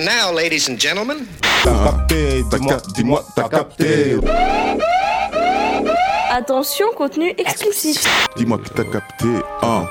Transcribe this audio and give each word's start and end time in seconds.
now, 0.00 0.32
ladies 0.34 0.68
and 0.68 0.78
gentlemen. 0.78 1.26
T'as 1.62 1.84
capté, 1.84 2.42
dis-moi, 2.50 2.76
dis-moi, 2.94 3.24
t'as 3.36 3.48
capté. 3.48 4.16
Attention, 6.30 6.86
contenu 6.96 7.34
explicite. 7.36 8.08
Dis-moi 8.36 8.58
que 8.58 8.68
t'as 8.70 8.84
capté. 8.84 9.26
Hein. 9.62 9.86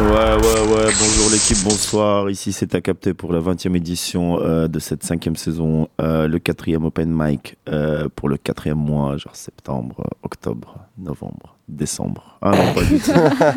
Ouais, 0.00 0.06
ouais, 0.06 0.74
ouais, 0.74 0.90
bonjour 0.98 1.30
l'équipe, 1.30 1.58
bonsoir. 1.62 2.30
Ici 2.30 2.52
c'est 2.52 2.74
à 2.74 2.80
capter 2.80 3.12
pour 3.12 3.32
la 3.34 3.40
20e 3.40 3.76
édition 3.76 4.40
euh, 4.40 4.66
de 4.66 4.78
cette 4.78 5.02
cinquième 5.04 5.36
saison, 5.36 5.88
euh, 6.00 6.26
le 6.26 6.38
quatrième 6.38 6.84
open 6.84 7.10
mic 7.14 7.56
euh, 7.68 8.08
pour 8.16 8.28
le 8.30 8.38
quatrième 8.38 8.78
mois, 8.78 9.18
genre 9.18 9.36
septembre, 9.36 10.08
octobre, 10.22 10.78
novembre, 10.98 11.56
décembre. 11.68 12.38
Ah 12.42 12.52
non, 12.52 12.72
pas 12.72 12.82
du 12.84 12.98
tout. 12.98 13.10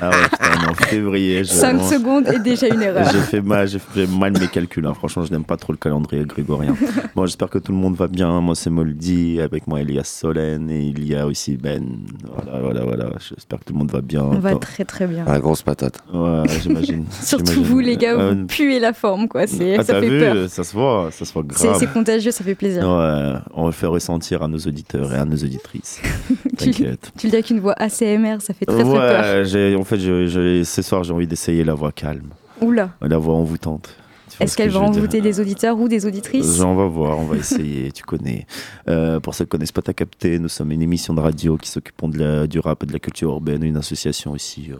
ah 0.00 0.10
ouais, 0.10 0.28
putain, 0.30 0.70
en 0.70 0.74
février. 0.74 1.42
j'ai 1.42 1.52
5 1.52 1.74
vraiment- 1.74 1.90
secondes 1.90 2.28
et 2.28 2.38
déjà 2.38 2.68
une 2.68 2.82
erreur. 2.82 3.08
J'ai 3.10 3.18
fait 3.20 3.40
mal, 3.40 3.66
j'ai 3.66 3.80
fait 3.80 4.06
mal 4.06 4.32
mes 4.38 4.46
calculs. 4.46 4.86
hein. 4.86 4.94
Franchement, 4.94 5.24
je 5.24 5.32
n'aime 5.32 5.42
pas 5.44 5.56
trop 5.56 5.72
le 5.72 5.78
calendrier 5.78 6.24
grégorien. 6.24 6.76
Bon, 7.16 7.26
j'espère 7.26 7.50
que 7.50 7.58
tout 7.58 7.72
le 7.72 7.78
monde 7.78 7.96
va 7.96 8.06
bien. 8.06 8.40
Moi, 8.40 8.54
c'est 8.54 8.70
Moldy. 8.70 9.40
Avec 9.40 9.66
moi, 9.66 9.80
il 9.80 9.92
y 9.92 9.98
a 9.98 10.04
Solène 10.04 10.70
et 10.70 10.84
il 10.84 11.04
y 11.04 11.16
a 11.16 11.26
aussi 11.26 11.56
Ben. 11.56 11.84
Voilà, 12.32 12.60
voilà, 12.60 12.84
voilà. 12.84 13.06
J'espère 13.18 13.58
que 13.58 13.64
tout 13.64 13.72
le 13.72 13.80
monde 13.80 13.90
va 13.90 14.00
bien. 14.02 14.22
On 14.22 14.38
va 14.38 14.54
très 14.54 14.84
très 14.84 15.08
bien. 15.08 15.24
La 15.40 15.44
grosse 15.44 15.62
patate. 15.62 15.98
Ouais, 16.12 16.42
j'imagine. 16.62 17.06
Surtout 17.22 17.64
vous 17.64 17.78
les 17.78 17.96
gars, 17.96 18.14
vous 18.14 18.44
puez 18.44 18.78
la 18.78 18.92
forme 18.92 19.26
quoi. 19.26 19.46
C'est, 19.46 19.78
ah, 19.78 19.82
ça 19.84 19.98
fait 19.98 20.06
vu 20.10 20.18
peur. 20.20 20.48
Ça 20.50 20.64
se 20.64 20.74
voit, 20.74 21.08
ça 21.10 21.24
se 21.24 21.32
voit 21.32 21.42
C'est, 21.52 21.66
grave. 21.68 21.76
c'est 21.80 21.90
contagieux, 21.90 22.30
ça 22.30 22.44
fait 22.44 22.54
plaisir. 22.54 22.82
Ouais, 22.82 23.32
on 23.54 23.64
le 23.64 23.72
fait 23.72 23.86
ressentir 23.86 24.42
à 24.42 24.48
nos 24.48 24.58
auditeurs 24.58 25.14
et 25.14 25.16
à 25.16 25.24
nos 25.24 25.36
auditrices. 25.36 26.02
Tu- 26.58 26.72
T'inquiète. 26.72 27.10
Tu 27.18 27.26
le 27.26 27.30
dis 27.30 27.36
avec 27.36 27.48
une 27.48 27.60
voix 27.60 27.72
ACMR, 27.78 28.36
ça 28.40 28.52
fait 28.52 28.66
très 28.66 28.74
très 28.76 28.84
peur. 28.84 29.46
ouais, 29.54 29.74
en 29.76 29.84
fait, 29.84 29.98
ce 29.98 30.82
soir, 30.82 31.04
j'ai 31.04 31.12
envie 31.14 31.26
d'essayer 31.26 31.64
la 31.64 31.72
voix 31.72 31.90
calme, 31.90 32.28
Oula. 32.60 32.90
la 33.00 33.16
voix 33.16 33.34
envoûtante. 33.36 33.96
Est-ce 34.38 34.52
ce 34.52 34.56
que 34.56 34.62
qu'elle 34.62 34.70
va 34.70 34.80
envoûter 34.80 35.20
des 35.20 35.40
auditeurs 35.40 35.78
ou 35.78 35.88
des 35.88 36.06
auditrices 36.06 36.60
On 36.60 36.74
va 36.74 36.86
voir, 36.86 37.18
on 37.18 37.24
va 37.24 37.36
essayer, 37.36 37.90
tu 37.92 38.02
connais. 38.04 38.46
Euh, 38.88 39.18
pour 39.18 39.34
ceux 39.34 39.44
qui 39.44 39.48
connaissent 39.50 39.72
pas 39.72 39.82
ta 39.82 39.92
capté, 39.92 40.38
nous 40.38 40.48
sommes 40.48 40.70
une 40.72 40.82
émission 40.82 41.14
de 41.14 41.20
radio 41.20 41.56
qui 41.56 41.68
s'occupe 41.68 41.94
de 42.10 42.18
la- 42.18 42.46
du 42.46 42.58
rap 42.60 42.82
et 42.82 42.86
de 42.86 42.92
la 42.92 42.98
culture 42.98 43.30
urbaine, 43.30 43.62
une 43.64 43.76
association 43.76 44.36
ici. 44.36 44.70
Euh, 44.70 44.76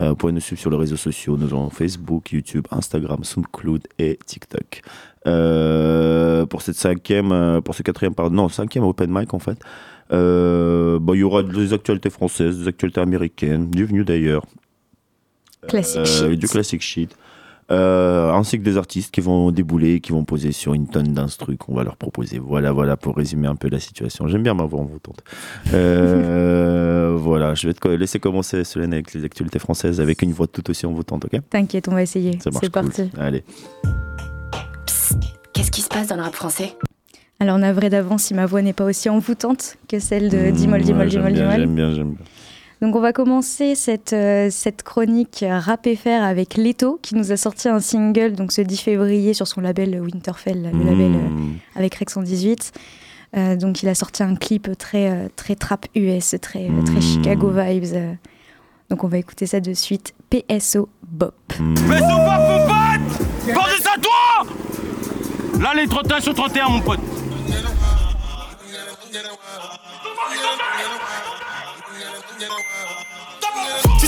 euh, 0.00 0.08
vous 0.10 0.16
pouvez 0.16 0.32
nous 0.32 0.40
suivre 0.40 0.60
sur 0.60 0.70
les 0.70 0.76
réseaux 0.76 0.96
sociaux, 0.96 1.36
nous 1.36 1.46
avons 1.46 1.70
Facebook, 1.70 2.30
YouTube, 2.32 2.66
Instagram, 2.70 3.24
SoundCloud 3.24 3.86
et 3.98 4.18
TikTok. 4.24 4.82
Euh, 5.26 6.46
pour 6.46 6.62
cette 6.62 6.76
cinquième, 6.76 7.60
pour 7.64 7.74
ce 7.74 7.82
quatrième, 7.82 8.14
pardon, 8.14 8.34
non, 8.36 8.48
cinquième 8.48 8.84
open 8.84 9.10
mic 9.10 9.32
en 9.34 9.38
fait. 9.38 9.58
Bon, 10.10 11.14
il 11.14 11.18
y 11.20 11.22
aura 11.22 11.42
des 11.42 11.72
actualités 11.72 12.10
françaises, 12.10 12.58
des 12.60 12.68
actualités 12.68 13.00
américaines, 13.00 13.70
du 13.70 13.84
venu 13.84 14.04
d'ailleurs. 14.04 14.44
Classic 15.68 16.04
shit. 16.04 16.26
Du 16.38 16.46
classic 16.46 16.82
shit. 16.82 17.16
Euh, 17.70 18.30
ainsi 18.32 18.58
que 18.58 18.62
des 18.64 18.76
artistes 18.76 19.10
qui 19.12 19.22
vont 19.22 19.50
débouler, 19.50 20.00
qui 20.00 20.12
vont 20.12 20.24
poser 20.24 20.52
sur 20.52 20.74
une 20.74 20.86
tonne 20.86 21.14
d'instrus 21.14 21.56
qu'on 21.58 21.74
va 21.74 21.82
leur 21.82 21.96
proposer. 21.96 22.38
Voilà, 22.38 22.72
voilà, 22.72 22.96
pour 22.98 23.16
résumer 23.16 23.48
un 23.48 23.56
peu 23.56 23.68
la 23.68 23.80
situation. 23.80 24.28
J'aime 24.28 24.42
bien 24.42 24.52
ma 24.54 24.64
voix 24.64 24.80
envoûtante. 24.80 25.22
Euh, 25.72 27.16
voilà, 27.18 27.54
je 27.54 27.66
vais 27.66 27.72
te 27.74 27.88
laisser 27.88 28.18
commencer, 28.20 28.64
Solène, 28.64 28.92
avec 28.92 29.14
les 29.14 29.24
actualités 29.24 29.58
françaises, 29.58 30.00
avec 30.00 30.20
une 30.20 30.32
voix 30.32 30.46
tout 30.46 30.68
aussi 30.68 30.84
envoûtante, 30.84 31.24
ok? 31.24 31.40
T'inquiète, 31.48 31.88
on 31.88 31.92
va 31.92 32.02
essayer. 32.02 32.38
Ça 32.40 32.50
marche 32.50 32.64
C'est 32.66 32.72
cool. 32.72 32.82
parti. 32.82 33.10
Allez. 33.18 33.44
Qu'est-ce 35.54 35.70
qui 35.70 35.80
se 35.80 35.88
passe 35.88 36.08
dans 36.08 36.16
le 36.16 36.22
rap 36.22 36.34
français? 36.34 36.74
Alors, 37.40 37.58
navré 37.58 37.88
d'avance 37.90 38.24
si 38.24 38.34
ma 38.34 38.46
voix 38.46 38.62
n'est 38.62 38.72
pas 38.72 38.84
aussi 38.84 39.08
envoûtante 39.08 39.76
que 39.88 39.98
celle 39.98 40.28
de 40.30 40.50
Mmh, 40.50 40.52
Dimol, 40.52 40.82
Dimol, 40.82 41.08
Dimol, 41.08 41.32
Dimol. 41.32 41.56
J'aime 41.60 41.74
bien, 41.74 41.94
j'aime 41.94 42.10
bien. 42.12 42.24
Donc 42.80 42.96
on 42.96 43.00
va 43.00 43.12
commencer 43.12 43.74
cette, 43.74 44.12
euh, 44.12 44.48
cette 44.50 44.82
chronique 44.82 45.44
rap 45.48 45.86
FR 45.88 46.22
avec 46.22 46.56
Leto 46.56 46.98
qui 47.02 47.14
nous 47.14 47.32
a 47.32 47.36
sorti 47.36 47.68
un 47.68 47.80
single 47.80 48.32
donc 48.32 48.52
ce 48.52 48.60
10 48.60 48.76
février 48.78 49.32
sur 49.32 49.46
son 49.46 49.60
label 49.60 50.00
Winterfell, 50.00 50.70
le 50.72 50.84
label 50.84 51.14
euh, 51.14 51.28
avec 51.76 51.94
Rex 51.94 52.12
118. 52.14 52.72
Euh, 53.36 53.56
donc 53.56 53.82
il 53.82 53.88
a 53.88 53.94
sorti 53.94 54.22
un 54.22 54.34
clip 54.36 54.68
très, 54.78 55.10
euh, 55.10 55.28
très 55.34 55.54
trap 55.56 55.86
US, 55.96 56.36
très, 56.40 56.66
euh, 56.68 56.82
très 56.84 56.96
Mm. 56.96 57.02
Chicago 57.02 57.50
vibes. 57.50 57.94
euh. 57.94 58.12
Donc 58.90 59.02
on 59.02 59.08
va 59.08 59.18
écouter 59.18 59.46
ça 59.46 59.60
de 59.60 59.72
suite. 59.72 60.12
PSO 60.30 60.88
Bop. 61.02 61.34
À 63.94 64.00
toi 64.00 64.52
Là 65.60 65.72
les 65.74 65.86
31 65.86 66.20
sur 66.20 66.34
31 66.34 66.68
mon 66.68 66.80
pote 66.80 67.00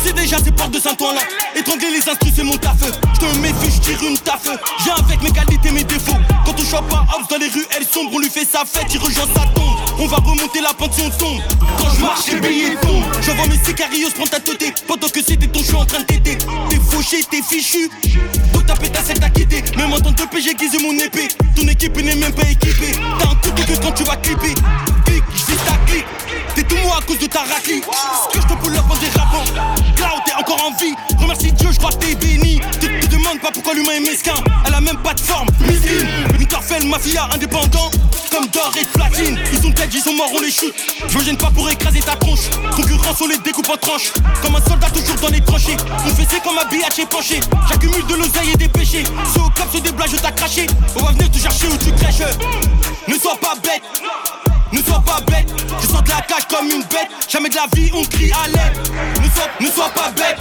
sais 0.07 0.13
déjà 0.13 0.37
ces 0.43 0.53
portes 0.53 0.71
de 0.71 0.79
Saint-Ouen 0.79 1.15
là 1.15 1.21
Étrangler 1.55 1.91
les 1.91 2.09
instrus 2.09 2.33
c'est 2.35 2.45
mon 2.45 2.57
taf. 2.57 2.77
Je 2.81 3.21
te 3.21 3.39
méfie, 3.39 3.75
je 3.75 3.81
tire 3.81 4.03
une 4.03 4.19
taf. 4.19 4.43
J'ai 4.85 4.91
avec 4.91 5.23
mes 5.23 5.31
qualités, 5.31 5.71
mes 5.71 5.85
défauts. 5.85 6.21
Quand 6.45 6.53
on 6.59 6.65
chope 6.65 6.89
pas 6.89 7.05
house 7.13 7.27
dans 7.29 7.39
les 7.39 7.49
rues 7.49 7.67
elles 7.77 7.87
sombrent 7.87 8.13
On 8.15 8.19
lui 8.19 8.31
fait 8.31 8.45
sa 8.45 8.65
fête, 8.65 8.87
il 8.93 8.99
rejoint 8.99 9.27
sa 9.35 9.47
tombe. 9.47 9.77
On 9.99 10.07
va 10.07 10.17
remonter 10.19 10.61
la 10.61 10.75
pente 10.75 10.95
si 10.95 11.03
on 11.03 11.11
tombe. 11.11 11.41
Quand 11.79 11.91
je 11.95 12.01
marche 12.01 12.27
les 12.29 12.41
billets 12.41 12.77
tombent. 12.83 13.05
Je 13.21 13.31
vois 13.33 13.47
mes 13.47 13.59
sicarios 13.59 14.11
prendre 14.15 14.31
ta 14.31 14.41
teuté 14.41 14.73
Pendant 14.87 15.09
que 15.09 15.23
c'était 15.23 15.49
ton 15.49 15.63
show 15.63 15.79
en 15.79 15.87
train 15.87 16.01
de 16.01 16.05
t'aider. 16.05 16.39
T'es 16.69 16.81
fauché, 16.91 17.25
t'es 17.31 17.43
fichu. 17.43 17.91
Donc 18.53 18.67
ta 18.67 18.75
pétasse 18.75 19.11
elle 19.11 19.21
t'a 19.21 19.31
quitté. 19.31 19.63
Même 19.77 19.93
en 19.93 20.01
tant 20.01 20.13
que 20.13 20.23
PG 20.23 20.51
aiguise 20.51 20.81
mon 20.81 20.93
épée. 20.93 21.29
Ton 21.57 21.67
équipe 21.69 21.97
n'est 21.97 22.15
même 22.15 22.33
pas 22.33 22.49
équipée. 22.49 22.93
T'as 23.19 23.31
un 23.31 23.35
coup 23.37 23.51
de 23.51 23.63
gueule 23.63 23.81
quand 23.83 23.93
tu 23.93 24.05
vas 24.05 24.17
clipper. 24.17 24.55
Clic, 25.05 25.25
je 25.35 25.55
ta 25.55 25.77
clique 25.87 26.07
T'es 26.55 26.63
tout 26.63 26.77
moi 26.85 26.99
à 26.99 27.03
cause 27.03 27.19
de 27.19 27.27
ta 27.27 27.41
raclée. 27.41 27.83
Ce 27.83 28.35
que 28.35 28.43
je 28.43 28.47
te 28.47 28.55
pull 28.61 28.75
up 28.77 28.85
en 28.89 28.97
dérapant 28.97 29.96
Cloud 29.97 30.21
t'es 30.25 30.35
encore 30.35 30.63
en 30.65 30.71
vie. 30.79 30.95
Remercie 31.19 31.53
Dieu 31.53 31.69
je 31.73 31.79
crois 31.79 31.91
que 31.91 31.97
t'es 31.97 32.15
béni. 32.15 32.61
Tu 32.81 32.89
te 32.89 33.07
demandes 33.07 33.41
pas 33.41 33.51
pourquoi 33.53 33.75
l'humain 33.75 33.95
est 33.97 34.01
mesquin. 34.01 34.35
Elle 34.67 34.75
a 34.75 34.81
même 34.81 34.99
pas 34.99 35.15
de 35.15 35.21
forme. 35.21 35.49
Miskine 35.61 36.07
Winterfell 36.39 36.87
mafia 36.87 37.29
indépendant. 37.33 37.91
Comme 38.31 38.47
d'or 38.49 38.73
et 38.79 38.85
de 38.85 38.89
platine. 38.89 39.39
Ils 39.53 39.61
sont 39.61 39.71
dead 39.71 39.93
ils 39.93 40.01
sont 40.01 40.13
morts 40.15 40.31
on 40.35 40.41
les 40.41 40.51
shoot 40.51 40.75
Je 41.09 41.19
me 41.19 41.25
gêne 41.25 41.37
pas 41.37 41.51
pour 41.51 41.69
écraser 41.71 42.01
ta 42.01 42.17
tronche. 42.17 42.51
Concurrence 42.75 43.21
on 43.21 43.27
les 43.29 43.39
découpe 43.39 43.69
en 43.69 43.77
tranches. 43.77 44.13
Comme 44.43 44.57
un 44.57 44.61
soldat 44.61 44.91
toujours 44.91 45.17
dans 45.17 45.29
les 45.29 45.41
tranchées. 45.41 45.77
C'est 46.29 46.43
comme 46.43 46.59
un 46.59 46.65
BH 46.65 47.01
est 47.01 47.09
penché 47.09 47.41
J'accumule 47.69 48.05
de 48.07 48.15
l'oseille 48.15 48.51
et 48.53 48.57
des 48.57 48.69
péchés. 48.69 49.05
Ceux 49.33 49.41
au 49.41 49.51
cap 49.51 49.69
se 49.73 49.79
déblat 49.79 50.07
je 50.11 50.17
t'ai 50.17 50.33
craché. 50.35 50.67
On 50.97 51.03
va 51.03 51.13
venir 51.13 51.31
te 51.31 51.39
chercher 51.39 51.69
où 51.69 51.77
tu 51.77 51.93
crèches. 51.93 52.37
Ne 53.09 53.15
sois 53.15 53.37
pas 53.37 53.55
bête 53.63 53.83
ne 54.77 54.83
sois 54.83 55.01
pas 55.01 55.21
bête, 55.27 55.49
je 55.81 55.87
sors 55.87 56.03
de 56.03 56.09
la 56.11 56.21
cage 56.21 56.47
comme 56.49 56.67
une 56.69 56.83
bête. 56.83 57.09
Jamais 57.29 57.49
de 57.49 57.57
la 57.57 57.67
vie 57.75 57.91
on 57.95 58.05
crie 58.05 58.31
à 58.33 58.49
l'aide. 58.49 58.79
Ne 59.23 59.31
sois, 59.31 59.49
ne 59.61 59.71
sois 59.71 59.89
pas 59.89 60.11
bête, 60.11 60.39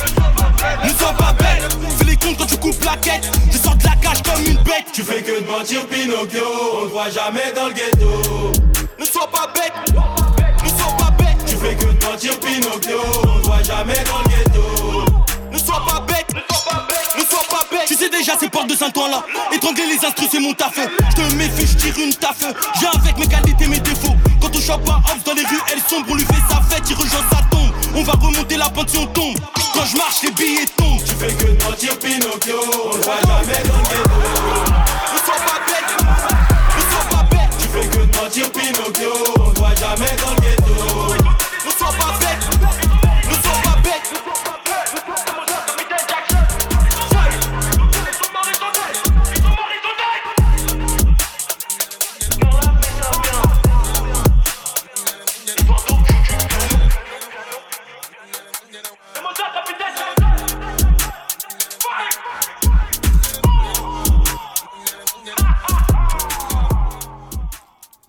ne 0.83 0.89
sois 0.89 1.13
pas 1.13 1.33
bête. 1.33 1.77
Fais 1.97 2.05
les 2.05 2.17
comptes 2.17 2.37
quand 2.37 2.45
tu 2.45 2.57
coupes 2.57 2.83
la 2.83 2.97
quête. 2.97 3.29
Je 3.51 3.57
sors 3.57 3.75
de 3.75 3.83
la 3.83 3.95
cage 3.95 4.21
comme 4.23 4.43
une 4.45 4.61
bête. 4.63 4.85
Tu 4.93 5.03
fais 5.03 5.21
que 5.21 5.39
de 5.41 5.45
mentir 5.49 5.85
Pinocchio, 5.87 6.43
on 6.81 6.85
te 6.87 6.91
voit 6.91 7.09
jamais 7.09 7.53
dans 7.55 7.67
le 7.67 7.73
ghetto. 7.73 8.51
Ne 8.99 9.05
sois 9.05 9.29
pas 9.31 9.49
bête, 9.53 9.73
ne 10.63 10.69
sois 10.69 10.97
pas 10.97 11.11
bête. 11.17 11.37
Tu 11.47 11.55
fais 11.55 11.75
que 11.75 11.85
de 11.85 12.05
mentir 12.05 12.39
Pinocchio, 12.39 12.99
on 13.23 13.39
te 13.39 13.45
voit 13.45 13.63
jamais 13.63 14.03
dans 14.03 14.19
le 14.19 14.29
ghetto. 14.29 15.05
Ne 15.51 15.57
sois 15.57 15.83
pas 15.87 16.01
bête, 16.01 16.33
ne 16.33 16.41
sois 16.41 16.71
pas 16.71 16.85
bête, 16.87 17.15
ne 17.17 17.23
sois 17.23 17.45
pas 17.49 17.65
bête. 17.71 17.85
Tu 17.87 17.95
sais 17.95 18.09
déjà 18.09 18.37
ces 18.37 18.49
portes 18.49 18.69
de 18.69 18.75
Saint-Ouen 18.75 19.09
là. 19.09 19.23
Étrangler 19.53 19.85
les 19.87 20.05
instrus 20.05 20.27
c'est 20.29 20.39
mon 20.39 20.53
taf. 20.53 20.75
Je 20.77 21.15
te 21.15 21.35
méfie, 21.35 21.65
je 21.65 21.77
tire 21.77 21.97
une 21.97 22.13
taf. 22.13 22.37
J'ai 22.79 22.87
avec 22.87 23.17
mes 23.17 23.27
qualités, 23.27 23.67
mes 23.67 23.79
défauts. 23.79 24.15
House 24.55 25.23
dans 25.25 25.33
les 25.33 25.43
rues, 25.43 25.61
elles 25.71 25.81
sombrent. 25.81 26.11
On 26.11 26.15
lui 26.15 26.23
fait 26.23 26.41
sa 26.49 26.61
fête, 26.61 26.83
il 26.89 26.95
rejoint 26.95 27.19
sa 27.29 27.41
tombe. 27.51 27.71
On 27.93 28.03
va 28.03 28.13
remonter 28.13 28.55
la 28.55 28.69
pente 28.69 28.89
si 28.89 28.97
on 28.97 29.05
tombe. 29.07 29.37
Quand 29.73 29.85
je 29.85 29.97
marche, 29.97 30.23
les 30.23 30.31
billets 30.31 30.65
tombent. 30.77 31.03
Tu 31.03 31.13
fais 31.13 31.33
que 31.33 31.43
de 31.43 31.63
mentir 31.63 31.99
Pinocchio. 31.99 32.61
On 32.85 32.97
va 32.97 33.19
jamais 33.19 33.63
dans 33.63 33.77
le 33.77 33.83
ghetto. 33.83 34.15
Ne 35.13 35.19
sois 35.19 35.41
pas 35.45 35.59
bête, 35.67 35.91
ne 36.77 36.81
sois 36.89 37.05
pas 37.09 37.23
bête. 37.29 37.51
Tu 37.59 37.67
fais 37.67 37.87
que 37.87 38.05
de 38.05 38.17
mentir 38.17 38.51
Pinocchio. 38.51 39.11
On 39.39 39.51
te 39.51 39.59
voit 39.59 39.75
jamais 39.75 40.15
dans 40.23 40.31
le 40.31 40.41
ghetto. 40.41 41.15
Ne 41.65 42.24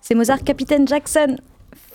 C'est 0.07 0.15
Mozart 0.15 0.41
Capitaine 0.45 0.87
Jackson 0.87 1.35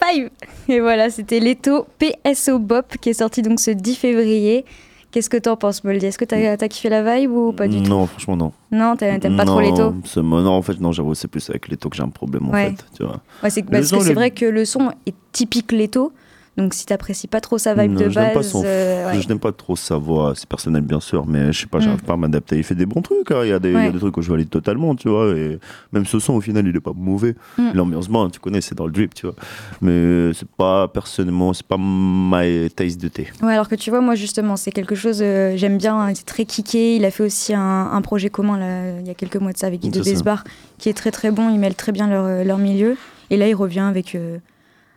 5 0.03 0.31
Et 0.69 0.81
voilà, 0.81 1.09
c'était 1.09 1.41
Leto 1.41 1.87
PSO 1.99 2.59
Bop 2.59 2.99
qui 3.00 3.09
est 3.09 3.14
sorti 3.14 3.41
donc 3.41 3.59
ce 3.59 3.70
10 3.70 3.94
février. 3.94 4.67
Qu'est-ce 5.11 5.31
que 5.31 5.38
t'en 5.38 5.56
penses, 5.56 5.82
Moldy 5.82 6.05
Est-ce 6.05 6.19
que 6.19 6.26
t'as 6.26 6.53
as 6.53 6.69
kiffé 6.69 6.91
la 6.91 7.03
vibe 7.17 7.31
ou 7.32 7.53
pas 7.53 7.69
du 7.69 7.82
tout? 7.82 7.88
Non, 7.88 8.06
franchement, 8.06 8.37
non. 8.37 8.53
Non, 8.70 8.97
t'a- 8.97 9.19
t'aimes 9.19 9.38
pas 9.38 9.47
Non, 9.47 9.53
trop 9.53 9.61
Leto 9.62 9.94
Non, 10.23 10.47
en 10.50 10.61
fait, 10.61 10.79
non, 10.79 10.93
j'avoue, 10.93 11.14
c'est 11.14 11.26
plus 11.29 11.49
avec 11.49 11.69
Leto 11.69 11.88
que 11.88 11.97
j'ai 11.97 12.03
un 12.03 12.11
problème, 12.11 12.49
en 12.49 12.53
Ouais. 12.53 12.67
fait. 12.76 12.85
Tu 12.99 13.03
vois. 13.03 13.23
Ouais, 13.43 13.49
c'est 13.49 13.62
parce 13.62 13.91
que 13.91 14.00
c'est 14.00 14.12
vrai 14.12 14.31
que 14.31 14.44
le 14.44 14.67
son 14.67 14.91
est 15.06 15.15
typique 15.32 15.73
Leto, 15.73 16.12
Donc 16.58 16.75
si 16.75 16.84
t'apprécies 16.84 17.28
pas 17.28 17.40
trop 17.40 17.56
sa 17.56 17.72
vibe 17.75 17.93
Non, 17.93 18.00
de 18.02 18.08
je 18.10 18.14
pas 18.14 18.34
base, 18.34 18.49
son- 18.50 18.62
euh, 18.64 19.10
ouais. 19.10 19.20
Je 19.22 19.26
n'aime 19.26 19.38
pas 19.38 19.52
trop 19.52 19.75
sa 19.75 19.96
voix, 19.96 20.34
c'est 20.37 20.46
personnel 20.46 20.82
bien 20.82 21.00
sûr, 21.00 21.25
mais 21.26 21.50
je 21.50 21.60
sais 21.62 21.66
pas, 21.66 21.81
j'arrive 21.81 22.02
Mm. 22.02 22.06
pas 22.06 22.12
à 22.12 22.16
m'adapter. 22.19 22.56
Il 22.58 22.62
fait 22.64 22.75
des 22.75 22.84
bons 22.84 23.00
trucs, 23.00 23.31
hein, 23.31 23.40
il 23.44 23.49
y, 23.49 23.52
a 23.52 23.58
des- 23.58 23.70
il 23.70 23.75
y 23.75 23.76
a 23.76 23.81
Ouais. 23.87 23.90
des 23.90 23.99
trucs 23.99 24.14
que 24.14 24.20
je 24.20 24.31
valide 24.31 24.50
totalement, 24.50 24.94
tu 24.94 25.08
vois, 25.08 25.34
et 25.34 25.58
même 25.94 26.04
ce 26.04 26.19
son 26.19 26.34
au 26.34 26.40
final 26.43 26.66
il 26.66 26.76
est 26.76 26.81
pas 26.81 26.93
mauvais. 26.94 27.34
Mm. 27.56 27.70
L'ambiance, 27.72 28.08
bon, 28.08 28.28
tu 28.28 28.38
connais, 28.38 28.60
c'est 28.60 28.75
dans 28.75 28.84
le 28.84 28.93
drip, 28.93 29.14
tu 29.14 29.25
vois. 29.26 29.34
Mais 29.81 30.32
c'est 30.34 30.49
pas 30.49 30.88
personnellement, 30.88 31.54
c'est 31.54 31.66
pas 31.66 31.78
my 31.78 32.69
taste 32.70 33.00
de 33.00 33.08
thé. 33.08 33.28
Ouais, 33.43 33.55
alors 33.55 33.69
que 33.69 33.75
tu 33.75 33.88
vois, 33.88 34.02
moi 34.02 34.14
justement, 34.14 34.56
c'est 34.56 34.72
quelque 34.72 34.94
chose, 34.94 35.20
euh, 35.22 35.55
j'aime 35.56 35.78
bien, 35.78 35.96
hein, 35.98 36.12
c'est 36.14 36.26
très 36.26 36.44
kické. 36.44 36.96
Il 36.96 37.05
a 37.06 37.10
fait 37.10 37.22
aussi 37.25 37.55
un, 37.55 37.90
un 37.93 38.02
projet 38.02 38.28
commun 38.28 38.58
là, 38.58 39.00
il 39.00 39.06
y 39.06 39.10
a 39.10 39.14
quelques 39.14 39.37
mois 39.37 39.52
de 39.52 39.58
ça 39.58 39.69
avec 39.69 39.81
Guido 39.81 40.02
C'est 40.02 40.10
ça. 40.10 40.14
Besbar, 40.16 40.44
qui 40.76 40.90
est 40.90 40.94
très 40.94 41.10
très 41.10 41.31
bon. 41.31 41.48
Ils 41.48 41.58
mêlent 41.58 41.75
très 41.75 41.93
bien 41.93 42.08
leur, 42.08 42.25
euh, 42.26 42.44
leur 42.44 42.58
milieu. 42.58 42.96
Et 43.31 43.38
là, 43.38 43.48
il 43.48 43.55
revient 43.55 43.81
avec, 43.81 44.14
euh, 44.14 44.37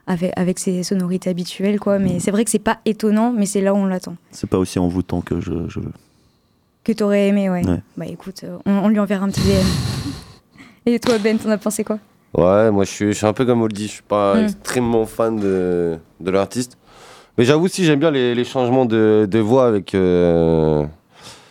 avec, 0.07 0.31
avec 0.35 0.59
ses 0.59 0.83
sonorités 0.83 1.29
habituelles, 1.29 1.79
quoi. 1.79 1.99
Mais 1.99 2.19
c'est 2.19 2.31
vrai 2.31 2.43
que 2.45 2.51
c'est 2.51 2.59
pas 2.59 2.79
étonnant, 2.85 3.31
mais 3.35 3.45
c'est 3.45 3.61
là 3.61 3.73
où 3.73 3.77
on 3.77 3.85
l'attend. 3.85 4.15
C'est 4.31 4.49
pas 4.49 4.57
aussi 4.57 4.79
envoûtant 4.79 5.21
que 5.21 5.39
je, 5.41 5.51
je 5.67 5.79
veux. 5.79 5.91
Que 6.83 6.91
t'aurais 6.93 7.27
aimé, 7.29 7.49
ouais. 7.49 7.65
Ouais. 7.67 7.81
Bah 7.97 8.05
écoute, 8.05 8.41
euh, 8.43 8.57
on, 8.65 8.71
on 8.71 8.87
lui 8.89 8.99
enverra 8.99 9.25
un 9.25 9.29
petit 9.29 9.41
DM. 9.41 9.65
Et 10.85 10.99
toi, 10.99 11.17
Ben, 11.17 11.37
t'en 11.37 11.49
as 11.49 11.57
pensé 11.57 11.83
quoi? 11.83 11.97
Ouais, 12.37 12.69
moi 12.69 12.83
je 12.83 12.91
suis, 12.91 13.07
je 13.07 13.17
suis 13.17 13.25
un 13.25 13.33
peu 13.33 13.45
comme 13.45 13.61
Oldie, 13.61 13.87
je 13.87 13.91
suis 13.93 14.03
pas 14.03 14.35
Mm. 14.35 14.43
extrêmement 14.43 15.05
fan 15.05 15.39
de, 15.39 15.97
de 16.19 16.31
l'artiste. 16.31 16.77
Mais 17.37 17.43
j'avoue 17.45 17.67
si 17.67 17.83
j'aime 17.85 17.99
bien 17.99 18.11
les, 18.11 18.35
les 18.35 18.43
changements 18.45 18.85
de, 18.85 19.27
de 19.29 19.39
voix 19.39 19.67
avec. 19.67 19.95
euh, 19.95 20.85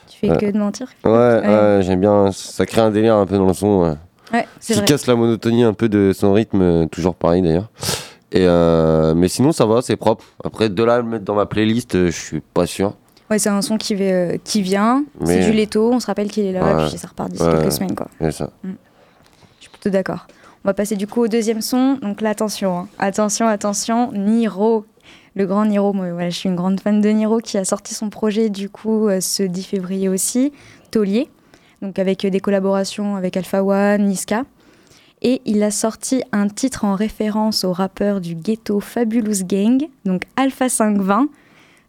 Tu 0.08 0.18
fais 0.18 0.28
que 0.36 0.50
de 0.52 0.58
mentir 0.58 0.88
Ouais, 1.04 1.10
ouais, 1.12 1.80
j'aime 1.82 2.00
bien. 2.00 2.30
Ça 2.32 2.64
crée 2.66 2.80
un 2.82 2.90
délire 2.90 3.16
un 3.16 3.26
peu 3.26 3.36
dans 3.36 3.46
le 3.46 3.52
son. 3.54 3.82
ouais. 3.82 3.94
Ouais, 4.32 4.46
c'est 4.60 4.74
Qui 4.74 4.78
vrai. 4.80 4.88
casse 4.88 5.06
la 5.06 5.14
monotonie 5.16 5.64
un 5.64 5.74
peu 5.74 5.88
de 5.88 6.12
son 6.14 6.32
rythme, 6.32 6.60
euh, 6.62 6.86
toujours 6.86 7.14
pareil 7.14 7.42
d'ailleurs. 7.42 7.70
Et 8.34 8.46
euh, 8.48 9.14
mais 9.14 9.28
sinon 9.28 9.52
ça 9.52 9.64
va, 9.64 9.80
c'est 9.80 9.96
propre. 9.96 10.24
Après 10.44 10.68
de 10.68 10.82
là 10.82 10.94
à 10.94 10.98
le 10.98 11.04
mettre 11.04 11.24
dans 11.24 11.36
ma 11.36 11.46
playlist, 11.46 11.94
euh, 11.94 12.06
je 12.10 12.18
suis 12.20 12.40
pas 12.40 12.66
sûr. 12.66 12.94
Ouais, 13.30 13.38
c'est 13.38 13.48
un 13.48 13.62
son 13.62 13.78
qui, 13.78 13.94
euh, 14.00 14.36
qui 14.44 14.60
vient. 14.60 15.04
C'est 15.24 15.48
du 15.50 15.52
Leto. 15.56 15.90
On 15.92 16.00
se 16.00 16.06
rappelle 16.06 16.30
qu'il 16.30 16.44
est 16.44 16.52
là, 16.52 16.76
Ouais. 16.76 16.88
puis 16.88 16.98
ça 16.98 17.08
repart 17.08 17.30
d'ici 17.30 17.42
Ouais. 17.42 17.52
quelques 17.58 17.72
semaines, 17.72 17.94
quoi. 17.94 18.08
C'est 18.20 18.32
ça. 18.32 18.50
Je 18.64 18.70
suis 19.60 19.70
plutôt 19.70 19.88
d'accord. 19.88 20.26
On 20.64 20.68
va 20.68 20.74
passer 20.74 20.96
du 20.96 21.06
coup 21.06 21.22
au 21.22 21.28
deuxième 21.28 21.60
son. 21.62 21.94
Donc 22.02 22.20
là, 22.20 22.30
attention, 22.30 22.80
hein. 22.80 22.88
attention, 22.98 23.46
attention, 23.46 24.10
Niro. 24.12 24.84
Le 25.36 25.46
grand 25.46 25.64
Niro, 25.64 25.92
moi 25.92 26.12
voilà, 26.12 26.30
je 26.30 26.36
suis 26.36 26.48
une 26.48 26.54
grande 26.56 26.80
fan 26.80 27.00
de 27.00 27.08
Niro 27.08 27.38
qui 27.38 27.56
a 27.58 27.64
sorti 27.64 27.92
son 27.94 28.08
projet 28.10 28.50
du 28.50 28.68
coup 28.68 29.08
euh, 29.08 29.20
ce 29.20 29.42
10 29.42 29.62
février 29.64 30.08
aussi, 30.08 30.52
Taulier, 30.92 31.28
donc 31.82 31.98
avec 31.98 32.24
des 32.24 32.38
collaborations 32.40 33.16
avec 33.16 33.36
Alpha 33.36 33.64
One, 33.64 34.04
Niska. 34.04 34.44
Et 35.26 35.40
il 35.46 35.62
a 35.62 35.70
sorti 35.70 36.22
un 36.32 36.48
titre 36.48 36.84
en 36.84 36.94
référence 36.94 37.64
au 37.64 37.72
rappeur 37.72 38.20
du 38.20 38.34
ghetto 38.34 38.78
Fabulous 38.78 39.42
Gang, 39.44 39.82
donc 40.04 40.24
Alpha 40.36 40.68
520. 40.68 41.28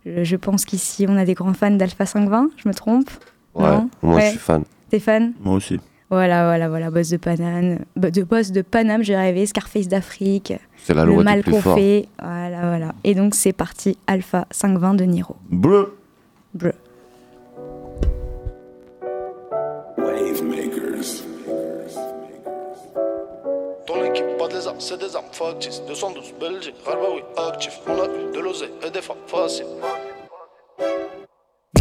Je, 0.06 0.36
pense 0.38 0.64
qu'ici 0.64 1.06
on 1.10 1.18
a 1.18 1.26
des 1.26 1.34
grands 1.34 1.54
fans 1.54 1.72
d'Alpha 1.72 2.06
520, 2.06 2.50
je 2.56 2.70
me 2.70 2.74
trompe? 2.74 3.10
Ouais, 3.54 3.64
Non? 3.70 3.90
moi 4.02 4.16
Ouais. 4.16 4.26
je 4.28 4.30
suis 4.30 4.40
fan. 4.40 4.64
T'es 4.90 5.00
fan 5.00 5.34
Moi 5.44 5.56
aussi. 5.56 5.80
voilà, 6.10 6.46
voilà, 6.46 6.70
voilà, 6.70 6.90
boss 6.92 7.10
de 7.10 7.18
Paname, 7.18 7.80
de 7.98 8.24
boss 8.24 8.52
de 8.52 8.62
Paname, 8.62 9.04
j'ai 9.04 9.18
rêvé, 9.18 9.46
Scarface 9.46 9.90
d'Afrique, 9.90 10.54
C'est 10.78 10.94
la 10.94 11.04
le 11.04 11.22
mal 11.22 11.44
qu'on 11.44 11.60
fait, 11.62 12.08
voilà, 12.22 12.62
voilà. 12.70 12.96
Et 13.04 13.16
donc 13.16 13.36
c'est 13.36 13.52
parti, 13.54 13.98
Alpha 14.08 14.46
520 14.52 14.94
de 14.94 15.04
Niro. 15.04 15.36
Bleu. 15.50 15.98
Bleu. 16.54 16.72
Ton 19.98 20.75
pas 24.46 24.52
de 24.52 24.58
lézard, 24.58 24.76
c'est 24.80 24.98
des 24.98 25.16
armes 25.16 25.26
factices. 25.32 25.82
212 25.88 26.34
Belgique, 26.40 26.76
Ralbaoui 26.86 27.24
actif. 27.38 27.80
On 27.88 28.00
a 28.00 28.06
eu 28.06 28.32
de 28.34 28.40
l'oseille 28.40 28.72
et 28.86 28.90
des 28.90 29.02
femmes 29.02 29.18
faciles. 29.28 29.66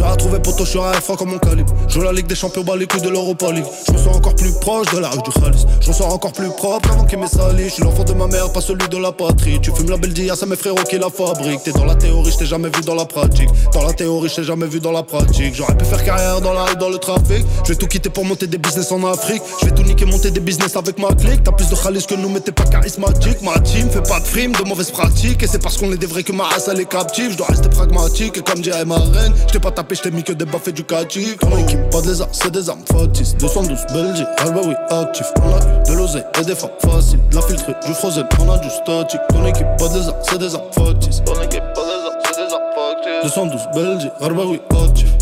Dur 0.05 0.13
à 0.13 0.17
trouver 0.17 0.39
poteau, 0.39 0.65
je 0.65 0.71
suis 0.71 0.79
un 0.79 0.93
F1 0.93 1.17
comme 1.17 1.31
mon 1.31 1.39
calibre. 1.39 1.73
Joue 1.89 2.03
la 2.03 2.13
Ligue 2.13 2.27
des 2.27 2.35
Champions, 2.35 2.63
bas 2.63 2.77
les 2.77 2.87
couilles 2.87 3.01
de 3.01 3.09
l'Europa 3.09 3.51
League. 3.51 3.65
Je 3.87 3.93
me 3.93 3.99
sens 3.99 4.17
encore 4.17 4.35
plus 4.37 4.53
proche 4.61 4.91
de 4.93 4.99
la 4.99 5.09
rue 5.09 5.23
du 5.23 5.31
Khalis. 5.31 5.65
Je 5.81 5.89
me 5.89 5.93
sens 5.95 6.13
encore 6.13 6.33
plus 6.33 6.51
propre 6.51 6.91
avant 6.91 7.05
qu'il 7.05 7.19
m'ait 7.19 7.27
sali. 7.27 7.65
Je 7.65 7.69
suis 7.71 7.83
l'enfant 7.83 8.05
de 8.05 8.13
ma 8.13 8.27
mère, 8.27 8.53
pas 8.53 8.61
celui 8.61 8.87
de 8.87 8.99
la 8.99 9.13
patrie. 9.13 9.61
Tu 9.63 9.71
fumes 9.75 9.89
la 9.89 9.97
belle 9.97 10.13
d'hier, 10.13 10.37
c'est 10.37 10.47
mes 10.47 10.57
frérots 10.57 10.85
qui 10.89 10.99
la 10.99 11.09
fabriquent. 11.09 11.63
T'es 11.63 11.73
dans 11.73 11.87
la 11.87 11.95
théorie, 11.95 12.31
je 12.31 12.37
t'ai 12.37 12.47
jamais 12.47 12.69
vu 12.69 12.83
dans 12.83 12.95
la 12.95 13.07
pratique. 13.07 13.49
Dans 13.73 13.83
la 13.83 13.95
théorie, 13.95 14.29
je 14.29 14.37
t'ai 14.37 14.45
jamais 14.45 14.67
vu 14.67 14.79
dans 14.79 14.93
la 14.93 15.03
pratique. 15.03 15.55
J'aurais 15.55 15.77
pu 15.77 15.87
faire 15.87 16.05
carrière 16.05 16.41
dans 16.43 16.53
la 16.53 16.65
rue, 16.65 16.77
dans 16.77 16.91
le 16.91 16.99
trafic. 16.99 17.45
Je 17.63 17.69
vais 17.71 17.77
tout 17.77 17.87
quitter 17.87 18.11
pour 18.11 18.27
monter 18.27 18.47
des 18.47 18.59
business 18.59 18.93
en 18.93 19.03
Afrique. 19.05 19.43
Je 19.63 19.67
vais 19.67 19.75
tout 19.75 19.85
niquer, 19.85 20.05
monter 20.05 20.31
des 20.31 20.41
business 20.41 20.77
avec 20.77 20.99
ma 20.99 21.09
clique. 21.15 21.43
T'as 21.45 21.53
plus 21.53 21.69
de 21.71 21.77
Khalis 21.77 22.05
que 22.07 22.15
nous, 22.15 22.29
mais 22.29 22.41
t'es 22.41 22.53
pas 22.53 22.65
charismatique. 22.65 23.41
Ma 23.43 23.59
team 23.61 23.89
fait 23.89 24.07
pas 24.07 24.21
de 24.21 24.27
frime, 24.27 24.53
de 24.53 24.69
mauvaises 24.69 24.91
pratiques. 24.91 25.43
Et 25.43 25.47
c'est 25.47 25.63
parce 25.63 25.79
qu'on 25.79 25.91
est 25.93 25.99
des 25.99 26.07
vrais 26.07 26.23
que 26.23 26.33
ma 26.33 26.45
race 26.45 26.69
elle 26.71 26.81
est 26.81 26.91
captive. 26.91 27.33
Je 27.33 27.37
dois 27.39 27.47
rester 27.47 27.71
pragmatique. 27.71 28.37
Et 28.37 28.43
comme 28.43 28.61
dirait 28.61 28.85
ma 28.85 28.97
reine, 28.99 29.33
je 29.53 29.59
pas 29.59 29.71
tapé, 29.71 29.94
t'ai 30.03 30.11
mis 30.11 30.23
que 30.23 30.33
des 30.33 30.45
baffes 30.45 30.69
éducatives. 30.69 31.37
Ton 31.39 31.57
équipe, 31.59 31.91
pas 31.91 32.01
de 32.01 32.09
lézard, 32.09 32.29
c'est 32.33 32.51
des 32.51 32.69
armes 32.69 32.85
factices. 32.91 33.37
212 33.37 33.79
Belgique, 33.93 34.27
Albaoui 34.39 34.75
actif. 34.91 35.27
On 35.43 35.55
a 35.55 35.59
eu 35.59 35.93
de 35.93 35.97
l'oseille 35.97 36.25
et 36.41 36.45
des 36.45 36.55
femmes 36.55 36.71
faciles. 36.81 37.21
De 37.31 37.35
la 37.37 37.43
filtrée, 37.43 37.75
du 37.87 37.95
frozen, 37.95 38.27
on 38.41 38.53
a 38.53 38.59
du 38.59 38.71
statique. 38.71 39.21
Ton 39.29 39.47
équipe, 39.47 39.67
pas 39.79 39.89
de 39.89 39.95
lézard, 39.99 40.15
c'est 40.23 40.39
des 40.39 40.55
armes 40.55 40.73
factices. 40.73 41.23
Ton 41.25 41.41
équipe, 41.43 41.63
pas 41.75 41.83
de 41.83 41.87
lézard, 41.87 42.13
c'est 42.25 42.37
des 42.37 42.53
armes 42.53 42.63
factices. 42.75 43.23
212 43.23 43.69
Belgique. 43.75 43.75
212 43.75 43.75
Belgique, 43.75 44.13
Albaoui 44.21 44.61
actif. 44.83 45.19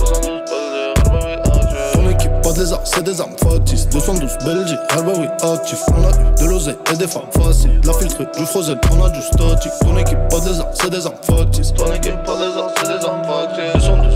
Ton 1.93 2.09
équipe, 2.11 2.33
pas 2.43 2.53
de 2.53 2.59
lézard, 2.61 2.81
c'est 2.85 3.03
des 3.03 3.21
armes 3.21 3.37
factices. 3.39 3.89
212 3.89 4.39
Belgique, 4.45 4.79
Albaoui 4.91 5.27
actif. 5.43 5.83
On 5.89 6.05
a 6.05 6.11
eu 6.11 6.45
de 6.45 6.51
l'oseille 6.51 6.77
et 6.93 6.97
des 6.97 7.07
femmes 7.07 7.31
faciles. 7.33 7.81
De 7.81 7.87
la 7.87 7.93
filtrée, 7.95 8.27
du 8.37 8.47
frozen, 8.47 8.79
on 8.91 9.05
a 9.05 9.11
du 9.11 9.21
statique. 9.21 9.73
Ton 9.81 9.97
équipe, 9.99 10.19
pas 10.31 10.41
de 10.41 10.49
lézard, 10.49 10.69
c'est 10.75 10.91
des 10.91 11.07
armes 11.07 11.15
factices. 11.23 11.73
Ton 11.75 11.93
équipe, 11.93 12.23
pas 12.25 12.37
de 12.37 12.47
lézard, 12.47 12.71
c'est 12.77 12.87
des 12.87 13.05
armes 13.05 13.25
factices. 13.25 14.12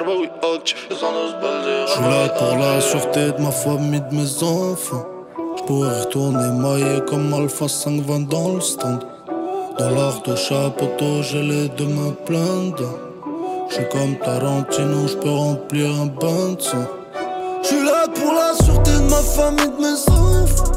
212 0.00 0.28
Belgique, 0.30 0.30
Albaoui 0.40 0.56
actif. 0.56 0.88
212 0.88 1.34
Belgique, 1.40 1.86
Je 1.86 1.92
suis 1.92 2.02
là 2.02 2.28
pour 2.28 2.56
la 2.56 2.80
sûreté 2.80 3.32
de 3.32 3.42
ma 3.42 3.50
famille, 3.50 4.00
de 4.00 4.14
mes 4.14 4.42
enfants. 4.42 5.04
Je 5.56 5.62
pourrais 5.64 6.00
retourner 6.00 6.48
maillé 6.58 7.00
comme 7.06 7.32
Alpha 7.34 7.68
520 7.68 8.28
dans 8.28 8.54
le 8.54 8.60
stand. 8.60 9.04
Dans 9.78 9.90
l'art 9.90 10.22
de 10.22 10.34
chapeau, 10.36 10.88
j'ai 11.22 11.42
les 11.42 11.68
deux 11.68 11.86
mains 11.86 12.14
pleines 12.24 12.72
d'eau. 12.76 12.98
Je 13.68 13.74
suis 13.74 13.88
comme 13.88 14.16
Tarantino, 14.16 15.06
je 15.06 15.16
peux 15.16 15.30
remplir 15.30 15.88
un 15.90 16.06
bain 16.06 16.54
de 16.56 16.60
sang. 16.60 16.86
Je 17.62 17.68
suis 17.68 17.84
là 17.84 18.06
pour 18.14 18.32
la 18.32 18.54
sûreté 18.64 18.92
de 18.92 19.10
ma 19.10 19.22
famille, 19.22 19.68
de 19.68 19.82
mes 19.82 20.00
enfants. 20.08 20.72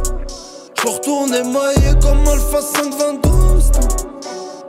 Je 0.75 0.81
peux 0.83 0.89
retourner 0.89 1.43
maillé 1.43 1.93
comme 2.01 2.27
Alpha 2.27 2.61
520 2.61 3.21
dans 3.23 3.53
le 3.53 3.61
stand. 3.61 3.91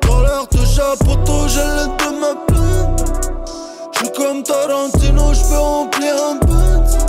Dans 0.06 0.20
l'art 0.20 0.46
de 0.48 0.64
chapeau, 0.64 1.48
j'ai 1.48 1.60
les 1.60 1.86
deux 1.98 2.20
mains 2.20 2.36
pleines 2.46 2.93
d'eau. 4.04 4.10
Je 4.10 4.10
suis 4.10 4.12
comme 4.12 4.42
Tarantino, 4.42 5.34
je 5.34 5.42
peux 5.48 5.58
remplir 5.58 6.14
un 6.14 6.34
bain 6.46 6.80
de 6.80 6.88
sang. 6.88 7.06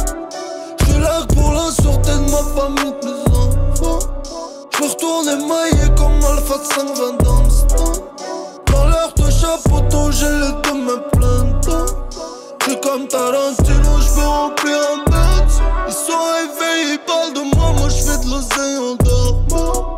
Je 0.80 0.86
suis 0.86 1.02
là 1.02 1.26
pour 1.34 1.52
la 1.52 1.72
sûreté 1.72 2.12
de 2.12 2.32
ma 2.32 2.44
famille, 2.56 2.94
de 3.02 3.08
mes 3.08 3.38
enfants. 3.38 4.00
Je 4.72 4.84
veux 4.84 4.90
retourner 4.90 5.36
maillé 5.46 5.88
comme 5.98 6.24
Alpha 6.24 6.56
520 6.64 7.24
dans 7.24 7.44
le. 7.44 7.50
Dans 8.72 8.86
l'heure 8.86 9.14
de 9.16 9.30
chapeau, 9.30 10.12
j'ai 10.12 10.30
les 10.30 10.54
deux 10.64 10.74
mains 10.74 11.02
pleines 11.14 11.60
d'eau. 11.64 11.86
Je 12.60 12.72
suis 12.72 12.80
comme 12.82 13.08
Tarantino, 13.08 14.00
je 14.00 14.16
peux 14.16 14.28
remplir 14.28 14.78
un 14.94 15.12
bête. 15.12 15.62
Ils 15.88 15.94
sont 15.94 16.24
réveillés, 16.34 16.94
ils 16.94 17.00
parlent 17.06 17.34
de 17.34 17.56
moi, 17.56 17.74
moi 17.78 17.90
je 17.90 17.96
fais 17.96 18.18
de 18.18 18.30
l'oseille 18.30 18.78
en 18.78 18.96
dormant. 18.96 19.96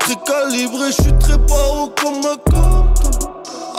Très 0.00 0.16
calibré, 0.16 0.86
je 0.88 1.02
suis 1.02 1.18
très 1.18 1.38
paro 1.38 1.90
comme 2.00 2.20
ma 2.22 2.36
carte. 2.50 2.87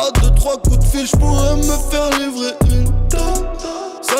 À 0.01 0.11
deux, 0.21 0.33
trois 0.35 0.57
coups 0.57 0.79
de 0.79 0.83
fil, 0.85 1.05
je 1.05 1.15
pourrais 1.17 1.55
me 1.57 1.91
faire 1.91 2.09
livrer 2.17 2.53
une 2.71 2.79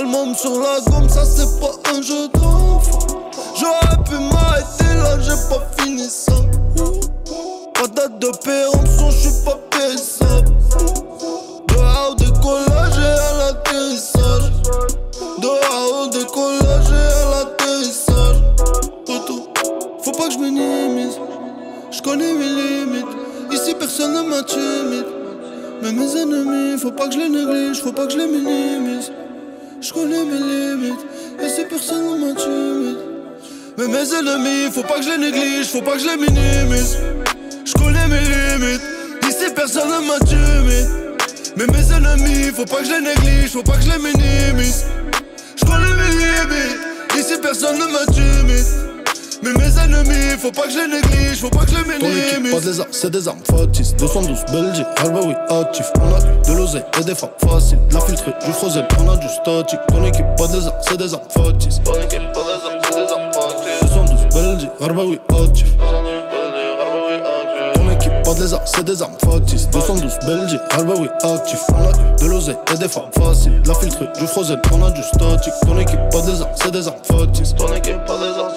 monde 0.09 0.35
sur 0.35 0.59
la 0.59 0.79
gomme, 0.89 1.09
ça 1.09 1.23
c'est 1.25 1.59
pas 1.59 1.71
un 1.93 2.01
jeu 2.01 2.27
d'enfant. 2.33 2.99
J'aurais 3.55 4.03
pu 4.03 4.15
m'arrêter 4.15 4.93
là, 4.95 5.19
j'ai 5.19 5.35
pas 5.49 5.61
fini 5.77 6.09
ça. 6.09 6.33
Pas 7.73 7.87
date 7.87 8.19
de 8.19 8.29
péremption, 8.43 9.11
je 9.11 9.17
suis 9.17 9.45
pas 9.45 9.57
périssable. 9.69 10.51
Dehors 11.67 12.15
décollage 12.15 12.97
et 12.97 13.19
à 13.19 13.37
l'atterrissage. 13.37 14.51
Dehors 15.39 16.09
décollage 16.09 16.89
et 16.89 17.13
à 17.13 17.29
l'atterrissage. 17.31 18.43
Retour, 19.07 19.47
faut 20.03 20.11
pas 20.11 20.27
que 20.27 20.33
je 20.33 20.39
minimise. 20.39 21.19
Je 21.91 22.01
connais 22.01 22.33
mes 22.33 22.49
limites. 22.49 23.05
Ici 23.51 23.75
personne 23.75 24.13
ne 24.13 24.21
m'intimide. 24.21 25.18
Mais 25.81 25.91
mes 25.91 26.17
ennemis, 26.17 26.77
faut 26.79 26.91
pas 26.91 27.07
que 27.07 27.13
je 27.13 27.19
les 27.19 27.29
néglige, 27.29 27.81
faut 27.81 27.91
pas 27.93 28.05
que 28.05 28.13
je 28.13 28.17
les 28.17 28.27
minimise. 28.27 29.11
Je 29.81 29.93
connais 29.93 30.25
mes 30.25 30.37
limites. 30.37 31.05
Ici 31.41 31.61
personne 31.69 32.03
ne 32.03 32.25
m'intimide. 32.25 32.97
Mais 33.77 33.87
mes 33.87 34.13
ennemis, 34.13 34.71
faut 34.73 34.83
pas 34.83 34.95
que 34.99 35.03
je 35.03 35.09
les 35.11 35.17
néglige, 35.17 35.67
faut 35.67 35.81
pas 35.81 35.93
que 35.93 35.99
je 35.99 36.07
les 36.07 36.17
minimise. 36.17 36.97
Je 37.63 37.73
connais 37.73 38.07
mes 38.07 38.19
limites, 38.19 38.81
ici 39.23 39.45
personne 39.55 39.87
ne 39.87 40.07
m'intimide. 40.07 40.89
Mais 41.55 41.65
mes 41.67 41.93
ennemis, 41.93 42.51
faut 42.53 42.65
pas 42.65 42.77
que 42.77 42.85
je 42.85 42.91
les 42.91 43.01
néglige, 43.01 43.51
faut 43.51 43.63
pas 43.63 43.77
que 43.77 43.83
je 43.83 43.91
les 43.91 43.99
minimise. 43.99 44.85
Je 45.55 45.65
connais 45.65 45.93
mes 45.93 46.11
limites, 46.11 46.79
ici 47.17 47.37
personne 47.41 47.77
ne 47.77 47.85
m'intimide. 47.85 48.88
Mais 49.41 49.53
mes 49.53 49.79
ennemis, 49.79 50.37
faut 50.37 50.51
pas 50.51 50.63
que 50.63 50.71
je 50.71 50.79
les 50.79 50.87
néglige, 50.87 51.39
faut 51.39 51.49
pas 51.49 51.63
que 51.63 51.71
je 51.71 51.77
les 51.77 51.83
minimise. 51.83 52.31
Ton 52.31 52.37
équipe, 52.39 52.51
pas 52.51 52.59
des 52.59 52.79
armes, 52.79 52.89
c'est 52.91 53.09
des 53.09 53.27
armes 53.27 53.39
factices. 53.49 53.95
212 53.95 54.45
Belgique, 54.51 54.85
ah 54.97 55.09
bah 55.09 55.19
oui, 55.23 55.33
actif. 55.49 55.85
On 56.01 56.13
a 56.13 56.19
eu 56.19 56.53
de 56.53 56.57
l'oseille 56.59 56.83
et 56.99 57.03
des 57.03 57.15
femmes 57.15 57.29
faciles. 57.47 57.79
La 57.91 58.01
filtrée, 58.01 58.33
du 58.45 58.51
frozen, 58.51 58.85
on 58.99 59.09
a 59.09 59.15
du 59.15 59.29
statique. 59.29 59.79
Ton 59.87 60.03
équipe, 60.03 60.25
pas 60.37 60.47
des 60.47 60.67
armes, 60.67 60.75
c'est 60.81 60.97
des 60.97 61.13
armes 61.13 61.23
factices. 61.29 61.81
Ton 61.85 61.93
équipe, 61.93 62.33
pas 62.33 62.41
des 62.41 62.67
armes, 62.67 62.81
c'est 62.83 62.95
des 62.95 63.11
armes 63.13 63.31
factices. 63.33 63.79
212 63.81 64.19
Belgique, 64.33 64.69
ah 64.81 64.87
bah 64.89 65.03
oui, 65.07 65.19
actif. 65.29 65.77
Ton 67.73 67.91
équipe, 67.91 68.23
pas 68.23 68.33
des 68.33 68.53
armes, 68.53 68.63
c'est 68.65 68.83
des 68.83 69.01
armes 69.01 69.17
factices. 69.23 69.69
212 69.69 70.19
Belgique, 70.25 70.61
ah 70.71 70.83
bah 70.83 70.93
oui, 70.99 71.07
actif. 71.23 71.59
On 71.69 71.75
a 71.75 71.91
eu 71.91 72.15
de 72.19 72.25
l'oseille 72.25 72.57
et 72.73 72.77
des 72.77 72.89
femmes 72.89 73.11
faciles. 73.17 73.61
La 73.65 73.73
filtrée, 73.73 74.09
du 74.19 74.27
frozen, 74.27 74.59
on 74.73 74.85
a 74.85 74.91
du 74.91 75.01
statique. 75.01 75.53
Ton 75.65 75.77
équipe, 75.79 75.99
pas 76.11 76.21
des 76.21 76.41
armes, 76.41 76.51
c'est 76.55 76.71
des 76.71 76.87
armes 76.87 76.97
factices. 77.03 77.55
Ton 77.55 77.73
équipe, 77.73 78.03
pas 78.05 78.17
des 78.17 78.37
armes, 78.37 78.53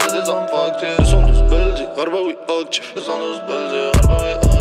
Belgique, 2.13 2.39
ah 2.43 2.47
bah 2.47 2.57
oui, 2.59 2.61
actif. 2.63 2.95
212 2.95 3.43
Belgique, 3.49 4.03
ah 4.09 4.52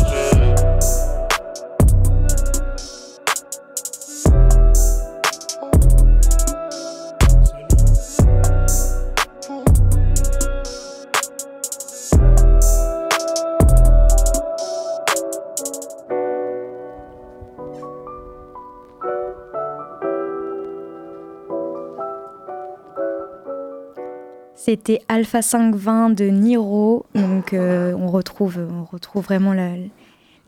C'était 24.72 25.02
Alpha 25.08 25.42
520 25.42 26.10
de 26.16 26.24
Niro. 26.30 27.04
Donc 27.14 27.52
euh, 27.52 27.92
on, 27.94 28.06
retrouve, 28.08 28.58
on 28.70 28.84
retrouve 28.84 29.22
vraiment 29.22 29.52
la- 29.52 29.72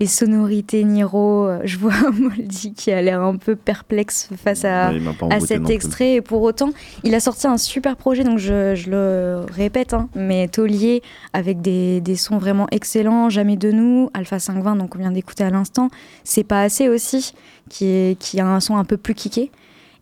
les 0.00 0.06
sonorités 0.06 0.82
Niro. 0.82 1.46
Je 1.64 1.76
vois 1.76 1.92
Moldy 2.18 2.72
qui 2.72 2.90
a 2.90 3.02
l'air 3.02 3.20
un 3.20 3.36
peu 3.36 3.54
perplexe 3.54 4.30
face 4.42 4.64
à, 4.64 4.88
Ouais, 5.28 5.34
à 5.34 5.40
cet 5.46 5.58
extrait. 5.74 6.14
Et 6.14 6.20
pour 6.22 6.40
autant, 6.40 6.70
il 7.02 7.14
a 7.14 7.20
sorti 7.20 7.46
un 7.46 7.58
super 7.58 7.96
projet, 7.96 8.24
donc 8.24 8.38
je, 8.38 8.74
je 8.74 8.88
le 8.90 9.44
répète, 9.52 9.92
hein, 9.92 10.08
mais 10.16 10.48
Taulier 10.48 11.02
avec 11.34 11.60
des, 11.60 12.00
des 12.00 12.16
sons 12.16 12.38
vraiment 12.38 12.66
excellents. 12.70 13.28
Jamais 13.28 13.56
de 13.58 13.70
nous, 13.72 14.08
Alpha 14.14 14.38
520, 14.38 14.76
donc 14.76 14.96
on 14.96 14.98
vient 15.00 15.12
d'écouter 15.12 15.44
à 15.44 15.50
l'instant. 15.50 15.90
C'est 16.24 16.44
pas 16.44 16.62
assez 16.62 16.88
aussi, 16.88 17.34
qui, 17.68 17.84
est, 17.84 18.18
qui 18.18 18.40
a 18.40 18.46
un 18.46 18.60
son 18.60 18.76
un 18.78 18.84
peu 18.84 18.96
plus 18.96 19.14
kické. 19.14 19.50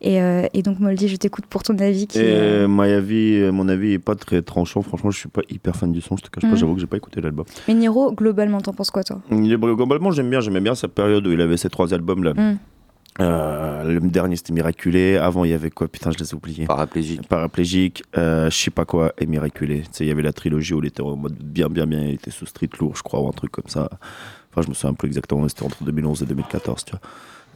Et, 0.05 0.21
euh, 0.21 0.47
et 0.53 0.63
donc, 0.63 0.81
Moldy, 0.81 1.07
je 1.09 1.15
t'écoute 1.17 1.47
pour 1.47 1.63
ton 1.63 1.79
avis. 1.79 2.09
Qui, 2.09 2.19
Et 2.19 2.23
euh, 2.25 2.65
euh, 2.65 2.69
mon 2.69 2.83
avis, 2.83 3.41
mon 3.53 3.69
avis 3.69 3.93
est 3.93 3.99
pas 4.01 4.17
très 4.17 4.43
tranchant. 4.43 4.83
Franchement, 4.83 5.11
je 5.13 5.19
suis 5.19 5.29
pas 5.29 5.43
hyper 5.49 5.77
fan 5.77 5.93
du 5.93 6.01
son. 6.01 6.17
Je 6.17 6.23
te 6.25 6.29
cache 6.31 6.43
Mhm. 6.43 6.51
pas, 6.51 6.57
j'avoue 6.57 6.75
que 6.75 6.81
j'ai 6.81 6.87
pas 6.89 6.97
écouté 6.97 7.21
l'album. 7.21 7.45
Mais 7.69 7.75
Niro, 7.75 8.13
globalement, 8.13 8.61
t'en 8.61 8.73
penses 8.73 8.91
quoi, 8.91 9.05
toi? 9.05 9.21
Globalement, 9.31 10.11
j'aime 10.11 10.29
bien. 10.29 10.41
J'aimais 10.41 10.61
bien 10.61 10.75
sa 10.75 10.89
période 10.89 11.25
où 11.27 11.33
il 11.33 11.41
avait 11.41 11.57
ces 11.57 11.71
trois 11.71 11.95
albums 11.95 12.25
là. 12.25 12.35
Mhm. 12.35 12.59
Euh, 13.21 13.85
le 13.85 14.01
dernier 14.01 14.37
c'était 14.37 14.53
Miraculé. 14.55 15.17
Avant, 15.17 15.45
il 15.45 15.51
y 15.51 15.55
avait 15.55 15.71
quoi? 15.71 15.87
Putain, 15.87 16.11
je 16.11 16.19
les 16.19 16.31
ai 16.31 16.35
oubliés. 16.35 16.65
Paraplégique. 16.67 17.29
Paraplégique, 17.29 18.03
euh, 18.17 18.49
je 18.51 18.57
sais 18.57 18.71
pas 18.71 18.87
quoi, 18.87 19.13
et 19.19 19.27
Miraculé. 19.27 19.81
Tu 19.83 19.89
sais, 19.93 20.05
il 20.05 20.09
y 20.09 20.11
avait 20.11 20.23
la 20.23 20.33
trilogie 20.33 20.73
où 20.75 20.79
il 20.81 20.87
était 20.87 21.03
en 21.03 21.15
mode 21.17 21.35
bien, 21.35 21.69
bien, 21.69 21.87
bien. 21.87 22.01
Il 22.01 22.15
était 22.15 22.31
sous 22.31 22.47
street 22.47 22.71
lourd, 22.81 22.97
je 22.97 23.03
crois, 23.03 23.21
ou 23.21 23.29
un 23.29 23.33
truc 23.33 23.53
comme 23.53 23.69
ça. 23.69 23.91
Enfin, 24.51 24.63
je 24.63 24.69
me 24.69 24.75
souviens 24.75 24.95
plus 24.95 25.09
exactement, 25.09 25.43
mais 25.43 25.49
c'était 25.51 25.63
entre 25.65 25.85
2011 25.85 26.23
et 26.23 26.27
2014, 26.27 26.85
tu 26.87 26.93
vois. 26.93 27.01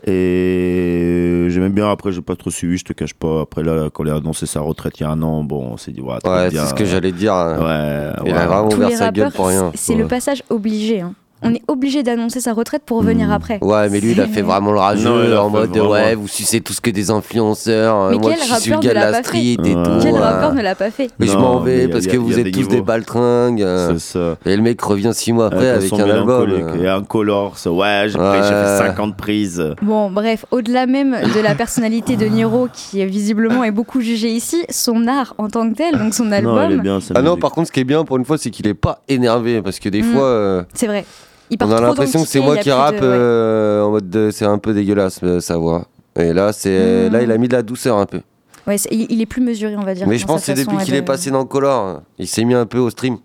Et 0.06 1.46
j'aimais 1.48 1.68
bien, 1.68 1.90
après, 1.90 2.12
j'ai 2.12 2.22
pas 2.22 2.36
trop 2.36 2.50
suivi, 2.50 2.78
je 2.78 2.84
te 2.84 2.92
cache 2.92 3.14
pas. 3.14 3.42
Après, 3.42 3.62
là, 3.62 3.88
quand 3.92 4.04
il 4.04 4.10
a 4.10 4.16
annoncé 4.16 4.46
sa 4.46 4.60
retraite 4.60 4.98
il 5.00 5.02
y 5.02 5.06
a 5.06 5.10
un 5.10 5.22
an, 5.22 5.42
bon, 5.42 5.72
on 5.72 5.76
s'est 5.76 5.92
dit, 5.92 6.00
ouais, 6.00 6.18
très 6.22 6.30
Ouais, 6.32 6.50
bien. 6.50 6.62
c'est 6.64 6.70
ce 6.70 6.74
que 6.74 6.84
j'allais 6.84 7.12
dire. 7.12 7.34
hein. 7.34 7.58
Ouais, 7.58 8.12
Il 8.26 8.32
ouais. 8.32 8.38
a 8.38 8.46
vraiment 8.46 8.68
Tous 8.68 8.76
ouvert 8.76 8.88
les 8.90 8.96
sa 8.96 9.10
gueule 9.10 9.32
pour 9.32 9.48
rien. 9.48 9.70
c'est 9.74 9.94
Ouais. 9.94 10.00
le 10.00 10.06
passage 10.08 10.42
obligé. 10.50 11.00
hein. 11.00 11.14
On 11.42 11.52
est 11.54 11.62
obligé 11.68 12.02
d'annoncer 12.02 12.40
sa 12.40 12.54
retraite 12.54 12.82
pour 12.86 12.98
revenir 12.98 13.26
Mhm. 13.26 13.32
après. 13.32 13.58
Ouais, 13.62 13.88
mais 13.90 14.00
lui, 14.00 14.12
il 14.12 14.20
a 14.20 14.26
fait 14.26 14.40
vraiment 14.40 14.72
le 14.72 14.78
rageux 14.78 15.28
Non, 15.34 15.38
en 15.42 15.50
mode 15.50 15.68
vraiment- 15.68 15.90
ouais, 15.90 16.14
vous 16.14 16.28
sucez 16.28 16.62
tous 16.62 16.80
que 16.80 16.90
des 16.90 17.10
influenceurs. 17.10 18.10
Mais 18.10 18.16
Moi, 18.16 18.32
quel 18.34 18.48
je 18.48 18.54
suis 18.60 18.70
le 18.70 18.76
gars 18.78 18.82
ne 18.82 18.88
de 18.88 18.94
l'a 18.94 19.10
la 19.10 19.12
pas 19.18 19.22
street 19.22 19.38
fait 19.38 19.70
et 19.70 19.74
Ouais. 19.76 19.82
tout. 19.82 19.90
Quel 20.02 20.14
euh, 20.14 20.18
rappeur 20.20 20.54
ne 20.54 20.62
l'a 20.62 20.74
pas 20.74 20.90
fait 20.90 21.10
Mais 21.18 21.26
je 21.26 21.36
m'en 21.36 21.60
vais 21.60 21.84
a- 21.84 21.88
parce 21.88 22.06
a- 22.06 22.10
que 22.10 22.16
vous 22.16 22.38
êtes 22.38 22.44
des 22.46 22.50
tous 22.52 22.58
niveaux. 22.60 22.70
des 22.70 22.80
baltringues. 22.80 23.62
euh, 23.62 23.92
C'est 23.98 24.18
ça. 24.18 24.36
Et 24.46 24.56
le 24.56 24.62
mec 24.62 24.80
revient 24.80 25.10
six 25.12 25.32
mois 25.32 25.46
après 25.46 25.68
avec 25.68 25.92
un 25.92 25.98
album. 26.10 26.50
euh. 26.50 26.82
Et 26.82 26.88
un 26.88 27.02
color, 27.02 27.58
ça, 27.58 27.70
ouais, 27.70 28.06
j'ai 28.08 28.18
Ouais. 28.18 28.42
fait 28.42 28.78
50 28.78 29.16
prises. 29.16 29.62
Bon, 29.82 30.10
bref, 30.10 30.46
au-delà 30.50 30.86
même 30.86 31.16
de 31.34 31.40
la 31.40 31.54
personnalité 31.54 32.16
de 32.16 32.24
Niro, 32.26 32.68
qui 32.72 33.04
visiblement 33.04 33.62
est 33.62 33.70
beaucoup 33.72 34.00
jugé 34.00 34.30
ici, 34.30 34.64
son 34.70 35.06
art 35.06 35.34
en 35.38 35.48
tant 35.48 35.68
que 35.70 35.74
tel, 35.76 35.98
donc 35.98 36.14
son 36.14 36.32
album, 36.32 36.82
Ah 37.14 37.22
non, 37.22 37.36
par 37.36 37.50
contre, 37.52 37.68
ce 37.68 37.72
qui 37.72 37.80
est 37.80 37.84
bien 37.84 38.04
pour 38.04 38.16
une 38.16 38.24
fois, 38.24 38.38
c'est 38.38 38.50
qu'il 38.50 38.66
est 38.66 38.74
pas 38.74 39.02
énervé 39.08 39.60
parce 39.60 39.78
que 39.78 39.90
des 39.90 40.02
Mm. 40.02 40.12
fois. 40.12 40.22
euh, 40.24 40.62
c'est 40.74 40.86
vrai. 40.86 41.04
Il 41.50 41.58
part 41.58 41.68
On 41.68 41.72
a 41.72 41.80
l'impression 41.80 42.22
que 42.22 42.28
c'est 42.28 42.40
moi 42.40 42.56
qui 42.56 42.70
rappe 42.70 42.96
de- 42.96 43.00
ouais. 43.00 43.06
euh, 43.06 43.82
en 43.84 43.90
mode 43.90 44.10
de- 44.10 44.30
c'est 44.32 44.44
un 44.46 44.58
peu 44.58 44.74
dégueulasse 44.74 45.20
euh, 45.22 45.40
sa 45.40 45.56
voix. 45.56 45.86
Et 46.18 46.32
là, 46.32 46.52
c'est 46.52 47.08
Mm. 47.08 47.12
là 47.12 47.22
il 47.22 47.30
a 47.30 47.38
mis 47.38 47.46
de 47.48 47.52
la 47.54 47.62
douceur 47.62 47.96
un 47.98 48.06
peu. 48.06 48.20
Ouais, 48.66 48.76
il 48.90 49.20
est 49.20 49.26
plus 49.26 49.42
mesuré, 49.42 49.76
on 49.76 49.82
va 49.84 49.94
dire. 49.94 50.08
Mais 50.08 50.18
je 50.18 50.26
pense 50.26 50.40
que 50.40 50.46
c'est 50.46 50.54
depuis 50.54 50.76
ouais, 50.76 50.82
qu'il 50.84 50.92
de- 50.94 50.98
est 50.98 51.02
passé 51.02 51.30
dans 51.30 51.44
Color, 51.44 52.02
il 52.18 52.26
s'est 52.26 52.44
mis 52.44 52.54
un 52.54 52.66
peu 52.66 52.78
au 52.78 52.90
stream. 52.90 53.18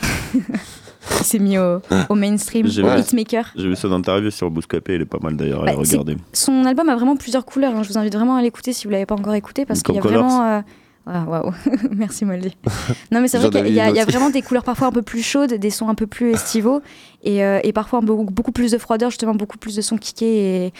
Il 1.20 1.24
s'est 1.26 1.38
mis 1.38 1.58
au, 1.58 1.80
au 2.08 2.14
mainstream, 2.14 2.66
au 2.66 2.68
vu. 2.70 2.82
hitmaker. 2.98 3.52
J'ai 3.56 3.68
vu 3.68 3.76
son 3.76 3.92
interview 3.92 4.30
sur 4.30 4.50
Bouscapé, 4.50 4.94
il 4.94 5.02
est 5.02 5.04
pas 5.06 5.18
mal 5.22 5.36
d'ailleurs 5.36 5.62
à 5.62 5.66
Bah, 5.66 5.72
regarder. 5.76 6.16
Son 6.32 6.64
album 6.64 6.88
a 6.88 6.94
vraiment 6.96 7.16
plusieurs 7.16 7.44
couleurs. 7.44 7.74
hein. 7.76 7.82
Je 7.82 7.88
vous 7.90 7.98
invite 7.98 8.14
vraiment 8.14 8.36
à 8.36 8.42
l'écouter 8.42 8.72
si 8.72 8.84
vous 8.86 8.90
l'avez 8.90 9.04
pas 9.04 9.14
encore 9.14 9.34
écouté 9.34 9.66
parce 9.66 9.82
qu'il 9.82 9.94
y 9.94 9.98
a 9.98 10.00
Colors. 10.00 10.22
vraiment. 10.24 10.44
euh, 10.46 10.60
ah, 11.06 11.24
Waouh, 11.28 11.52
merci 11.90 12.24
Moldy. 12.24 12.56
Non 13.12 13.20
mais 13.20 13.28
c'est 13.28 13.38
vrai 13.38 13.50
qu'il 13.50 13.66
y, 13.68 13.74
y 13.76 13.80
a 13.80 14.04
vraiment 14.04 14.30
des 14.30 14.42
couleurs 14.42 14.64
parfois 14.64 14.86
un 14.88 14.92
peu 14.92 15.02
plus 15.02 15.22
chaudes, 15.22 15.54
des 15.54 15.70
sons 15.70 15.88
un 15.88 15.94
peu 15.94 16.06
plus 16.06 16.32
estivaux 16.32 16.80
et, 17.22 17.44
euh, 17.44 17.60
et 17.62 17.72
parfois 17.72 18.00
beaucoup 18.00 18.52
plus 18.52 18.70
de 18.72 18.78
froideur, 18.78 19.10
justement 19.10 19.34
beaucoup 19.34 19.58
plus 19.58 19.76
de 19.76 19.82
sons 19.82 19.96
kickés 19.98 20.66
et, 20.66 20.72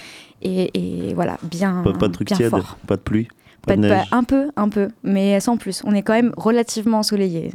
et, 0.43 1.09
et 1.11 1.14
voilà, 1.14 1.38
bien, 1.43 1.83
Pas, 1.85 1.93
pas 1.93 2.09
de 2.09 2.12
truc 2.12 2.28
bien 2.28 2.37
tiède, 2.37 2.50
fort. 2.50 2.78
pas 2.87 2.97
de 2.97 3.02
pluie, 3.02 3.28
Pas 3.62 3.73
pas 3.73 3.76
de 3.76 3.83
de- 3.83 3.88
neige. 3.88 4.07
un 4.12 4.25
peu, 4.25 4.50
un 4.57 4.69
peu, 4.69 4.88
mais 5.02 5.40
sans 5.40 5.57
plus. 5.57 5.83
On 5.85 5.95
est 5.95 6.02
quand 6.02 6.14
même 6.14 6.33
relativement 6.37 6.99
ensoleillé. 6.99 7.52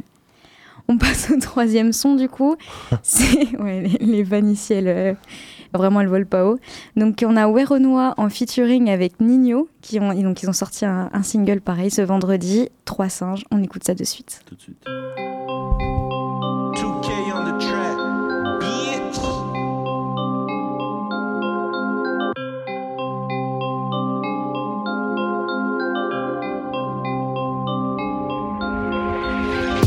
On 0.88 0.96
passe 0.98 1.30
au 1.30 1.38
troisième 1.38 1.92
son 1.92 2.16
du 2.16 2.28
coup. 2.28 2.56
C'est 3.02 3.56
ouais, 3.58 3.82
les, 4.00 4.22
les 4.24 4.86
euh, 4.88 5.14
vraiment 5.78 6.00
elles 6.00 6.08
volent 6.08 6.26
pas 6.28 6.44
haut. 6.44 6.58
Donc 6.96 7.24
on 7.26 7.36
a 7.36 7.48
Werenoi 7.48 8.14
en 8.16 8.28
featuring 8.28 8.90
avec 8.90 9.20
Nino 9.20 9.68
qui 9.80 10.00
ont 10.00 10.12
donc 10.14 10.42
ils 10.42 10.48
ont 10.48 10.54
sorti 10.54 10.84
un, 10.84 11.10
un 11.12 11.22
single 11.22 11.60
pareil 11.60 11.90
ce 11.90 12.02
vendredi. 12.02 12.68
Trois 12.84 13.08
singes. 13.08 13.44
On 13.50 13.62
écoute 13.62 13.84
ça 13.84 13.94
de 13.94 14.04
suite. 14.04 14.42
Tout 14.46 14.54
de 14.54 14.60
suite. 14.60 14.84
2K 16.74 17.10
on 17.34 17.44
the 17.44 17.58
track, 17.58 17.96
bitch. 18.60 19.20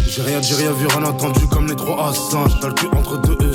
J'ai 0.08 0.22
rien 0.22 0.40
dit, 0.40 0.54
rien 0.54 0.72
vu, 0.72 0.86
rien 0.88 1.04
entendu 1.06 1.48
comme 1.48 1.68
les 1.68 1.76
trois 1.76 2.10
à 2.10 2.14
singes. 2.14 2.60
T'as 2.62 2.68
le 2.68 2.74
cul 2.76 2.88
entre 2.96 3.18
deux 3.18 3.34
E 3.34 3.52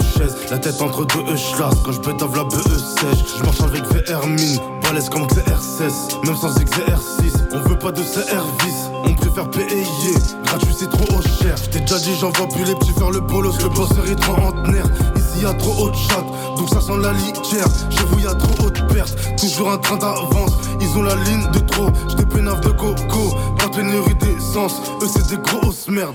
la 0.51 0.59
tête 0.59 0.81
entre 0.81 1.05
deux 1.05 1.21
E 1.21 1.37
chlasse. 1.57 1.75
Quand 1.85 1.93
je 1.93 2.01
pétave 2.01 2.37
la 2.37 2.45
BE 2.45 2.51
sèche, 2.51 3.25
je 3.39 3.43
marche 3.43 3.61
avec 3.61 3.83
VR 3.85 4.27
mine, 4.27 4.59
balèze 4.83 5.09
comme 5.09 5.27
XR16, 5.27 6.27
même 6.27 6.37
sans 6.37 6.57
exercice. 6.61 7.35
On 7.53 7.61
veut 7.61 7.79
pas 7.79 7.93
de 7.93 8.03
service, 8.03 8.91
on 9.05 9.15
préfère 9.15 9.51
payer. 9.51 10.15
Gratuit 10.45 10.75
c'est 10.79 10.91
trop 10.91 11.23
cher. 11.23 11.55
J't'ai 11.57 11.81
déjà 11.81 11.99
dit, 11.99 12.15
j'envoie 12.21 12.49
plus 12.49 12.65
les 12.65 12.75
petits 12.75 12.93
faire 12.93 13.11
le 13.11 13.21
bolos, 13.21 13.59
le 13.63 13.69
bosseur 13.69 14.07
est 14.11 14.17
trop 14.17 14.35
antenaire. 14.35 14.87
Ici 15.17 15.43
y 15.43 15.47
a 15.47 15.55
trop 15.55 15.85
haut 15.85 15.91
de 15.91 15.97
chat, 15.97 16.25
donc 16.57 16.69
ça 16.69 16.81
sent 16.81 16.99
la 17.01 17.13
litière. 17.13 17.69
Chez 17.91 18.05
vous 18.11 18.19
y 18.19 18.27
a 18.27 18.35
trop 18.35 18.67
haute 18.67 18.87
perte, 18.89 19.17
toujours 19.39 19.71
un 19.71 19.79
train 19.79 19.97
d'avance. 19.97 20.53
Ils 20.81 20.99
ont 20.99 21.03
la 21.03 21.15
ligne 21.17 21.49
de 21.53 21.61
trop, 21.61 21.91
j'te 22.09 22.27
pénave 22.29 22.61
de 22.61 22.71
coco. 22.71 23.37
Pas 23.59 23.69
pénurie 23.69 24.15
d'essence, 24.17 24.81
eux 25.03 25.09
c'est 25.13 25.29
des 25.29 25.43
grosses 25.43 25.89
merdes. 25.89 26.15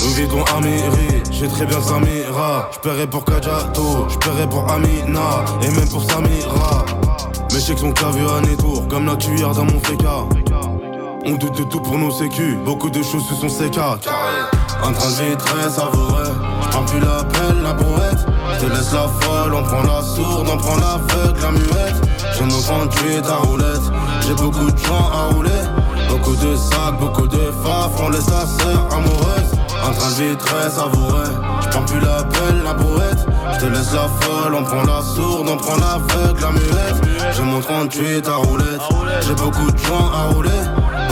Nous 0.00 0.10
vivons 0.14 0.44
à 0.44 0.60
Miri, 0.60 1.22
j'ai 1.30 1.48
très 1.48 1.66
bien 1.66 1.80
Samira. 1.80 2.70
J'paierai 2.72 3.06
pour 3.06 3.24
Kajato, 3.24 4.06
j'paierai 4.08 4.48
pour 4.48 4.70
Amina, 4.70 5.44
et 5.62 5.70
même 5.70 5.88
pour 5.88 6.02
Samira. 6.02 6.84
Mes 7.52 7.60
chèques 7.60 7.78
sont 7.78 7.92
clavés 7.92 8.20
à 8.20 8.40
Nétour, 8.40 8.86
comme 8.88 9.06
la 9.06 9.16
cuillère 9.16 9.54
dans 9.54 9.64
mon 9.64 9.80
féca. 9.80 10.24
On 11.26 11.32
doute 11.32 11.58
de 11.58 11.64
tout 11.64 11.80
pour 11.80 11.98
nos 11.98 12.10
sécu, 12.10 12.56
beaucoup 12.64 12.88
de 12.90 13.02
choses 13.02 13.26
se 13.28 13.34
sont 13.34 13.48
séca. 13.48 13.98
En 14.82 14.92
train 14.92 15.10
de 15.10 15.34
très 15.34 15.70
savoureux, 15.70 16.32
j'prends 16.62 16.84
plus 16.84 17.00
la 17.00 17.22
belle, 17.24 17.62
la 17.62 17.72
brouette. 17.74 18.26
Je 18.54 18.66
te 18.66 18.72
laisse 18.72 18.92
la 18.92 19.06
folle, 19.20 19.54
on 19.54 19.62
prend 19.62 19.82
la 19.82 20.02
sourde, 20.02 20.48
on 20.50 20.56
prend 20.56 20.76
l'aveugle, 20.76 21.40
la 21.42 21.50
muette. 21.50 22.08
J'ai 22.36 22.44
mon 22.44 22.60
38 22.60 23.26
à 23.26 23.36
roulette, 23.46 23.92
j'ai 24.26 24.34
beaucoup 24.34 24.70
de 24.70 24.78
gens 24.78 25.10
à 25.12 25.34
rouler. 25.34 25.50
Beaucoup 26.08 26.34
de 26.34 26.56
sacs, 26.56 26.98
beaucoup 26.98 27.28
de 27.28 27.52
faf, 27.62 27.92
on 28.02 28.08
laisse 28.08 28.24
sa 28.24 28.46
sœur 28.46 28.88
amoureuse. 28.90 29.59
En 29.82 29.92
train 29.92 30.10
de 30.10 30.34
très 30.34 30.70
savoureux, 30.70 31.32
j'prends 31.62 31.84
plus 31.84 32.00
la 32.00 32.22
belle, 32.22 32.62
la 32.64 32.74
brouette. 32.74 33.26
Je 33.52 33.54
Je 33.54 33.66
te 33.66 33.72
laisse 33.72 33.92
la 33.92 34.08
folle, 34.20 34.54
on 34.54 34.62
prend 34.62 34.82
la 34.84 35.02
sourde, 35.02 35.48
on 35.48 35.56
prend 35.56 35.76
l'aveugle, 35.76 36.40
la 36.40 36.50
muette. 36.50 37.34
J'ai 37.34 37.42
mon 37.42 37.60
38 37.60 38.28
à 38.28 38.36
roulette. 38.36 38.80
J'ai 39.26 39.34
beaucoup 39.34 39.70
de 39.70 39.78
joints 39.78 40.12
à 40.14 40.32
rouler. 40.32 40.50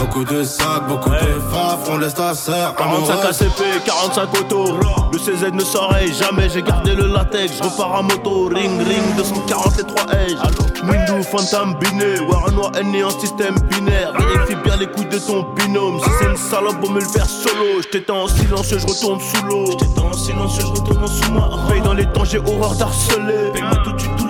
Beaucoup 0.00 0.25
de 0.25 0.45
sacs, 0.45 0.87
beaucoup 0.88 1.11
de 1.11 1.40
faf, 1.50 1.88
on 1.90 1.99
laisse 1.99 2.14
ta 2.14 2.35
sœur 2.35 2.75
45 2.76 3.12
amoureuse. 3.12 3.43
ACP, 3.43 3.85
45 3.85 4.40
auto. 4.40 4.78
Le 5.12 5.19
CZ 5.19 5.52
ne 5.52 5.61
s'oreille 5.61 6.12
jamais, 6.14 6.49
j'ai 6.49 6.62
gardé 6.62 6.95
le 6.95 7.07
latex. 7.07 7.59
Je 7.59 7.62
repars 7.64 7.97
à 7.97 8.02
moto, 8.02 8.49
ring 8.55 8.78
ring, 8.78 9.17
240 9.17 9.76
les 9.76 9.85
3 9.85 10.07
H. 10.07 10.69
Windows, 10.85 11.23
Phantom, 11.23 11.75
Binet. 11.81 12.21
Warren 12.21 12.55
N 12.76 13.05
en 13.05 13.11
système 13.11 13.55
binaire. 13.71 14.12
Vérifie 14.12 14.57
bien 14.64 14.76
les 14.76 14.87
couilles 14.87 15.09
de 15.09 15.19
ton 15.19 15.43
binôme. 15.55 15.99
Si 16.00 16.11
c'est 16.21 16.31
une 16.31 16.37
salope, 16.37 16.76
on 16.87 16.90
me 16.90 17.00
le 17.00 17.07
faire 17.07 17.26
solo. 17.26 17.83
J'étais 17.93 18.11
en 18.11 18.28
silencieux, 18.28 18.78
je 18.78 18.87
retourne 18.87 19.21
sous 19.21 19.45
l'eau. 19.45 19.64
J'étais 19.67 20.00
en 20.00 20.12
silencieux, 20.12 20.62
je 20.62 20.81
retourne 20.81 21.05
en 21.05 21.07
sous-marin. 21.09 21.69
Paye 21.69 21.81
dans 21.81 21.95
les 21.95 22.07
temps, 22.07 22.25
j'ai 22.25 22.38
horreur 22.38 22.75
d'harceler. 22.76 23.50
Paye-moi 23.52 23.76
tout 23.85 23.93
de 23.93 24.00
suite, 24.00 24.17
tous 24.17 24.27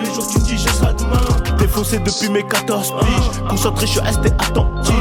Défoncé 1.79 2.01
depuis 2.01 2.29
mes 2.31 2.43
14 2.43 2.93
piges. 2.99 3.49
Concentré, 3.49 3.87
je 3.87 3.93
suis 3.93 4.01
resté 4.01 4.31
attentif. 4.31 4.97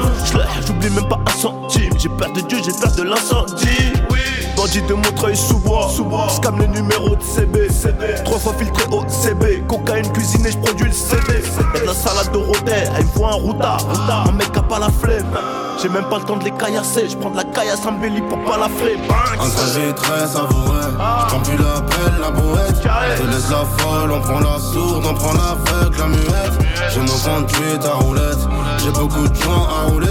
J'oublie 0.67 0.91
même 0.91 1.09
pas 1.09 1.19
un 1.25 1.31
centime. 1.31 1.91
J'ai 1.97 2.09
peur 2.09 2.31
de 2.33 2.41
Dieu, 2.41 2.59
j'ai 2.63 2.71
peur 2.71 2.91
de 2.95 3.01
l'incendie. 3.01 4.06
Bandit 4.57 4.81
de 4.81 4.95
Montreuil 4.95 5.37
sous 5.37 5.59
bois. 5.59 5.87
Scam 6.29 6.57
le 6.57 6.65
numéro 6.65 7.15
de 7.15 7.21
CB. 7.21 7.67
Trois 8.25 8.39
fois 8.39 8.53
filtré 8.57 8.85
au 8.91 9.05
CB. 9.07 9.63
Cocaïne 9.67 10.11
cuisinée, 10.11 10.49
je 10.51 10.57
produis 10.57 10.87
le 10.87 10.91
CD. 10.91 11.43
De 11.79 11.85
la 11.85 11.93
salade 11.93 12.31
de 12.33 12.37
rôtel. 12.37 12.91
Elle 12.97 13.05
me 13.05 13.09
faut 13.11 13.25
un 13.27 13.33
routard. 13.33 13.77
Un 14.27 14.31
mec 14.31 14.49
a 14.57 14.63
pas 14.63 14.79
la 14.79 14.89
flemme. 14.89 15.27
J'ai 15.79 15.89
même 15.89 16.05
pas 16.05 16.17
le 16.17 16.23
temps 16.23 16.37
de 16.37 16.43
les 16.43 16.51
caillasser. 16.51 17.07
Je 17.07 17.15
prends 17.15 17.29
de 17.29 17.37
la 17.37 17.43
caillasse 17.43 17.85
en 17.85 17.91
belly 17.91 18.19
pour 18.21 18.43
pas 18.45 18.57
la 18.57 18.67
flemme. 18.67 19.05
Un 19.39 19.47
trajet 19.47 19.93
très 19.93 20.27
savoureux. 20.27 20.97
J'prends 21.27 21.39
plus 21.41 21.57
la 21.57 21.81
pelle, 21.81 22.19
la 22.19 22.31
brouette. 22.31 22.81
Je 22.81 23.21
te 23.21 23.27
laisse 23.27 23.51
la 23.51 23.63
folle, 23.77 24.11
on 24.11 24.21
prend 24.21 24.39
la 24.39 24.59
sourde, 24.59 25.05
on 25.07 25.13
prend 25.13 25.33
l'aveugle, 25.33 25.99
la 25.99 26.07
muette. 26.07 26.57
J'ai 26.91 26.99
mon 26.99 27.05
38 27.05 27.85
à 27.85 27.93
roulette. 27.93 28.39
J'ai 28.79 28.91
beaucoup 28.91 29.27
de 29.27 29.35
joints 29.35 29.67
à 29.69 29.91
rouler. 29.91 30.07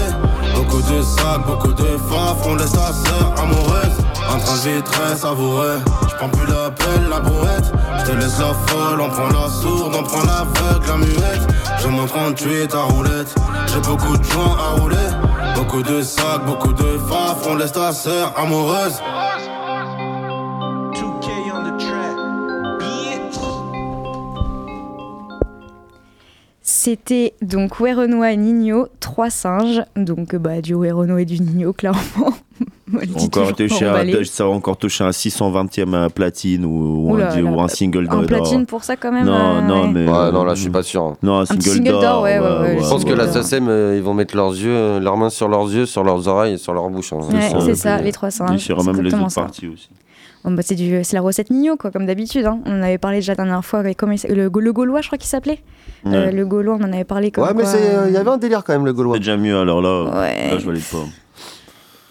Beaucoup 0.66 0.82
de 0.82 1.02
sacs, 1.02 1.46
beaucoup 1.46 1.72
de 1.72 1.84
faf, 1.84 2.44
on 2.44 2.56
laisse 2.56 2.72
ta 2.72 2.92
sœur 2.92 3.34
amoureuse. 3.40 3.96
Un 4.28 4.38
train 4.38 4.56
de 4.56 4.80
très 4.80 5.16
savoureux. 5.16 5.78
J'prends 6.08 6.28
plus 6.28 6.46
la 6.46 6.70
pelle, 6.70 7.08
la 7.08 7.20
brouette. 7.20 7.72
Je 8.00 8.10
te 8.10 8.16
laisse 8.16 8.38
la 8.40 8.52
folle, 8.66 9.00
on 9.00 9.08
prend 9.08 9.28
la 9.28 9.48
sourde, 9.48 9.94
on 9.96 10.02
prend 10.02 10.22
l'aveugle, 10.24 10.86
la 10.88 10.96
muette. 10.96 11.46
J'ai 11.80 11.88
mon 11.88 12.06
38 12.06 12.74
à 12.74 12.82
roulette. 12.82 13.32
J'ai 13.68 13.80
beaucoup 13.80 14.16
de 14.16 14.24
joints 14.24 14.56
à 14.58 14.80
rouler. 14.80 14.96
Beaucoup 15.54 15.82
de 15.82 16.02
sacs, 16.02 16.44
beaucoup 16.44 16.72
de 16.72 16.98
faf, 17.08 17.46
on 17.48 17.54
laisse 17.54 17.72
ta 17.72 17.92
sœur 17.92 18.32
amoureuse. 18.36 19.00
C'était 26.90 27.34
donc 27.42 27.80
Werenoi 27.80 28.30
et 28.30 28.36
Nino, 28.36 28.86
trois 29.00 29.28
singes. 29.28 29.82
Donc, 29.96 30.34
euh, 30.34 30.38
bah, 30.38 30.60
du 30.60 30.76
Werenoi 30.76 31.22
et 31.22 31.24
du 31.24 31.40
Nino, 31.40 31.72
clairement. 31.72 31.98
Moi, 32.86 33.02
je 33.02 33.08
dis 33.08 33.24
Encore 33.24 33.52
touché 33.56 33.88
emballé. 33.88 34.24
ça 34.24 34.44
a 34.44 34.46
encore 34.46 34.76
touché 34.76 35.02
un 35.02 35.10
620e 35.10 36.08
platine 36.10 36.64
ou, 36.64 36.68
ou 37.08 37.12
Oula, 37.14 37.32
un, 37.32 37.42
là, 37.42 37.50
ou 37.50 37.60
un 37.60 37.66
single 37.66 38.06
Un 38.08 38.18
d'or. 38.18 38.26
platine 38.26 38.66
pour 38.66 38.84
ça, 38.84 38.94
quand 38.94 39.10
même. 39.10 39.26
Non, 39.26 39.34
euh, 39.56 39.60
non, 39.62 39.82
ouais. 39.82 39.90
mais. 39.94 40.06
Ouais, 40.08 40.30
non, 40.30 40.44
là, 40.44 40.54
je 40.54 40.60
suis 40.62 40.70
pas 40.70 40.84
sûr. 40.84 41.02
hein. 41.02 41.16
Non, 41.24 41.40
un 41.40 41.44
single, 41.46 41.62
single 41.62 41.90
d'or, 41.90 42.22
ouais, 42.22 42.38
ouais, 42.38 42.44
ouais, 42.60 42.74
le 42.76 42.80
Je 42.80 42.88
pense 42.88 43.04
que 43.04 43.12
la. 43.14 43.26
SACEM, 43.32 43.66
euh, 43.68 43.94
ils 43.96 44.02
vont 44.04 44.14
mettre 44.14 44.36
leurs 44.36 44.52
yeux, 44.52 44.70
euh, 44.70 45.00
leurs 45.00 45.16
mains 45.16 45.30
sur 45.30 45.48
leurs 45.48 45.64
yeux, 45.68 45.86
sur 45.86 46.04
leurs 46.04 46.28
oreilles 46.28 46.54
et 46.54 46.58
sur 46.58 46.72
leur 46.72 46.88
bouche. 46.88 47.12
hein. 47.12 47.18
C'est 47.64 47.74
ça, 47.74 48.00
les 48.00 48.12
trois 48.12 48.28
Il 48.28 48.32
singes. 48.32 48.68
y 48.68 48.72
aura 48.72 48.82
c'est 48.82 48.86
même 48.92 48.96
les 49.02 49.06
exactement 49.06 49.24
autres 49.26 49.34
ça. 49.34 49.40
parties 49.40 49.66
aussi. 49.66 49.88
Bon, 50.46 50.52
bah, 50.52 50.62
c'est 50.64 50.76
du- 50.76 51.02
c'est 51.02 51.16
la 51.16 51.22
recette 51.22 51.50
Nino, 51.50 51.76
quoi, 51.76 51.90
comme 51.90 52.06
d'habitude. 52.06 52.46
hein. 52.46 52.60
On 52.66 52.78
en 52.78 52.82
avait 52.82 52.98
parlé 52.98 53.18
déjà 53.18 53.32
la 53.32 53.36
dernière 53.44 53.64
fois. 53.64 53.80
avec- 53.80 53.96
Comment 53.96 54.12
il 54.12 54.18
s'appelle 54.18 54.36
le, 54.36 54.44
le 54.60 54.72
Gaulois, 54.72 55.00
je 55.00 55.08
crois 55.08 55.18
qu'il 55.18 55.28
s'appelait. 55.28 55.58
Euh, 56.06 56.30
le 56.30 56.46
Gaulois, 56.46 56.78
on 56.80 56.84
en 56.84 56.92
avait 56.92 57.04
parlé. 57.04 57.32
Comme 57.32 57.44
Ouais, 57.44 57.52
mais 57.54 57.64
euh, 57.64 58.04
euh, 58.04 58.08
il 58.08 58.14
y 58.14 58.16
avait 58.16 58.30
un 58.30 58.38
délire 58.38 58.62
quand 58.64 58.72
même, 58.72 58.86
le 58.86 58.92
Gaulois. 58.92 59.14
C'est 59.14 59.20
déjà 59.20 59.36
mieux, 59.36 59.58
alors 59.58 59.82
là, 59.82 60.04
Ouais. 60.04 60.50
là 60.52 60.58
je 60.58 60.64
valide 60.66 60.84
pas. 60.84 61.04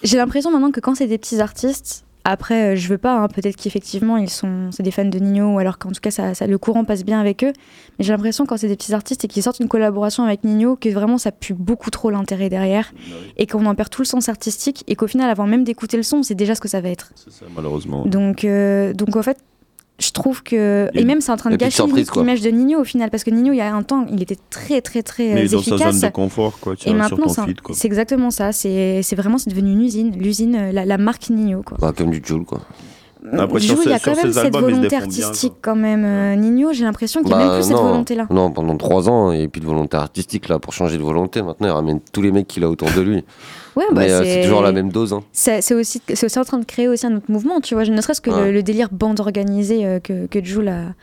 J'ai 0.03 0.17
l'impression 0.17 0.51
maintenant 0.51 0.71
que 0.71 0.79
quand 0.81 0.95
c'est 0.95 1.07
des 1.07 1.17
petits 1.17 1.39
artistes, 1.41 2.04
après, 2.25 2.73
euh, 2.73 2.75
je 2.75 2.87
veux 2.89 2.97
pas, 2.97 3.17
hein, 3.17 3.27
peut-être 3.27 3.55
qu'effectivement, 3.55 4.17
ils 4.17 4.29
sont, 4.29 4.69
c'est 4.71 4.83
des 4.83 4.91
fans 4.91 5.05
de 5.05 5.17
Nino, 5.19 5.53
ou 5.53 5.59
alors 5.59 5.77
qu'en 5.77 5.91
tout 5.91 6.01
cas, 6.01 6.11
ça, 6.11 6.33
ça- 6.33 6.47
le 6.47 6.57
courant 6.57 6.83
passe 6.83 7.05
bien 7.05 7.19
avec 7.19 7.43
eux. 7.43 7.53
Mais 7.97 8.05
j'ai 8.05 8.11
l'impression 8.11 8.45
quand 8.45 8.57
c'est 8.57 8.67
des 8.67 8.75
petits 8.75 8.93
artistes 8.93 9.23
et 9.23 9.27
qu'ils 9.27 9.43
sortent 9.43 9.59
une 9.59 9.67
collaboration 9.69 10.23
avec 10.23 10.43
Nino, 10.43 10.75
que 10.75 10.89
vraiment 10.89 11.17
ça 11.17 11.31
pue 11.31 11.53
beaucoup 11.53 11.89
trop 11.91 12.09
l'intérêt 12.09 12.49
derrière, 12.49 12.91
et 13.37 13.47
qu'on 13.47 13.65
en 13.65 13.75
perd 13.75 13.89
tout 13.89 14.01
le 14.01 14.07
sens 14.07 14.27
artistique, 14.27 14.83
et 14.87 14.95
qu'au 14.95 15.07
final, 15.07 15.29
avant 15.29 15.47
même 15.47 15.63
d'écouter 15.63 15.97
le 15.97 16.03
son, 16.03 16.23
c'est 16.23 16.35
déjà 16.35 16.55
ce 16.55 16.61
que 16.61 16.67
ça 16.67 16.81
va 16.81 16.89
être. 16.89 17.11
C'est 17.15 17.31
ça, 17.31 17.45
malheureusement. 17.55 18.05
Donc, 18.05 18.43
euh, 18.43 18.93
donc 18.93 19.15
en 19.15 19.21
fait, 19.23 19.37
je 19.97 20.11
trouve 20.11 20.43
que. 20.43 20.89
Et 20.93 21.05
même, 21.05 21.21
c'est 21.21 21.31
en 21.31 21.37
train 21.37 21.49
de 21.49 21.55
gâcher 21.55 21.83
l'image 22.15 22.41
de 22.41 22.49
Nino 22.49 22.79
au 22.81 22.83
final, 22.83 23.09
parce 23.09 23.23
que 23.23 23.29
Nino, 23.29 23.53
il 23.53 23.57
y 23.57 23.61
a 23.61 23.73
un 23.73 23.83
temps, 23.83 24.05
il 24.11 24.21
était 24.21 24.37
très, 24.49 24.81
très, 24.81 25.03
très 25.03 25.33
Mais 25.33 25.45
euh, 25.45 25.49
dans 25.49 25.61
sa 25.61 25.75
efficace. 25.75 25.95
zone 25.95 26.09
de 26.09 26.13
confort, 26.13 26.59
quoi. 26.59 26.75
Tu 26.75 26.89
Et 26.89 26.93
maintenant, 26.93 27.27
c'est 27.71 27.85
exactement 27.85 28.29
ça. 28.31 28.51
C'est 28.51 29.01
c'est 29.03 29.15
vraiment, 29.15 29.37
c'est 29.37 29.49
devenu 29.49 29.71
une 29.71 29.81
usine. 29.83 30.17
L'usine, 30.17 30.55
euh, 30.55 30.71
la, 30.71 30.85
la 30.85 30.97
marque 30.97 31.29
Nino, 31.29 31.61
quoi. 31.63 31.77
Bah, 31.79 31.93
comme 31.95 32.11
du 32.11 32.21
Joule, 32.23 32.45
quoi. 32.45 32.59
Après, 33.33 33.59
il 33.59 33.67
y 33.89 33.93
a 33.93 33.99
quand 33.99 34.15
même 34.15 34.33
cette 34.33 34.45
albums, 34.45 34.61
volonté 34.63 34.87
bien, 34.89 34.99
artistique, 35.01 35.53
quand 35.61 35.75
même. 35.75 36.03
euh, 36.05 36.35
Nino, 36.35 36.73
j'ai 36.73 36.83
l'impression 36.83 37.21
qu'il 37.21 37.29
n'y 37.29 37.33
a 37.33 37.37
même 37.37 37.47
Bah, 37.47 37.53
plus 37.55 37.63
cette 37.63 37.73
non. 37.75 37.83
volonté-là. 37.83 38.27
Non, 38.29 38.51
pendant 38.51 38.77
trois 38.77 39.09
ans, 39.09 39.31
il 39.31 39.39
n'y 39.39 39.45
a 39.45 39.47
plus 39.47 39.61
de 39.61 39.65
volonté 39.65 39.97
artistique 39.97 40.47
là 40.49 40.59
pour 40.59 40.73
changer 40.73 40.97
de 40.97 41.03
volonté. 41.03 41.41
Maintenant, 41.41 41.67
il 41.67 41.71
ramène 41.71 41.99
tous 42.11 42.21
les 42.21 42.31
mecs 42.31 42.47
qu'il 42.47 42.63
a 42.63 42.69
autour 42.69 42.89
de 42.91 43.01
lui. 43.01 43.23
Ouais, 43.75 43.83
bah, 43.91 44.01
Mais 44.01 44.11
euh, 44.11 44.23
c'est 44.23 44.41
toujours 44.43 44.61
la 44.61 44.71
même 44.71 44.89
dose. 44.91 45.13
hein. 45.13 45.21
C'est 45.33 45.73
aussi, 45.73 46.01
c'est 46.13 46.25
aussi 46.25 46.39
en 46.39 46.45
train 46.45 46.59
de 46.59 46.65
créer 46.65 46.87
aussi 46.87 47.05
un 47.05 47.15
autre 47.15 47.29
mouvement, 47.29 47.59
tu 47.61 47.73
vois. 47.75 47.83
Ne 47.85 47.99
serait-ce 48.01 48.21
que 48.21 48.29
le, 48.29 48.35
Ouais. 48.35 48.51
le 48.51 48.63
délire 48.63 48.89
bande 48.91 49.19
organisée 49.19 49.85
euh, 49.85 49.99
que, 49.99 50.27
que 50.27 50.43
Jul 50.43 50.67
a, 50.69 50.93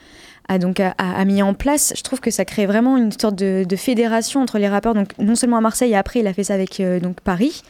a 0.49 0.59
donc 0.59 0.81
a, 0.81 0.95
a- 0.99 1.21
a 1.21 1.25
mis 1.25 1.43
en 1.43 1.55
place, 1.55 1.93
je 1.97 2.03
trouve 2.03 2.21
que 2.21 2.31
ça 2.31 2.45
crée 2.45 2.67
vraiment 2.67 2.97
une 2.97 3.13
sorte 3.13 3.35
de, 3.37 3.65
de 3.69 3.77
fédération 3.77 4.41
entre 4.41 4.59
les 4.59 4.69
rappeurs. 4.69 4.95
Donc 4.95 5.09
non 5.19 5.35
seulement 5.35 5.59
à 5.59 5.61
Marseille, 5.61 5.93
et 5.93 5.97
après 5.97 6.21
il 6.21 6.27
a 6.27 6.33
fait 6.33 6.45
ça 6.45 6.55
avec 6.55 6.81
euh, 6.81 6.99
donc 6.99 7.21
Paris. 7.21 7.63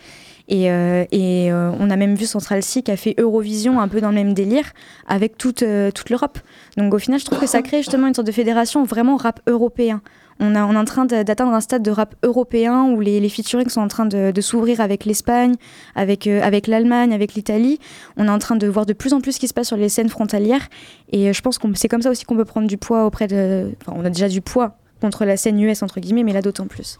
Et, 0.52 0.70
euh, 0.70 1.04
euh, 1.14 1.72
on 1.80 1.88
a 1.88 1.96
même 1.96 2.14
vu 2.14 2.26
Central 2.26 2.62
C 2.62 2.82
qui 2.82 2.90
a 2.90 2.96
fait 2.98 3.14
Eurovision 3.18 3.80
un 3.80 3.88
peu 3.88 4.02
dans 4.02 4.10
le 4.10 4.14
même 4.14 4.34
délire 4.34 4.66
avec 5.08 5.38
toute, 5.38 5.62
euh, 5.62 5.90
toute 5.90 6.10
l'Europe. 6.10 6.38
Donc 6.76 6.92
au 6.92 6.98
final, 6.98 7.18
je 7.18 7.24
trouve 7.24 7.40
que 7.40 7.46
ça 7.46 7.62
crée 7.62 7.78
justement 7.78 8.06
une 8.06 8.12
sorte 8.12 8.26
de 8.26 8.32
fédération 8.32 8.84
vraiment 8.84 9.16
rap 9.16 9.40
européen. 9.46 10.02
On, 10.40 10.54
est 10.54 10.58
en 10.58 10.84
train 10.84 11.06
d'atteindre 11.06 11.52
un 11.52 11.60
stade 11.60 11.82
de 11.82 11.90
rap 11.90 12.16
européen 12.22 12.84
où 12.84 13.00
les, 13.00 13.18
les 13.20 13.28
featuring 13.30 13.68
sont 13.68 13.80
en 13.80 13.88
train 13.88 14.04
de, 14.06 14.40
s'ouvrir 14.40 14.80
avec 14.80 15.06
l'Espagne, 15.06 15.54
avec, 15.94 16.26
avec 16.26 16.66
l'Allemagne, 16.66 17.14
avec 17.14 17.34
l'Italie. 17.34 17.78
On 18.18 18.26
est 18.26 18.30
en 18.30 18.40
train 18.40 18.56
de 18.56 18.66
voir 18.66 18.84
de 18.84 18.92
plus 18.92 19.14
en 19.14 19.20
plus 19.20 19.32
ce 19.32 19.40
qui 19.40 19.48
se 19.48 19.54
passe 19.54 19.68
sur 19.68 19.76
les 19.76 19.88
scènes 19.88 20.08
frontalières. 20.08 20.68
Et 21.12 21.32
je 21.32 21.40
pense 21.42 21.58
que 21.58 21.68
c'est 21.74 21.88
comme 21.88 22.02
ça 22.02 22.10
aussi 22.10 22.24
qu'on 22.24 22.36
peut 22.36 22.44
prendre 22.44 22.66
du 22.66 22.76
poids 22.76 23.06
auprès 23.06 23.28
de. 23.28 23.70
Enfin, 23.80 23.96
on 23.96 24.04
a 24.04 24.10
déjà 24.10 24.28
du 24.28 24.40
poids 24.40 24.76
contre 25.00 25.24
la 25.24 25.36
scène 25.36 25.60
US, 25.60 25.82
entre 25.82 26.00
guillemets, 26.00 26.24
mais 26.24 26.32
là 26.32 26.42
d'autant 26.42 26.66
plus. 26.66 26.98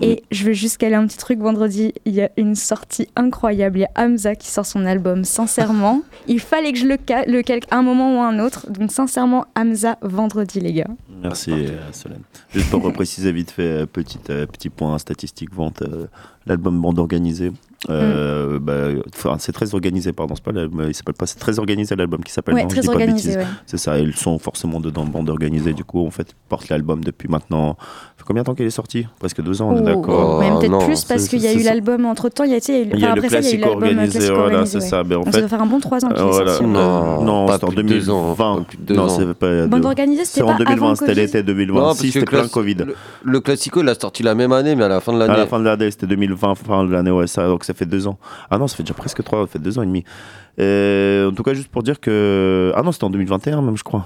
Et 0.00 0.22
je 0.30 0.44
veux 0.44 0.52
juste 0.52 0.78
caler 0.78 0.94
un 0.96 1.06
petit 1.06 1.18
truc. 1.18 1.38
Vendredi, 1.38 1.92
il 2.04 2.14
y 2.14 2.20
a 2.20 2.30
une 2.36 2.54
sortie 2.54 3.08
incroyable. 3.16 3.78
Il 3.78 3.82
y 3.82 3.84
a 3.84 3.90
Hamza 3.96 4.34
qui 4.34 4.48
sort 4.48 4.66
son 4.66 4.84
album. 4.86 5.24
Sincèrement, 5.24 6.02
il 6.28 6.40
fallait 6.40 6.72
que 6.72 6.78
je 6.78 6.86
le, 6.86 6.96
ca- 7.08 7.24
le 7.26 7.42
calque 7.42 7.64
à 7.70 7.76
un 7.78 7.82
moment 7.82 8.18
ou 8.18 8.22
à 8.22 8.26
un 8.28 8.38
autre. 8.38 8.70
Donc, 8.70 8.90
sincèrement, 8.92 9.44
Hamza, 9.56 9.98
vendredi, 10.02 10.60
les 10.60 10.72
gars. 10.72 10.88
Merci 11.22 11.52
euh, 11.52 11.78
Solène. 11.92 12.22
Juste 12.52 12.70
pour 12.70 12.82
repréciser 12.84 13.30
vite 13.32 13.50
fait, 13.50 13.62
euh, 13.82 13.86
petit, 13.86 14.18
euh, 14.30 14.46
petit 14.46 14.70
point 14.70 14.98
statistique 14.98 15.54
vente, 15.54 15.82
euh, 15.82 16.06
l'album 16.46 16.80
Bande 16.80 16.98
Organisée. 16.98 17.52
euh, 17.88 18.56
Mm. 18.56 18.58
bah, 18.58 18.88
enfin, 19.14 19.36
c'est 19.38 19.52
très 19.52 19.74
organisé, 19.74 20.12
pardon, 20.12 20.34
c'est 20.34 20.44
pas 20.44 20.52
l'album, 20.52 20.84
il 20.88 20.94
s'appelle 20.94 21.14
pas, 21.14 21.26
c'est 21.26 21.38
très 21.38 21.58
organisé 21.58 21.94
l'album 21.96 22.22
qui 22.22 22.32
s'appelle 22.32 22.54
Ouais, 22.54 22.62
non, 22.64 22.68
je 22.68 22.74
très 22.74 22.80
dis 22.82 22.86
pas 22.88 22.94
de 22.94 22.98
organisé, 23.00 23.36
bêtises. 23.36 23.46
ouais. 23.48 23.54
C'est 23.66 23.78
ça, 23.78 23.98
ils 23.98 24.14
sont 24.14 24.38
forcément 24.38 24.80
dedans, 24.80 25.04
Bande 25.04 25.30
Organisée, 25.30 25.72
du 25.72 25.84
coup, 25.84 26.04
en 26.06 26.10
fait, 26.10 26.30
ils 26.30 26.48
portent 26.48 26.68
l'album 26.68 27.02
depuis 27.04 27.28
maintenant. 27.28 27.76
Ça 28.20 28.24
fait 28.24 28.28
combien 28.28 28.42
de 28.42 28.46
temps 28.48 28.54
qu'il 28.54 28.66
est 28.66 28.70
sorti 28.70 29.06
Presque 29.18 29.40
deux 29.40 29.62
ans, 29.62 29.70
on 29.70 29.76
est 29.78 29.80
Oh, 29.80 29.84
d'accord. 29.96 30.40
même 30.40 30.52
Oh, 30.54 30.58
peut-être 30.58 30.70
non, 30.70 30.84
plus 30.84 31.06
parce 31.06 31.26
qu'il 31.26 31.40
y 31.40 31.46
a 31.46 31.54
eu 31.54 31.62
l'album 31.62 32.04
entre 32.04 32.28
temps. 32.28 32.44
Il 32.44 32.50
y 32.50 32.54
a, 32.54 32.60
tu 32.60 32.66
sais, 32.66 32.82
Il 32.82 33.00
y 33.00 33.04
a 33.06 33.12
après 33.12 33.22
le 33.22 33.28
ça, 33.30 33.40
il 33.40 33.44
y 33.44 33.48
a 33.48 33.56
eu 33.56 33.60
classique 33.60 33.64
euh, 33.64 33.70
organisé, 33.70 34.30
voilà, 34.30 34.66
c'est 34.66 34.76
ouais. 34.76 34.80
ça. 34.82 35.02
Mais 35.04 35.14
en 35.14 35.22
Donc, 35.22 35.32
ça 35.32 35.40
doit 35.40 35.48
faire 35.48 35.62
un 35.62 35.66
bon 35.66 35.80
3 35.80 36.04
ans 36.04 36.08
qu'il 36.10 36.18
est 36.18 36.32
sorti. 36.32 36.64
Non, 36.64 37.24
non, 37.24 37.46
pas 37.46 37.54
c'était 37.54 37.64
en 37.64 37.68
plus 37.68 37.76
de 37.76 37.82
deux 37.82 38.10
ans, 38.10 38.34
2020. 38.36 38.56
pas 38.56 38.64
plus 38.64 38.76
de 38.76 38.82
deux 38.82 38.94
non, 38.94 39.04
ans. 39.04 39.08
c'est 39.08 39.32
pas. 39.32 39.66
Bande 39.68 39.86
organisée, 39.86 40.26
c'était 40.26 40.42
en 40.42 40.48
pas 40.48 40.52
avant 40.52 40.64
2020, 40.66 40.90
le 40.90 40.94
c'était 40.96 41.06
Covid 41.06 41.20
l'été 41.20 41.42
2020. 41.42 41.94
Si, 41.94 42.12
c'était 42.12 42.26
plein 42.26 42.48
Covid. 42.48 42.76
Le, 43.24 43.40
Classico, 43.40 43.80
il 43.80 43.88
a 43.88 43.94
sorti 43.94 44.22
la 44.22 44.34
même 44.34 44.52
année, 44.52 44.74
mais 44.74 44.84
à 44.84 44.88
la 44.88 45.00
fin 45.00 45.14
de 45.14 45.18
l'année. 45.18 45.32
À 45.32 45.38
la 45.38 45.46
fin 45.46 45.58
de 45.58 45.64
l'année, 45.64 45.90
c'était 45.90 46.06
2020, 46.06 46.54
fin 46.56 46.84
de 46.84 46.92
l'année, 46.92 47.10
ouais, 47.10 47.26
ça, 47.26 47.46
donc 47.46 47.64
ça 47.64 47.72
fait 47.72 47.86
deux 47.86 48.06
ans. 48.06 48.18
Ah 48.50 48.58
non, 48.58 48.66
ça 48.68 48.76
fait 48.76 48.82
déjà 48.82 48.92
presque 48.92 49.24
trois, 49.24 49.40
ça 49.40 49.46
fait 49.46 49.58
deux 49.58 49.78
ans 49.78 49.82
et 49.82 49.86
demi. 49.86 50.04
En 50.58 51.34
tout 51.34 51.42
cas, 51.42 51.54
juste 51.54 51.68
pour 51.68 51.82
dire 51.82 51.98
que. 51.98 52.70
Ah 52.76 52.82
non, 52.82 52.92
c'était 52.92 53.04
en 53.04 53.10
2021 53.10 53.62
même, 53.62 53.78
je 53.78 53.82
crois. 53.82 54.04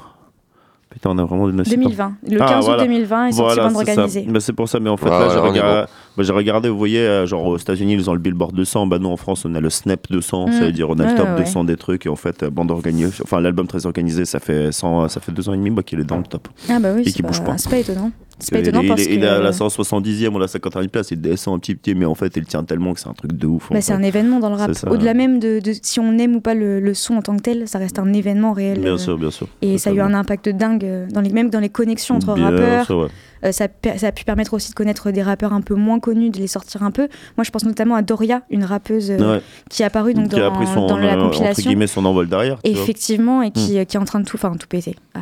Putain, 0.95 1.11
on 1.11 1.19
a 1.19 1.25
vraiment 1.25 1.49
des 1.49 1.63
2020. 1.65 2.13
Le 2.31 2.41
Ah, 2.41 2.47
15 2.47 2.59
août 2.65 2.67
voilà. 2.69 2.83
2020 2.85 3.27
est 3.27 3.33
sorti 3.33 3.55
Voilà, 3.57 3.69
bande 3.69 3.77
organisée. 3.89 4.27
Bah, 4.29 4.39
c'est 4.41 4.53
pour 4.53 4.69
ça, 4.69 4.79
mais 4.79 4.89
en 4.91 4.97
fait, 4.97 5.11
Ouais, 5.11 5.19
là, 5.19 5.29
j'ai 5.29 5.39
regardé, 5.41 5.91
bah, 6.17 6.23
j'ai 6.23 6.33
regardé, 6.33 6.69
vous 6.69 6.79
voyez, 6.79 7.01
euh, 7.01 7.27
genre 7.27 7.45
aux 7.47 7.57
États-Unis, 7.59 7.95
ils 7.95 8.09
ont 8.09 8.13
le 8.13 8.19
Billboard 8.21 8.55
200. 8.55 8.87
Bah, 8.87 8.99
nous, 8.99 9.09
en 9.09 9.17
France, 9.17 9.45
on 9.45 9.55
a 9.55 9.61
le 9.61 9.71
Snap 9.71 10.07
200. 10.11 10.47
Ça 10.47 10.53
Mm. 10.61 10.65
veut 10.65 10.73
dire, 10.73 10.89
on 10.91 10.95
a 10.99 11.05
Ouais, 11.05 11.11
le 11.13 11.17
top 11.17 11.29
ouais, 11.31 11.39
200 11.45 11.65
des 11.65 11.77
trucs. 11.77 12.07
Et 12.07 12.09
en 12.09 12.17
fait, 12.17 12.43
euh, 12.43 12.51
bande 12.51 12.71
organisée, 12.71 13.23
enfin, 13.23 13.41
l'album 13.41 13.67
très 13.67 13.87
organisé, 13.87 14.25
ça 14.25 14.39
fait, 14.41 14.71
100, 14.73 15.09
ça 15.09 15.21
fait 15.21 15.33
deux 15.33 15.49
ans 15.49 15.55
et 15.55 15.57
demi 15.59 15.71
bah, 15.71 15.83
qu'il 15.83 15.99
est 16.01 16.05
dans 16.05 16.19
le 16.19 16.25
top. 16.25 16.49
Ah 16.69 16.79
bah 16.79 16.91
oui, 16.95 17.03
Et 17.03 17.05
c'est 17.07 17.13
qui 17.13 17.23
bouge 17.23 17.43
pas. 17.43 17.59
c'est 17.59 17.71
pas 17.71 17.79
étonnant. 17.79 18.11
C'est 18.41 18.51
pas 18.53 18.59
étonnant 18.59 18.81
il- 18.83 18.89
parce 18.89 19.05
il 19.05 19.21
que- 19.21 19.25
est 19.25 19.29
à 19.29 19.39
la 19.39 19.53
170e 19.53 20.35
ou 20.35 20.41
la 20.41 20.49
51e 20.49 20.89
place, 20.91 21.13
il 21.13 21.21
descend 21.21 21.55
un 21.55 21.59
petit 21.61 21.77
petit, 21.77 21.95
mais 21.95 22.05
en 22.05 22.17
fait, 22.17 22.37
il 22.37 22.45
tient 22.47 22.65
tellement 22.65 22.93
que 22.93 22.99
c'est 22.99 23.09
un 23.09 23.13
truc 23.13 23.33
de 23.33 23.47
ouf. 23.47 23.69
Bah, 23.71 23.81
c'est 23.81 23.93
un 23.93 24.03
événement 24.03 24.41
dans 24.41 24.49
le 24.51 24.57
rap. 24.57 24.75
Ça. 24.75 24.91
Au-delà 24.91 25.15
même 25.15 25.39
de, 25.39 25.61
de 25.61 25.73
si 25.81 26.01
on 26.01 26.19
aime 26.19 26.35
ou 26.35 26.41
pas 26.41 26.55
le, 26.55 26.81
le 26.81 26.95
son 26.95 27.15
en 27.15 27.23
tant 27.23 27.37
que 27.37 27.43
tel, 27.43 27.69
ça 27.69 27.79
reste 27.79 27.99
un 28.01 28.13
événement 28.13 28.53
réel. 28.53 28.81
Bien 28.81 28.95
euh, 28.95 28.99
sûr, 28.99 29.17
bien 29.19 29.31
sûr. 29.31 29.47
Et 29.63 29.79
ça 29.79 29.91
a 29.91 29.93
eu 29.93 30.01
un 30.01 30.15
impact 30.15 30.49
dingue, 30.49 30.85
dans 31.13 31.21
les, 31.21 31.31
même 31.31 31.49
dans 31.49 31.61
les 31.61 31.69
connexions 31.69 32.17
entre 32.17 32.35
Bien 32.35 32.51
rappeurs. 32.51 32.87
sûr, 32.87 32.99
ouais. 32.99 33.09
Euh, 33.45 33.53
ça, 33.53 33.69
ça 33.97 34.07
a 34.09 34.13
pu 34.13 34.25
permettre 34.25 34.55
aussi 34.55 34.71
de 34.71 34.75
connaître 34.75 35.11
des 35.11 35.23
rappeurs 35.23 35.53
un 35.53 35.61
peu 35.61 35.75
moins 35.75 36.01
connus, 36.01 36.31
de 36.31 36.39
les 36.39 36.47
sortir 36.47 36.83
un 36.83 36.91
peu. 36.91 37.09
Moi, 37.37 37.45
je 37.45 37.51
pense 37.51 37.65
notamment 37.65 37.95
à 37.95 38.03
Doria, 38.03 38.43
une 38.51 38.65
rappeuse 38.65 39.11
euh, 39.11 39.35
Ouais. 39.37 39.43
qui 39.71 39.83
est 39.83 39.87
apparue 39.87 40.15
donc, 40.15 40.29
qui 40.29 40.37
a 40.41 40.49
dans, 40.51 40.53
pris 40.57 40.67
son, 40.67 40.87
dans 40.87 40.97
la 40.97 41.15
euh, 41.15 41.21
entre 41.21 41.31
compilation. 41.39 41.69
guillemets, 41.71 41.87
son 41.87 42.05
envol 42.05 42.29
derrière. 42.29 42.59
vois. 42.63 42.71
Effectivement, 42.71 43.43
et 43.43 43.51
qui, 43.51 43.79
euh, 43.79 43.85
qui 43.85 43.97
est 43.97 44.01
en 44.01 44.05
train 44.05 44.21
de 44.21 44.25
tout, 44.25 44.37
enfin 44.37 44.55
tout 44.57 44.67
péter. 44.69 44.97
À, 45.15 45.21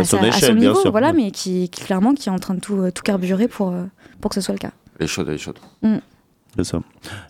À 0.00 0.04
son 0.04 0.18
sa- 0.20 0.26
échelle, 0.28 0.54
bien 0.56 0.70
niveau, 0.70 0.80
sûr. 0.80 0.90
voilà, 0.90 1.08
Ouais. 1.08 1.12
mais 1.14 1.30
qui, 1.30 1.68
qui, 1.70 1.84
clairement 1.84 2.14
qui 2.14 2.28
est 2.28 2.32
en 2.32 2.38
train 2.38 2.54
de 2.54 2.60
tout, 2.60 2.76
euh, 2.80 2.90
tout 2.90 3.02
carburer 3.02 3.48
pour, 3.48 3.68
euh, 3.70 3.84
pour 4.20 4.28
que 4.30 4.34
ce 4.34 4.40
soit 4.40 4.54
le 4.54 4.58
cas. 4.58 4.70
Elle 4.98 5.04
est 5.04 5.08
chaude, 5.08 5.28
elle 5.28 5.34
est 5.34 5.38
chaude. 5.38 5.58
C'est 6.56 6.64
ça. 6.64 6.80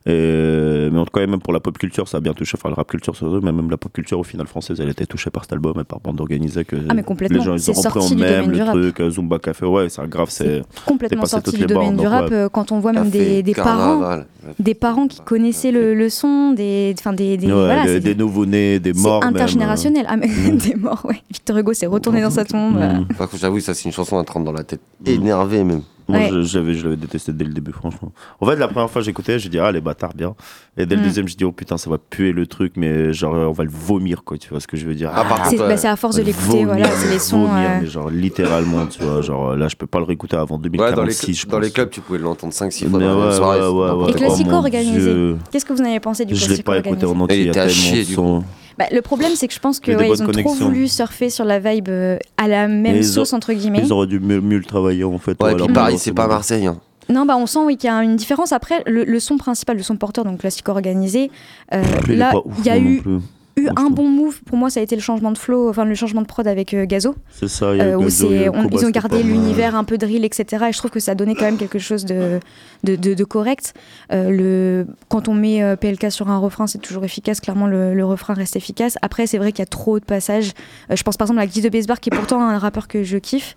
Et- 0.04 0.88
mais 0.90 0.98
en 0.98 1.04
tout 1.04 1.12
cas, 1.16 1.24
même 1.26 1.40
pour 1.40 1.52
la 1.52 1.60
pop 1.60 1.78
culture, 1.78 2.08
ça 2.08 2.16
a 2.16 2.20
bien 2.20 2.32
touché. 2.34 2.56
Enfin, 2.58 2.68
le 2.70 2.74
rap 2.74 2.88
culture, 2.88 3.14
c'est 3.16 3.24
vrai, 3.24 3.38
mais 3.42 3.52
même 3.52 3.70
la 3.70 3.76
pop 3.76 3.92
culture, 3.92 4.18
au 4.18 4.24
final, 4.24 4.46
française, 4.48 4.80
elle 4.80 4.88
était 4.88 5.06
touchée 5.06 5.30
par 5.30 5.44
cet 5.44 5.52
album 5.52 5.74
et 5.80 5.84
par 5.84 6.00
bande 6.00 6.20
organisée. 6.20 6.64
Que 6.64 6.74
Ah, 6.88 6.94
mais 6.94 7.04
complètement. 7.04 7.38
Les 7.38 7.44
gens, 7.44 7.54
ils 7.54 7.60
C'est 7.60 7.70
ont 7.70 7.74
repris 7.80 7.98
en 7.98 8.02
sorti 8.02 8.16
du 8.16 8.22
même 8.22 8.30
domaine 8.46 8.50
le 8.50 8.56
du 8.56 8.62
rap. 8.62 8.74
truc, 8.74 9.00
euh, 9.00 9.10
Zumba 9.10 9.38
Café. 9.38 9.64
Ouais, 9.66 9.88
c'est 9.88 10.08
grave, 10.08 10.28
c'est. 10.30 10.62
Complètement 10.86 11.24
sorti 11.26 11.56
du 11.56 11.66
domaine 11.66 11.92
du 11.96 12.02
donc, 12.02 12.08
rap, 12.08 12.30
ouais. 12.30 12.32
euh, 12.36 12.48
quand 12.48 12.72
on 12.72 12.80
voit 12.80 12.92
même 12.92 13.10
des, 13.10 13.42
des 13.44 13.54
parents, 13.54 14.22
des 14.58 14.74
parents 14.74 15.06
qui 15.06 15.20
connaissaient 15.20 15.70
le, 15.72 15.94
le 15.94 16.08
son, 16.10 16.52
des, 16.52 16.92
enfin 16.98 17.12
des, 17.12 17.36
des, 17.36 17.46
Ouais, 17.46 17.52
voilà, 17.52 17.84
des, 17.86 18.00
des 18.00 18.14
nouveaux-nés, 18.16 18.80
des 18.80 18.92
morts. 18.92 19.20
même, 19.24 19.32
euh. 19.34 19.36
intergénérationnel. 19.36 20.04
Ah, 20.08 20.16
mais 20.16 20.26
des 20.52 20.74
morts, 20.74 21.02
ouais. 21.08 21.22
Victor 21.30 21.56
Hugo 21.58 21.72
s'est 21.74 21.86
retourné 21.86 22.22
dans 22.22 22.30
sa 22.30 22.44
tombe. 22.44 22.76
euh. 22.76 22.92
Mm. 23.00 23.06
Par 23.16 23.28
contre, 23.28 23.40
j'avoue, 23.40 23.60
ça, 23.60 23.72
c'est 23.72 23.84
une 23.84 23.92
chanson 23.92 24.18
à 24.18 24.24
te 24.24 24.32
rendre 24.32 24.46
dans 24.46 24.52
la 24.52 24.64
tête. 24.64 24.80
Énervé, 25.06 25.62
même. 25.62 25.82
Moi, 26.08 26.18
Ouais. 26.18 26.28
je, 26.30 26.42
je 26.42 26.58
l'avais, 26.58 26.74
je 26.74 26.84
l'avais 26.84 26.96
détesté 26.96 27.32
dès 27.32 27.44
le 27.44 27.52
début, 27.52 27.72
franchement. 27.72 28.12
En 28.40 28.46
fait, 28.46 28.56
la 28.56 28.68
première 28.68 28.90
fois 28.90 29.00
que 29.02 29.06
j'écoutais, 29.06 29.38
j'ai 29.38 29.48
dit, 29.48 29.58
ah, 29.58 29.70
les 29.72 29.80
bâtards, 29.80 30.14
bien. 30.14 30.34
Et 30.76 30.84
dès 30.86 30.96
le 30.96 31.00
Mm. 31.02 31.04
deuxième, 31.04 31.28
j'ai 31.28 31.36
dit, 31.36 31.44
oh 31.44 31.52
putain, 31.52 31.76
ça 31.78 31.88
va 31.90 31.98
puer 31.98 32.32
le 32.32 32.46
truc, 32.46 32.72
mais 32.76 33.12
genre, 33.12 33.34
on 33.34 33.52
va 33.52 33.64
le 33.64 33.70
vomir, 33.70 34.24
quoi, 34.24 34.36
tu 34.38 34.48
vois 34.50 34.60
ce 34.60 34.66
que 34.66 34.76
je 34.76 34.86
veux 34.86 34.94
dire. 34.94 35.10
Ah, 35.14 35.24
C'est 35.44 35.56
contre, 35.56 35.68
bah, 35.68 35.76
c'est 35.76 35.88
à 35.88 35.96
force 35.96 36.16
de 36.16 36.22
l'écouter, 36.22 36.64
voilà, 36.64 36.90
c'est 36.90 37.08
les 37.08 37.18
sons. 37.18 37.46
vomir, 37.46 37.70
euh, 37.70 37.78
mais 37.80 37.86
genre, 37.86 38.10
littéralement, 38.10 38.86
tu 38.86 39.02
vois, 39.02 39.20
genre, 39.20 39.54
là, 39.56 39.68
je 39.68 39.76
peux 39.76 39.86
pas 39.86 39.98
le 39.98 40.04
réécouter 40.04 40.36
avant 40.36 40.56
Ouais, 40.56 40.70
dans 40.70 41.02
les, 41.04 41.12
2046, 41.14 41.34
je 41.34 41.46
dans 41.46 41.58
les 41.58 41.70
clubs, 41.70 41.90
tu 41.90 42.00
pouvais 42.00 42.18
l'entendre 42.18 42.52
5-6 42.52 42.88
fois 42.88 42.98
Mais 42.98 43.04
dans 43.06 43.18
la 43.20 43.26
ouais, 43.28 43.36
soirée. 43.36 43.60
ouais, 43.60 43.66
ouais, 43.68 43.86
n'importe 43.86 44.08
Et 44.08 44.12
ouais. 44.12 44.18
classico 44.18 44.50
Oh 44.52 44.56
organisé. 44.56 45.34
Qu'est-ce 45.50 45.64
que 45.64 45.72
vous 45.72 45.80
en 45.80 45.84
avez 45.84 46.00
pensé 46.00 46.24
du 46.24 46.34
Je 46.34 46.40
l'ai 46.40 46.46
classico 46.46 46.66
pas 46.72 46.78
écouté 46.78 47.04
organisé 47.06 47.20
en 47.20 47.24
entier, 47.24 47.38
il 47.38 47.44
y 47.44 47.48
a 47.48 47.50
était 47.50 47.60
à 47.60 47.66
tellement 47.66 47.80
chier, 47.80 48.02
de 48.02 48.08
du 48.08 48.14
sons. 48.14 48.44
Bah, 48.78 48.86
Le 48.90 49.02
problème, 49.02 49.32
c'est 49.34 49.48
que 49.48 49.54
je 49.54 49.58
pense 49.58 49.80
que 49.80 49.90
Il 49.90 49.92
y 49.92 49.94
a 49.94 49.98
des 49.98 50.10
ouais, 50.10 50.16
bonnes 50.16 50.30
ils 50.34 50.38
ont 50.40 50.42
trop 50.42 50.54
voulu 50.54 50.88
surfer 50.88 51.30
sur 51.30 51.44
la 51.44 51.58
vibe 51.58 51.88
euh, 51.88 52.18
à 52.36 52.48
la 52.48 52.68
même 52.68 52.96
Mais 52.96 53.02
sauce, 53.02 53.32
entre 53.32 53.52
guillemets. 53.52 53.82
Ils 53.84 53.92
auraient 53.92 54.06
dû 54.06 54.20
mieux, 54.20 54.40
mieux 54.40 54.58
le 54.58 54.64
travailler, 54.64 55.04
en 55.04 55.18
fait. 55.18 55.40
Ouais, 55.42 55.54
ouais, 55.54 55.64
puis 55.64 55.72
Paris, 55.72 55.98
c'est 55.98 56.12
pas. 56.12 56.26
Marseille. 56.26 56.66
Hein. 56.66 56.78
Non, 57.08 57.26
bah 57.26 57.36
on 57.36 57.46
sent 57.46 57.58
oui, 57.64 57.76
qu'il 57.76 57.88
y 57.88 57.92
a 57.92 58.02
une 58.02 58.16
différence. 58.16 58.52
Après, 58.52 58.82
le, 58.86 59.04
le 59.04 59.20
son 59.20 59.36
principal, 59.36 59.76
le 59.76 59.82
son 59.82 59.96
porteur, 59.96 60.24
donc 60.24 60.38
classique 60.40 60.68
organisé, 60.68 61.30
euh, 61.74 61.82
est 62.08 62.14
là, 62.14 62.32
il 62.58 62.64
y 62.64 62.70
a 62.70 62.78
eu, 62.78 63.02
plus. 63.02 63.18
Eu 63.62 63.68
un 63.76 63.90
bon 63.90 64.08
move. 64.08 64.40
Pour 64.44 64.56
moi, 64.58 64.70
ça 64.70 64.80
a 64.80 64.82
été 64.82 64.94
le 64.96 65.02
changement 65.02 65.30
de 65.32 65.38
flow, 65.38 65.68
enfin 65.70 65.84
le 65.84 65.94
changement 65.94 66.22
de 66.22 66.26
prod 66.26 66.46
avec 66.46 66.74
euh, 66.74 66.84
Gazo, 66.86 67.14
C'est 67.30 67.48
ça, 67.48 67.72
il 67.74 67.78
y 67.78 67.80
a 67.80 67.84
euh, 67.84 67.96
où 67.96 68.02
Gazo, 68.04 68.30
y 68.32 68.44
a 68.44 68.50
on- 68.52 68.68
ils 68.68 68.84
ont 68.86 68.90
gardé 68.90 69.22
l'univers 69.22 69.74
un 69.76 69.84
peu 69.84 69.98
drill, 69.98 70.24
etc. 70.24 70.66
Et 70.68 70.72
je 70.72 70.78
trouve 70.78 70.90
que 70.90 71.00
ça 71.00 71.12
a 71.12 71.14
donné 71.14 71.34
quand 71.34 71.44
même 71.44 71.56
quelque 71.58 71.78
chose 71.78 72.04
de, 72.04 72.40
de, 72.84 72.96
de- 72.96 73.14
de 73.14 73.24
correct. 73.24 73.74
Euh, 74.12 74.30
le, 74.30 74.86
quand 75.08 75.28
on 75.28 75.34
met 75.34 75.62
euh, 75.62 75.76
PLK 75.76 76.10
sur 76.10 76.30
un 76.30 76.38
refrain, 76.38 76.66
c'est 76.66 76.78
toujours 76.78 77.04
efficace. 77.04 77.40
Clairement, 77.40 77.66
le, 77.66 77.94
le 77.94 78.04
refrain 78.04 78.34
reste 78.34 78.56
efficace. 78.56 78.96
Après, 79.02 79.26
c'est 79.26 79.38
vrai 79.38 79.52
qu'il 79.52 79.60
y 79.60 79.62
a 79.62 79.66
trop 79.66 79.98
de 79.98 80.04
passages. 80.04 80.52
Euh, 80.90 80.96
je 80.96 81.02
pense 81.02 81.16
par 81.16 81.26
exemple 81.26 81.40
à 81.40 81.46
Guy 81.46 81.60
de 81.60 81.68
Besbar, 81.68 82.00
qui 82.00 82.10
est 82.10 82.16
pourtant 82.16 82.40
un 82.40 82.58
rappeur 82.58 82.88
que 82.88 83.02
je 83.02 83.18
kiffe. 83.18 83.56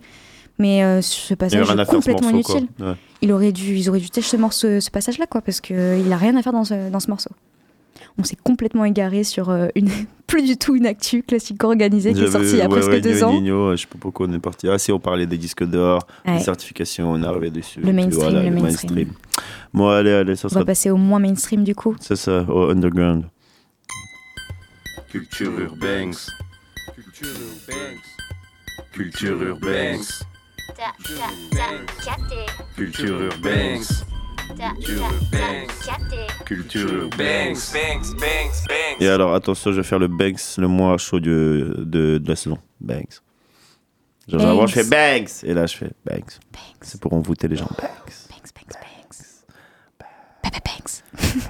Mais 0.57 0.83
euh, 0.85 1.01
ce 1.01 1.33
passage 1.33 1.59
est 1.69 1.85
complètement 1.85 2.31
morceau, 2.31 2.53
inutile. 2.59 2.69
Ouais. 2.85 2.93
il 3.21 3.33
aurait 3.33 3.51
dû, 3.51 3.75
ils 3.75 3.89
auraient 3.89 3.99
dû 3.99 4.09
tâcher 4.09 4.29
ce, 4.29 4.37
morceau- 4.37 4.79
ce 4.79 4.89
passage-là, 4.89 5.25
quoi, 5.27 5.41
parce 5.41 5.59
qu'il 5.59 5.75
a 6.13 6.15
rien 6.17 6.35
à 6.37 6.41
faire 6.41 6.53
dans 6.53 6.63
ce, 6.63 6.89
dans 6.89 7.01
ce 7.01 7.09
morceau. 7.09 7.29
On 8.17 8.23
s'est 8.23 8.37
complètement 8.41 8.85
égaré 8.85 9.23
sur 9.23 9.49
euh, 9.49 9.67
une, 9.75 9.89
plus 10.27 10.43
du 10.43 10.57
tout 10.57 10.75
une 10.75 10.85
actu 10.85 11.21
classique 11.23 11.63
organisée 11.63 12.13
qui 12.13 12.23
est 12.23 12.31
sortie 12.31 12.51
il 12.51 12.57
y 12.57 12.61
a 12.61 12.65
ouais, 12.65 12.69
presque 12.69 12.89
ouais, 12.89 13.01
deux 13.01 13.13
Nino, 13.13 13.25
ans. 13.27 13.33
Nino, 13.33 13.71
je 13.75 13.81
sais 13.81 13.87
pas 13.87 13.97
pourquoi 13.99 14.27
on 14.27 14.33
est 14.33 14.39
parti. 14.39 14.67
Ah, 14.69 14.77
si, 14.77 14.91
on 14.91 14.99
parlait 14.99 15.25
des 15.25 15.37
disques 15.37 15.63
d'or, 15.65 16.07
Ouais. 16.25 16.37
des 16.37 16.43
certifications, 16.43 17.11
on 17.11 17.21
est 17.21 17.25
arrivé 17.25 17.49
dessus. 17.49 17.81
Le 17.81 17.91
mainstream, 17.91 18.31
voilà, 18.31 18.49
le 18.49 18.55
mainstream. 18.61 19.09
Bon, 19.73 19.89
allez, 19.89 20.11
allez, 20.13 20.35
ça 20.35 20.47
On 20.51 20.55
va 20.55 20.65
passer 20.65 20.89
au 20.89 20.97
moins 20.97 21.19
mainstream 21.19 21.63
du 21.63 21.75
coup. 21.75 21.95
C'est 21.99 22.15
ça, 22.15 22.45
au 22.49 22.69
underground. 22.69 23.25
Culture 25.09 25.51
urbaine. 25.59 26.13
Culture 26.95 27.27
urbaine. 27.27 27.97
Culture 28.93 29.41
urbaine. 29.41 29.99
Culture 32.75 33.21
urbaine. 36.75 37.55
Et 38.99 39.07
alors, 39.07 39.33
attention, 39.33 39.71
je 39.71 39.77
vais 39.77 39.83
faire 39.83 39.99
le 39.99 40.07
Banks 40.07 40.57
le 40.57 40.67
moins 40.67 40.97
chaud 40.97 41.19
de, 41.19 41.75
de 41.79 42.21
la 42.25 42.35
saison. 42.35 42.57
Banks. 42.79 43.21
Genre, 44.27 44.39
Banks. 44.39 44.49
avant, 44.49 44.67
je 44.67 44.73
fais 44.73 44.83
Banks. 44.83 45.43
Et 45.43 45.53
là, 45.53 45.65
je 45.65 45.77
fais 45.77 45.91
Banks. 46.05 46.39
C'est 46.81 46.99
pour 46.99 47.13
envoûter 47.13 47.47
les 47.47 47.55
gens. 47.55 47.65
Banks. 47.65 47.81
Banks, 48.29 48.53
Banks, 48.55 48.73
Banks. 50.43 50.63
Banks. 50.63 51.03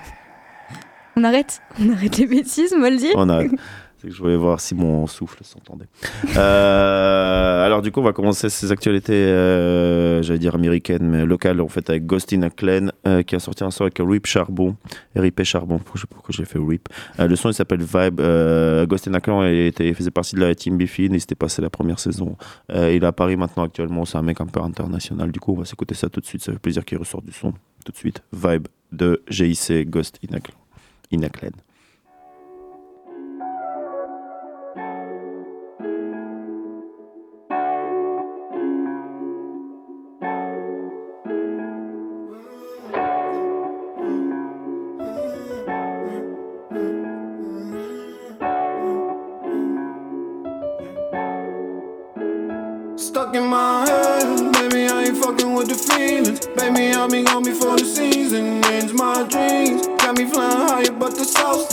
on 1.16 1.24
arrête 1.24 1.62
On 1.80 1.94
arrête 1.94 2.18
les 2.18 2.28
bêtises, 2.28 2.74
on 2.76 2.82
va 2.82 2.90
le 2.90 2.98
dire 2.98 3.14
On 3.16 3.30
arrête. 3.30 3.52
Que 4.06 4.12
je 4.12 4.22
voulais 4.22 4.36
voir 4.36 4.60
si 4.60 4.76
mon 4.76 5.08
souffle 5.08 5.44
s'entendait. 5.44 5.88
Euh, 6.38 7.66
alors 7.66 7.82
du 7.82 7.92
coup, 7.92 8.02
on 8.02 8.04
va 8.04 8.12
commencer 8.12 8.50
ces 8.50 8.72
actualités, 8.72 9.14
euh, 9.14 10.22
j'allais 10.22 10.40
dire 10.40 10.56
américaines, 10.56 11.08
mais 11.08 11.26
locales 11.26 11.62
en 11.62 11.68
fait, 11.70 11.90
avec 11.90 12.06
Ghost 12.06 12.34
in 12.34 12.42
a 12.42 12.50
Clan, 12.50 12.88
euh, 13.08 13.24
qui 13.24 13.36
a 13.36 13.40
sorti 13.40 13.64
un 13.64 13.72
son 13.72 13.84
avec 13.84 14.00
Rip 14.00 14.26
Charbon, 14.26 14.76
RIP 15.16 15.44
Charbon, 15.44 15.80
je 15.94 16.02
sais 16.02 16.08
pas 16.08 16.16
pourquoi 16.16 16.34
j'ai 16.36 16.44
fait 16.44 16.60
Rip. 16.60 16.90
Le 17.18 17.36
son 17.36 17.50
il 17.50 17.54
s'appelle 17.54 17.82
Vibe. 17.82 18.20
Euh, 18.20 18.86
Ghost 18.86 19.08
in 19.08 19.14
a 19.14 19.22
Clan 19.22 19.46
il, 19.46 19.96
faisait 19.96 20.12
partie 20.12 20.36
de 20.36 20.42
la 20.42 20.54
team 20.56 20.78
Biffy, 20.78 21.06
il 21.06 21.22
s'était 21.22 21.36
passé 21.36 21.62
la 21.62 21.70
première 21.70 22.00
saison. 22.00 22.36
Il 22.70 22.76
est 22.76 23.04
à 23.04 23.14
Paris 23.14 23.38
maintenant 23.38 23.64
actuellement, 23.64 24.04
c'est 24.04 24.18
un 24.18 24.24
mec 24.24 24.42
un 24.42 24.48
peu 24.48 24.62
international. 24.62 25.32
Du 25.32 25.40
coup, 25.40 25.54
on 25.54 25.60
va 25.60 25.66
s'écouter 25.66 25.96
ça 25.96 26.10
tout 26.10 26.20
de 26.20 26.26
suite, 26.26 26.44
ça 26.44 26.52
fait 26.52 26.60
plaisir 26.60 26.84
qu'il 26.84 26.98
ressort 26.98 27.22
du 27.22 27.32
son 27.32 27.54
tout 27.86 27.92
de 27.92 27.98
suite. 27.98 28.22
Vibe 28.34 28.68
de 28.92 29.22
GIC 29.30 29.90
Ghost 29.90 30.20
in 30.30 30.38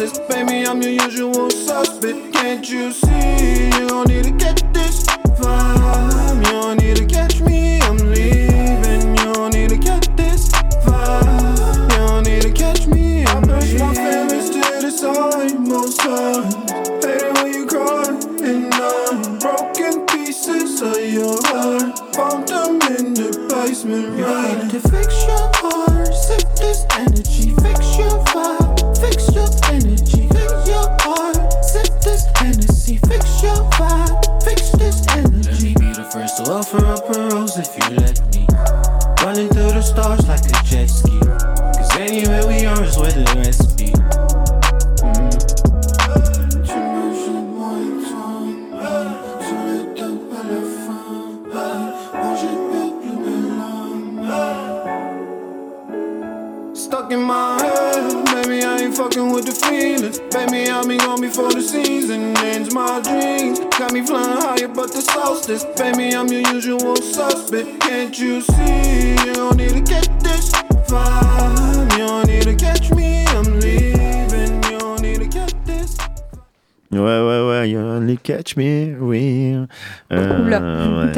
solstice. 0.06 0.28
Baby, 0.28 0.66
I'm 0.66 0.82
your 0.82 0.92
usual 0.92 1.50
suspect. 1.50 2.32
Can't 2.32 2.68
you 2.68 2.92
see? 2.92 3.66
You 3.66 3.88
don't 3.88 4.08
need 4.08 4.24
to 4.24 4.30
get 4.32 4.62
this 4.72 5.06
vibe. 5.06 6.36
You 6.36 6.52
don't 6.52 6.82
need 6.82 6.96
to 6.96 7.06
catch 7.06 7.40
me. 7.40 7.80
I'm 7.80 7.96
leaving. 7.96 9.16
You 9.16 9.32
don't 9.32 9.54
need 9.54 9.70
to 9.70 9.78
get 9.78 10.16
this 10.16 10.50
vibe. 10.84 11.90
You 11.90 11.96
don't 11.96 12.24
need 12.24 12.42
to 12.42 12.52
catch 12.52 12.86
me. 12.86 13.24
I 13.24 13.40
push 13.40 13.72
my 13.74 13.94
feelings 13.94 14.50
to 14.50 14.60
the 14.82 14.90
side 14.90 15.58
most 15.60 16.00
times. 16.00 16.54
Hate 17.04 17.22
it 17.22 17.34
when 17.34 17.52
you 17.52 17.66
cry 17.66 18.08
and 18.42 18.74
I'm 18.74 19.38
broken 19.38 20.06
pieces 20.06 20.80
of 20.82 20.98
your 21.12 21.38
heart. 21.46 22.14
Found 22.14 22.48
them 22.48 22.74
in 22.96 23.14
the 23.14 23.46
basement, 23.48 24.20
right? 24.20 24.50
You 24.50 24.62
need 24.62 24.70
to 24.70 24.80
fix 24.80 25.26
your 25.26 25.50
heart, 25.54 26.14
sip 26.14 26.56
this 26.56 26.86
energy. 26.92 27.61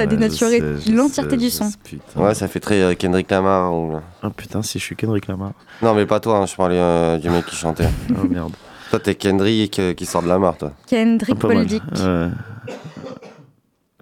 Ouais, 0.05 0.17
dénaturé 0.17 0.61
l'entièreté 0.93 1.37
du 1.37 1.51
son. 1.51 1.71
Ouais, 2.17 2.35
ça 2.35 2.49
fait 2.49 2.61
très 2.61 2.81
euh, 2.81 2.95
Kendrick 2.95 3.31
Lamar. 3.31 3.73
ou- 3.75 4.01
Ah 4.23 4.31
putain, 4.31 4.63
si 4.63 4.79
je 4.79 4.85
suis 4.85 4.97
Kendrick 4.97 5.27
Lamar. 5.29 5.53
Non, 5.83 5.95
mais 5.95 6.07
pas 6.07 6.21
toi, 6.21 6.39
hein, 6.39 6.47
je 6.47 6.55
parlais 6.55 6.79
euh, 6.79 7.19
du 7.19 7.31
mec 7.31 7.47
qui 7.47 7.57
chantait. 7.57 7.89
Oh 8.11 8.27
merde. 8.29 8.53
Toi, 8.91 9.01
t'es 9.01 9.15
Kendrick 9.15 9.79
euh, 9.79 9.95
qui 9.95 10.07
sort 10.07 10.23
de 10.23 10.29
Lamar, 10.29 10.57
toi. 10.57 10.73
Kendrick. 10.87 11.37
Boldick. 11.39 11.83
Ouais. 11.97 12.29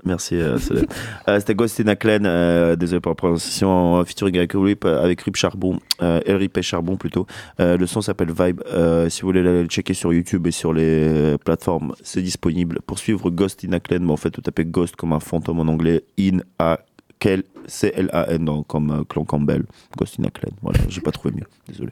Merci, 0.04 0.34
euh. 0.36 0.58
Euh, 1.28 1.38
C'était 1.38 1.54
Ghost 1.54 1.78
in 1.80 1.86
a 1.86 1.94
Clan, 1.96 2.24
euh, 2.24 2.74
désolé 2.74 3.00
pour 3.00 3.10
la 3.10 3.14
prononciation, 3.14 3.94
en 3.94 4.04
featuring 4.04 4.36
avec 4.36 4.52
Rip, 4.54 4.84
euh, 4.84 5.02
avec 5.02 5.20
Rip 5.22 5.36
Charbon, 5.36 5.78
euh, 6.02 6.20
RIP 6.26 6.60
Charbon 6.62 6.96
plutôt. 6.96 7.26
Euh, 7.60 7.76
le 7.76 7.86
son 7.86 8.00
s'appelle 8.02 8.32
Vibe. 8.36 8.60
Euh, 8.72 9.08
si 9.08 9.22
vous 9.22 9.28
voulez 9.28 9.42
le 9.42 9.64
checker 9.66 9.94
sur 9.94 10.12
YouTube 10.12 10.46
et 10.48 10.50
sur 10.50 10.72
les 10.72 10.82
euh, 11.08 11.38
plateformes, 11.38 11.94
c'est 12.02 12.22
disponible. 12.22 12.80
Pour 12.86 12.98
suivre 12.98 13.30
Ghost 13.30 13.64
in 13.64 13.72
a 13.72 13.78
Clan, 13.80 14.00
mais 14.00 14.12
en 14.12 14.16
fait, 14.16 14.34
vous 14.34 14.42
tapez 14.42 14.64
Ghost 14.64 14.96
comme 14.96 15.12
un 15.12 15.20
fantôme 15.20 15.60
en 15.60 15.68
anglais, 15.70 16.04
in 16.18 16.38
a 16.58 16.80
Kel- 17.20 17.44
C-L-A-N, 17.68 18.50
comme 18.66 18.90
euh, 18.90 19.04
clan 19.08 19.24
Campbell, 19.24 19.62
Ghost 19.96 20.18
in 20.18 20.24
a 20.24 20.30
Clan. 20.30 20.50
Voilà, 20.62 20.80
j'ai 20.88 21.00
pas 21.00 21.12
trouvé 21.12 21.32
mieux, 21.36 21.46
désolé. 21.68 21.90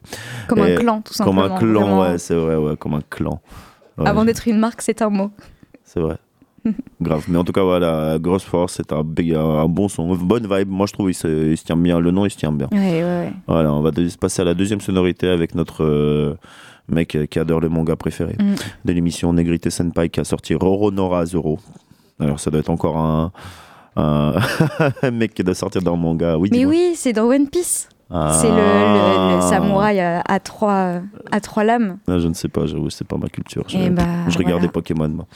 Comme 0.48 0.58
Et- 0.58 0.74
un 0.74 0.76
clan, 0.76 1.00
tout 1.02 1.14
Comme 1.16 1.36
simplement. 1.36 1.54
un 1.54 1.58
clan, 1.58 1.80
vraiment. 1.82 2.00
ouais, 2.00 2.18
c'est 2.18 2.34
vrai, 2.34 2.56
ouais, 2.56 2.76
comme 2.76 2.94
un 2.94 3.02
clan. 3.08 3.40
Ouais, 3.96 4.08
Avant 4.08 4.24
d'être 4.24 4.48
une 4.48 4.58
marque, 4.58 4.82
c'est 4.82 5.00
un 5.02 5.10
mot. 5.10 5.30
c'est 5.84 6.00
vrai. 6.00 6.16
Grave. 7.00 7.24
Mais 7.28 7.38
en 7.38 7.44
tout 7.44 7.52
cas, 7.52 7.62
voilà, 7.62 8.18
Grosse 8.18 8.44
Force, 8.44 8.74
c'est 8.76 8.92
un, 8.92 9.02
bon 9.02 9.88
son. 9.88 10.14
Bonne 10.14 10.46
vibe. 10.50 10.68
Moi, 10.68 10.86
je 10.86 10.92
trouve 10.92 11.10
il 11.10 11.14
se, 11.14 11.50
il 11.52 11.56
se 11.56 11.64
tient 11.64 11.76
bien. 11.76 11.98
Le 12.00 12.10
nom, 12.10 12.26
il 12.26 12.30
se 12.30 12.36
tient 12.36 12.52
bien. 12.52 12.68
Ouais, 12.72 12.78
ouais, 12.78 13.02
ouais. 13.02 13.32
Voilà, 13.46 13.72
on 13.72 13.80
va 13.80 13.90
de- 13.90 14.08
passer 14.20 14.42
à 14.42 14.44
la 14.44 14.54
deuxième 14.54 14.80
sonorité 14.80 15.28
avec 15.28 15.54
notre 15.54 15.84
euh, 15.84 16.34
mec 16.88 17.16
qui 17.30 17.38
adore 17.38 17.60
le 17.60 17.68
manga 17.68 17.96
préféré 17.96 18.36
Mm. 18.38 18.54
de 18.84 18.92
l'émission 18.92 19.32
Negrite 19.32 19.70
Senpai 19.70 20.08
qui 20.10 20.20
a 20.20 20.24
sorti 20.24 20.54
Roro 20.54 20.90
Nora 20.90 21.24
Zoro. 21.26 21.58
Alors, 22.18 22.38
ça 22.38 22.50
doit 22.50 22.60
être 22.60 22.68
encore 22.70 22.96
un, 22.98 23.32
un, 23.96 24.34
un 25.02 25.10
mec 25.12 25.32
qui 25.34 25.42
doit 25.42 25.54
sortir 25.54 25.80
dans 25.82 25.94
le 25.96 26.00
manga. 26.02 26.36
Oui, 26.36 26.50
Mais 26.52 26.66
oui, 26.66 26.92
c'est 26.94 27.12
dans 27.14 27.24
One 27.26 27.48
Piece. 27.48 27.88
Ah. 28.12 28.36
C'est 28.40 28.48
le, 28.48 28.56
le- 28.56 29.36
le 29.36 29.40
samouraï 29.42 30.00
à, 30.00 30.40
trois, 30.40 30.94
à 31.30 31.40
trois 31.40 31.62
lames. 31.64 31.98
Ah, 32.08 32.18
je 32.18 32.26
ne 32.26 32.34
sais 32.34 32.48
pas, 32.48 32.66
j'avoue, 32.66 32.90
c'est 32.90 33.06
pas 33.06 33.16
ma 33.16 33.28
culture. 33.28 33.62
Je, 33.68 33.78
Eh 33.78 33.88
bah, 33.88 34.02
je 34.28 34.36
regardais 34.36 34.66
voilà. 34.66 34.72
Pokémon, 34.72 35.08
moi. 35.08 35.26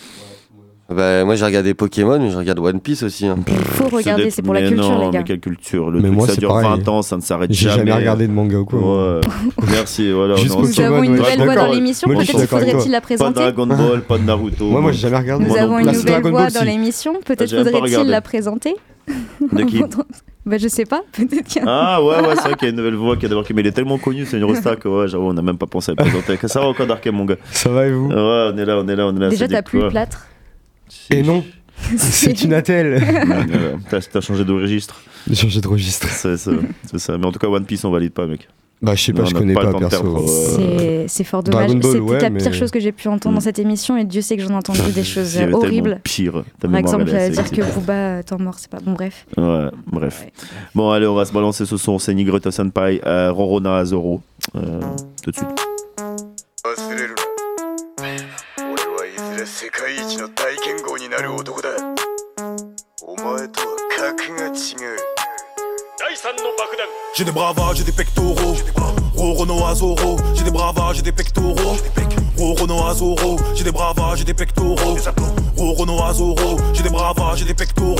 Bah, 0.90 1.24
moi, 1.24 1.34
j'ai 1.34 1.46
regardé 1.46 1.72
Pokémon, 1.72 2.18
mais 2.18 2.30
je 2.30 2.36
regarde 2.36 2.58
One 2.58 2.78
Piece 2.78 3.02
aussi. 3.02 3.26
hein. 3.26 3.36
Il 3.48 3.54
faut 3.54 3.88
regarder, 3.88 4.28
c'est 4.30 4.42
pour 4.42 4.52
la 4.52 4.60
culture, 4.60 4.82
non, 4.90 5.06
les 5.06 5.10
gars. 5.12 5.18
Mais 5.20 5.24
quelle 5.24 5.40
culture 5.40 5.90
Le 5.90 5.98
Mais 6.00 6.08
truc, 6.08 6.18
moi, 6.18 6.28
ça 6.28 6.36
dure 6.36 6.50
pareil. 6.50 6.80
20 6.84 6.88
ans, 6.88 7.02
ça 7.02 7.16
ne 7.16 7.22
s'arrête 7.22 7.50
J'ai 7.52 7.70
jamais. 7.70 7.78
jamais 7.78 7.92
regardé 7.94 8.26
de 8.28 8.32
manga 8.32 8.58
ou 8.58 8.64
quoi. 8.66 9.14
Ouais. 9.14 9.20
Merci, 9.70 10.12
voilà. 10.12 10.36
Juste 10.36 10.54
on 10.54 10.62
est 10.64 10.68
Nous 10.68 10.80
avons 10.80 11.02
une 11.02 11.16
nouvelle 11.16 11.42
voix 11.42 11.54
dans 11.54 11.72
l'émission, 11.72 12.08
peut-être 12.08 12.46
faudrait-il 12.46 12.90
la 12.90 13.00
Pas 13.00 13.06
présenter 13.06 13.40
Dragon 13.40 13.66
Ball, 13.66 14.02
pas 14.02 14.18
de 14.18 14.24
Naruto. 14.24 14.66
Moi, 14.66 14.82
moi, 14.82 14.92
j'ai 14.92 14.98
jamais 14.98 15.16
regardé. 15.16 15.46
Nous 15.46 15.56
avons 15.56 15.78
une 15.78 15.90
nouvelle 15.90 16.22
voix 16.22 16.50
dans 16.50 16.60
si. 16.60 16.66
l'émission, 16.66 17.14
peut-être 17.24 17.50
pas 17.50 17.64
faudrait-il 17.64 18.08
la 18.08 18.20
présenter? 18.20 18.76
De 19.40 19.62
qui 19.64 19.82
Bah 20.46 20.58
je 20.58 20.68
sais 20.68 20.84
pas, 20.84 21.00
peut-être 21.12 21.44
qu'il 21.44 21.62
y 21.62 21.64
a... 21.64 21.68
Ah 21.96 22.02
ouais, 22.04 22.20
ouais, 22.20 22.34
c'est 22.36 22.42
vrai 22.42 22.54
qu'il 22.54 22.64
y 22.64 22.66
a 22.66 22.70
une 22.70 22.76
nouvelle 22.76 22.94
voix 22.96 23.16
qui 23.16 23.24
a 23.24 23.30
débarqué, 23.30 23.54
mais 23.54 23.62
il 23.62 23.66
est 23.66 23.72
tellement 23.72 23.96
connu, 23.96 24.26
c'est 24.26 24.36
une 24.36 24.44
rosta 24.44 24.76
que 24.76 24.88
ouais, 24.88 25.08
j'avoue, 25.08 25.28
on 25.28 25.32
n'a 25.32 25.40
même 25.40 25.56
pas 25.56 25.66
pensé 25.66 25.92
à 25.92 25.94
le 25.94 26.02
présenter. 26.10 26.36
Ça 26.48 26.60
va 26.60 26.66
encore 26.66 26.86
Darké, 26.86 27.10
mon 27.10 27.24
gars 27.24 27.36
Ça 27.50 27.70
va 27.70 27.86
et 27.86 27.92
vous? 27.92 28.08
Ouais, 28.08 28.50
on 28.52 28.58
est 28.58 28.64
là, 28.66 28.78
on 28.78 28.86
est 28.86 28.94
là, 28.96 29.06
on 29.06 29.16
est 29.16 29.20
là. 29.20 29.28
Déjà 29.30 29.48
t'as 29.48 29.62
plus 29.62 29.80
le 29.80 29.88
plâtre. 29.88 30.26
Et 31.10 31.22
non, 31.22 31.44
c'est 31.96 32.42
une 32.42 32.54
attelle. 32.54 33.02
T'as 33.90 34.20
changé 34.20 34.44
de 34.44 34.52
registre. 34.52 35.00
J'ai 35.28 35.34
changé 35.36 35.60
de 35.60 35.68
registre. 35.68 36.06
C'est 36.08 36.36
ça. 36.36 37.18
Mais 37.18 37.26
en 37.26 37.32
tout 37.32 37.38
cas, 37.38 37.48
One 37.48 37.64
Piece, 37.64 37.84
on 37.84 37.90
valide 37.90 38.12
pas, 38.12 38.26
mec. 38.26 38.48
Bah, 38.82 38.94
je 38.94 39.02
sais 39.04 39.12
pas, 39.14 39.22
Non, 39.22 39.28
je 39.28 39.34
connais 39.34 39.54
pas 39.54 39.72
pas 39.72 39.78
perso. 39.88 40.26
euh, 40.58 41.04
C'est 41.08 41.24
fort 41.24 41.42
dommage. 41.42 41.70
C'était 41.70 41.98
ouais, 42.00 42.20
la 42.20 42.28
mais- 42.28 42.40
pire 42.40 42.52
chose 42.52 42.70
que 42.70 42.80
j'ai 42.80 42.92
pu 42.92 43.08
entendre 43.08 43.34
dans 43.36 43.40
cette 43.40 43.58
émission 43.58 43.96
et 43.96 44.04
Dieu 44.04 44.20
sait 44.20 44.36
que 44.36 44.42
j'en 44.42 44.50
ai 44.50 44.54
entendu 44.56 44.80
des 44.94 45.04
choses 45.04 45.38
horribles. 45.52 46.00
Pire. 46.04 46.44
Par 46.60 46.76
exemple, 46.76 47.04
euh, 47.08 47.30
dire 47.30 47.50
que. 47.50 47.62
Booba 47.74 48.18
est 48.18 48.32
mort, 48.38 48.58
c'est 48.58 48.68
pas 48.70 48.80
bon, 48.80 48.92
bref. 48.92 49.24
Ouais, 49.38 49.68
bref. 49.86 50.24
Ouais. 50.26 50.32
Bon, 50.74 50.90
allez, 50.90 51.06
on 51.06 51.14
va 51.14 51.24
se 51.24 51.32
balancer 51.32 51.64
ce 51.64 51.78
son. 51.78 51.98
C'est 51.98 52.12
Nigreta 52.12 52.50
Senpai, 52.50 53.00
euh, 53.06 53.32
Rorona 53.32 53.76
Azoro. 53.76 54.20
Euh, 54.54 54.80
tout 55.22 55.30
de 55.30 55.36
suite. 55.36 55.48
J'ai 67.16 67.24
des 67.24 67.32
bravages, 67.32 67.76
j'ai 67.76 67.84
des 67.84 67.92
pectoraux. 67.92 68.56
Rorono 69.16 69.64
Azoro, 69.64 70.16
j'ai 70.34 70.44
des 70.44 70.50
bravages, 70.50 70.96
j'ai 70.96 71.02
des 71.02 71.12
pectoraux. 71.12 71.76
Rorono 72.36 72.86
Azoro, 72.86 73.36
j'ai 73.54 73.64
des 73.64 73.70
bravages, 73.70 74.18
j'ai 74.18 74.24
des 74.24 74.34
pectoraux. 74.34 74.96
Rorono 75.56 76.02
Azoro, 76.02 76.56
j'ai 76.72 76.82
des 76.82 76.90
bravages, 76.90 77.38
j'ai 77.38 77.44
des 77.44 77.54
pectoraux. 77.54 77.96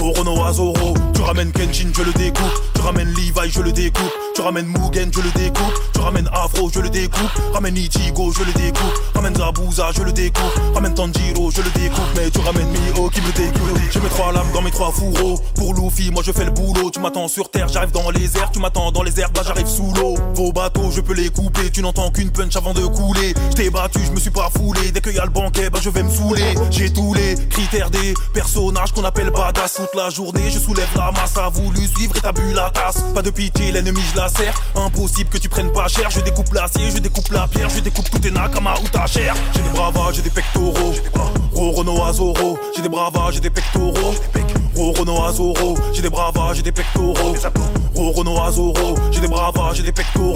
Rorono 0.00 0.44
Azoro, 0.44 0.94
tu 1.22 1.26
ramènes 1.28 1.52
Kenshin, 1.52 1.92
je 1.96 2.02
le 2.02 2.12
découpe. 2.14 2.62
Tu 2.74 2.80
ramènes 2.80 3.08
Levi, 3.10 3.50
je 3.50 3.60
le 3.60 3.70
découpe. 3.70 4.12
Tu 4.34 4.40
ramènes 4.40 4.66
Mugen, 4.66 5.08
je 5.14 5.20
le 5.20 5.30
découpe. 5.30 5.72
Tu 5.94 6.00
ramènes 6.00 6.28
Afro, 6.32 6.68
je 6.68 6.80
le 6.80 6.90
découpe. 6.90 7.30
Ramène 7.52 7.76
Ichigo, 7.76 8.32
je 8.32 8.42
le 8.42 8.52
découpe. 8.52 9.00
Ramène 9.14 9.36
Zabuza, 9.36 9.90
je 9.96 10.02
le 10.02 10.12
découpe. 10.12 10.60
Ramène 10.74 10.94
Tanjiro, 10.94 11.52
je 11.52 11.62
le 11.62 11.70
découpe. 11.70 12.02
Mais 12.16 12.28
tu 12.28 12.40
ramènes 12.40 12.66
Mio 12.66 13.08
qui 13.08 13.20
me 13.20 13.30
découpe. 13.32 13.78
J'ai 13.92 14.00
mes 14.00 14.08
trois 14.08 14.32
lames 14.32 14.50
dans 14.52 14.62
mes 14.62 14.72
trois 14.72 14.90
fourreaux. 14.90 15.38
Pour 15.54 15.74
Luffy, 15.74 16.10
moi 16.10 16.24
je 16.26 16.32
fais 16.32 16.44
le 16.44 16.50
boulot. 16.50 16.90
Tu 16.90 16.98
m'attends 16.98 17.28
sur 17.28 17.48
terre, 17.50 17.68
j'arrive 17.68 17.92
dans 17.92 18.10
les 18.10 18.36
airs. 18.36 18.50
Tu 18.50 18.58
m'attends 18.58 18.90
dans 18.90 19.04
les 19.04 19.20
airs, 19.20 19.30
bah 19.30 19.42
j'arrive 19.46 19.68
sous 19.68 19.92
l'eau. 19.94 20.16
Vos 20.34 20.50
bateaux, 20.50 20.90
je 20.90 21.00
peux 21.00 21.14
les 21.14 21.30
couper. 21.30 21.70
Tu 21.70 21.82
n'entends 21.82 22.10
qu'une 22.10 22.32
punch 22.32 22.56
avant 22.56 22.74
de 22.74 22.84
couler. 22.84 23.32
Je 23.50 23.54
t'ai 23.54 23.70
battu, 23.70 24.00
je 24.04 24.10
me 24.10 24.18
suis 24.18 24.30
pas 24.30 24.50
foulé. 24.56 24.90
Dès 24.90 25.00
qu'il 25.00 25.14
y 25.14 25.20
a 25.20 25.24
le 25.24 25.30
banquet, 25.30 25.70
bah 25.70 25.78
je 25.80 25.90
vais 25.90 26.02
me 26.02 26.10
saouler. 26.10 26.54
J'ai 26.70 26.92
tous 26.92 27.14
les 27.14 27.36
critères 27.48 27.90
des 27.90 28.14
personnages 28.34 28.90
qu'on 28.92 29.04
appelle 29.04 29.30
badass. 29.30 29.74
Toute 29.74 29.94
la 29.94 30.10
journée, 30.10 30.50
je 30.50 30.58
soulève 30.58 30.88
la 30.96 31.11
masse. 31.12 31.36
A 31.36 31.48
voulu 31.48 31.86
suivre 31.86 32.16
et 32.16 32.20
t'as 32.20 32.32
bu 32.32 32.52
la 32.52 32.70
tasse. 32.70 33.02
Pas 33.14 33.22
de 33.22 33.30
pitié, 33.30 33.72
l'ennemi, 33.72 34.00
je 34.12 34.16
la 34.16 34.28
serre. 34.28 34.60
Impossible 34.74 35.30
que 35.30 35.38
tu 35.38 35.48
prennes 35.48 35.72
pas 35.72 35.88
cher. 35.88 36.10
Je 36.10 36.20
découpe 36.20 36.52
l'acier, 36.52 36.90
je 36.90 36.98
découpe 36.98 37.30
la 37.30 37.46
pierre. 37.46 37.68
Je 37.70 37.80
découpe 37.80 38.10
tout 38.10 38.18
tes 38.18 38.30
nakama 38.30 38.74
ou 38.82 38.88
ta 38.88 39.06
chair. 39.06 39.34
J'ai 39.54 39.62
des 39.62 39.70
bravages, 39.70 40.16
j'ai 40.16 40.22
des 40.22 40.30
pectoraux. 40.30 40.94
Rorono 41.52 42.02
Azoro, 42.02 42.58
j'ai 42.74 42.82
des 42.82 42.88
bravages, 42.88 43.34
j'ai 43.34 43.40
des 43.40 43.50
pectoraux. 43.50 44.14
Rorono 44.74 45.24
Azoro, 45.24 45.76
j'ai 45.92 46.02
des 46.02 46.08
bravages, 46.10 46.56
j'ai 46.56 46.62
des 46.62 46.72
pectoraux. 46.72 47.14
Rorono 47.94 48.40
Azoro, 48.40 48.94
j'ai 49.10 49.20
des 49.20 49.28
bravages, 49.28 49.76
j'ai 49.76 49.82
des 49.82 49.92
pectoraux. 49.92 50.34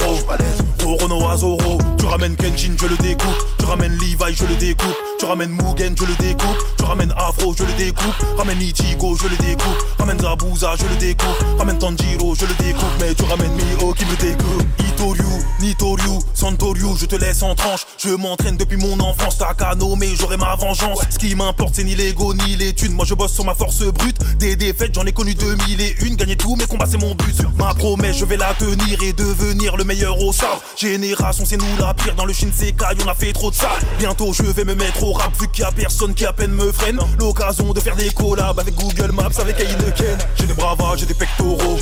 Rorono 0.84 1.28
Azoro, 1.28 1.78
tu 1.98 2.04
ramènes 2.06 2.36
Kenshin, 2.36 2.76
je 2.80 2.86
le 2.86 2.96
découpe. 2.98 3.30
Tu 3.58 3.64
ramènes 3.64 3.92
Levi, 3.92 4.34
je 4.34 4.44
le 4.44 4.54
découpe. 4.56 4.94
Tu 5.18 5.24
ramènes 5.24 5.50
Mugen, 5.50 5.94
je 5.98 6.04
le 6.04 6.14
découpe. 6.16 6.56
Tu 6.76 6.84
ramènes 6.84 7.12
Afro, 7.16 7.54
je 7.56 7.64
le 7.64 7.72
découpe. 7.72 8.14
Ramène 8.36 8.60
Ichigo, 8.60 9.16
je 9.16 9.28
le 9.28 9.36
découpe. 9.36 9.84
Ramène 9.98 10.20
Zabuza, 10.20 10.74
je 10.78 10.84
le 10.84 10.96
découpe. 10.96 11.44
Ramène 11.58 11.78
Tanjiro, 11.78 12.34
je 12.34 12.44
le 12.44 12.54
découpe. 12.62 12.84
Mais 13.00 13.14
tu 13.14 13.24
ramènes 13.24 13.52
Mio 13.52 13.92
qui 13.94 14.04
me 14.04 14.16
découpe. 14.16 14.62
Itoryu, 14.78 15.24
Nitoryu, 15.60 16.20
Santoryu, 16.34 16.96
je 16.96 17.06
te 17.06 17.16
laisse 17.16 17.42
en 17.42 17.54
tranche. 17.54 17.86
Je 17.98 18.10
m'entraîne 18.10 18.56
depuis 18.56 18.76
mon 18.76 19.00
enfance, 19.00 19.38
qu'à 19.58 19.74
nommer, 19.74 20.14
j'aurai 20.14 20.36
ma 20.36 20.54
vengeance. 20.54 21.00
Ce 21.10 21.18
qui 21.18 21.34
m'importe, 21.34 21.74
c'est 21.74 21.84
ni 21.84 21.94
l'ego 21.94 22.34
ni 22.34 22.56
les 22.56 22.74
thunes. 22.74 22.92
Moi, 22.92 23.04
je 23.04 23.14
bosse 23.14 23.32
sur 23.32 23.44
ma 23.44 23.54
force 23.54 23.82
brute. 23.84 24.18
Des 24.38 24.56
défaites, 24.56 24.94
j'en 24.94 25.04
ai 25.04 25.12
connu 25.12 25.34
2000 25.34 25.80
et 25.80 25.96
une. 26.02 26.16
Gagner 26.16 26.36
tous 26.36 26.56
mes 26.56 26.66
combats, 26.66 26.86
c'est 26.88 27.00
mon 27.00 27.14
but. 27.14 27.36
Ma 27.58 27.74
promesse, 27.74 28.16
je 28.16 28.24
vais 28.24 28.36
la 28.36 28.54
tenir 28.54 29.02
et 29.02 29.12
devenir 29.12 29.76
le 29.76 29.84
meilleur 29.84 30.20
au 30.20 30.32
sabre. 30.32 30.62
Génération, 30.76 31.44
c'est 31.46 31.56
nous 31.56 31.66
la 31.78 31.94
pire. 31.94 32.14
Dans 32.14 32.24
le 32.24 32.32
Shinsekai, 32.32 32.96
on 33.04 33.08
a 33.08 33.14
fait 33.14 33.32
trop 33.32 33.50
de 33.50 33.56
ça. 33.56 33.70
Bientôt, 33.98 34.32
je 34.32 34.42
vais 34.42 34.64
me 34.64 34.74
mettre 34.74 35.02
au 35.02 35.12
rap, 35.12 35.32
vu 35.40 35.48
qu'il 35.48 35.62
y 35.62 35.66
a 35.66 35.72
personne 35.72 36.14
qui 36.14 36.24
à 36.24 36.32
peine 36.32 36.52
me 36.52 36.72
freine. 36.72 36.98
L'occasion 37.18 37.72
de 37.72 37.80
faire 37.80 37.96
des 37.96 38.10
collabs 38.10 38.58
avec 38.58 38.74
Google 38.74 39.12
Maps, 39.12 39.30
avec 39.38 39.60
Heineken. 39.60 40.18
J'ai 40.36 40.46
des 40.46 40.54
bravages, 40.54 41.00
j'ai 41.00 41.06
des 41.06 41.14
pectoraux. 41.14 41.78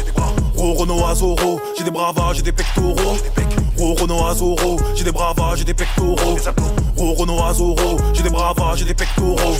Rorono 0.56 1.04
Azoro, 1.04 1.60
j'ai 1.76 1.84
des 1.84 1.90
bravages, 1.90 2.36
j'ai 2.36 2.42
des 2.42 2.52
pectoraux. 2.52 3.16
Rorono 3.76 4.26
Azoro, 4.26 4.78
j'ai 4.94 5.04
des 5.04 5.12
bravages, 5.12 5.58
j'ai 5.58 5.64
des 5.64 5.74
pectoraux. 5.74 6.38
Rorono 6.96 7.42
Azoro, 7.42 7.98
j'ai 8.12 8.22
des 8.22 8.30
bravages, 8.30 8.78
j'ai 8.78 8.84
des 8.84 8.94
pectoraux. 8.94 9.56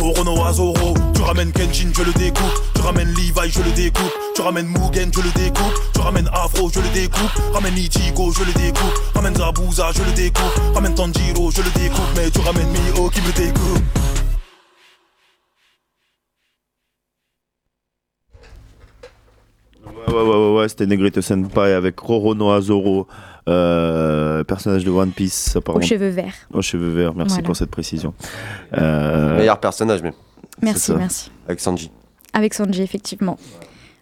Rorono 0.00 0.44
Azoro, 0.44 0.94
tu 1.22 1.28
ramènes 1.28 1.52
Kenshin, 1.52 1.90
je 1.96 2.02
le 2.02 2.12
découpe. 2.14 2.52
Tu 2.74 2.80
ramènes 2.80 3.08
Levi, 3.08 3.50
je 3.50 3.62
le 3.62 3.70
découpe. 3.76 4.12
Tu 4.34 4.40
ramènes 4.42 4.66
Mugen, 4.66 5.10
je 5.14 5.20
le 5.20 5.30
découpe. 5.44 5.72
Tu 5.94 6.00
ramènes 6.00 6.28
Afro, 6.32 6.68
je 6.68 6.80
le 6.80 6.88
découpe. 6.92 7.30
Ramène 7.52 7.76
Ichigo, 7.78 8.32
je 8.32 8.44
le 8.44 8.52
découpe. 8.52 8.98
Ramène 9.14 9.36
Zabuza, 9.36 9.92
je 9.94 10.02
le 10.02 10.12
découpe. 10.12 10.74
Ramène 10.74 10.94
Tanjiro, 10.94 11.50
je 11.52 11.62
le 11.62 11.70
découpe. 11.80 12.10
Mais 12.16 12.28
tu 12.30 12.40
ramènes 12.40 12.68
Mio 12.70 13.08
qui 13.10 13.20
me 13.20 13.32
découpe. 13.32 13.82
Ouais, 19.84 20.14
ouais, 20.14 20.22
ouais, 20.22 20.52
ouais, 20.60 20.68
c'était 20.68 20.86
Negrete 20.86 21.20
Senpai 21.20 21.72
avec 21.72 21.98
Rorono 21.98 22.50
Azoro, 22.50 23.06
euh, 23.48 24.44
personnage 24.44 24.84
de 24.84 24.90
One 24.90 25.10
Piece. 25.10 25.52
Aux 25.54 25.58
apparemment. 25.58 25.84
cheveux 25.84 26.08
verts. 26.10 26.34
Aux 26.52 26.62
cheveux 26.62 26.90
verts, 26.90 27.14
merci 27.14 27.34
Voilà. 27.36 27.46
pour 27.46 27.56
cette 27.56 27.70
précision. 27.70 28.14
Euh, 28.76 29.36
Meilleur 29.38 29.58
personnage, 29.58 30.02
même. 30.02 30.12
Merci, 30.60 30.92
merci. 30.92 31.30
Avec 31.46 31.60
Sanji. 31.60 31.90
Avec 32.32 32.54
Sanji, 32.54 32.82
effectivement. 32.82 33.38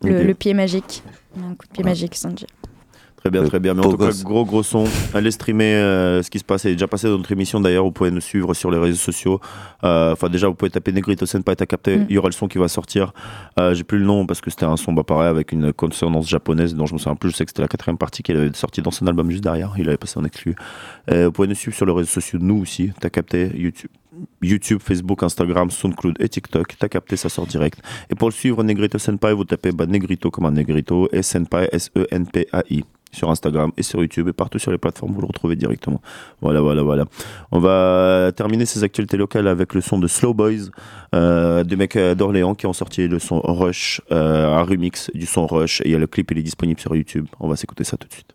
Le, 0.03 0.33
pied 0.33 0.55
magique. 0.55 1.03
Un 1.37 1.55
coup 1.55 1.67
de 1.67 1.73
pied 1.73 1.85
magique, 1.85 2.15
Sanji. 2.15 2.47
Très 3.21 3.31
bien, 3.31 3.43
Le 3.43 3.49
très 3.49 3.61
bien. 3.61 3.75
Mais 3.75 3.85
en 3.85 3.91
tout 3.91 3.99
cas, 3.99 4.11
gros, 4.25 4.47
gros 4.47 4.63
son. 4.63 4.85
Allez 5.13 5.31
streamer 5.31 5.75
euh, 5.75 6.23
ce 6.23 6.31
qui 6.31 6.39
se 6.39 6.45
passe. 6.45 6.63
C'est 6.63 6.73
déjà 6.73 6.89
passé 6.89 7.07
dans 7.07 7.19
notre 7.19 7.31
émission 7.31 7.61
d'ailleurs. 7.61 7.85
Vous 7.85 7.93
pouvez 7.93 8.11
nous 8.11 8.23
suivre 8.23 8.55
sur 8.55 8.71
les 8.71 8.79
réseaux 8.79 8.97
sociaux. 8.97 9.41
Euh, 9.85 10.13
Enfin, 10.13 10.31
déjà, 10.31 10.49
vous 10.49 10.55
pouvez 10.55 10.71
taper 10.71 10.91
Negrito 10.93 11.27
Senpai, 11.27 11.55
t'as 11.55 11.67
capté. 11.67 11.99
Mm. 11.99 12.07
Il 12.09 12.15
y 12.15 12.19
aura 12.19 12.29
le 12.29 12.33
son 12.33 12.49
qui 12.49 12.57
va 12.57 12.69
sortir. 12.69 13.13
Euh, 13.59 13.75
J'ai 13.75 13.85
plus 13.85 13.99
le 13.99 14.07
nom 14.07 14.25
parce 14.25 14.41
que 14.41 14.51
c'était 14.51 14.65
un 14.65 14.79
son 14.79 14.95
bah, 14.95 15.05
pareil 15.05 15.29
avec 15.29 15.53
une 15.53 15.71
consonance 15.73 16.29
japonaise 16.29 16.75
dont 16.75 16.87
je 16.87 16.95
me 16.95 16.99
souviens 16.99 17.15
plus. 17.15 17.31
Je 17.31 17.37
sais 17.37 17.45
que 17.45 17.51
c'était 17.51 17.63
la 17.63 17.69
quatrième 17.69 17.99
partie 17.99 18.23
qu'il 18.23 18.39
avait 18.39 18.51
sortie 18.55 18.81
dans 18.81 18.91
son 18.91 19.07
album 19.07 19.31
juste 19.31 19.45
derrière. 19.45 19.75
Il 19.77 19.87
avait 19.89 19.99
passé 19.99 20.19
en 20.19 20.25
exclu. 20.25 20.55
Euh, 21.11 21.27
vous 21.27 21.33
pouvez 21.33 21.49
nous 21.49 21.55
suivre 21.55 21.77
sur 21.77 21.85
les 21.85 21.93
réseaux 21.93 22.09
sociaux, 22.09 22.39
nous 22.41 22.57
aussi. 22.63 22.91
T'as 23.01 23.11
capté 23.11 23.51
YouTube. 23.55 23.91
YouTube, 24.43 24.81
Facebook, 24.83 25.23
Instagram, 25.23 25.71
SoundCloud 25.71 26.17
et 26.21 26.29
TikTok. 26.29 26.77
T'as 26.79 26.89
capté, 26.89 27.17
ça 27.17 27.29
sort 27.29 27.47
direct. 27.47 27.81
Et 28.11 28.15
pour 28.15 28.29
le 28.29 28.33
suivre, 28.33 28.63
Negrito 28.63 28.99
Senpai, 28.99 29.33
vous 29.33 29.45
tapez 29.45 29.73
bah, 29.73 29.87
Negrito 29.87 30.31
comme 30.31 30.47
un 30.47 30.51
Negrito 30.51 31.09
et 31.13 31.23
Senpai, 31.23 31.69
S-E-N-P-A-I 31.73 32.85
sur 33.13 33.31
Instagram 33.31 33.73
et 33.77 33.83
sur 33.83 34.01
YouTube 34.01 34.29
et 34.29 34.33
partout 34.33 34.59
sur 34.59 34.71
les 34.71 34.79
plateformes, 34.79 35.13
vous 35.13 35.21
le 35.21 35.27
retrouvez 35.27 35.57
directement. 35.57 36.01
Voilà, 36.41 36.61
voilà, 36.61 36.83
voilà. 36.83 37.05
On 37.51 37.59
va 37.59 38.33
terminer 38.35 38.67
ces 38.67 38.85
actualités 38.85 39.17
locales 39.17 39.49
avec 39.49 39.75
le 39.75 39.81
son 39.81 39.99
de 39.99 40.07
Slow 40.07 40.35
Boys, 40.35 40.71
euh, 41.15 41.65
des 41.65 41.77
mecs 41.77 41.97
euh, 41.97 42.15
d'Orléans 42.15 42.55
qui 42.55 42.67
ont 42.67 42.73
sorti 42.73 43.09
le 43.09 43.19
son 43.19 43.41
Rush, 43.41 44.01
euh, 44.13 44.47
un 44.47 44.63
remix 44.63 45.11
du 45.15 45.27
son 45.27 45.47
Rush. 45.47 45.81
Et 45.83 45.89
il 45.89 45.91
y 45.93 45.95
a 45.95 45.99
le 45.99 46.07
clip, 46.07 46.31
il 46.31 46.39
est 46.39 46.43
disponible 46.43 46.81
sur 46.81 46.95
YouTube. 46.95 47.27
On 47.41 47.49
va 47.49 47.57
s'écouter 47.57 47.85
ça 47.85 47.97
tout 47.97 48.09
de 48.09 48.13
suite. 48.13 48.35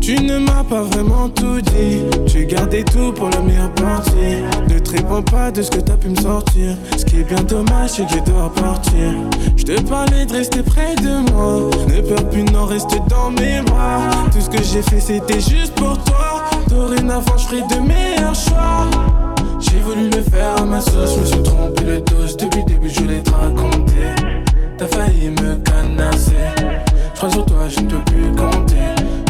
Tu 0.00 0.14
ne 0.22 0.38
m'as 0.38 0.64
pas 0.64 0.82
vraiment 0.84 1.28
tout 1.28 1.60
dit. 1.60 2.00
Tu 2.26 2.46
gardé 2.46 2.82
tout 2.82 3.12
pour 3.12 3.28
la 3.28 3.40
meilleure 3.40 3.72
partie. 3.74 4.42
Ne 4.68 4.78
te 4.78 4.90
réponds 4.92 5.22
pas 5.22 5.50
de 5.50 5.60
ce 5.60 5.70
que 5.70 5.80
t'as 5.80 5.96
pu 5.96 6.08
me 6.08 6.16
sortir. 6.16 6.76
Ce 6.96 7.04
qui 7.04 7.20
est 7.20 7.24
bien 7.24 7.42
dommage, 7.42 7.90
c'est 7.90 8.06
que 8.06 8.12
je 8.14 8.30
dois 8.30 8.50
partir. 8.54 9.12
Je 9.56 9.64
te 9.64 9.80
parlais 9.82 10.24
de 10.24 10.32
rester 10.32 10.62
près 10.62 10.94
de 10.96 11.30
moi. 11.30 11.68
Ne 11.88 12.00
peur 12.00 12.28
plus, 12.30 12.44
non, 12.44 12.64
reste 12.64 12.96
dans 13.08 13.30
mes 13.30 13.60
bras. 13.62 14.08
Tout 14.32 14.40
ce 14.40 14.48
que 14.48 14.62
j'ai 14.62 14.82
fait, 14.82 15.00
c'était 15.00 15.40
juste 15.40 15.74
pour 15.74 16.02
toi. 16.04 16.44
Dorénavant, 16.68 17.36
je 17.36 17.46
ferai 17.48 17.60
de 17.60 17.86
meilleurs 17.86 18.34
choix. 18.34 18.88
J'ai 19.60 19.80
voulu 19.80 20.08
le 20.10 20.22
faire 20.22 20.56
à 20.56 20.64
ma 20.64 20.80
sauce, 20.80 21.14
je 21.14 21.20
me 21.20 21.24
suis 21.24 21.42
trompé 21.42 21.84
le 21.84 22.00
dos. 22.00 22.36
Depuis 22.38 22.60
le 22.60 22.64
début, 22.64 22.88
je 22.88 23.00
voulais 23.00 23.20
te 23.20 23.30
raconter. 23.30 24.14
T'as 24.76 24.86
failli 24.86 25.30
me 25.30 25.56
canasser. 25.56 26.32
Je 27.14 27.18
crois 27.18 27.30
sur 27.30 27.44
toi, 27.44 27.68
je 27.68 27.80
ne 27.80 27.88
peux 27.88 28.04
plus 28.04 28.30
compter. 28.36 28.76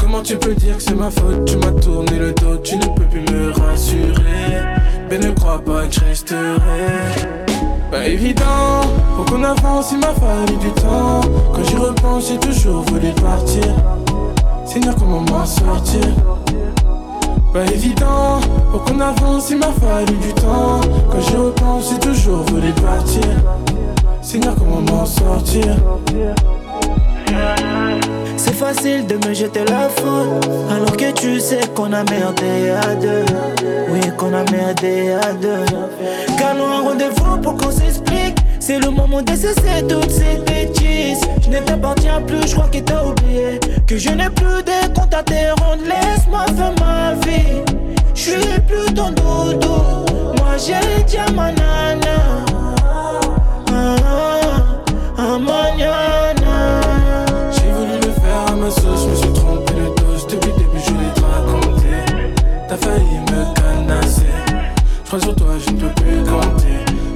Comment 0.00 0.22
tu 0.22 0.36
peux 0.36 0.54
dire 0.54 0.76
que 0.76 0.82
c'est 0.82 0.94
ma 0.94 1.10
faute? 1.10 1.46
Tu 1.46 1.56
m'as 1.56 1.80
tourné 1.80 2.18
le 2.18 2.32
dos, 2.32 2.58
tu 2.58 2.76
ne 2.76 2.86
peux 2.86 3.04
plus 3.04 3.20
me 3.32 3.52
rassurer. 3.52 4.62
Mais 5.10 5.18
ne 5.18 5.30
crois 5.30 5.60
pas 5.60 5.86
que 5.86 5.94
je 5.94 6.00
resterai. 6.00 7.38
Pas 7.90 8.06
évident, 8.06 8.82
faut 9.16 9.24
qu'on 9.24 9.42
avance, 9.42 9.92
il 9.92 9.98
m'a 9.98 10.12
fallu 10.12 10.56
du 10.58 10.70
temps. 10.72 11.22
Quand 11.54 11.64
j'y 11.64 11.76
repense, 11.76 12.28
j'ai 12.28 12.38
toujours 12.38 12.82
voulu 12.82 13.12
partir. 13.12 13.64
Seigneur, 14.66 14.94
comment 14.96 15.22
m'en 15.22 15.46
sortir 15.46 16.02
Pas 17.52 17.64
évident, 17.72 18.40
faut 18.72 18.78
qu'on 18.78 19.00
avance, 19.00 19.50
il 19.50 19.58
m'a 19.58 19.72
fallu 19.72 20.16
du 20.18 20.32
temps. 20.34 20.80
Quand 21.10 21.20
j'y 21.20 21.36
repense, 21.36 21.90
j'ai 21.90 21.98
toujours 21.98 22.42
voulu 22.44 22.72
partir. 22.72 23.22
Seigneur, 24.20 24.54
comment 24.56 24.82
m'en 24.82 25.06
sortir? 25.06 25.76
C'est 28.36 28.54
facile 28.54 29.06
de 29.06 29.14
me 29.26 29.34
jeter 29.34 29.64
la 29.64 29.88
faute 29.88 30.48
Alors 30.70 30.96
que 30.96 31.10
tu 31.12 31.40
sais 31.40 31.60
qu'on 31.74 31.92
a 31.92 32.04
merdé 32.04 32.70
à 32.70 32.94
deux. 32.94 33.24
Oui 33.90 34.00
qu'on 34.16 34.34
a 34.34 34.44
merdé 34.50 35.12
à 35.12 35.32
deux. 35.32 35.64
Calons 36.38 36.66
un 36.68 36.82
rendez-vous 36.82 37.38
pour 37.42 37.56
qu'on 37.56 37.70
s'explique. 37.70 38.38
C'est 38.60 38.78
le 38.80 38.90
moment 38.90 39.22
de 39.22 39.30
cesser 39.30 39.82
toutes 39.88 40.10
ces 40.10 40.36
bêtises. 40.46 41.20
Je 41.42 41.48
ne 41.48 41.60
t'appartiens 41.60 42.20
plus, 42.22 42.46
je 42.46 42.54
crois 42.54 42.68
que 42.68 42.78
t'as 42.78 43.04
oublié. 43.04 43.58
Que 43.86 43.96
je 43.96 44.10
n'ai 44.10 44.28
plus 44.30 44.62
de 44.62 44.94
comptes 44.94 45.14
à 45.14 45.22
te 45.22 45.60
rendre 45.60 45.82
Laisse-moi 45.84 46.17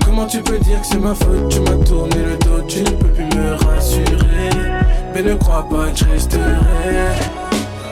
Comment 0.04 0.26
tu 0.26 0.42
peux 0.42 0.58
dire 0.58 0.80
que 0.80 0.86
c'est 0.86 0.98
ma 0.98 1.14
faute? 1.14 1.48
Tu 1.48 1.60
m'as 1.60 1.84
tourné 1.84 2.16
le 2.16 2.36
dos, 2.36 2.62
tu 2.68 2.80
ne 2.80 2.90
peux 2.90 3.08
plus 3.08 3.24
me 3.24 3.54
rassurer. 3.66 4.50
Mais 5.14 5.22
ne 5.22 5.34
crois 5.34 5.66
pas 5.68 5.90
que 5.90 5.98
je 5.98 6.04
resterai. 6.04 6.40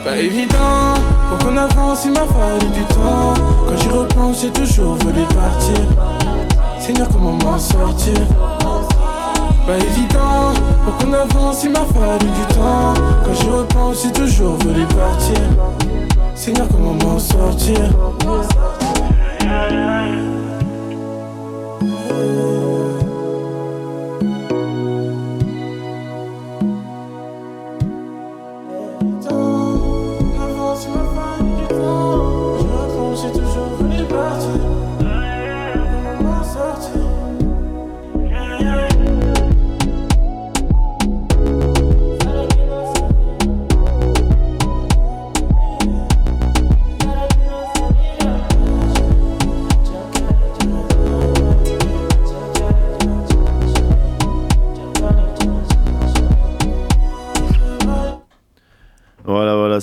Pas 0.03 0.17
évident, 0.17 0.95
pour 1.29 1.37
qu'on 1.39 1.57
avance, 1.57 2.05
il 2.05 2.11
m'a 2.11 2.21
fallu 2.21 2.67
du 2.73 2.83
temps. 2.85 3.33
Quand 3.67 3.77
j'y 3.77 3.89
repense, 3.89 4.41
j'ai 4.41 4.49
toujours 4.49 4.95
voulu 4.95 5.21
partir. 5.25 5.85
Seigneur, 6.79 7.07
comment 7.09 7.33
m'en 7.33 7.59
sortir? 7.59 8.13
Pas 9.67 9.77
évident, 9.77 10.53
pour 10.83 10.97
qu'on 10.97 11.13
avance, 11.13 11.63
il 11.63 11.71
m'a 11.71 11.85
fallu 11.85 12.25
du 12.25 12.55
temps. 12.55 12.93
Quand 13.23 13.33
j'y 13.39 13.49
repense, 13.49 14.03
j'ai 14.03 14.11
toujours 14.11 14.55
voulu 14.57 14.85
partir. 14.85 15.37
Seigneur, 16.33 16.67
comment 16.69 16.95
m'en 17.03 17.19
sortir? 17.19 17.77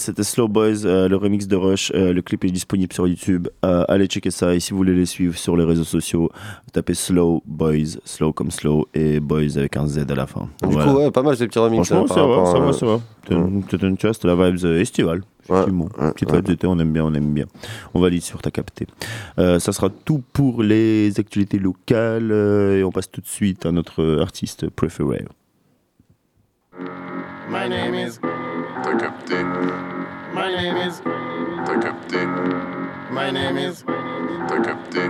C'était 0.08 0.24
Slow 0.24 0.48
Boys, 0.48 0.86
euh, 0.86 1.06
le 1.06 1.16
remix 1.16 1.46
de 1.46 1.54
Rush. 1.54 1.92
Euh, 1.94 2.14
le 2.14 2.22
clip 2.22 2.42
est 2.46 2.50
disponible 2.50 2.90
sur 2.94 3.06
YouTube. 3.06 3.48
Euh, 3.62 3.84
allez 3.88 4.06
checker 4.06 4.30
ça. 4.30 4.54
Et 4.54 4.60
si 4.60 4.70
vous 4.70 4.78
voulez 4.78 4.94
les 4.94 5.04
suivre 5.04 5.36
sur 5.36 5.54
les 5.54 5.64
réseaux 5.64 5.84
sociaux, 5.84 6.30
tapez 6.72 6.94
Slow 6.94 7.42
Boys, 7.44 7.98
Slow 8.06 8.32
comme 8.32 8.50
Slow 8.50 8.88
et 8.94 9.20
Boys 9.20 9.58
avec 9.58 9.76
un 9.76 9.86
Z 9.86 10.06
à 10.08 10.14
la 10.14 10.26
fin. 10.26 10.48
Du 10.62 10.72
Voilà. 10.72 10.90
coup, 10.90 10.98
ouais, 10.98 11.10
pas 11.10 11.22
mal 11.22 11.36
ces 11.36 11.46
petits 11.46 11.58
remix. 11.58 11.86
Franchement, 11.86 12.06
hein, 12.10 12.14
ça 12.14 12.26
va, 12.26 12.46
ça 12.46 12.58
va, 12.58 12.72
ça 12.72 12.86
va. 12.86 13.00
Tu 13.26 13.34
vois, 14.06 14.14
c'était 14.14 14.28
la 14.28 14.34
vibes 14.50 14.64
estivale. 14.80 15.20
effectivement. 15.44 15.88
Petite 16.14 16.32
vibe 16.32 16.44
d'été, 16.46 16.66
on 16.66 16.78
aime 16.78 16.92
bien, 16.94 17.04
on 17.04 17.12
aime 17.12 17.34
bien. 17.34 17.44
On 17.92 18.00
valide 18.00 18.22
sur 18.22 18.40
ta 18.40 18.50
capté. 18.50 18.86
Euh, 19.38 19.58
ça 19.58 19.72
sera 19.72 19.90
tout 19.90 20.22
pour 20.32 20.62
les 20.62 21.12
actualités 21.20 21.58
locales 21.58 22.32
euh, 22.32 22.78
et 22.78 22.84
on 22.84 22.90
passe 22.90 23.10
tout 23.10 23.20
de 23.20 23.26
suite 23.26 23.66
à 23.66 23.72
notre 23.72 24.20
artiste 24.22 24.70
préféré. 24.70 25.26
My 27.50 27.68
name 27.68 27.94
is 27.94 28.18
T'as 28.82 28.94
capté 28.96 29.34
My 30.38 30.54
name 30.54 30.76
is 30.76 31.02
T'as 31.66 31.78
capté 31.80 32.18
My 33.10 33.32
name 33.32 33.58
is 33.58 33.84
T'as 34.46 34.60
capté 34.60 35.00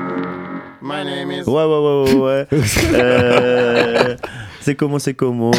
My 0.81 1.05
name 1.05 1.31
is 1.33 1.45
Ouais, 1.47 1.64
ouais, 1.64 1.66
ouais, 1.66 2.14
ouais, 2.14 2.22
ouais. 2.22 2.47
Euh, 2.95 4.16
c'est 4.62 4.74
comment, 4.74 4.99
c'est 4.99 5.12
comment. 5.12 5.51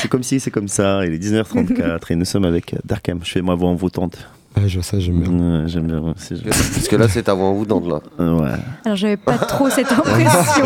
C'est 0.00 0.08
comme 0.08 0.24
si, 0.24 0.40
c'est 0.40 0.50
comme 0.50 0.66
ça. 0.66 1.06
Il 1.06 1.14
est 1.14 1.18
19h34 1.18 2.00
et 2.10 2.16
nous 2.16 2.24
sommes 2.24 2.44
avec 2.44 2.74
Darkham. 2.84 3.20
Je 3.22 3.30
fais 3.30 3.42
ma 3.42 3.54
voix 3.54 3.68
envoûtante. 3.70 4.18
Ah, 4.54 4.60
je 4.66 4.74
vois 4.74 4.82
ça, 4.82 5.00
j'aime 5.00 5.20
bien. 5.20 5.32
Ouais, 5.62 5.68
j'aime 5.68 5.86
bien 5.86 5.98
aussi. 6.00 6.36
j'aime- 6.36 6.44
Parce 6.50 6.86
que 6.86 6.96
là, 6.96 7.08
c'est 7.08 7.22
ta 7.22 7.32
voix 7.34 7.46
en 7.46 7.52
woodland, 7.52 7.86
là. 7.86 8.00
Euh, 8.20 8.38
ouais. 8.38 8.50
Alors 8.84 8.96
j'avais 8.96 9.16
pas 9.16 9.38
trop 9.38 9.70
cette 9.70 9.90
impression. 9.92 10.64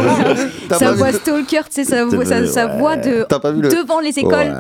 Sa 0.71 0.93
voix 0.93 1.13
stalker, 1.13 1.63
tu 1.67 1.71
sais, 1.71 1.85
sa, 1.85 2.05
voix- 2.05 2.25
sa, 2.25 2.41
Ouais. 2.41 2.47
sa 2.47 2.67
voix 2.79 2.97
de 2.97 3.25
devant 3.31 4.01
les 4.01 4.19
écoles. 4.19 4.33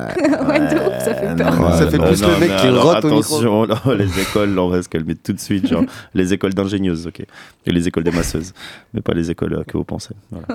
Ouais, 0.46 0.60
de 0.60 0.76
ouf, 0.76 1.04
ça 1.04 1.14
fait 1.14 1.34
peur. 1.36 1.56
non, 1.56 1.72
Ça 1.72 1.88
fait 1.88 1.98
non, 1.98 2.06
plus 2.06 2.22
non, 2.22 2.28
le 2.28 2.38
mec 2.40 2.56
qui 2.56 2.68
rote 2.68 3.04
au 3.04 3.10
micro. 3.10 3.36
Attention, 3.38 3.92
les 3.94 4.20
écoles, 4.20 4.54
là, 4.54 4.62
on 4.62 4.68
va 4.68 4.82
se 4.82 4.88
calmer 4.88 5.16
tout 5.16 5.32
de 5.32 5.40
suite. 5.40 5.66
Genre, 5.66 5.82
les 6.14 6.32
écoles 6.32 6.54
d'ingénieuses, 6.54 7.06
ok. 7.08 7.20
Et 7.66 7.72
les 7.72 7.88
écoles 7.88 8.04
des 8.04 8.12
masseuses. 8.12 8.52
Mais 8.94 9.00
pas 9.00 9.12
les 9.12 9.30
écoles 9.30 9.54
euh, 9.54 9.64
que 9.64 9.76
vous 9.76 9.84
pensez. 9.84 10.14
Voilà. 10.30 10.46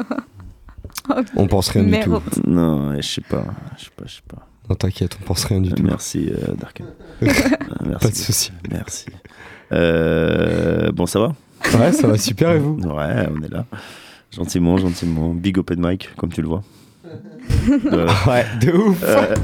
On 1.36 1.48
pense 1.48 1.70
rien 1.70 1.84
du 1.84 2.00
tout. 2.00 2.20
Non, 2.48 2.96
je 2.96 3.02
sais 3.08 3.22
pas. 3.22 3.44
Je 3.78 3.84
sais 3.86 3.92
pas, 3.98 4.04
je 4.06 4.16
sais 4.16 4.22
pas. 4.28 4.48
Non, 4.70 4.76
t'inquiète, 4.76 5.18
on 5.22 5.26
pense 5.26 5.44
rien 5.46 5.60
du 5.60 5.74
tout. 5.74 5.84
Merci, 5.84 6.30
euh, 6.32 6.54
Darken. 6.58 6.86
Euh, 7.92 7.98
merci. 8.00 8.06
Pas 8.08 8.12
de 8.12 8.16
soucis. 8.16 8.52
Merci. 8.72 9.06
Euh, 9.72 10.92
bon, 10.92 11.06
ça 11.06 11.20
va? 11.20 11.34
Ouais, 11.78 11.92
ça 11.92 12.08
va 12.08 12.18
super 12.18 12.52
et 12.52 12.60
vous? 12.60 12.80
Ouais, 12.84 13.28
on 13.36 13.42
est 13.44 13.52
là. 13.52 13.66
Gentiment, 14.32 14.78
gentiment. 14.78 15.34
Big 15.34 15.58
open 15.58 15.80
mic, 15.86 16.10
comme 16.18 16.32
tu 16.32 16.42
le 16.42 16.48
vois. 16.48 16.64
Voilà. 17.90 18.12
Ouais, 18.28 18.46
de 18.62 18.72
ouf. 18.72 19.04
Euh, 19.04 19.36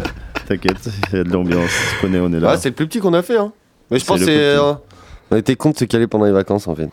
T'inquiète, 0.48 0.90
il 1.12 1.18
y 1.18 1.20
a 1.20 1.24
de 1.24 1.30
l'ambiance. 1.32 1.70
On 2.04 2.14
est 2.34 2.40
là. 2.40 2.52
Ouais, 2.52 2.58
c'est 2.58 2.70
le 2.70 2.76
plus 2.76 2.88
petit 2.88 3.00
qu'on 3.00 3.14
a 3.14 3.22
fait, 3.22 3.38
hein. 3.38 3.52
Mais 3.92 4.00
je 4.00 4.06
pense 4.06 4.20
que 4.20 4.26
c'est. 4.26 4.38
euh, 4.58 4.74
on 5.30 5.36
était 5.36 5.56
con 5.56 5.72
de 5.72 5.78
se 5.78 5.86
caler 5.86 6.08
pendant 6.08 6.26
les 6.26 6.32
vacances, 6.32 6.68
en 6.68 6.76
fait. 6.76 6.90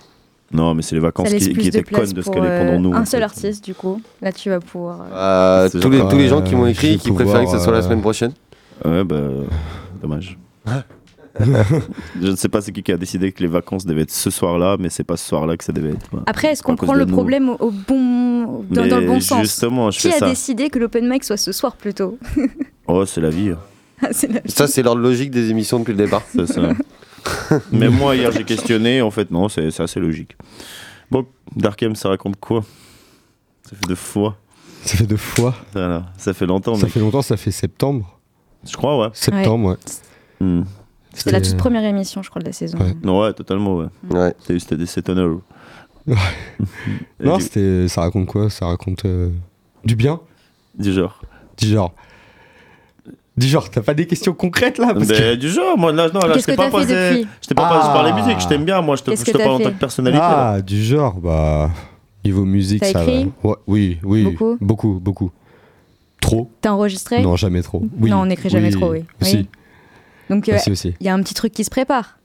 Non, 0.53 0.75
mais 0.75 0.83
c'est 0.83 0.95
les 0.95 1.01
vacances 1.01 1.29
qui, 1.33 1.51
étaient 1.69 1.83
connes 1.83 2.13
de 2.13 2.21
se 2.21 2.27
pour 2.27 2.35
caler 2.35 2.49
euh, 2.49 2.67
pendant 2.67 2.81
nous. 2.81 2.95
un 2.95 3.03
en 3.03 3.05
seul 3.05 3.21
fait. 3.21 3.25
artiste, 3.25 3.65
du 3.65 3.75
coup. 3.75 4.01
Là, 4.23 4.33
tu 4.33 4.51
vas 4.51 4.61
pouvoir. 4.61 5.01
euh, 5.03 5.15
Euh, 5.65 5.69
C'est 5.71 5.81
tous, 5.81 5.91
les, 5.91 6.01
tous 6.01 6.17
les 6.19 6.29
gens 6.29 6.43
qui 6.43 6.55
m'ont 6.55 6.65
euh, 6.65 6.69
écrit 6.69 6.95
je 6.95 6.99
qui 6.99 7.13
préféraient 7.13 7.45
que 7.45 7.51
ce 7.53 7.59
soit 7.59 7.73
la 7.73 7.83
semaine 7.83 7.99
euh, 7.99 8.03
prochaine. 8.03 8.33
Ouais, 8.85 9.05
bah, 9.05 9.21
dommage. 10.03 10.37
je 12.23 12.29
ne 12.31 12.37
sais 12.37 12.49
pas 12.49 12.61
c'est 12.61 12.71
qui 12.73 12.83
qui 12.83 12.93
a 12.93 12.97
décidé 12.97 13.33
que 13.33 13.43
les 13.43 13.49
vacances 13.49 13.85
devaient 13.87 14.03
être 14.03 14.11
ce 14.13 14.31
soir-là, 14.31 14.77
mais 14.79 14.89
c'est 14.89 15.05
pas 15.05 15.17
ce 15.17 15.27
soir-là 15.29 15.57
que 15.57 15.65
ça 15.65 15.73
devait 15.73 15.91
être. 15.91 16.07
voilà. 16.11 16.25
Après, 16.29 16.49
est-ce 16.49 16.63
qu'on 16.63 16.77
prend 16.77 16.95
le 16.95 17.07
problème 17.07 17.49
au, 17.49 17.57
au 17.59 17.71
bon, 17.71 18.63
dans, 18.71 18.87
dans 18.87 19.01
le 19.01 19.07
bon 19.07 19.21
sens 19.21 19.41
Justement, 19.41 19.91
je 19.91 19.99
Qui 19.99 20.09
fais 20.11 20.17
a 20.17 20.19
ça. 20.21 20.29
décidé 20.29 20.71
que 20.71 20.79
l'open 20.79 21.09
mic 21.09 21.25
soit 21.25 21.37
ce 21.37 21.51
soir 21.53 21.77
plutôt 21.77 22.19
Oh, 22.87 23.05
c'est 23.05 23.21
la 23.21 23.31
vie. 23.31 23.53
C'est 24.13 24.31
la- 24.31 24.41
Ça, 24.47 24.67
c'est 24.69 24.83
l'ordre 24.83 25.01
logique 25.01 25.31
des 25.31 25.51
émissions 25.51 25.79
depuis 25.81 25.93
le 25.93 25.99
départ. 26.05 26.23
C'est 26.33 26.47
ça. 26.47 26.63
Mais 27.73 27.89
moi, 27.89 28.15
hier, 28.15 28.31
j'ai 28.33 28.45
questionné. 28.45 29.01
En 29.03 29.11
fait, 29.11 29.31
non, 29.31 29.49
c'est 29.49 29.81
assez 29.81 29.99
logique. 30.01 30.37
Bon, 31.11 31.27
Darkem, 31.57 31.95
ça 31.97 32.11
raconte 32.11 32.37
quoi? 32.39 32.63
Ça 33.63 33.71
fait 33.77 33.87
deux 33.89 33.95
fois. 33.95 34.37
Ça 34.85 34.97
fait 34.99 35.07
deux 35.07 35.17
fois. 35.17 35.55
Voilà. 35.73 36.05
Ça 36.19 36.35
fait 36.35 36.45
longtemps, 36.47 36.75
Ça 36.75 36.83
mec. 36.85 36.93
fait 36.93 37.01
longtemps, 37.01 37.23
ça 37.23 37.37
fait 37.39 37.51
septembre. 37.51 38.19
Je 38.69 38.77
crois, 38.77 38.99
ouais. 39.01 39.09
Septembre, 39.15 39.71
ouais. 39.71 39.77
Hmm. 40.47 40.63
C'était 41.15 41.33
la 41.33 41.41
toute 41.41 41.57
première 41.57 41.85
émission, 41.85 42.23
je 42.23 42.31
crois, 42.31 42.41
de 42.41 42.47
la 42.47 42.53
saison. 42.53 42.79
Ouais. 42.79 42.95
Non, 43.03 43.21
ouais, 43.23 43.33
totalement, 43.33 43.77
ouais. 43.77 43.87
Ouais. 44.11 44.35
C'était 44.41 44.59
c'était 44.59 44.77
des 44.77 45.11
honneur. 45.11 45.39
Ouais. 46.07 46.15
Non, 47.25 47.37
du- 47.39 47.43
c'était. 47.45 47.89
Ça 47.89 48.03
raconte 48.03 48.27
quoi? 48.27 48.51
Ça 48.51 48.67
raconte 48.67 49.05
euh, 49.05 49.31
du 49.85 49.97
bien? 49.97 50.21
Du 50.79 50.93
genre. 50.93 51.21
Du 51.59 51.67
genre. 51.69 51.95
Du 53.37 53.47
genre, 53.49 53.69
t'as 53.69 53.81
pas 53.83 53.95
des 53.95 54.07
questions 54.07 54.33
concrètes 54.33 54.79
là? 54.79 54.95
Parce 54.95 55.09
que- 55.09 55.35
du 55.35 55.49
genre, 55.49 55.77
moi, 55.77 55.93
là, 55.93 56.09
non, 56.13 56.21
là, 56.21 56.39
je 56.39 56.45
t'ai 56.45 56.55
pas 56.55 56.71
posé. 56.71 57.27
Je 57.43 57.49
t'ai 57.49 57.55
pas 57.55 57.69
posé 57.69 57.81
Ah. 57.91 57.93
par 57.93 58.05
les 58.05 58.13
musiques, 58.13 58.41
je 58.41 58.47
t'aime 58.47 58.65
bien, 58.65 58.81
moi, 58.81 58.95
je 58.97 59.03
te, 59.03 59.11
je 59.17 59.33
parle 59.33 59.51
en 59.51 59.59
tant 59.59 59.71
que 59.73 59.79
personnalité. 59.79 60.21
là. 60.23 60.53
Ah, 60.55 60.63
du 60.63 60.83
genre, 60.83 61.15
bah. 61.21 61.71
Niveau 62.25 62.45
musique, 62.45 62.83
ça 62.85 63.03
écrit? 63.03 63.25
va. 63.43 63.51
Ouais, 63.51 63.57
oui, 63.67 63.99
oui. 64.03 64.23
Beaucoup? 64.25 64.57
Beaucoup, 64.61 64.99
beaucoup. 65.01 65.31
Trop 66.21 66.51
T'as 66.63 66.71
enregistré? 66.71 67.21
Non, 67.23 67.37
jamais 67.37 67.61
trop. 67.61 67.83
Oui. 68.01 68.09
Non, 68.09 68.19
on 68.23 68.27
n'écrit 68.27 68.49
jamais 68.49 68.71
trop, 68.71 68.93
oui. 68.93 69.05
Oui. 69.21 69.47
Donc, 70.31 70.49
euh, 70.49 70.59
il 70.67 71.07
y 71.07 71.09
a 71.09 71.15
un 71.15 71.23
petit 71.23 71.35
truc 71.35 71.53
qui 71.53 71.65
se 71.65 71.71
prépare. 71.71 72.19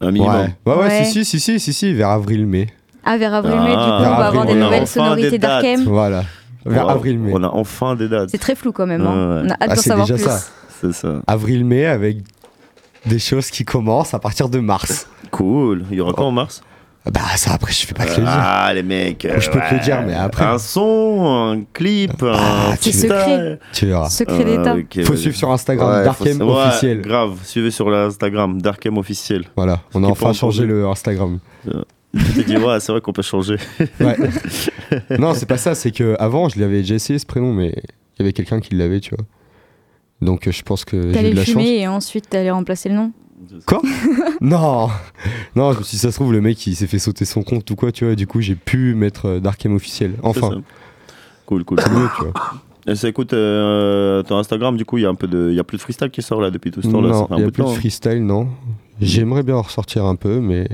Un 0.00 0.10
minimum. 0.10 0.34
Ouais. 0.34 0.54
Ouais, 0.66 0.78
ouais, 0.78 0.84
Ouais. 0.88 1.04
si, 1.04 1.24
si, 1.24 1.40
si, 1.40 1.40
si, 1.40 1.60
si, 1.60 1.72
si, 1.72 1.92
vers 1.94 2.10
avril-mai. 2.10 2.66
Ah, 3.04 3.16
vers 3.16 3.32
avril-mai, 3.34 3.72
Ah. 3.76 3.84
du 3.84 4.04
coup, 4.04 4.12
on 4.12 4.16
va 4.18 4.26
avoir 4.26 4.46
des 4.46 4.54
nouvelles 4.54 4.82
enfin 4.82 4.86
sonorités 5.00 5.38
d'Arkem. 5.38 5.84
Voilà. 5.84 6.24
Vers 6.66 6.84
Wow. 6.86 6.90
avril-mai. 6.90 7.30
On 7.34 7.42
a 7.44 7.48
enfin 7.48 7.94
des 7.94 8.08
dates. 8.08 8.30
C'est 8.30 8.38
très 8.38 8.54
flou 8.56 8.72
quand 8.72 8.86
même. 8.86 9.06
hein. 9.06 9.42
On 9.44 9.48
a 9.50 9.52
hâte 9.52 9.56
Ah, 9.60 9.66
d'en 9.68 9.74
c'est 9.76 9.88
savoir 9.88 10.06
déjà 10.06 10.16
plus. 10.22 10.24
ça. 10.32 10.40
C'est 10.80 10.92
ça. 10.92 11.22
Avril-mai 11.26 11.86
avec 11.86 12.18
des 13.06 13.18
choses 13.20 13.50
qui 13.50 13.64
commencent 13.64 14.12
à 14.14 14.18
partir 14.18 14.48
de 14.48 14.58
mars. 14.58 15.08
Cool. 15.30 15.84
Il 15.90 15.96
y 15.96 16.00
aura 16.00 16.12
quoi 16.12 16.26
en 16.26 16.32
mars? 16.32 16.62
Bah, 17.12 17.20
ça 17.36 17.52
après, 17.52 17.72
je 17.72 17.86
vais 17.86 17.92
pas 17.94 18.04
te 18.04 18.10
le 18.20 18.26
dire. 18.26 18.34
Ah, 18.36 18.72
les 18.74 18.82
mecs. 18.82 19.26
Je 19.38 19.50
peux 19.50 19.60
te 19.60 19.74
le 19.74 19.80
dire, 19.80 20.02
mais 20.06 20.14
après- 20.14 20.44
Un 20.44 20.58
son, 20.58 21.24
un 21.54 21.62
clip, 21.72 22.22
un. 22.22 22.32
Ah, 22.34 22.74
C'est 22.80 22.90
tu- 22.90 22.96
secret. 22.96 23.58
Tu 23.72 23.86
verras. 23.86 24.08
Secret 24.10 24.44
d'État. 24.44 24.74
Ah, 24.74 24.78
ok, 24.78 25.04
Faut 25.04 25.16
suivre 25.16 25.36
sur 25.36 25.50
Instagram, 25.50 25.88
Ouais, 25.98 26.04
Darkem 26.04 26.40
officiel. 26.40 27.00
grave. 27.02 27.38
Suivez 27.44 27.70
sur 27.70 27.90
l'Instagram, 27.90 28.60
Darkem 28.60 28.98
officiel. 28.98 29.44
Voilà, 29.56 29.80
on 29.94 30.02
a 30.04 30.08
enfin 30.08 30.32
changé 30.32 30.64
le 30.66 30.86
Instagram. 30.86 31.38
Tu 31.64 32.22
t'es 32.34 32.44
dit, 32.44 32.56
ouais, 32.56 32.80
c'est 32.80 32.92
vrai 32.92 33.00
qu'on 33.00 33.12
peut 33.12 33.22
changer. 33.22 33.56
Ouais. 34.00 34.16
non, 35.18 35.34
c'est 35.34 35.46
pas 35.46 35.58
ça, 35.58 35.74
c'est 35.74 35.90
que 35.90 36.16
avant 36.18 36.48
je 36.48 36.58
l'avais 36.60 36.78
déjà 36.78 36.94
essayé 36.94 37.18
ce 37.18 37.26
prénom, 37.26 37.52
mais 37.52 37.68
il 37.76 38.20
y 38.20 38.22
avait 38.22 38.32
quelqu'un 38.32 38.60
qui 38.60 38.74
l'avait, 38.74 39.00
tu 39.00 39.14
vois. 39.14 39.24
Donc 40.22 40.46
euh, 40.48 40.52
je 40.52 40.62
pense 40.62 40.84
que 40.84 41.12
j'ai 41.12 41.28
eu 41.28 41.30
de 41.32 41.36
la 41.36 41.44
chance. 41.44 41.52
fumer 41.52 41.80
et 41.80 41.88
ensuite 41.88 42.28
t'allais 42.30 42.50
remplacer 42.50 42.88
le 42.88 42.94
nom. 42.94 43.12
Quoi 43.66 43.82
Non 44.40 44.88
Non, 45.54 45.72
dit, 45.74 45.98
ça 45.98 46.10
se 46.10 46.16
trouve, 46.16 46.32
le 46.32 46.40
mec 46.40 46.66
il 46.66 46.74
s'est 46.76 46.86
fait 46.86 46.98
sauter 46.98 47.24
son 47.24 47.42
compte 47.42 47.70
ou 47.70 47.76
quoi, 47.76 47.92
tu 47.92 48.04
vois, 48.04 48.12
et 48.12 48.16
du 48.16 48.26
coup 48.26 48.40
j'ai 48.40 48.54
pu 48.54 48.94
mettre 48.94 49.26
euh, 49.26 49.40
Darkem 49.40 49.74
officiel. 49.74 50.14
Enfin. 50.22 50.62
Cool, 51.46 51.64
cool. 51.64 51.80
c'est 51.80 51.90
mieux, 51.90 52.08
tu 52.16 52.24
vois. 52.24 52.32
Et 52.88 52.94
ça, 52.94 53.08
écoute, 53.08 53.32
euh, 53.32 54.22
ton 54.22 54.38
Instagram, 54.38 54.76
du 54.76 54.84
coup, 54.84 54.98
il 54.98 55.02
y 55.02 55.06
a 55.06 55.08
un 55.08 55.14
peu 55.14 55.26
de, 55.26 55.48
il 55.50 55.56
y 55.56 55.60
a 55.60 55.64
plus 55.64 55.76
de 55.76 55.82
freestyle 55.82 56.10
qui 56.10 56.22
sort 56.22 56.40
là 56.40 56.50
depuis 56.50 56.70
tout 56.70 56.82
ce 56.82 56.88
temps-là. 56.88 57.08
Non, 57.08 57.28
il 57.36 57.40
y 57.40 57.44
a 57.44 57.50
plus 57.50 57.64
de 57.64 57.68
hein. 57.68 57.72
freestyle, 57.72 58.24
non. 58.24 58.48
J'aimerais 59.00 59.42
bien 59.42 59.56
en 59.56 59.62
ressortir 59.62 60.04
un 60.04 60.14
peu, 60.14 60.40
mais 60.40 60.68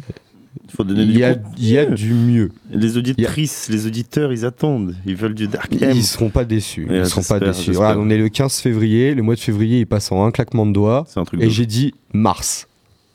Il 0.65 0.71
faut 0.77 0.85
donner 0.85 1.03
il 1.03 1.17
y, 1.17 1.25
a, 1.25 1.35
contenu. 1.35 1.55
il 1.59 1.69
y 1.69 1.79
a 1.79 1.87
du 1.87 2.13
mieux. 2.13 2.51
Les 2.71 2.97
auditrices, 2.99 3.69
les 3.71 3.87
auditeurs, 3.87 4.33
ils 4.33 4.45
attendent. 4.45 4.95
Ils 5.07 5.17
veulent 5.17 5.35
du 5.35 5.49
Dark 5.49 5.73
M. 5.81 5.93
Ils 5.95 6.05
seront 6.05 6.29
pas 6.29 6.45
déçus. 6.45 6.87
Ouais, 6.89 6.99
Ils 7.01 7.07
seront 7.07 7.23
pas 7.23 7.41
déçus. 7.41 7.73
Voilà, 7.73 7.99
on 7.99 8.11
est 8.11 8.19
le 8.19 8.29
15 8.29 8.59
février. 8.61 9.15
Le 9.15 9.23
mois 9.23 9.35
de 9.35 9.41
février, 9.41 9.81
il 9.81 9.87
passe 9.87 10.13
en 10.13 10.25
un 10.27 10.31
claquement 10.31 10.67
de 10.67 10.73
doigts. 10.73 11.05
C'est 11.09 11.21
un 11.21 11.25
truc 11.25 11.41
de 11.41 11.47
Et 11.47 11.51
j'ai 11.51 11.65
dit 11.67 11.95
mars. 12.13 12.69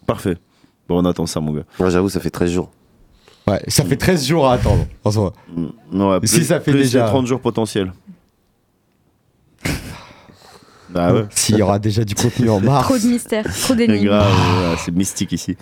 Parfait. 0.08 0.38
Bon, 0.90 1.00
on 1.02 1.06
attend 1.06 1.26
ça, 1.28 1.40
mon 1.40 1.52
gars. 1.54 1.64
Ouais, 1.80 1.92
J'avoue, 1.92 2.10
ça 2.10 2.20
fait 2.20 2.30
13 2.32 2.52
jours. 2.52 2.72
Ouais, 3.46 3.62
ça 3.68 3.84
fait 3.86 3.98
13 3.98 4.26
jours 4.28 4.48
à 4.48 4.54
attendre. 4.54 4.88
En 5.04 5.12
soi. 5.12 5.34
Mm. 5.56 6.02
Ouais, 6.02 6.20
plus, 6.20 6.28
Si 6.28 6.44
ça 6.44 6.60
fait 6.60 6.72
plus 6.72 6.82
déjà- 6.82 7.04
les 7.06 7.10
30 7.12 7.28
jours 7.28 7.40
potentiels. 7.40 7.94
bah 10.90 11.14
ouais. 11.14 11.26
S'il 11.30 11.58
y 11.58 11.62
aura 11.62 11.80
déjà 11.80 12.04
du 12.04 12.16
contenu 12.16 12.50
en 12.50 12.60
mars. 12.62 12.86
Trop 12.88 12.98
de 12.98 13.06
mystère, 13.06 13.46
trop 13.62 13.76
d'énigmes. 13.76 14.12
c'est 14.84 14.92
mystique 14.94 15.32
ici. 15.34 15.56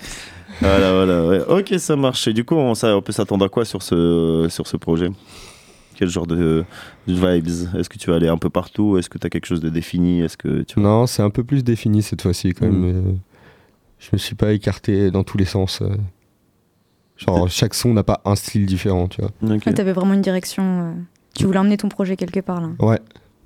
Voilà, 0.61 0.93
voilà, 0.93 1.27
ouais. 1.27 1.41
Ok, 1.47 1.73
ça 1.79 1.95
marche. 1.95 2.27
Et 2.27 2.33
du 2.33 2.43
coup, 2.45 2.55
on, 2.55 2.75
ça, 2.75 2.95
on 2.95 3.01
peut 3.01 3.11
s'attendre 3.11 3.45
à 3.45 3.49
quoi 3.49 3.65
sur 3.65 3.81
ce, 3.83 4.47
sur 4.49 4.67
ce 4.67 4.77
projet? 4.77 5.09
Quel 5.97 6.09
genre 6.09 6.27
de, 6.27 6.65
de 7.07 7.13
vibes? 7.13 7.47
Est-ce 7.77 7.87
que 7.89 7.97
tu 7.97 8.09
vas 8.09 8.17
aller 8.17 8.27
un 8.27 8.37
peu 8.37 8.49
partout? 8.49 8.97
Est-ce 8.97 9.09
que 9.09 9.17
tu 9.17 9.27
as 9.27 9.29
quelque 9.29 9.45
chose 9.45 9.61
de 9.61 9.69
défini? 9.69 10.21
Est-ce 10.21 10.37
que 10.37 10.61
tu 10.63 10.79
Non, 10.79 11.07
c'est 11.07 11.21
un 11.23 11.29
peu 11.29 11.43
plus 11.43 11.63
défini 11.63 12.01
cette 12.01 12.21
fois-ci 12.21 12.53
quand 12.53 12.67
Mm. 12.67 12.69
même. 12.71 12.95
euh, 13.07 13.11
Je 13.99 14.09
me 14.13 14.17
suis 14.17 14.35
pas 14.35 14.51
écarté 14.51 15.09
dans 15.11 15.23
tous 15.23 15.37
les 15.37 15.45
sens. 15.45 15.81
euh. 15.81 15.89
Genre, 17.17 17.49
chaque 17.49 17.73
son 17.73 17.93
n'a 17.93 18.03
pas 18.03 18.21
un 18.25 18.35
style 18.35 18.65
différent, 18.65 19.07
tu 19.07 19.21
vois. 19.21 19.31
Ah, 19.65 19.73
T'avais 19.73 19.93
vraiment 19.93 20.13
une 20.13 20.21
direction. 20.21 20.63
euh, 20.63 20.91
Tu 21.33 21.45
voulais 21.45 21.59
emmener 21.59 21.77
ton 21.77 21.87
projet 21.89 22.17
quelque 22.17 22.41
part 22.41 22.59
là. 22.61 22.69
Ouais. 22.79 22.99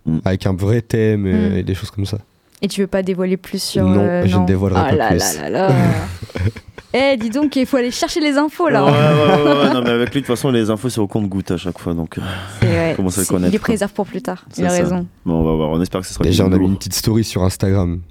Mm. 0.05 0.18
Avec 0.26 0.45
un 0.47 0.53
vrai 0.55 0.82
thème 0.82 1.24
Mm. 1.24 1.57
et 1.57 1.64
des 1.64 1.76
choses 1.76 1.91
comme 1.91 2.05
ça. 2.07 2.18
Et 2.62 2.68
tu 2.68 2.82
veux 2.82 2.88
pas 2.88 3.03
dévoiler 3.03 3.38
plus 3.38 3.62
sur. 3.62 3.84
Non, 3.86 3.99
euh, 4.01 4.24
je 4.26 4.38
ne 4.38 4.45
dévoilerai 4.45 4.82
Ah 4.86 4.89
pas 4.89 4.95
là 4.95 5.07
plus. 5.10 5.38
là 5.38 5.49
là 5.49 5.68
là. 5.70 5.76
Eh, 6.91 7.18
dis 7.18 7.30
donc, 7.30 7.55
il 7.55 7.68
faut 7.68 7.78
aller 7.78 7.91
chercher 7.91 8.20
les 8.20 8.36
infos 8.36 8.68
là. 8.68 8.84
Ouais, 8.84 8.91
ouais, 8.91 9.43
ouais, 9.43 9.60
ouais, 9.68 9.74
non, 9.76 9.82
mais 9.84 9.91
avec 9.91 10.07
lui, 10.12 10.22
de 10.22 10.26
toute 10.26 10.36
façon, 10.36 10.49
les 10.49 10.72
infos, 10.72 10.89
c'est 10.89 10.99
au 10.99 11.05
compte-goutte 11.05 11.51
à 11.51 11.57
chaque 11.57 11.78
fois. 11.78 11.93
Donc, 11.93 12.18
euh, 12.18 12.22
C'est- 12.60 12.66
ouais, 12.68 12.93
Comment 12.95 13.12
ça 13.12 13.22
le 13.22 13.28
connaître, 13.28 13.49
Il 13.49 13.53
les 13.53 13.60
préserve 13.60 13.93
pour 13.93 14.07
plus 14.07 14.24
tard. 14.24 14.43
C'est 14.49 14.64
Il 14.64 14.66
a 14.66 14.70
ça. 14.70 14.76
raison. 14.78 15.05
bon, 15.24 15.36
on 15.36 15.43
va 15.43 15.53
voir. 15.53 15.70
On 15.70 15.80
espère 15.84 16.01
que 16.01 16.07
ce 16.07 16.16
sera 16.16 16.24
Déjà, 16.24 16.45
on 16.47 16.51
a 16.51 16.57
mis 16.57 16.66
une 16.66 16.78
petite 16.78 16.95
story 16.95 17.24
sur 17.24 17.43
Instagram. 17.43 18.01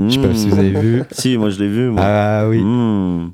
Je 0.00 0.08
sais 0.08 0.18
pas 0.18 0.34
si 0.34 0.48
vous 0.48 0.58
avez 0.58 0.70
vu. 0.72 1.02
Si, 1.12 1.38
moi, 1.38 1.50
je 1.50 1.60
l'ai 1.60 1.68
vu. 1.68 1.90
Moi. 1.90 2.02
Ah 2.04 2.48
oui. 2.48 2.60
Mm. 2.64 3.30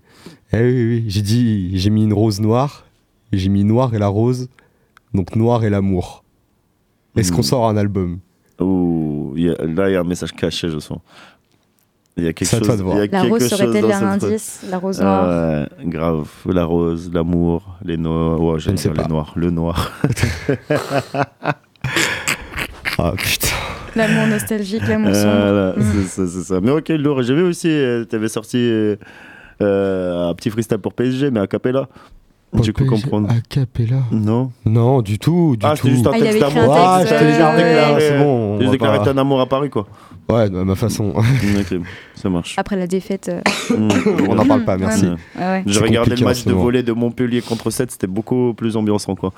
Eh 0.53 0.57
oui, 0.59 0.86
oui. 0.88 1.05
J'ai 1.09 1.22
dit, 1.22 1.70
j'ai 1.78 1.88
mis 1.88 2.05
une 2.05 2.12
rose 2.12 2.40
noire. 2.42 2.84
J'ai 3.32 3.49
mis 3.49 3.64
noir 3.64 3.94
et 3.94 3.99
la 3.99 4.09
rose. 4.09 4.49
Donc 5.14 5.36
noir 5.36 5.64
et 5.64 5.70
l'amour. 5.70 6.22
Est-ce 7.16 7.32
qu'on 7.32 7.38
Mm. 7.40 7.44
sort 7.44 7.66
un 7.66 7.78
album? 7.78 8.18
Ouh, 8.61 9.15
il 9.15 9.15
y 9.45 9.51
a- 9.51 9.64
là, 9.64 9.89
il 9.89 9.93
y 9.93 9.97
a 9.97 10.01
un 10.01 10.05
message 10.05 10.32
caché, 10.32 10.68
je 10.68 10.78
sens. 10.78 10.99
Il 12.18 12.24
y 12.24 12.28
a 12.28 12.32
quelque 12.32 12.49
chose. 12.49 12.61
toi 12.62 12.76
de 12.76 12.82
voir. 12.82 12.97
il 12.97 12.99
y 12.99 13.03
a 13.03 13.07
La 13.12 13.20
quelque 13.20 13.28
rose 13.30 13.41
chose 13.51 13.59
serait-elle 13.59 13.82
dans 13.82 13.91
un 13.93 14.12
indice 14.12 14.64
La 14.70 14.78
rose 14.78 15.01
noire. 15.01 15.28
Ouais, 15.28 15.68
grave. 15.91 16.28
La 16.47 16.64
rose, 16.64 17.11
l'amour, 17.12 17.76
les 17.84 17.99
noirs. 17.99 18.41
Ouais, 18.41 18.59
Je 18.59 18.70
ne 18.70 18.76
sais 18.76 18.89
dire 18.89 18.97
les 18.97 19.03
pas. 19.03 19.09
noirs. 19.09 19.32
Le 19.37 19.51
noir. 19.51 19.93
Ah 22.99 23.12
putain. 23.16 23.49
L'amour 23.95 24.26
nostalgique, 24.26 24.87
l'amour 24.89 25.14
sombre. 25.14 25.32
Voilà, 25.34 25.74
Mm. 25.76 25.82
c'est 25.93 26.07
ça, 26.09 26.26
c'est 26.26 26.43
ça. 26.45 26.61
Mais 26.62 26.70
ok, 26.70 26.89
lourd. 26.91 27.22
J'ai 27.22 27.34
vu 27.34 27.43
aussi, 27.43 27.68
euh, 27.70 28.05
t'avais 28.05 28.28
sorti 28.28 28.57
euh, 28.59 28.97
euh, 29.62 30.28
un 30.30 30.34
petit 30.34 30.51
freestyle 30.51 30.78
pour 30.78 30.95
PSG, 30.95 31.30
mais 31.30 31.41
à 31.41 31.47
Capella. 31.47 31.89
J'ai 32.62 32.72
cru 32.72 32.86
comprendre. 32.86 33.28
A 33.30 33.34
cappella 33.49 33.97
Non. 34.11 34.51
Non, 34.64 35.03
du 35.03 35.18
tout. 35.18 35.57
Du 35.59 35.66
Ah, 35.66 35.72
tout. 35.76 35.88
c'était 35.88 35.90
juste 35.94 36.07
un 36.07 36.11
Ah, 36.14 36.18
texte 36.18 36.42
un 36.42 36.49
d'amour. 36.55 36.74
Ah, 36.76 37.01
je 37.07 37.12
euh, 37.12 37.18
déjà 37.18 37.57
déclaré, 37.57 37.94
ouais. 37.94 38.01
c'est 38.01 38.18
bon. 38.18 38.24
on 38.57 38.61
J'ai 38.61 38.70
déclaré 38.70 38.99
ton 39.05 39.18
amour 39.18 39.40
à 39.40 39.47
Paris, 39.47 39.68
quoi. 39.68 39.86
Ouais, 40.28 40.49
de 40.51 40.62
ma 40.62 40.74
façon. 40.74 41.11
ok, 41.16 41.78
ça 42.14 42.30
marche. 42.30 42.55
Après 42.57 42.76
la 42.76 42.86
défaite. 42.86 43.28
euh, 43.28 43.40
Mm. 43.76 43.88
On 44.30 44.34
n'en 44.36 44.47
parle 44.47 44.64
pas, 44.64 44.76
merci. 44.78 45.07
Ouais, 45.07 45.14
ouais. 45.38 45.62
J'ai 45.66 45.74
C'est 45.74 45.80
regardé 45.80 46.16
le 46.16 46.24
match 46.24 46.44
de 46.44 46.53
volley 46.53 46.82
de 46.82 46.92
Montpellier 46.92 47.42
contre 47.42 47.70
7, 47.70 47.90
c'était 47.90 48.07
beaucoup 48.07 48.55
plus 48.55 48.76
ambiançant, 48.76 49.14
quoi. 49.16 49.32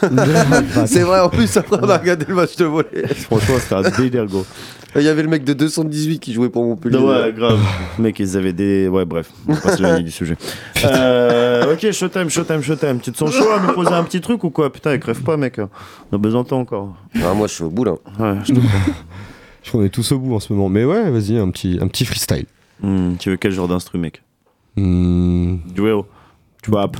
C'est 0.86 1.02
vrai, 1.02 1.20
en 1.20 1.28
plus, 1.28 1.56
après, 1.56 1.78
on 1.82 1.88
a 1.88 1.98
regardé 1.98 2.24
le 2.28 2.34
match 2.34 2.56
de 2.56 2.64
volley. 2.64 3.06
Franchement, 3.14 3.56
c'était 3.58 3.74
un 3.74 3.82
délire, 3.82 4.26
gros. 4.26 4.46
Il 4.96 5.02
y 5.02 5.08
avait 5.08 5.22
le 5.22 5.28
mec 5.28 5.42
de 5.42 5.54
218 5.54 6.20
qui 6.20 6.32
jouait 6.32 6.48
pour 6.48 6.64
Montpellier. 6.64 6.98
Ouais, 6.98 7.32
grave. 7.32 7.58
Mec, 7.98 8.18
ils 8.20 8.36
avaient 8.36 8.52
des. 8.52 8.86
Ouais, 8.86 9.04
bref, 9.04 9.28
on 9.48 9.54
va 9.54 9.60
pas 9.60 9.76
s'éloigner 9.76 10.02
du 10.02 10.10
sujet. 10.12 10.36
Euh, 10.84 11.72
ok, 11.72 11.90
Showtime, 11.92 12.28
Showtime, 12.28 12.60
Showtime. 12.60 13.00
Tu 13.00 13.10
te 13.10 13.16
sens 13.16 13.32
chaud 13.32 13.48
à 13.48 13.58
me 13.58 13.72
poser 13.72 13.92
un 13.92 14.04
petit 14.04 14.20
truc 14.20 14.44
ou 14.44 14.50
quoi? 14.50 14.70
Putain, 14.70 14.98
crève 14.98 15.22
pas, 15.22 15.38
mec. 15.38 15.58
On 16.12 16.16
a 16.16 16.18
besoin 16.18 16.42
de 16.42 16.48
temps 16.48 16.60
encore. 16.60 16.94
Ah, 17.16 17.32
moi, 17.32 17.46
je 17.46 17.54
suis 17.54 17.64
au 17.64 17.70
bout 17.70 17.84
là. 17.84 17.92
Ouais, 18.18 18.36
je. 18.44 18.52
Je 19.64 19.70
crois 19.70 19.80
qu'on 19.80 19.86
est 19.86 19.90
tous 19.90 20.12
au 20.12 20.18
bout 20.18 20.34
en 20.34 20.40
ce 20.40 20.52
moment. 20.52 20.68
Mais 20.68 20.84
ouais, 20.84 21.10
vas-y, 21.10 21.38
un 21.38 21.48
petit, 21.48 21.78
un 21.80 21.88
petit 21.88 22.04
freestyle. 22.04 22.44
Hmm, 22.82 23.14
tu 23.18 23.30
veux 23.30 23.36
quel 23.36 23.52
genre 23.52 23.66
d'instru, 23.66 23.98
mec? 23.98 24.22
Hmm, 24.76 25.56
Drill, 25.74 26.02
trap 26.62 26.98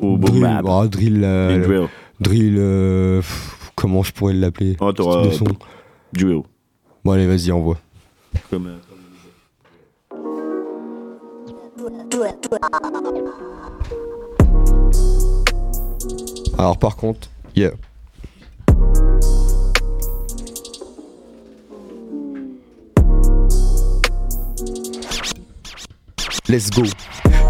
ou 0.00 0.16
boom 0.16 0.30
drill, 0.30 0.42
bap 0.42 0.64
ah, 0.66 0.86
drill, 0.88 1.20
euh, 1.22 1.62
drill. 1.62 1.88
Drill, 2.20 2.56
euh, 2.58 3.18
pff, 3.20 3.72
comment 3.74 4.02
je 4.02 4.12
pourrais 4.12 4.34
l'appeler 4.34 4.76
Oh, 4.80 4.92
t'auras- 4.92 5.26
de 5.26 5.30
son. 5.30 5.44
Drill. 6.12 6.42
Bon, 7.04 7.12
allez, 7.12 7.26
vas-y, 7.26 7.50
envoie. 7.52 7.78
Comme, 8.50 8.66
euh, 8.66 8.76
Alors, 16.58 16.78
par 16.78 16.96
contre, 16.96 17.28
yeah. 17.56 17.70
Let's 26.48 26.68
go. 26.70 26.82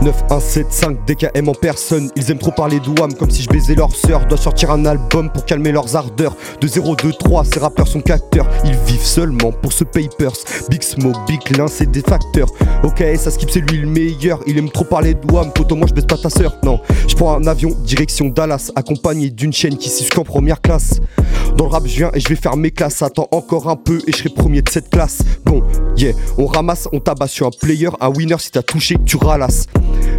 9175 0.03 0.97
DKM 1.07 1.49
en 1.49 1.55
personne. 1.55 2.11
Ils 2.17 2.31
aiment 2.31 2.39
trop 2.39 2.51
parler 2.51 2.81
d'Ouam 2.81 3.13
comme 3.15 3.31
si 3.31 3.43
je 3.43 3.49
baisais 3.49 3.75
leur 3.75 3.95
sœur. 3.95 4.27
Dois 4.27 4.39
sortir 4.39 4.71
un 4.71 4.87
album 4.87 5.31
pour 5.31 5.45
calmer 5.45 5.73
leurs 5.73 5.95
ardeurs. 5.95 6.35
De 6.61 6.69
023, 6.69 7.45
ces 7.45 7.61
rappeurs 7.61 7.87
sont 7.87 8.01
qu'acteurs. 8.01 8.49
Ils 8.65 8.77
vivent 8.87 9.05
seulement 9.05 9.53
pour 9.53 9.73
ce 9.73 9.85
papers. 9.85 10.33
Big 10.71 10.83
Smo, 10.83 11.13
Big 11.27 11.57
Lin, 11.57 11.67
c'est 11.69 11.91
des 11.91 12.01
facteurs. 12.01 12.49
Ok, 12.83 13.05
ça 13.17 13.31
skip, 13.31 13.51
c'est 13.51 13.61
lui 13.61 13.79
le 13.79 13.87
meilleur. 13.87 14.41
Il 14.47 14.57
aime 14.59 14.71
trop 14.71 14.85
parler 14.85 15.15
d'Ouam. 15.15 15.53
Poto, 15.53 15.77
moi 15.77 15.87
je 15.87 15.95
baisse 15.95 16.07
pas 16.07 16.17
ta 16.17 16.31
sœur. 16.31 16.57
Non, 16.63 16.81
je 17.07 17.15
prends 17.15 17.35
un 17.35 17.47
avion 17.47 17.71
direction 17.85 18.29
Dallas, 18.29 18.71
accompagné 18.77 19.31
d'une 19.31 19.53
chaîne 19.53 19.77
qui 19.77 19.91
s'y 19.91 20.09
en 20.17 20.25
première 20.25 20.61
classe. 20.61 21.01
Dans 21.57 21.67
le 21.67 21.71
rap, 21.71 21.87
je 21.87 21.97
viens 21.97 22.11
et 22.15 22.21
je 22.21 22.29
vais 22.29 22.37
faire 22.37 22.57
mes 22.57 22.71
classes. 22.71 23.03
Attends 23.03 23.29
encore 23.33 23.69
un 23.69 23.77
peu 23.77 24.01
et 24.07 24.13
je 24.13 24.17
serai 24.17 24.31
premier 24.31 24.63
de 24.63 24.71
cette 24.71 24.89
classe. 24.89 25.19
Bon, 25.45 25.63
yeah, 25.97 26.13
on 26.39 26.47
ramasse, 26.47 26.89
on 26.93 27.01
tabasse 27.01 27.33
sur 27.33 27.47
un 27.47 27.51
player, 27.51 27.91
un 28.01 28.09
winner. 28.09 28.37
Si 28.39 28.51
t'as 28.51 28.63
touché, 28.63 28.97
tu 29.05 29.17
ralasses. 29.17 29.67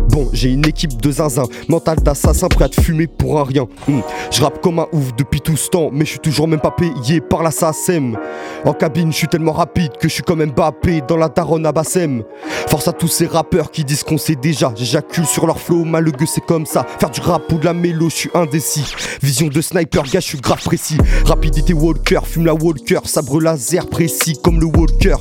Bon, 0.09 0.27
j'ai 0.33 0.49
une 0.49 0.65
équipe 0.67 1.01
de 1.01 1.11
zinzin, 1.11 1.43
mental 1.69 1.99
d'assassin 1.99 2.47
prêt 2.49 2.65
à 2.65 2.69
te 2.69 2.81
fumer 2.81 3.07
pour 3.07 3.39
un 3.39 3.43
rien. 3.43 3.67
Hmm, 3.87 4.01
Je 4.29 4.41
rappe 4.43 4.61
comme 4.61 4.79
un 4.79 4.87
ouf 4.91 5.15
depuis 5.15 5.39
tout 5.39 5.55
ce 5.55 5.69
temps, 5.69 5.89
mais 5.91 6.03
je 6.05 6.11
suis 6.11 6.19
toujours 6.19 6.47
même 6.47 6.59
pas 6.59 6.71
payé 6.71 7.21
par 7.21 7.43
la 7.43 7.51
SACEM. 7.51 8.17
En 8.65 8.73
cabine, 8.73 9.11
je 9.11 9.17
suis 9.17 9.27
tellement 9.27 9.53
rapide 9.53 9.91
que 9.99 10.09
je 10.09 10.13
suis 10.13 10.23
quand 10.23 10.35
même 10.35 10.51
Mbappé 10.51 11.01
dans 11.07 11.15
la 11.17 11.29
daronne 11.29 11.65
à 11.65 11.71
Bassem. 11.71 12.23
Force 12.67 12.87
à 12.89 12.91
tous 12.93 13.07
ces 13.07 13.25
rappeurs 13.25 13.71
qui 13.71 13.85
disent 13.85 14.03
qu'on 14.03 14.17
sait 14.17 14.35
déjà. 14.35 14.73
J'éjacule 14.75 15.25
sur 15.25 15.47
leur 15.47 15.59
flow, 15.59 15.85
malheureux 15.85 16.25
c'est 16.25 16.45
comme 16.45 16.65
ça. 16.65 16.85
Faire 16.99 17.09
du 17.09 17.21
rap 17.21 17.49
ou 17.51 17.57
de 17.57 17.65
la 17.65 17.73
mélo, 17.73 18.09
je 18.09 18.15
suis 18.15 18.29
indécis. 18.33 18.93
Vision 19.21 19.47
de 19.47 19.61
sniper, 19.61 20.03
gars, 20.03 20.19
je 20.19 20.25
suis 20.27 20.39
grave 20.39 20.61
précis. 20.61 20.97
Rapidité 21.25 21.73
Walker, 21.73 22.19
fume 22.25 22.45
la 22.45 22.53
Walker, 22.53 22.99
sabre 23.05 23.39
laser 23.39 23.87
précis 23.87 24.37
comme 24.43 24.59
le 24.59 24.65
Walker. 24.65 25.15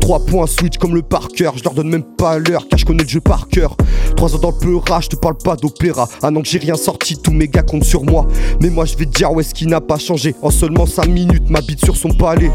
3 0.00 0.26
points 0.26 0.46
switch 0.46 0.76
comme 0.78 0.94
le 0.94 1.02
Parker, 1.02 1.50
je 1.56 1.64
leur 1.64 1.72
donne 1.72 1.88
même 1.88 2.02
pas 2.02 2.38
l'heure 2.38 2.66
car 2.68 2.78
je 2.78 2.84
connais 2.84 3.04
le 3.04 3.08
jeu 3.08 3.20
par 3.20 3.48
cœur. 3.48 3.76
3 4.16 4.34
ans 4.34 4.38
dans 4.38 4.50
le 4.50 4.58
pleura, 4.58 5.00
je 5.00 5.08
te 5.08 5.16
parle 5.16 5.36
pas 5.36 5.56
d'opéra. 5.56 6.08
Un 6.22 6.34
an 6.36 6.42
que 6.42 6.48
j'ai 6.48 6.58
rien 6.58 6.76
sorti, 6.76 7.16
tous 7.16 7.32
mes 7.32 7.48
gars 7.48 7.62
comptent 7.62 7.84
sur 7.84 8.04
moi. 8.04 8.26
Mais 8.60 8.70
moi 8.70 8.84
je 8.84 8.96
vais 8.96 9.06
te 9.06 9.10
dire 9.10 9.32
où 9.32 9.40
est-ce 9.40 9.54
qui 9.54 9.66
n'a 9.66 9.80
pas 9.80 9.98
changé. 9.98 10.34
En 10.42 10.50
seulement 10.50 10.86
5 10.86 11.06
minutes, 11.06 11.48
ma 11.48 11.60
bite 11.60 11.84
sur 11.84 11.96
son 11.96 12.10
palais. 12.10 12.50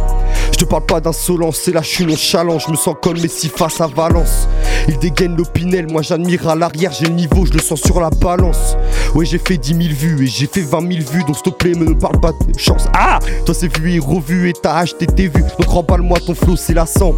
Je 0.51 0.57
te 0.57 0.65
parle 0.65 0.85
pas 0.85 0.99
d'insolence, 0.99 1.59
c'est 1.63 1.71
là 1.71 1.81
je 1.81 1.89
suis 1.89 2.05
nonchalant. 2.05 2.59
Je 2.59 2.71
me 2.71 2.75
sens 2.75 2.95
comme 3.01 3.19
Messi 3.19 3.49
face 3.49 3.81
à 3.81 3.87
Valence. 3.87 4.47
Il 4.87 4.97
dégaine 4.99 5.35
l'opinel, 5.35 5.87
moi 5.91 6.01
j'admire 6.01 6.47
à 6.47 6.55
l'arrière, 6.55 6.91
j'ai 6.91 7.05
le 7.05 7.13
niveau, 7.13 7.45
je 7.45 7.53
le 7.53 7.59
sens 7.59 7.81
sur 7.81 7.99
la 7.99 8.09
balance. 8.09 8.75
Ouais, 9.15 9.25
j'ai 9.25 9.37
fait 9.37 9.57
10 9.57 9.69
000 9.69 9.79
vues 9.95 10.23
et 10.23 10.27
j'ai 10.27 10.47
fait 10.47 10.61
20 10.61 10.81
000 10.81 11.11
vues, 11.11 11.23
donc 11.23 11.35
s'il 11.35 11.43
te 11.43 11.49
plaît, 11.49 11.73
me 11.73 11.85
ne 11.85 11.93
parle 11.93 12.19
pas 12.19 12.31
de 12.31 12.57
chance. 12.57 12.85
Ah 12.93 13.19
Toi 13.45 13.55
c'est 13.55 13.75
vu 13.77 13.93
et 13.93 13.99
revu 13.99 14.49
et 14.49 14.53
t'as 14.53 14.75
acheté 14.75 15.05
tes 15.05 15.27
vues, 15.27 15.43
donc 15.59 15.67
remballe-moi 15.67 16.19
ton 16.25 16.33
flow, 16.33 16.55
c'est 16.55 16.73
la 16.73 16.85
sang. 16.85 17.13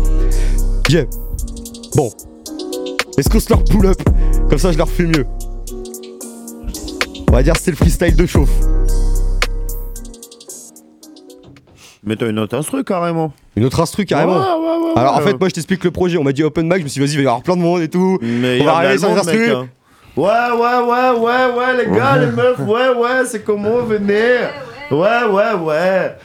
Yeah. 0.90 1.06
Bon. 1.96 2.12
Est-ce 3.22 3.30
qu'on 3.30 3.40
se 3.40 3.50
leur 3.50 3.64
pull 3.64 3.86
up 3.86 4.02
Comme 4.50 4.58
ça 4.58 4.72
je 4.72 4.80
leur 4.80 4.90
fais 4.90 5.04
mieux. 5.04 5.28
On 7.30 7.34
va 7.34 7.44
dire 7.44 7.54
c'est 7.56 7.70
le 7.70 7.78
freestyle 7.78 8.16
de 8.16 8.26
chauffe. 8.26 8.50
Mais 12.04 12.16
t'as 12.16 12.28
une 12.28 12.40
autre 12.40 12.58
instru 12.58 12.84
carrément. 12.84 13.32
Une 13.56 13.66
autre 13.66 13.80
instru 13.80 14.06
carrément. 14.06 14.40
Ouais, 14.40 14.40
ouais, 14.40 14.86
ouais, 14.88 14.92
Alors 14.96 15.18
en 15.18 15.22
fait 15.22 15.40
moi 15.40 15.50
je 15.50 15.54
t'explique 15.54 15.84
le 15.84 15.92
projet, 15.92 16.18
on 16.18 16.24
m'a 16.24 16.32
dit 16.32 16.44
open 16.44 16.66
mic, 16.66 16.80
je 16.80 16.84
me 16.84 16.88
suis 16.88 17.00
dit 17.00 17.06
vas-y 17.06 17.14
il 17.14 17.18
va 17.18 17.22
y 17.22 17.28
avoir 17.28 17.44
plein 17.44 17.56
de 17.56 17.62
monde 17.62 17.84
et 17.84 17.90
tout. 17.90 18.18
Mais 18.24 18.58
on 18.60 18.64
y 18.64 18.66
va 18.66 18.78
arriver 18.78 18.98
sur 18.98 19.10
les 19.10 19.38
mec, 19.38 19.50
hein. 19.52 19.70
Ouais, 20.18 20.24
ouais, 20.24 20.90
ouais, 20.90 21.20
ouais, 21.20 21.58
ouais, 21.60 21.86
les 21.86 21.96
gars, 21.96 22.18
les 22.18 22.32
meufs, 22.32 22.60
ouais, 22.62 22.90
ouais, 22.90 23.26
c'est 23.28 23.44
comment, 23.44 23.84
venez. 23.84 24.48
Ouais, 24.90 25.26
ouais, 25.30 25.54
ouais. 25.64 26.16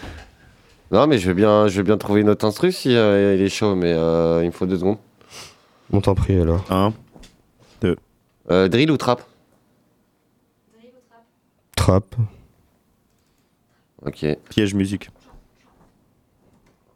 Non, 0.90 1.06
mais 1.06 1.18
je 1.18 1.26
vais 1.26 1.34
bien, 1.34 1.68
je 1.68 1.76
vais 1.76 1.82
bien 1.82 1.98
trouver 1.98 2.22
une 2.22 2.30
autre 2.30 2.46
instru 2.46 2.72
si 2.72 2.96
euh, 2.96 3.36
il 3.38 3.42
est 3.44 3.50
chaud, 3.50 3.74
mais 3.74 3.92
euh, 3.92 4.40
il 4.42 4.46
me 4.46 4.52
faut 4.52 4.64
deux 4.64 4.78
secondes. 4.78 4.96
On 5.92 6.00
t'en 6.00 6.14
prie 6.14 6.38
alors. 6.38 6.64
Un, 6.70 6.92
deux. 7.80 7.96
Euh, 8.50 8.68
drill 8.68 8.90
ou 8.90 8.96
trap 8.96 9.22
Trap. 11.76 12.16
Ok. 14.02 14.26
Piège 14.50 14.74
musique. 14.74 15.10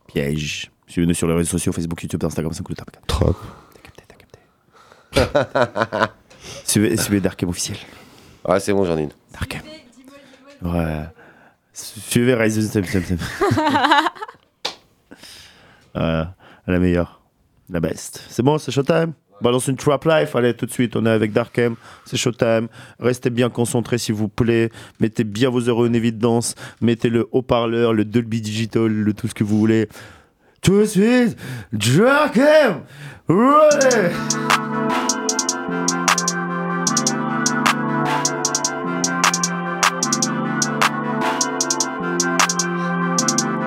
Piège. 0.08 0.70
Suivez-nous 0.86 1.14
sur 1.14 1.28
les 1.28 1.34
réseaux 1.34 1.50
sociaux, 1.50 1.72
Facebook, 1.72 2.02
YouTube, 2.02 2.24
Instagram, 2.24 2.52
c'est 2.52 2.64
cool, 2.64 2.74
tape. 2.74 2.96
Trap. 3.06 3.36
Suivez, 6.64 6.96
suivez 6.96 7.20
Darkem 7.20 7.48
officiel. 7.48 7.76
Ouais, 8.44 8.58
c'est 8.58 8.72
bon, 8.72 8.84
j'en 8.84 8.96
ai 8.96 9.02
une. 9.02 9.12
Darkem. 9.32 9.62
Ouais. 10.62 11.04
Suivez 11.72 12.34
Rise 12.34 12.68
Step 12.68 12.86
Step 12.86 13.04
Step. 13.04 13.20
Ouais, 15.94 16.24
la 16.66 16.78
meilleure. 16.78 17.19
La 17.72 17.80
best. 17.80 18.24
C'est 18.28 18.42
bon, 18.42 18.58
c'est 18.58 18.72
showtime? 18.72 19.12
Balance 19.40 19.68
une 19.68 19.76
trap 19.76 20.04
life, 20.04 20.36
allez 20.36 20.52
tout 20.52 20.66
de 20.66 20.70
suite, 20.70 20.96
on 20.96 21.06
est 21.06 21.10
avec 21.10 21.32
Darkem, 21.32 21.76
c'est 22.04 22.18
showtime. 22.18 22.68
Restez 22.98 23.30
bien 23.30 23.48
concentrés 23.48 23.96
s'il 23.96 24.14
vous 24.14 24.28
plaît, 24.28 24.70
mettez 24.98 25.24
bien 25.24 25.48
vos 25.48 25.60
heureux 25.60 25.88
en 25.88 25.92
évidence, 25.94 26.56
mettez 26.82 27.08
le 27.08 27.26
haut-parleur, 27.32 27.94
le 27.94 28.04
Dolby 28.04 28.42
Digital, 28.42 28.88
le 28.88 29.14
tout 29.14 29.28
ce 29.28 29.34
que 29.34 29.44
vous 29.44 29.58
voulez. 29.58 29.88
Tout 30.60 30.80
de 30.80 30.84
suite, 30.84 31.38
Darkem 31.72 32.82
Rollez 33.28 34.10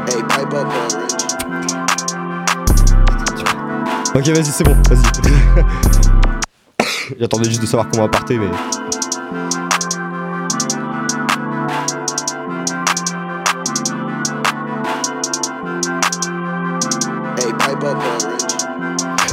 Hey, 0.06 0.22
pipe 0.22 0.54
up, 0.54 1.12
Ok 4.16 4.28
vas-y 4.28 4.45
c'est 4.45 4.64
bon, 4.64 4.76
vas-y. 4.89 5.01
J'attendais 7.20 7.49
juste 7.49 7.61
de 7.61 7.66
savoir 7.66 7.88
comment 7.89 8.07
partir 8.07 8.39
mais. 8.39 8.47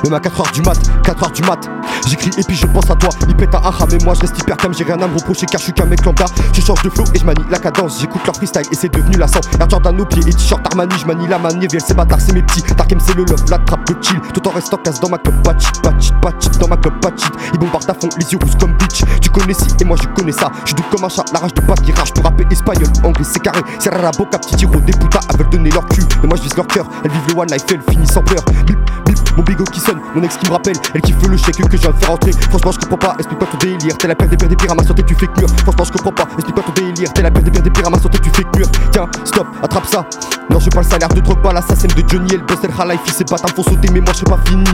Même 0.02 0.14
à 0.14 0.18
4h 0.18 0.52
du 0.54 0.62
mat, 0.62 0.78
4h 1.04 1.32
du 1.32 1.42
mat 1.42 1.79
J'écris 2.10 2.30
et 2.36 2.42
puis 2.42 2.56
je 2.56 2.66
pense 2.66 2.90
à 2.90 2.96
toi 2.96 3.10
Il 3.28 3.36
pète 3.36 3.54
un 3.54 3.58
aha 3.58 3.86
mais 3.90 3.98
moi 4.04 4.14
je 4.14 4.22
reste 4.22 4.36
hyper 4.36 4.56
calme 4.56 4.74
J'ai 4.76 4.82
rien 4.82 5.00
à 5.00 5.06
me 5.06 5.14
reprocher 5.14 5.46
car 5.46 5.60
je 5.60 5.64
suis 5.66 5.72
qu'un 5.72 5.86
mec 5.86 6.04
lambda 6.04 6.24
Je 6.52 6.60
change 6.60 6.82
de 6.82 6.90
flow 6.90 7.04
et 7.14 7.18
je 7.20 7.24
manie 7.24 7.44
la 7.48 7.58
cadence 7.58 8.00
J'écoute 8.00 8.22
leur 8.26 8.34
freestyle 8.34 8.66
et 8.70 8.74
c'est 8.74 8.92
devenu 8.92 9.16
la 9.16 9.28
sang 9.28 9.40
Air 9.60 9.70
Jordan 9.70 10.00
aux 10.00 10.06
pieds 10.06 10.22
et 10.26 10.32
t-shirt 10.32 10.60
Armani 10.66 10.94
Je 11.00 11.06
manie 11.06 11.28
la 11.28 11.38
manivelle 11.38 11.80
c'est 11.80 11.94
bâtard 11.94 12.20
c'est 12.20 12.32
mes 12.32 12.42
petits 12.42 12.62
Darkem 12.76 12.98
c'est 13.00 13.14
le 13.14 13.24
love, 13.24 13.44
la 13.48 13.58
trappe, 13.58 13.88
le 13.88 13.96
chill 14.02 14.20
Tout 14.34 14.46
en 14.48 14.50
restant 14.50 14.78
casse 14.78 14.98
dans 14.98 15.08
ma 15.08 15.18
club 15.18 15.40
Patchit, 15.42 15.68
patchit, 15.82 16.12
patchit 16.20 16.58
Dans 16.58 16.68
ma 16.68 16.76
club 16.76 16.98
patchit 17.00 17.30
Ils 17.52 17.58
bombardent 17.60 17.88
à 17.88 17.94
fond 17.94 18.08
les 18.18 18.32
yeux 18.32 18.38
rouges 18.42 18.56
comme 18.58 18.72
bitch 18.74 19.02
Tu 19.20 19.30
connais 19.30 19.54
ci 19.54 19.66
et 19.80 19.84
moi 19.84 19.96
je 20.00 20.08
connais 20.08 20.32
ça. 20.32 20.50
Je 20.64 20.70
suis 20.70 20.90
comme 20.90 21.04
un 21.04 21.08
chat, 21.08 21.24
la 21.32 21.38
rage 21.38 21.54
de 21.54 21.60
pas 21.60 21.74
qui 21.74 21.92
rage. 21.92 22.12
Pour 22.12 22.24
rapper 22.24 22.46
espagnol, 22.50 22.88
anglais, 23.04 23.24
c'est 23.24 23.40
carré. 23.40 23.60
C'est 23.78 23.90
la 23.90 24.10
boca, 24.10 24.38
petit 24.38 24.56
tiro, 24.56 24.78
des 24.80 24.92
putas, 24.92 25.20
elles 25.30 25.38
veulent 25.38 25.50
donner 25.50 25.70
leur 25.70 25.86
cul. 25.86 26.02
Mais 26.22 26.28
moi 26.28 26.36
je 26.36 26.42
vise 26.42 26.56
leur 26.56 26.66
cœur. 26.66 26.86
Elles 27.04 27.10
vivent 27.10 27.34
le 27.34 27.40
one 27.40 27.50
life, 27.50 27.64
elles 27.70 27.82
finissent 27.88 28.16
en 28.16 28.22
pleurs. 28.22 28.44
Bip, 28.66 28.78
bip, 29.06 29.18
mon 29.36 29.42
bigot 29.42 29.64
qui 29.64 29.80
sonne, 29.80 30.00
mon 30.14 30.22
ex 30.22 30.36
qui 30.36 30.46
me 30.46 30.52
rappelle. 30.52 30.76
Elle 30.94 31.00
kiffe 31.02 31.26
le 31.26 31.36
chèque 31.36 31.56
que 31.56 31.76
Franchement, 32.00 32.72
je 32.72 32.78
comprends 32.78 32.96
pas, 32.96 33.14
explique-moi 33.18 33.48
ton 33.50 33.58
délire. 33.58 33.96
T'es 33.98 34.08
la 34.08 34.14
pire 34.14 34.28
des 34.28 34.36
pires 34.36 34.48
des 34.48 34.56
pires 34.56 34.72
à 34.72 34.74
ma 34.74 34.82
santé, 34.82 35.02
tu 35.02 35.14
fais 35.14 35.26
que 35.26 35.40
mûr. 35.40 35.48
Franchement, 35.62 35.84
je 35.84 35.92
comprends 35.92 36.12
pas, 36.12 36.28
explique-moi 36.34 36.64
ton 36.66 36.72
délire. 36.72 37.12
T'es 37.12 37.22
la 37.22 37.30
pire 37.30 37.42
des 37.42 37.50
pires 37.50 37.62
des 37.62 37.70
pires 37.70 37.86
à 37.86 37.90
ma 37.90 37.98
santé, 37.98 38.18
tu 38.18 38.30
fais 38.30 38.44
que 38.44 38.58
mûr. 38.58 38.66
Tiens, 38.90 39.06
stop, 39.24 39.46
attrape 39.62 39.86
ça. 39.86 40.04
Non, 40.50 40.58
je 40.58 40.68
pas 40.70 40.80
le 40.80 40.86
salaire 40.86 41.08
de 41.08 41.20
Drogba, 41.20 41.52
l'assassin 41.52 41.88
de 41.88 42.08
Johnny, 42.08 42.30
elle 42.32 42.42
bosse, 42.42 42.58
elle 42.64 42.88
life, 42.88 43.00
il 43.06 43.12
sait 43.12 43.24
pas, 43.24 43.36
t'as 43.36 43.54
sauter, 43.62 43.88
mais 43.92 44.00
moi 44.00 44.12
je 44.12 44.24
pas 44.24 44.38
fini. 44.46 44.64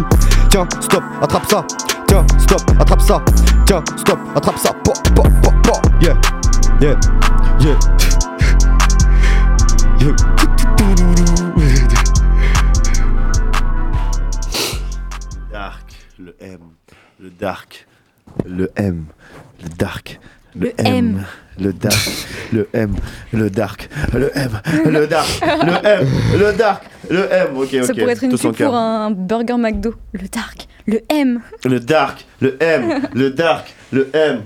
Tiens, 0.49 0.66
stop, 0.81 1.03
attrape 1.22 1.51
ça. 1.51 1.64
Tiens, 2.07 2.24
stop, 2.39 2.62
attrape 2.79 3.03
ça. 3.03 3.22
Tiens, 3.66 3.83
stop, 3.97 4.18
attrape 4.35 4.59
ça. 4.59 4.70
Yeah, 6.01 6.14
yeah, 6.81 6.95
yeah. 7.61 7.79
yeah. 11.27 11.36
Dark, 17.39 17.87
le 18.47 18.70
M, 18.76 19.05
le 19.62 19.68
dark, 19.78 20.18
le, 20.55 20.68
Le 20.68 20.72
M, 20.78 20.87
M. 20.87 21.24
le 21.59 21.72
dark, 21.72 22.09
le 22.53 22.68
M, 22.72 22.95
le 23.32 23.51
dark, 23.51 23.89
le 24.12 24.30
M, 24.37 24.51
le 24.87 25.07
dark, 25.07 25.28
le 25.43 25.87
M, 25.89 26.07
le 26.39 26.53
dark, 26.53 26.82
le 27.11 27.28
M. 27.32 27.49
Ok, 27.57 27.68
ok. 27.74 27.84
Ça 27.84 27.95
pourrait 27.95 28.12
être 28.12 28.24
une 28.24 28.39
pub 28.39 28.53
pour 28.57 28.74
un 28.74 29.11
burger 29.11 29.57
McDo. 29.59 29.95
Le 30.12 30.28
dark, 30.28 30.66
le 30.87 31.01
M. 31.11 31.41
Le 31.64 31.80
dark, 31.80 32.26
le 32.41 32.57
M, 32.62 33.03
le 33.14 33.30
dark, 33.30 33.74
le 33.93 34.09
M. 34.14 34.43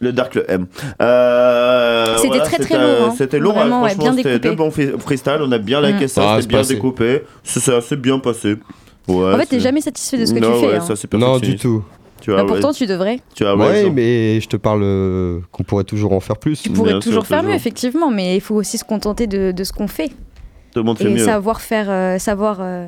Le 0.00 0.12
dark, 0.12 0.34
le 0.34 0.50
M. 0.50 0.66
Euh, 1.00 2.16
C'était 2.16 2.26
voilà, 2.28 2.42
très, 2.44 2.58
très 2.58 2.74
lourd, 2.74 3.08
hein. 3.10 3.14
C'était 3.16 3.38
lourd, 3.38 3.54
Vraiment, 3.54 3.78
hein, 3.78 3.82
ouais, 3.84 3.90
franchement, 3.90 4.14
bien 4.14 4.16
c'était 4.16 4.38
découpé. 4.40 4.48
deux 4.48 4.56
bons 4.56 4.70
free- 4.72 4.98
freestyle. 4.98 5.38
On 5.42 5.52
a 5.52 5.58
bien 5.58 5.80
Mm. 5.80 5.84
liké 5.84 6.08
ça, 6.08 6.22
Ah, 6.24 6.26
c'était 6.30 6.42
c'est 6.42 6.48
bien 6.48 6.58
passé. 6.58 6.74
découpé. 6.74 7.22
Ça 7.44 7.60
s'est 7.60 7.74
assez 7.76 7.94
bien 7.94 8.18
passé. 8.18 8.56
Ouais, 9.08 9.34
en 9.34 9.38
fait, 9.38 9.46
t'es 9.46 9.60
jamais 9.60 9.80
satisfait 9.80 10.18
de 10.18 10.26
ce 10.26 10.32
que 10.34 10.38
Non, 10.38 10.52
tu 10.54 10.60
fais. 10.60 10.66
ouais, 10.68 10.76
hein. 10.76 10.80
ça, 10.80 10.96
c'est 10.96 11.12
Non, 11.14 11.38
du 11.38 11.56
tout. 11.56 11.82
Tu 12.20 12.32
as 12.32 12.36
Bah, 12.36 12.44
pourtant, 12.46 12.72
tu 12.72 12.86
devrais. 12.86 13.18
Tu 13.34 13.44
as 13.44 13.56
Ouais, 13.56 13.90
mais 13.90 14.40
je 14.40 14.48
te 14.48 14.56
parle 14.56 14.82
euh, 14.84 15.40
qu'on 15.50 15.64
pourrait 15.64 15.82
toujours 15.84 16.12
en 16.12 16.20
faire 16.20 16.36
plus. 16.36 16.62
Tu 16.62 16.70
pourrais 16.70 16.90
Bien 16.92 17.00
sûr, 17.00 17.10
toujours 17.10 17.26
faire 17.26 17.42
mieux, 17.42 17.52
effectivement, 17.54 18.10
mais 18.10 18.36
il 18.36 18.40
faut 18.40 18.54
aussi 18.54 18.78
se 18.78 18.84
contenter 18.84 19.26
de, 19.26 19.50
de 19.50 19.64
ce 19.64 19.72
qu'on 19.72 19.88
fait. 19.88 20.08
Tout 20.08 20.78
le 20.78 20.82
monde 20.84 20.98
fait 20.98 21.10
Et 21.10 21.14
mieux. 21.14 21.24
savoir 21.24 21.60
faire, 21.60 21.86
euh, 21.90 22.18
savoir 22.18 22.58
euh, 22.60 22.86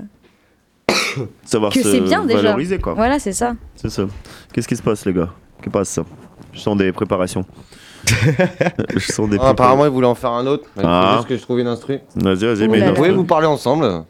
Savoir 1.44 1.72
que 1.72 1.82
se 1.82 1.90
c'est 1.90 2.00
bien 2.00 2.24
déjà. 2.24 2.42
valoriser, 2.42 2.78
quoi. 2.78 2.94
Voilà, 2.94 3.18
c'est 3.18 3.32
ça. 3.32 3.54
C'est 3.74 3.90
ça. 3.90 4.04
Qu'est-ce 4.52 4.68
qui 4.68 4.76
se 4.76 4.82
passe, 4.82 5.04
les 5.04 5.12
gars? 5.12 5.30
Qu'est-ce 5.56 5.64
qui 5.64 5.70
passe? 5.70 5.98
Je 6.52 6.60
sens 6.60 6.76
des 6.76 6.92
préparations. 6.92 7.44
je 8.94 9.12
sens 9.12 9.28
des 9.28 9.38
Ah, 9.40 9.48
apparemment, 9.50 9.84
il 9.86 9.90
voulait 9.90 10.06
en 10.06 10.14
faire 10.14 10.30
un 10.30 10.46
autre. 10.46 10.68
Il 10.76 10.82
Ah. 10.84 11.14
juste 11.16 11.28
que 11.28 11.36
je 11.36 11.42
trouve 11.42 11.58
une 11.60 11.66
instru. 11.66 11.98
Vas-y, 12.16 12.44
vas-y, 12.44 12.68
mais. 12.68 12.86
Vous 12.88 12.94
pouvez 12.94 13.10
vous 13.10 13.24
parler 13.24 13.46
ensemble 13.46 14.04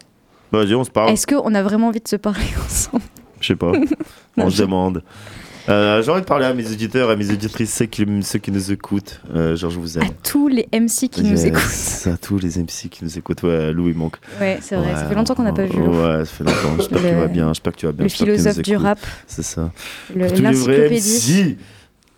Vas-y, 0.54 0.74
on 0.74 0.84
se 0.84 0.90
parle. 0.90 1.10
Est-ce 1.10 1.26
qu'on 1.26 1.54
a 1.54 1.62
vraiment 1.62 1.88
envie 1.88 2.00
de 2.00 2.08
se 2.08 2.16
parler 2.16 2.44
ensemble? 2.64 3.02
Je 3.40 3.48
sais 3.48 3.56
pas. 3.56 3.72
on 4.36 4.50
se 4.50 4.62
demande. 4.62 5.02
Euh, 5.66 6.02
J'ai 6.02 6.10
envie 6.10 6.20
de 6.20 6.26
parler 6.26 6.44
à 6.44 6.52
mes 6.52 6.70
auditeurs, 6.70 7.08
à 7.08 7.16
mes 7.16 7.30
auditrices, 7.30 7.72
ceux 7.74 7.86
qui, 7.86 8.04
ceux 8.22 8.38
qui 8.38 8.52
nous 8.52 8.70
écoutent. 8.70 9.22
Euh, 9.34 9.56
genre, 9.56 9.70
je 9.70 9.78
vous 9.80 9.96
aime. 9.96 10.04
À 10.04 10.08
tous 10.22 10.48
les 10.48 10.68
MC 10.72 11.08
qui 11.08 11.22
nous 11.22 11.46
écoutent. 11.46 12.06
À 12.12 12.16
tous 12.18 12.38
les 12.38 12.58
MC 12.58 12.88
qui 12.90 13.02
nous 13.02 13.16
écoutent. 13.18 13.42
Ouais, 13.44 13.72
Lou, 13.72 13.88
il 13.88 13.94
manque. 13.94 14.16
Ouais, 14.40 14.58
c'est 14.60 14.76
vrai, 14.76 14.92
ça 14.94 15.06
fait 15.06 15.14
longtemps 15.14 15.34
qu'on 15.34 15.42
n'a 15.42 15.54
pas 15.54 15.64
vu. 15.64 15.78
Lou. 15.78 15.86
Ouais, 16.02 16.18
ça 16.18 16.26
fait 16.26 16.44
longtemps. 16.44 16.76
J'espère 16.78 17.00
que 17.00 17.06
tu 17.08 17.14
Le- 17.14 17.20
vas 17.20 17.26
bien. 17.28 17.48
J'espère 17.48 17.72
que 17.72 17.78
tu 17.78 17.86
vas 17.86 17.92
bien. 17.92 18.02
Le 18.04 18.08
philosophe 18.10 18.58
du 18.58 18.76
rap, 18.76 18.98
C'est 19.26 19.42
ça. 19.42 19.70
le- 20.14 20.26
Pour 20.26 20.36
tous 20.36 20.42
les 20.42 20.50
vrais 20.52 20.88
l'encyclopédie. 20.90 21.42
MC. 21.52 21.56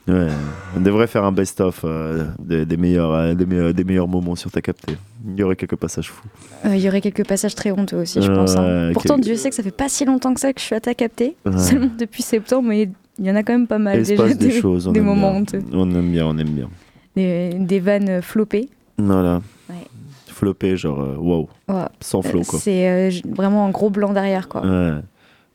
Ouais, 0.08 0.28
on 0.76 0.80
devrait 0.80 1.08
faire 1.08 1.24
un 1.24 1.32
best-of 1.32 1.80
euh, 1.84 2.26
des, 2.38 2.64
des 2.64 2.76
meilleurs, 2.76 3.12
euh, 3.12 3.34
des, 3.34 3.44
meilleurs, 3.44 3.74
des 3.74 3.82
meilleurs 3.82 4.06
moments 4.06 4.36
sur 4.36 4.52
ta 4.52 4.62
capté. 4.62 4.96
Il 5.26 5.34
y 5.34 5.42
aurait 5.42 5.56
quelques 5.56 5.74
passages 5.74 6.10
fous. 6.10 6.22
Euh, 6.64 6.76
Il 6.76 6.80
y 6.80 6.88
aurait 6.88 7.00
quelques 7.00 7.26
passages 7.26 7.56
très 7.56 7.72
honteux 7.72 7.96
aussi, 7.96 8.22
je 8.22 8.30
pense. 8.30 8.54
hein. 8.56 8.90
Pourtant, 8.92 9.18
Dieu 9.18 9.34
sait 9.34 9.50
que 9.50 9.56
ça 9.56 9.64
fait 9.64 9.72
pas 9.72 9.88
si 9.88 10.04
longtemps 10.04 10.32
que 10.32 10.38
ça 10.40 10.52
que 10.52 10.60
je 10.60 10.64
suis 10.66 10.76
à 10.76 10.80
ta 10.80 10.94
capté. 10.94 11.34
Ouais. 11.44 11.58
Seulement 11.58 11.90
depuis 11.98 12.22
septembre, 12.22 12.68
mais 12.68 12.88
il 13.18 13.24
y 13.26 13.30
en 13.30 13.34
a 13.34 13.42
quand 13.42 13.52
même 13.54 13.66
pas 13.66 13.78
mal 13.78 13.98
Il 13.98 14.04
déjà. 14.06 14.22
passe 14.22 14.38
des, 14.38 14.52
choses. 14.52 14.86
Des 14.92 15.00
moments 15.00 15.32
bien. 15.32 15.40
honteux. 15.40 15.62
On 15.72 15.90
aime 15.90 16.10
bien, 16.12 16.24
on 16.26 16.38
aime 16.38 16.50
bien. 16.50 16.68
Des, 17.16 17.54
des 17.58 17.80
vannes 17.80 18.22
floppées. 18.22 18.68
Voilà. 18.98 19.40
Ouais. 19.68 19.74
Floppé, 20.28 20.76
genre, 20.76 21.04
wow. 21.18 21.48
Sans 22.00 22.22
flow, 22.22 22.42
Euh, 22.42 22.44
quoi. 22.44 22.58
C'est 22.60 23.10
vraiment 23.28 23.66
un 23.66 23.70
gros 23.70 23.90
blanc 23.90 24.12
derrière, 24.12 24.46
quoi. 24.48 24.62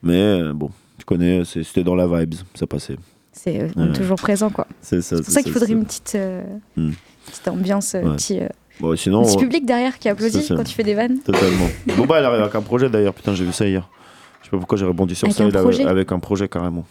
Mais 0.03 0.41
bon, 0.53 0.71
tu 0.97 1.05
connais, 1.05 1.43
c'était 1.45 1.83
dans 1.85 1.95
la 1.95 2.07
vibes, 2.07 2.33
ça 2.55 2.67
passait. 2.67 2.97
C'est 3.33 3.61
euh, 3.61 3.67
Ouais. 3.75 3.93
toujours 3.93 4.17
présent, 4.17 4.49
quoi. 4.49 4.67
C'est 4.81 5.01
ça. 5.01 5.15
C'est 5.17 5.23
pour 5.23 5.31
ça 5.33 5.41
qu'il 5.43 5.51
faudrait 5.53 5.71
une 5.71 5.85
petite, 5.85 6.13
euh, 6.15 6.43
Hmm. 6.75 6.91
petite 7.25 7.47
ambiance, 7.47 7.95
euh, 7.95 8.01
Ouais. 8.03 8.15
petit, 8.15 8.39
euh, 8.41 8.47
Bon, 8.79 8.95
sinon. 8.95 9.23
petit 9.23 9.37
public 9.37 9.65
derrière 9.65 9.97
qui 9.99 10.09
applaudit 10.09 10.47
quand 10.49 10.63
tu 10.63 10.73
fais 10.73 10.83
des 10.83 10.95
vannes. 10.95 11.19
Totalement. 11.19 11.67
bon, 11.97 12.05
bah, 12.05 12.15
elle 12.19 12.25
arrive 12.25 12.41
avec 12.41 12.55
un 12.55 12.61
projet 12.61 12.89
d'ailleurs, 12.89 13.13
putain, 13.13 13.33
j'ai 13.33 13.45
vu 13.45 13.53
ça 13.53 13.67
hier. 13.67 13.87
Je 14.41 14.45
sais 14.45 14.51
pas 14.51 14.57
pourquoi 14.57 14.77
j'ai 14.77 14.85
rebondi 14.85 15.15
sur 15.15 15.27
Avec 15.27 15.37
ça. 15.37 15.43
un 15.43 15.71
il 15.71 15.87
avec 15.87 16.11
un 16.11 16.19
projet 16.19 16.47
carrément. 16.47 16.85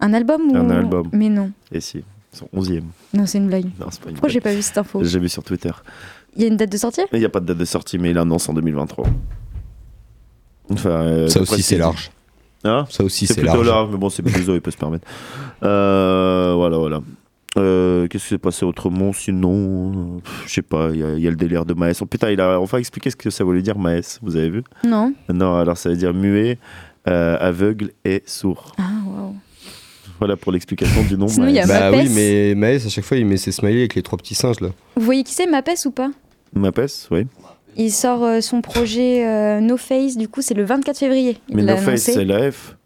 Un 0.00 0.14
album 0.14 0.42
ou 0.50 0.56
Un 0.56 0.70
album. 0.70 1.08
Mais 1.12 1.28
non, 1.28 1.50
Et 1.72 1.80
si, 1.80 2.02
son 2.32 2.46
11ème. 2.54 2.84
non, 3.12 3.26
c'est 3.26 3.38
une 3.38 3.48
blague. 3.48 3.66
Non, 3.80 3.86
c'est 3.90 4.00
pas 4.00 4.08
une 4.10 4.14
Pourquoi 4.16 4.28
j'ai 4.28 4.40
pas 4.40 4.52
vu 4.54 4.62
cette 4.62 4.78
info 4.78 5.02
J'ai 5.04 5.18
vu 5.18 5.28
sur 5.28 5.42
Twitter. 5.42 5.70
Il 6.36 6.42
y 6.42 6.44
a 6.44 6.48
une 6.48 6.56
date 6.56 6.70
de 6.70 6.76
sortie 6.76 7.00
Il 7.12 7.18
n'y 7.18 7.24
a 7.24 7.28
pas 7.28 7.40
de 7.40 7.46
date 7.46 7.58
de 7.58 7.64
sortie, 7.64 7.98
mais 7.98 8.10
il 8.10 8.18
annonce 8.18 8.48
en 8.48 8.54
2023. 8.54 9.06
Enfin, 10.70 10.88
euh, 10.90 11.28
Ça 11.28 11.40
aussi, 11.42 11.56
ce 11.56 11.68
c'est 11.68 11.76
large. 11.78 12.10
Hein 12.64 12.86
Ça 12.90 13.04
aussi, 13.04 13.26
c'est 13.26 13.34
c'est 13.34 13.40
plutôt 13.42 13.56
large. 13.62 13.66
large, 13.68 13.88
mais 13.92 13.98
bon, 13.98 14.08
c'est 14.10 14.22
Bezo, 14.22 14.54
il 14.54 14.60
peut 14.60 14.70
se 14.70 14.76
permettre. 14.76 15.06
Euh, 15.62 16.54
voilà, 16.56 16.78
voilà. 16.78 17.00
Euh, 17.56 18.08
Qu'est-ce 18.08 18.24
qui 18.24 18.28
s'est 18.30 18.38
passé 18.38 18.64
autrement 18.64 19.12
Sinon, 19.12 19.92
euh, 20.16 20.20
je 20.46 20.52
sais 20.54 20.62
pas, 20.62 20.88
il 20.92 20.98
y, 20.98 21.02
a- 21.04 21.14
il 21.14 21.20
y 21.20 21.26
a 21.28 21.30
le 21.30 21.36
délire 21.36 21.64
de 21.64 21.74
Maes. 21.74 21.92
Oh, 22.00 22.06
putain, 22.06 22.30
il 22.30 22.40
a 22.40 22.58
enfin 22.60 22.78
expliqué 22.78 23.10
ce 23.10 23.16
que 23.16 23.30
ça 23.30 23.44
voulait 23.44 23.62
dire 23.62 23.78
Maes, 23.78 24.18
vous 24.22 24.36
avez 24.36 24.50
vu? 24.50 24.64
Non. 24.84 25.12
Non, 25.32 25.54
alors 25.56 25.76
ça 25.76 25.88
veut 25.90 25.96
dire 25.96 26.12
muet, 26.14 26.58
euh, 27.08 27.36
aveugle 27.38 27.90
et 28.04 28.22
sourd. 28.26 28.72
Ah, 28.78 28.82
waouh. 29.06 29.34
Voilà 30.18 30.36
pour 30.36 30.50
l'explication 30.52 31.02
du 31.04 31.16
nom. 31.18 31.28
Sinon, 31.28 31.46
il 31.48 31.54
y 31.54 31.60
a 31.60 31.66
Maes. 31.66 31.78
Bah 31.80 31.90
Mapes. 31.90 32.00
oui, 32.06 32.12
mais 32.14 32.54
Maës, 32.56 32.86
à 32.86 32.88
chaque 32.88 33.04
fois, 33.04 33.16
il 33.18 33.26
met 33.26 33.36
ses 33.36 33.52
smileys 33.52 33.80
avec 33.80 33.94
les 33.94 34.02
trois 34.02 34.16
petits 34.18 34.34
singes 34.34 34.60
là. 34.60 34.68
Vous 34.96 35.04
voyez 35.04 35.22
qui 35.22 35.32
c'est, 35.34 35.46
Mapes 35.46 35.70
ou 35.84 35.90
pas? 35.90 36.10
Mapes, 36.54 36.80
oui. 37.10 37.26
Il 37.76 37.90
sort 37.92 38.22
euh, 38.24 38.40
son 38.40 38.60
projet 38.60 39.26
euh, 39.26 39.60
No 39.60 39.76
Face, 39.76 40.16
du 40.16 40.28
coup, 40.28 40.42
c'est 40.42 40.54
le 40.54 40.64
24 40.64 40.98
février. 40.98 41.38
Il 41.48 41.56
Mais 41.56 41.62
No 41.62 41.76
Face, 41.76 42.02
c'est 42.02 42.24
la 42.24 42.50
F. 42.50 42.76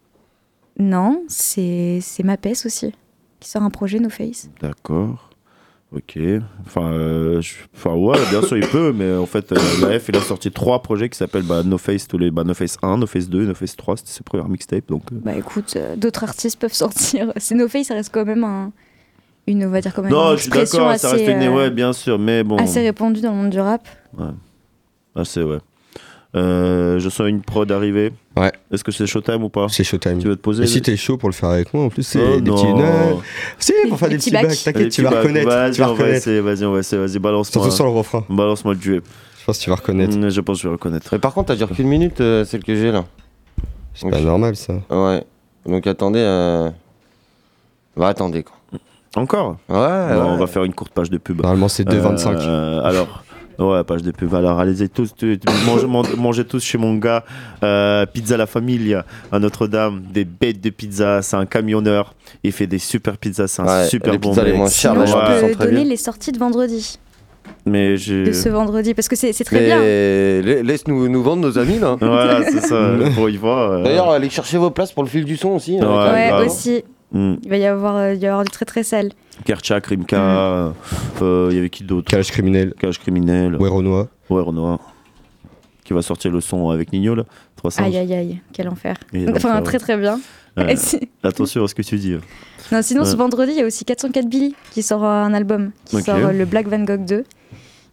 Non, 0.79 1.23
c'est 1.29 1.99
c'est 2.01 2.23
Mapes 2.23 2.47
aussi, 2.65 2.93
qui 3.41 3.49
sort 3.49 3.63
un 3.63 3.71
projet 3.71 3.99
No 3.99 4.09
Face. 4.11 4.49
D'accord. 4.61 5.25
Ok. 5.95 6.19
Enfin, 6.67 6.93
euh, 6.93 7.41
je- 7.41 7.55
enfin, 7.75 7.95
ouais, 7.95 8.19
bien 8.31 8.43
sûr, 8.43 8.57
il 8.59 8.67
peut, 8.69 8.93
mais 8.95 9.17
en 9.17 9.25
fait, 9.27 9.51
euh, 9.53 9.57
la 9.81 9.99
F, 9.99 10.09
il 10.11 10.17
a 10.17 10.21
sorti 10.21 10.51
trois 10.51 10.83
projets 10.83 11.09
qui 11.09 11.17
s'appellent 11.17 11.43
bah, 11.45 11.63
No 11.65 11.79
Face, 11.79 12.07
tous 12.07 12.19
les, 12.19 12.31
bah, 12.31 12.45
No 12.45 12.53
Face 12.55 12.77
1, 12.83 12.99
No 12.99 13.07
Face 13.07 13.29
2, 13.29 13.47
No 13.47 13.55
Face 13.55 13.75
3, 13.75 13.97
c'était 13.97 14.11
ses 14.11 14.23
premières 14.23 14.49
mixtapes. 14.49 14.87
Donc, 14.89 15.03
euh, 15.13 15.17
Bah 15.25 15.35
écoute, 15.37 15.77
d'autres 15.97 16.25
artistes 16.25 16.61
peuvent 16.61 16.75
sortir. 16.75 17.33
C'est 17.39 17.55
No 17.55 17.69
Face, 17.69 17.87
ça 17.87 17.95
reste 17.95 18.11
quand 18.13 18.27
même 18.27 18.45
un, 18.45 18.71
une, 19.47 19.65
on 19.65 19.71
va 19.71 19.81
dire 19.81 19.95
quand 19.95 20.03
même 20.03 20.13
non, 20.13 20.33
une 20.33 20.37
je 20.37 20.43
suis 20.43 20.49
expression 20.51 20.79
d'accord, 20.85 20.99
ça 21.01 21.09
assez, 21.13 21.25
reste 21.25 21.43
une. 21.45 21.49
Ouais, 21.55 21.71
bien 21.71 21.93
sûr, 21.95 22.19
mais 22.19 22.45
bon. 22.45 22.57
assez 22.59 22.83
répandue 22.83 23.23
dans 23.23 23.31
le 23.31 23.37
monde 23.39 23.51
du 23.51 23.59
rap. 23.61 23.89
Ouais. 24.19 24.27
Ah, 25.19 25.25
c'est 25.25 25.43
ouais. 25.43 25.59
Euh, 26.37 26.99
je 26.99 27.09
sens 27.09 27.27
une 27.27 27.41
prod 27.41 27.71
arriver. 27.73 28.13
Ouais. 28.37 28.53
Est-ce 28.71 28.85
que 28.85 28.93
c'est 28.93 29.07
Showtime 29.07 29.43
ou 29.45 29.49
pas? 29.49 29.67
C'est 29.71 29.83
Showtime. 29.83 30.19
Tu 30.19 30.29
veux 30.29 30.37
te 30.37 30.41
poser 30.43 30.65
Et 30.65 30.67
si 30.67 30.83
t'es 30.83 30.95
chaud 30.97 31.17
pour 31.17 31.29
le 31.31 31.35
faire 31.35 31.49
avec 31.49 31.73
moi, 31.73 31.85
en 31.85 31.89
plus, 31.89 32.03
c'est 32.03 32.21
Oh, 32.23 32.39
des 32.41 32.51
non. 32.51 32.55
petits. 32.57 32.73
Non. 32.75 33.23
Si, 33.59 33.73
pour 33.89 33.99
faire 33.99 34.09
Des 34.09 34.15
des 34.17 34.19
petits 34.21 34.31
bacs. 34.31 34.47
bacs, 34.47 34.63
t'inquiète, 34.65 34.91
tu 34.93 35.03
vas 35.03 35.11
reconnaître. 35.11 35.49
bac. 35.49 35.73
Tu 35.73 35.81
vas 35.81 35.87
Vas-y, 35.87 35.87
on 35.87 35.87
va 35.87 35.93
reconnaître. 35.95 36.17
essayer, 36.19 36.41
vas-y, 36.41 36.65
on 36.67 36.73
va 36.73 36.79
essayer, 36.81 37.01
vas-y, 37.03 37.19
balance-moi. 37.19 37.63
Surtout 37.63 37.75
sur 37.77 37.85
le 37.87 37.91
refrain. 37.93 38.25
Balance-moi 38.29 38.75
le 38.75 38.79
duet. 38.81 39.01
Je 39.41 39.45
pense 39.47 39.59
que 39.59 39.65
tu 39.65 39.71
vas 39.71 39.77
reconnaître. 39.77 40.17
Mm, 40.17 40.29
Je 40.29 40.41
pense 40.43 40.59
que 40.59 40.63
je 40.63 40.69
vais 40.69 40.73
reconnaître. 40.75 41.09
Mais 41.13 41.19
par 41.19 41.33
contre, 41.33 41.49
t'as 41.49 41.57
duré 41.57 41.75
qu'une 41.75 41.89
minute, 41.89 42.21
euh, 42.21 42.45
celle 42.45 42.63
que 42.63 42.75
j'ai 42.77 42.93
là. 42.93 43.05
C'est 43.95 44.09
pas 44.11 44.21
normal 44.21 44.55
ça. 44.55 44.75
Ouais. 44.91 45.25
Donc 45.67 45.87
attendez. 45.87 46.21
Euh... 46.21 46.71
Bah 47.97 48.09
attendez 48.09 48.43
quoi. 48.45 48.55
Encore? 49.17 49.57
Ouais, 49.69 49.75
Bon, 49.77 49.79
ouais. 49.79 50.17
On 50.27 50.37
va 50.37 50.47
faire 50.47 50.63
une 50.65 50.75
courte 50.75 50.93
page 50.93 51.09
de 51.11 51.17
pub. 51.17 51.41
Normalement, 51.41 51.69
c'est 51.69 51.83
2,25. 51.89 52.37
Euh, 52.37 52.81
alors, 52.85 53.25
ouais, 53.59 53.85
page 53.85 54.03
de 54.03 54.11
pub. 54.11 54.35
Alors, 54.35 54.59
allez-y 54.59 54.89
tous, 54.89 55.15
tous- 55.15 55.39
mangez, 55.67 55.87
mangez- 55.87 56.17
mangez 56.17 56.45
tous 56.45 56.63
chez 56.63 56.79
mon 56.79 56.95
gars. 56.95 57.25
euh, 57.63 58.07
pizza 58.07 58.37
La 58.37 58.47
Familia 58.47 59.05
à 59.33 59.39
Notre-Dame. 59.39 60.03
Des 60.13 60.25
bêtes 60.25 60.61
de 60.61 60.71
pizza. 60.71 61.23
C'est 61.23 61.37
un 61.37 61.47
camionneur. 61.47 62.15
Il 62.43 62.53
fait 62.53 62.67
des 62.67 62.79
super 62.79 63.17
pizzas. 63.19 63.49
C'est 63.49 63.63
un 63.63 63.67
Ouais, 63.67 63.87
super 63.89 64.13
les 64.13 64.19
bon 64.19 64.31
pizzas 64.31 64.43
les 64.45 64.51
mec. 64.51 64.59
moins 64.59 64.69
chères, 64.69 64.93
Sinon, 64.93 65.01
Ouais, 65.19 65.41
je 65.51 65.57
peux 65.57 65.65
donner 65.65 65.81
bien. 65.81 65.85
les 65.85 65.97
sorties 65.97 66.33
de 66.33 66.39
vendredi, 66.39 66.99
Mais 67.67 67.95
de 67.95 68.33
ce 68.33 68.49
vendredi, 68.49 68.95
parce 68.95 69.09
que 69.09 69.17
c'est 69.17 69.33
c'est 69.33 69.45
très 69.45 69.65
bien. 69.65 69.79
Mais 69.81 70.43
la- 70.43 70.63
laisse-nous 70.63 71.09
nous 71.09 71.23
vendre 71.23 71.43
nos 71.43 71.59
amis 71.59 71.79
là. 71.79 71.97
Voilà, 72.01 72.43
c'est 72.45 72.61
ça. 72.61 72.91
Pour 73.15 73.29
y 73.31 73.37
voir. 73.37 73.71
euh, 73.73 73.83
D'ailleurs, 73.85 74.11
allez 74.11 74.31
chercher 74.31 74.59
vos 74.59 74.71
places 74.71 74.93
pour 74.93 75.03
le 75.03 75.09
fil 75.09 75.25
du 75.25 75.37
son 75.37 75.51
aussi. 75.51 75.79
hein, 75.81 76.13
Ouais, 76.13 76.47
aussi. 76.47 76.85
Hmm. 77.13 77.37
Il 77.43 77.49
va 77.51 77.57
y 77.57 77.65
avoir, 77.67 77.97
euh, 77.97 78.15
il 78.15 78.21
va 78.21 78.27
y 78.27 78.29
avoir 78.29 78.45
du 78.45 78.51
très 78.51 78.65
très 78.65 78.83
sale. 78.83 79.11
Kerchak, 79.45 79.87
Rimka. 79.87 80.73
euh, 81.23 81.49
Il 81.51 81.57
y 81.57 81.59
avait 81.59 81.71
qui 81.71 81.85
d'autre? 81.85 82.11
Calage 82.11 82.31
criminel. 82.31 82.75
Cage 82.79 82.99
criminel. 82.99 83.57
Ouais, 83.57 83.69
Renoir. 83.69 84.07
Ouais, 84.31 84.43
Renoir. 84.43 84.79
qui 85.85 85.95
va 85.95 86.03
sortir 86.03 86.31
le 86.31 86.41
son 86.41 86.71
avec 86.71 86.93
Nino 86.93 87.15
là. 87.15 87.25
300. 87.57 87.85
Aïe 87.85 87.97
aïe 87.97 88.15
aïe, 88.15 88.41
quel 88.53 88.69
enfer. 88.69 88.97
Enfin, 89.35 89.57
ouais. 89.57 89.63
très 89.63 89.79
très 89.79 89.97
bien. 89.97 90.21
Attention 91.23 91.65
à 91.65 91.69
ce 91.69 91.75
que 91.75 91.83
tu 91.83 91.97
dis. 91.97 92.17
Non, 92.73 92.83
sinon, 92.83 93.05
ce 93.05 93.17
vendredi, 93.17 93.53
il 93.53 93.59
y 93.59 93.63
a 93.63 93.67
aussi 93.67 93.85
404 93.85 94.29
Billy 94.29 94.55
qui 94.73 94.83
sort 94.83 95.05
un 95.05 95.33
album, 95.33 95.71
qui 95.87 96.03
sort 96.03 96.17
euh, 96.17 96.33
le 96.33 96.45
Black 96.45 96.69
Van 96.69 96.81
Gogh 96.81 97.05
2. 97.05 97.25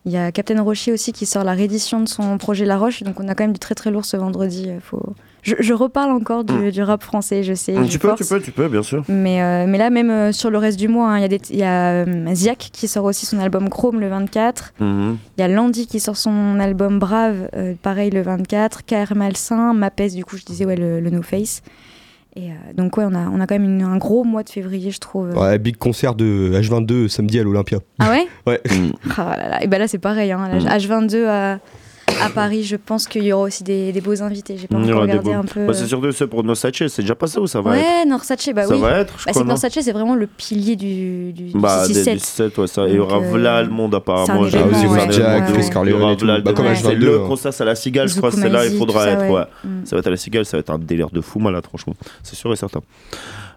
Il 0.05 0.11
y 0.11 0.17
a 0.17 0.31
Captain 0.31 0.61
Rocher 0.61 0.91
aussi 0.93 1.13
qui 1.13 1.25
sort 1.25 1.43
la 1.43 1.53
réédition 1.53 1.99
de 1.99 2.07
son 2.07 2.37
projet 2.37 2.63
La 2.65 2.77
Roche, 2.77 3.01
donc 3.03 3.19
on 3.19 3.27
a 3.27 3.33
quand 3.33 3.43
même 3.43 3.53
du 3.53 3.59
très 3.59 3.73
très 3.73 3.89
lourd 3.89 4.05
ce 4.05 4.15
vendredi. 4.17 4.65
euh, 4.69 4.79
Faut... 4.79 5.01
Je, 5.41 5.55
je 5.59 5.73
reparle 5.73 6.11
encore 6.11 6.43
du, 6.43 6.71
du 6.71 6.81
rap 6.83 7.03
français, 7.03 7.43
je 7.43 7.53
sais. 7.53 7.75
je 7.75 7.83
tu 7.89 7.99
peux, 7.99 8.13
tu 8.15 8.25
peux, 8.25 8.39
tu 8.41 8.51
peux, 8.51 8.67
bien 8.67 8.81
sûr. 8.83 9.03
Mais, 9.07 9.41
euh, 9.43 9.65
mais 9.67 9.77
là, 9.77 9.89
même 9.91 10.09
euh, 10.09 10.31
sur 10.31 10.49
le 10.49 10.57
reste 10.57 10.77
du 10.79 10.87
mois, 10.87 11.09
hein, 11.11 11.17
il 11.17 11.21
y 11.21 11.25
a, 11.25 11.27
des- 11.27 11.41
il 11.51 11.57
y 11.59 11.63
a 11.63 12.05
Ziak 12.35 12.69
qui 12.71 12.87
sort 12.87 13.05
aussi 13.05 13.25
son 13.27 13.39
album 13.39 13.69
Chrome 13.69 13.99
le 13.99 14.07
24. 14.09 14.73
Mhm. 14.79 15.17
Il 15.37 15.41
y 15.41 15.43
a 15.43 15.47
Landy 15.47 15.85
qui 15.87 15.99
sort 15.99 16.17
son 16.17 16.59
album 16.59 16.97
Brave, 16.99 17.49
pareil 17.83 18.09
le 18.11 18.21
24. 18.21 18.85
KR 18.85 19.15
Malsain, 19.15 19.73
Mapes, 19.73 20.11
du 20.13 20.23
coup, 20.25 20.37
je 20.37 20.45
disais, 20.45 20.65
ouais, 20.65 20.75
le, 20.75 20.99
le 20.99 21.09
No 21.11 21.21
Face. 21.21 21.61
Et 22.37 22.49
euh, 22.49 22.53
donc, 22.73 22.97
ouais, 22.97 23.05
on 23.07 23.13
a, 23.15 23.29
on 23.29 23.39
a 23.39 23.47
quand 23.47 23.55
même 23.55 23.63
une- 23.63 23.81
un 23.83 23.95
gros 23.97 24.23
mois 24.25 24.43
de 24.43 24.49
février, 24.49 24.91
je 24.91 24.99
trouve. 24.99 25.29
Ouais, 25.37 25.57
big 25.57 25.77
concert 25.77 26.15
de 26.15 26.51
H22 26.53 27.07
samedi 27.07 27.39
à 27.39 27.43
l'Olympia. 27.43 27.79
Ah 27.99 28.09
ouais 28.11 28.27
Ouais. 28.45 28.61
Ah 29.17 29.37
là 29.37 29.47
là. 29.49 29.63
Et 29.63 29.67
ben 29.67 29.77
là, 29.79 29.87
c'est 29.87 29.99
pareil. 29.99 30.31
Hein. 30.33 30.49
Mm. 30.53 30.65
Là, 30.65 30.77
H22 30.77 31.25
à, 31.27 31.59
à 32.21 32.29
Paris, 32.29 32.63
je 32.63 32.75
pense 32.75 33.07
qu'il 33.07 33.23
y 33.23 33.33
aura 33.33 33.43
aussi 33.43 33.63
des, 33.63 33.91
des 33.91 34.01
beaux 34.01 34.21
invités. 34.21 34.57
J'ai 34.57 34.67
pas 34.67 34.77
encore 34.77 35.01
regardé 35.01 35.23
beaux- 35.23 35.33
un 35.33 35.43
peu. 35.43 35.65
Bah, 35.65 35.73
c'est 35.73 35.85
surtout 35.87 36.11
ça 36.11 36.27
pour 36.27 36.43
Nosache, 36.43 36.83
c'est 36.87 37.01
déjà 37.01 37.15
passé 37.15 37.39
ou 37.39 37.47
ça 37.47 37.61
va 37.61 37.77
être 37.77 37.83
Ouais, 37.85 38.05
Norsace, 38.05 38.49
bah 38.53 38.65
Ça 38.65 38.73
oui. 38.75 38.81
va 38.81 38.99
être, 38.99 39.13
je 39.19 39.25
Bah, 39.25 39.31
crois, 39.31 39.41
c'est 39.41 39.47
Norsace, 39.47 39.87
vraiment 39.89 40.15
le 40.15 40.27
pilier 40.27 40.75
du, 40.75 41.33
du, 41.33 41.43
du 41.51 41.57
Bah, 41.59 41.87
des, 41.87 41.93
6-7. 41.93 42.13
des 42.13 42.19
7, 42.19 42.57
ouais, 42.57 42.67
ça. 42.67 42.83
Et 42.87 42.89
il 42.91 42.93
y 42.93 42.97
Donc, 42.97 43.09
aura 43.11 43.17
euh, 43.21 43.31
Vla 43.31 43.63
le 43.63 43.69
monde, 43.69 43.95
apparemment. 43.95 44.47
c'est 44.49 44.57
un 44.57 45.11
Jack. 45.11 45.53
Chris 45.53 45.69
Corleone 45.69 45.95
le 45.95 46.53
comme 46.53 46.65
monde. 46.65 46.67
à 46.67 46.75
C'est 46.75 46.87
H22, 46.87 46.99
le 46.99 47.19
concert, 47.19 47.53
c'est 47.53 47.63
à 47.63 47.65
la 47.65 47.75
Cigale, 47.75 48.07
je 48.07 48.15
crois. 48.17 48.31
C'est 48.31 48.49
là, 48.49 48.65
il 48.65 48.77
faudra 48.77 49.03
ça, 49.03 49.11
être. 49.11 49.47
Mm. 49.63 49.85
Ça 49.85 49.95
va 49.95 49.99
être 49.99 50.07
à 50.07 50.11
la 50.11 50.17
Cigale, 50.17 50.45
ça 50.45 50.57
va 50.57 50.59
être 50.61 50.69
un 50.69 50.79
délire 50.79 51.09
de 51.11 51.21
fou 51.21 51.39
malade, 51.39 51.65
franchement. 51.65 51.93
C'est 52.23 52.35
sûr 52.35 52.51
et 52.51 52.55
certain. 52.55 52.81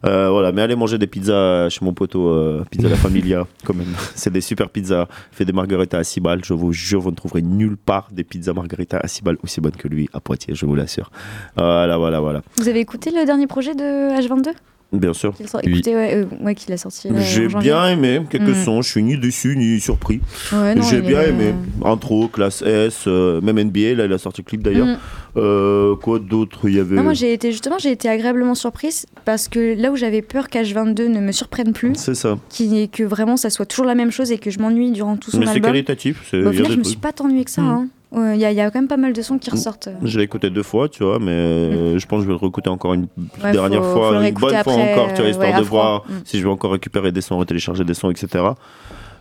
Euh, 0.04 0.30
voilà, 0.30 0.52
mais 0.52 0.62
allez 0.62 0.76
manger 0.76 0.98
des 0.98 1.06
pizzas 1.06 1.68
chez 1.70 1.84
mon 1.84 1.92
poteau, 1.92 2.28
euh, 2.28 2.64
Pizza 2.70 2.88
La 2.88 2.96
Familia, 2.96 3.46
quand 3.64 3.74
même. 3.74 3.92
C'est 4.14 4.32
des 4.32 4.40
super 4.40 4.70
pizzas. 4.70 5.08
Fait 5.32 5.44
des 5.44 5.52
margaritas 5.52 5.98
à 5.98 6.04
6 6.04 6.20
balles. 6.20 6.44
Je 6.44 6.54
vous 6.54 6.72
jure, 6.72 7.00
vous 7.00 7.10
ne 7.10 7.16
trouverez 7.16 7.42
nulle 7.42 7.76
part 7.76 8.08
des 8.12 8.24
pizzas 8.24 8.52
margaritas 8.52 8.98
à 9.02 9.08
6 9.08 9.22
balles 9.22 9.38
aussi 9.42 9.60
bonnes 9.60 9.72
que 9.72 9.88
lui 9.88 10.08
à 10.12 10.20
Poitiers, 10.20 10.54
je 10.54 10.66
vous 10.66 10.74
l'assure. 10.74 11.10
Voilà, 11.56 11.96
voilà, 11.96 12.20
voilà. 12.20 12.42
Vous 12.56 12.68
avez 12.68 12.80
écouté 12.80 13.10
le 13.10 13.24
dernier 13.24 13.46
projet 13.46 13.74
de 13.74 13.82
H22 14.18 14.52
Bien 14.90 15.12
sûr. 15.12 15.34
Qu'il 15.34 15.46
sort- 15.46 15.60
Écoutez, 15.62 15.94
ouais, 15.94 16.14
euh, 16.14 16.24
ouais, 16.42 16.54
qu'il 16.54 16.72
a 16.72 16.78
sorti. 16.78 17.10
là, 17.10 17.20
J'ai 17.20 17.44
en 17.46 17.48
janvier. 17.50 17.70
bien 17.70 17.88
aimé 17.90 18.22
quelques 18.30 18.56
Mm. 18.56 18.64
sons, 18.64 18.80
je 18.82 18.88
suis 18.90 19.02
ni 19.02 19.18
déçu 19.18 19.54
ni 19.54 19.78
surpris. 19.80 20.20
Ouais, 20.50 20.74
non, 20.74 20.82
J'ai 20.82 20.96
il 20.96 21.02
bien 21.02 21.20
est- 21.20 21.28
aimé. 21.28 21.52
Intro, 21.84 22.26
classe 22.28 22.62
S, 22.62 23.04
euh, 23.06 23.42
même 23.42 23.58
NBA, 23.58 23.94
là 23.94 24.06
il 24.06 24.12
a 24.14 24.16
sorti 24.16 24.40
le 24.40 24.46
clip 24.46 24.62
d'ailleurs. 24.62 24.86
Mm. 24.86 24.98
Euh, 25.36 25.94
quoi 25.96 26.18
d'autre 26.18 26.60
Il 26.70 26.74
y 26.74 26.80
avait. 26.80 26.96
Non, 26.96 27.02
moi 27.02 27.12
j'ai 27.12 27.34
été 27.34 27.52
justement 27.52 27.76
j'ai 27.78 27.90
été 27.92 28.08
agréablement 28.08 28.54
surprise 28.54 29.04
parce 29.26 29.48
que 29.48 29.78
là 29.78 29.92
où 29.92 29.96
j'avais 29.96 30.22
peur 30.22 30.48
qu'H22 30.48 31.08
ne 31.08 31.20
me 31.20 31.32
surprenne 31.32 31.74
plus, 31.74 31.92
C'est 31.94 32.14
ça. 32.14 32.38
que 32.58 33.02
vraiment 33.04 33.36
ça 33.36 33.50
soit 33.50 33.66
toujours 33.66 33.84
la 33.86 33.94
même 33.94 34.10
chose 34.10 34.32
et 34.32 34.38
que 34.38 34.50
je 34.50 34.58
m'ennuie 34.58 34.90
durant 34.92 35.16
tout 35.18 35.30
son 35.30 35.38
Mais 35.40 35.44
c'est 35.46 35.52
album. 35.52 35.70
qualitatif. 35.72 36.26
c'est- 36.30 36.40
Bah, 36.42 36.48
au 36.48 36.52
il 36.52 36.56
y 36.56 36.60
a 36.60 36.64
final, 36.64 36.68
des 36.68 36.72
je 36.72 36.78
me 36.78 36.82
trucs. 36.84 36.90
suis 36.92 37.00
pas 37.00 37.12
tant 37.12 37.26
ennuyée 37.26 37.44
que 37.44 37.50
ça. 37.50 37.60
Mm. 37.60 37.66
hein. 37.68 37.88
Ouais, 38.10 38.36
Il 38.36 38.40
y, 38.40 38.44
a- 38.46 38.50
il 38.50 38.56
y 38.56 38.60
a 38.60 38.70
quand 38.70 38.78
même 38.78 38.88
pas 38.88 38.96
mal 38.96 39.12
de 39.12 39.20
sons 39.20 39.38
qui 39.38 39.50
ressortent. 39.50 39.88
Je 40.02 40.18
l'ai 40.18 40.24
écouté 40.24 40.48
deux 40.48 40.62
fois, 40.62 40.88
tu 40.88 41.04
vois, 41.04 41.18
mais 41.18 41.30
euh, 41.30 41.98
je 41.98 42.06
pense 42.06 42.18
que 42.20 42.22
je 42.22 42.28
vais 42.28 42.32
le 42.34 42.38
réécouter 42.40 42.70
encore 42.70 42.94
une 42.94 43.06
Ouais, 43.44 43.52
dernière 43.52 43.84
faut- 43.84 43.90
faut 43.92 43.98
fois, 44.00 44.18
le 44.20 44.26
une 44.28 44.34
bonne 44.34 44.54
fois 44.62 44.72
encore, 44.72 45.08
tu 45.08 45.16
vois, 45.16 45.24
euh, 45.26 45.30
histoire 45.30 45.52
ouais, 45.52 45.58
de 45.58 45.62
voir 45.64 46.04
Mm. 46.08 46.12
si 46.24 46.38
je 46.38 46.44
vais 46.44 46.50
encore 46.50 46.72
récupérer 46.72 47.12
des 47.12 47.20
sons, 47.20 47.36
retélécharger 47.36 47.84
des 47.84 47.92
sons, 47.94 48.10
etc. 48.10 48.44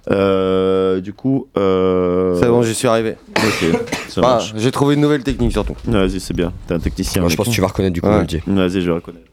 Euh, 0.10 1.02
du 1.02 1.12
coup. 1.14 1.48
Euh... 1.58 2.36
C'est 2.40 2.48
bon, 2.48 2.62
j'y 2.62 2.74
suis 2.74 2.88
arrivé. 2.88 3.16
Ok, 3.36 3.78
ça 4.08 4.22
Ah, 4.24 4.28
marche. 4.28 4.54
J'ai 4.56 4.72
trouvé 4.72 4.96
une 4.96 5.02
nouvelle 5.02 5.24
technique 5.24 5.52
surtout. 5.52 5.74
Vas-y, 5.86 6.20
c'est 6.22 6.34
bien. 6.34 6.54
T'es 6.68 6.74
un 6.76 6.80
technicien. 6.80 7.24
Ouais, 7.24 7.30
je 7.30 7.36
pense 7.36 7.48
que 7.48 7.52
tu 7.54 7.60
vas 7.62 7.68
reconnaître 7.68 7.94
du 7.94 8.02
coup. 8.02 8.08
Vas-y, 8.08 8.40
je 8.82 8.88
vais 8.90 8.92
reconnaître. 8.94 9.26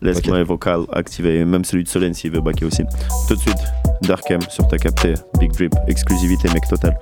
Laisse-moi 0.00 0.38
okay. 0.38 0.44
vocal 0.44 0.80
activé, 0.92 1.44
même 1.44 1.64
celui 1.64 1.84
de 1.84 1.88
Solène 1.88 2.14
s'il 2.14 2.30
veut 2.32 2.40
baquer 2.40 2.64
aussi. 2.64 2.82
Tout 3.28 3.34
de 3.34 3.40
suite, 3.40 3.58
Darkem 4.02 4.40
sur 4.48 4.66
ta 4.68 4.78
captée, 4.78 5.14
Big 5.38 5.52
Drip, 5.52 5.74
exclusivité 5.88 6.48
mec 6.48 6.62
total. 6.68 6.98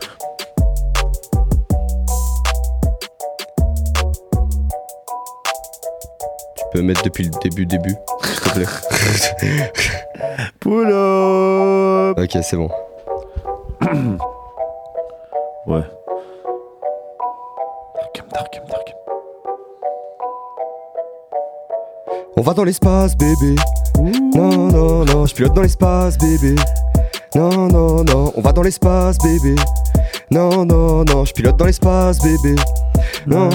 Tu 6.56 6.64
peux 6.72 6.82
mettre 6.82 7.02
depuis 7.02 7.24
le 7.24 7.30
début, 7.42 7.66
début, 7.66 7.94
s'il. 8.54 8.82
Pull 10.60 10.90
up 10.90 12.18
Ok, 12.18 12.38
c'est 12.42 12.56
bon. 12.56 12.68
ouais. 15.66 15.82
Va 22.48 22.54
dans 22.54 22.64
l'espace, 22.64 23.14
bébé. 23.14 23.56
Non, 24.34 24.68
non, 24.68 25.04
non, 25.04 25.26
je 25.26 25.34
pilote 25.34 25.52
dans 25.52 25.60
l'espace, 25.60 26.16
bébé. 26.16 26.54
Non, 27.34 27.68
non, 27.68 28.02
non, 28.04 28.32
on 28.34 28.40
va 28.40 28.52
dans 28.52 28.62
l'espace, 28.62 29.18
bébé. 29.18 29.54
Non, 30.30 30.64
non, 30.64 31.04
non, 31.04 31.26
je 31.26 31.32
pilote 31.34 31.58
dans 31.58 31.66
l'espace, 31.66 32.18
bébé. 32.20 32.56
Non, 33.26 33.50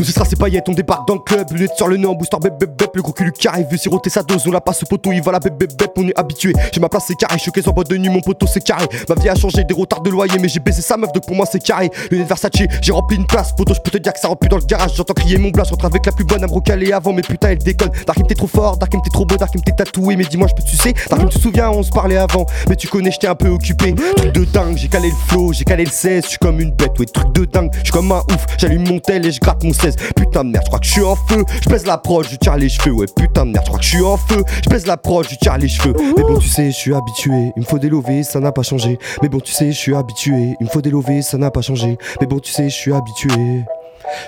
nous 0.00 0.06
ce 0.06 0.12
sera 0.12 0.24
ses 0.24 0.36
paillettes, 0.36 0.66
on 0.66 0.72
débarque 0.72 1.06
dans 1.06 1.12
le 1.12 1.20
club, 1.20 1.52
lunettes 1.52 1.76
sur 1.76 1.86
le 1.86 1.98
nez 1.98 2.06
en 2.06 2.14
booster, 2.14 2.38
bép 2.42 2.58
bép 2.58 2.70
bép, 2.70 2.96
le 2.96 3.02
gros 3.02 3.12
cul 3.12 3.30
qui 3.32 3.46
arrive, 3.46 3.66
veut 3.70 3.76
siroter 3.76 4.08
sa 4.08 4.22
dose, 4.22 4.46
on 4.46 4.50
la 4.50 4.62
passe 4.62 4.82
au 4.82 4.86
poteau, 4.86 5.12
il 5.12 5.20
va 5.20 5.32
la 5.32 5.40
bép 5.40 5.58
bép 5.58 5.76
bép, 5.76 5.90
on 5.96 6.08
est 6.08 6.18
habitué. 6.18 6.54
J'ai 6.72 6.80
ma 6.80 6.88
place, 6.88 7.04
c'est 7.08 7.16
carré, 7.16 7.38
choqué 7.38 7.60
en 7.68 7.72
boîte 7.72 7.90
de 7.90 7.98
nuit, 7.98 8.08
mon 8.08 8.22
poteau 8.22 8.46
c'est 8.46 8.64
carré. 8.64 8.86
Ma 9.10 9.14
vie 9.14 9.28
a 9.28 9.34
changé, 9.34 9.62
des 9.62 9.74
retards 9.74 10.00
de 10.00 10.08
loyer, 10.08 10.38
mais 10.38 10.48
j'ai 10.48 10.58
baisé 10.58 10.80
sa 10.80 10.96
meuf, 10.96 11.12
donc 11.12 11.26
pour 11.26 11.36
moi 11.36 11.44
c'est 11.50 11.62
carré. 11.62 11.90
Lunettes 12.10 12.28
Versace, 12.28 12.50
j'ai 12.80 12.92
rempli 12.92 13.18
une 13.18 13.26
place, 13.26 13.52
poteau, 13.52 13.74
je 13.74 13.80
peux 13.80 13.90
te 13.90 13.98
dire 13.98 14.14
que 14.14 14.20
ça 14.20 14.28
remplit 14.28 14.48
dans 14.48 14.56
le 14.56 14.64
garage, 14.64 14.94
j'entends 14.96 15.12
crier 15.12 15.36
mon 15.36 15.50
blast, 15.50 15.70
rentre 15.70 15.84
avec 15.84 16.06
la 16.06 16.12
plus 16.12 16.24
bonne 16.24 16.42
à 16.42 16.46
me 16.46 16.52
recaler 16.52 16.92
avant, 16.92 17.12
mais 17.12 17.20
putain 17.20 17.50
elle 17.50 17.58
déconne. 17.58 17.90
Darkim 18.06 18.26
t'es 18.26 18.34
trop 18.34 18.46
fort, 18.46 18.78
Darkim 18.78 19.02
t'es 19.02 19.10
trop 19.10 19.26
beau, 19.26 19.36
Darkim 19.36 19.60
t'es 19.60 19.72
tatoué, 19.72 20.16
mais 20.16 20.24
dis-moi 20.24 20.48
je 20.48 20.54
peux 20.54 20.62
te 20.62 20.70
sucer? 20.70 20.94
Darkim 21.10 21.28
tu 21.28 21.36
te 21.36 21.42
souviens, 21.42 21.70
on 21.70 21.82
se 21.82 21.90
parlait 21.90 22.16
avant, 22.16 22.46
mais 22.70 22.76
tu 22.76 22.88
connais, 22.88 23.10
j'étais 23.10 23.26
un 23.26 23.34
peu 23.34 23.48
occupé. 23.48 23.94
Truc 24.16 24.32
de 24.32 24.46
dingue, 24.46 24.78
j'ai 24.78 24.88
calé 24.88 25.10
le 25.10 25.16
flow, 25.28 25.52
j'ai 25.52 25.64
calé 25.64 25.84
le 25.84 25.90
16, 25.90 26.24
je 26.24 26.28
suis 26.30 26.38
comme 26.38 26.58
une 26.58 26.70
bête, 26.70 26.98
ouais, 26.98 27.04
truc 27.04 27.34
de 27.34 27.44
dingue, 27.44 27.70
je 27.74 27.84
suis 27.84 27.92
comme 27.92 28.10
un 28.12 28.20
ouf, 28.32 28.46
j'allume 28.56 28.88
mon 28.88 28.98
tel 28.98 29.26
et 29.26 29.30
je 29.30 29.40
gratte 29.40 29.62
mon 29.62 29.74
16. 29.74 29.89
Putain 30.16 30.44
de 30.44 30.50
merde, 30.50 30.64
je 30.64 30.68
crois 30.68 30.80
que 30.80 30.86
je 30.86 30.92
suis 30.92 31.02
en 31.02 31.16
feu, 31.16 31.44
je 31.62 31.68
baisse 31.68 31.86
l'approche, 31.86 32.30
je 32.30 32.36
tire 32.36 32.56
les 32.56 32.68
cheveux, 32.68 32.92
ouais, 32.92 33.06
putain 33.14 33.46
de 33.46 33.52
merde, 33.52 33.64
je 33.64 33.68
crois 33.70 33.78
que 33.78 33.84
je 33.84 33.90
suis 33.90 34.02
en 34.02 34.16
feu, 34.16 34.44
je 34.64 34.70
baisse 34.70 34.86
l'approche, 34.86 35.28
je 35.30 35.36
tire 35.36 35.58
les 35.58 35.68
cheveux. 35.68 35.94
Mais 36.16 36.22
bon, 36.22 36.38
tu 36.38 36.48
sais, 36.48 36.70
je 36.70 36.76
suis 36.76 36.94
habitué, 36.94 37.52
il 37.56 37.60
me 37.60 37.64
faut 37.64 37.78
des 37.78 38.22
ça 38.22 38.40
n'a 38.40 38.52
pas 38.52 38.62
changé. 38.62 38.98
Mais 39.22 39.28
bon, 39.28 39.40
tu 39.40 39.52
sais, 39.52 39.72
je 39.72 39.78
suis 39.78 39.94
habitué, 39.94 40.56
il 40.60 40.66
me 40.66 40.70
faut 40.70 40.80
des 40.80 41.22
ça 41.22 41.38
n'a 41.38 41.50
pas 41.50 41.62
changé. 41.62 41.98
Mais 42.20 42.26
bon, 42.26 42.38
tu 42.38 42.52
sais, 42.52 42.68
je 42.68 42.74
suis 42.74 42.92
habitué. 42.92 43.64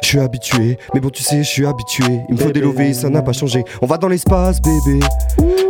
Je 0.03 0.09
suis 0.09 0.21
habitué, 0.21 0.79
mais 0.95 1.01
bon 1.01 1.11
tu 1.11 1.23
sais, 1.23 1.39
je 1.39 1.49
suis 1.49 1.67
habitué. 1.67 2.21
Il 2.29 2.35
me 2.35 2.41
faut 2.41 2.51
des 2.51 2.61
lovés, 2.61 2.93
ça 2.93 3.09
n'a 3.09 3.23
pas 3.23 3.33
changé. 3.33 3.65
On 3.81 3.87
va 3.87 3.99
dans 3.99 4.09
l'espace, 4.09 4.61
bébé. 4.61 5.01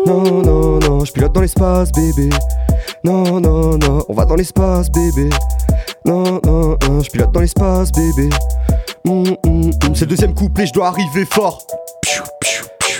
Non, 0.07 0.43
non, 0.43 0.79
non, 0.81 1.05
je 1.05 1.13
pilote 1.13 1.33
dans 1.33 1.41
l'espace, 1.41 1.93
bébé. 1.93 2.29
Non, 3.05 3.41
non, 3.41 3.79
non, 3.79 4.05
on 4.09 4.15
va 4.15 4.25
dans 4.25 4.35
l'espace, 4.35 4.91
bébé. 4.91 5.31
Non, 6.05 6.41
non, 6.45 6.77
non, 6.89 7.01
je 7.01 7.11
pilote 7.11 7.33
dans 7.33 7.41
l'espace, 7.41 7.93
bébé. 7.93 8.29
Hum, 9.05 9.25
hum, 9.45 9.71
hum. 9.85 9.95
C'est 9.95 10.03
le 10.03 10.07
deuxième 10.07 10.35
couplet, 10.35 10.67
je 10.67 10.73
dois 10.73 10.89
arriver 10.89 11.25
fort. 11.25 11.67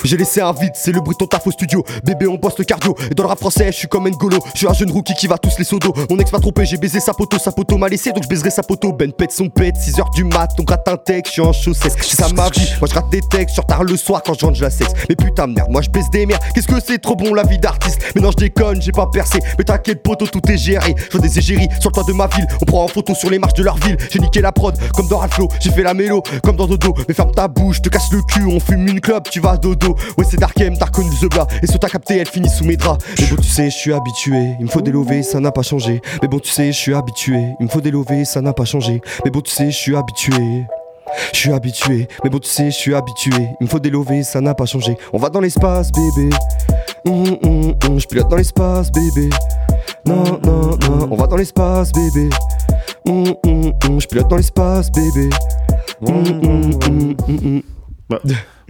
J'ai 0.05 0.17
laissé 0.17 0.41
un 0.41 0.53
vide, 0.53 0.73
c'est 0.75 0.93
le 0.93 1.01
bruit 1.01 1.15
de 1.15 1.19
ton 1.19 1.27
taf 1.27 1.47
au 1.47 1.51
studio. 1.51 1.85
Bébé, 2.05 2.27
on 2.27 2.35
bosse 2.35 2.59
le 2.59 2.65
cardio. 2.65 2.95
Et 3.11 3.15
dans 3.15 3.23
le 3.25 3.29
rap 3.29 3.39
français, 3.39 3.67
je 3.67 3.77
suis 3.79 3.89
comme 3.89 4.09
N'Golo. 4.09 4.39
Je 4.55 4.59
suis 4.59 4.69
un 4.69 4.73
jeune 4.73 4.91
rookie 4.91 5.15
qui 5.15 5.27
va 5.27 5.39
tous 5.39 5.57
les 5.59 5.65
sodos. 5.65 5.95
Mon 6.11 6.19
ex 6.19 6.33
m'a 6.33 6.41
trompé, 6.41 6.65
j'ai 6.67 6.77
baisé 6.77 7.01
sa 7.01 7.13
poteau. 7.13 7.39
Sa 7.39 7.53
poteau 7.53 7.79
m'a 7.79 7.89
laissé, 7.89 8.13
donc 8.13 8.25
je 8.25 8.29
baiserai 8.29 8.51
sa 8.51 8.63
poteau. 8.63 8.93
Ben 8.93 9.13
pète 9.13 9.33
son 9.33 9.49
pète, 9.49 9.77
6h 9.77 10.15
du 10.15 10.25
mat. 10.25 10.49
On 10.59 10.65
gratte 10.65 10.89
un 10.89 10.97
texte, 10.97 11.29
je 11.29 11.33
suis 11.33 11.43
en 11.43 11.53
chaussettes. 11.53 11.97
C'est 12.01 12.17
ça 12.17 12.29
ma 12.35 12.49
vie. 12.51 12.73
Moi, 12.81 12.89
je 12.89 12.95
rate 12.95 13.11
des 13.11 13.21
textes 13.21 13.55
sur 13.55 13.65
tard 13.65 13.85
le 13.85 13.97
soir 13.97 14.23
quand 14.25 14.35
je 14.39 14.45
rentre, 14.45 14.59
je 14.59 14.65
la 14.65 14.71
sexe. 14.71 14.93
Mais 15.09 15.17
putain 15.17 15.49
de 15.49 15.55
merde, 15.55 15.71
moi 15.71 15.83
je 15.83 15.91
baisse 15.91 16.11
des 16.11 16.27
merdes. 16.27 16.43
Qu'est-ce 16.55 16.67
que 16.67 16.81
c'est 16.85 16.99
trop 16.99 17.17
bon 17.17 17.35
la 17.35 17.45
vie 17.45 17.59
d'artiste? 17.59 18.01
Mais 18.15 18.21
non, 18.21 18.31
je 18.31 18.37
déconne, 18.37 18.83
j'ai 18.83 18.93
pas 18.93 19.07
percé. 19.07 19.39
Mais 19.59 19.65
t'inquiète, 19.65 20.03
poteau, 20.03 20.27
tout 20.27 20.43
est 20.51 20.59
géré. 20.59 20.95
Je 21.11 21.19
vois 21.19 21.27
des 21.27 21.39
égéries 21.39 21.69
sur 21.81 21.91
le 21.91 21.95
toit 21.95 22.05
de 22.05 22.13
ma 22.13 22.27
ville. 22.27 22.47
On 22.61 22.65
prend 22.65 22.85
en 22.85 22.89
photo 22.89 23.15
sur 23.15 23.31
les 23.31 23.39
marches 23.39 23.55
de 23.55 23.63
leur 23.63 23.77
ville. 23.77 23.97
J'ai 24.11 24.19
niqué 24.19 24.41
la 24.41 24.53
prod, 24.53 24.77
comme 24.95 25.09
dans 25.09 25.19
Ralflo. 25.19 25.49
J'ai 25.61 25.71
fait 25.71 25.83
la 25.83 25.95
mélo, 25.95 26.23
comme 26.43 26.57
dans 26.57 26.67
Dodo. 26.67 26.95
Mais 27.09 27.15
ferme 27.15 27.33
ta 27.33 27.49
bouche, 27.49 27.81
te 27.83 27.89
casse 27.89 28.11
le 28.13 28.21
cul. 28.23 28.47
On 28.47 28.61
fume 28.61 28.89
une 28.89 29.01
clope, 29.01 29.31
tu 29.31 29.41
vas 29.41 29.57
dodo. 29.57 29.92
Ouais, 30.19 30.25
c'est 30.29 30.39
Dark 30.39 30.61
M, 30.61 30.77
t'as 30.79 30.87
reconnu 30.87 31.11
le 31.11 31.29
The 31.29 31.31
Bla. 31.31 31.47
Et 31.63 31.67
sur 31.67 31.79
ta 31.79 31.89
capté, 31.89 32.19
elle 32.19 32.29
finit 32.29 32.49
sous 32.49 32.65
mes 32.65 32.77
draps. 32.77 33.05
Mais 33.21 33.27
bon, 33.27 33.37
tu 33.37 33.49
sais, 33.49 33.71
je 33.71 33.77
suis 33.77 33.93
habitué. 33.93 34.55
Il 34.59 34.67
me 34.67 34.71
faut 34.71 34.81
des 34.83 34.93
lovés, 34.93 35.23
ça 35.23 35.41
n'a 35.41 35.53
pas 35.53 35.63
changé. 35.63 36.01
Mais 36.21 36.29
bon, 36.29 36.39
tu 36.39 36.51
sais, 36.51 36.73
je 36.73 36.79
suis 36.79 36.95
habitué. 36.95 37.39
Il 37.61 37.67
me 37.67 37.69
faut 37.71 37.81
des 37.81 37.91
lovés, 37.91 38.25
ça 38.25 38.41
n'a 38.41 38.53
pas 38.53 38.65
changé. 38.65 39.01
Mais 39.25 39.31
bon, 39.31 39.41
tu 39.41 39.51
sais, 39.51 39.71
je 39.71 39.77
suis 39.77 39.97
habitué. 39.97 40.65
Je 41.33 41.39
suis 41.39 41.53
habitué, 41.53 42.09
mais 42.25 42.31
bon 42.31 42.39
tu 42.39 42.49
sais, 42.49 42.67
je 42.71 42.77
suis 42.77 42.95
habitué. 42.95 43.49
Il 43.61 43.65
me 43.65 43.69
faut 43.69 43.79
des 43.79 43.91
lovés, 43.91 44.23
ça 44.23 44.41
n'a 44.41 44.55
pas 44.55 44.65
changé. 44.65 44.97
On 45.13 45.19
va 45.19 45.29
dans 45.29 45.41
l'espace, 45.41 45.91
bébé. 45.93 46.31
Hum, 47.05 47.37
hum, 47.43 47.75
hum, 47.85 48.01
Je 48.01 48.07
pilote 48.07 48.29
dans 48.29 48.37
l'espace, 48.37 48.91
bébé. 48.91 49.29
Non, 50.07 50.25
non, 50.43 50.79
non, 50.79 51.09
on 51.11 51.17
va 51.17 51.27
dans 51.27 51.37
l'espace, 51.37 51.93
bébé. 51.93 52.31
Hum, 53.07 53.35
hum, 53.45 53.73
hum, 53.85 54.01
Je 54.01 54.07
pilote 54.07 54.29
dans 54.29 54.37
l'espace, 54.37 54.91
bébé. 54.91 55.29
Bah, 58.09 58.19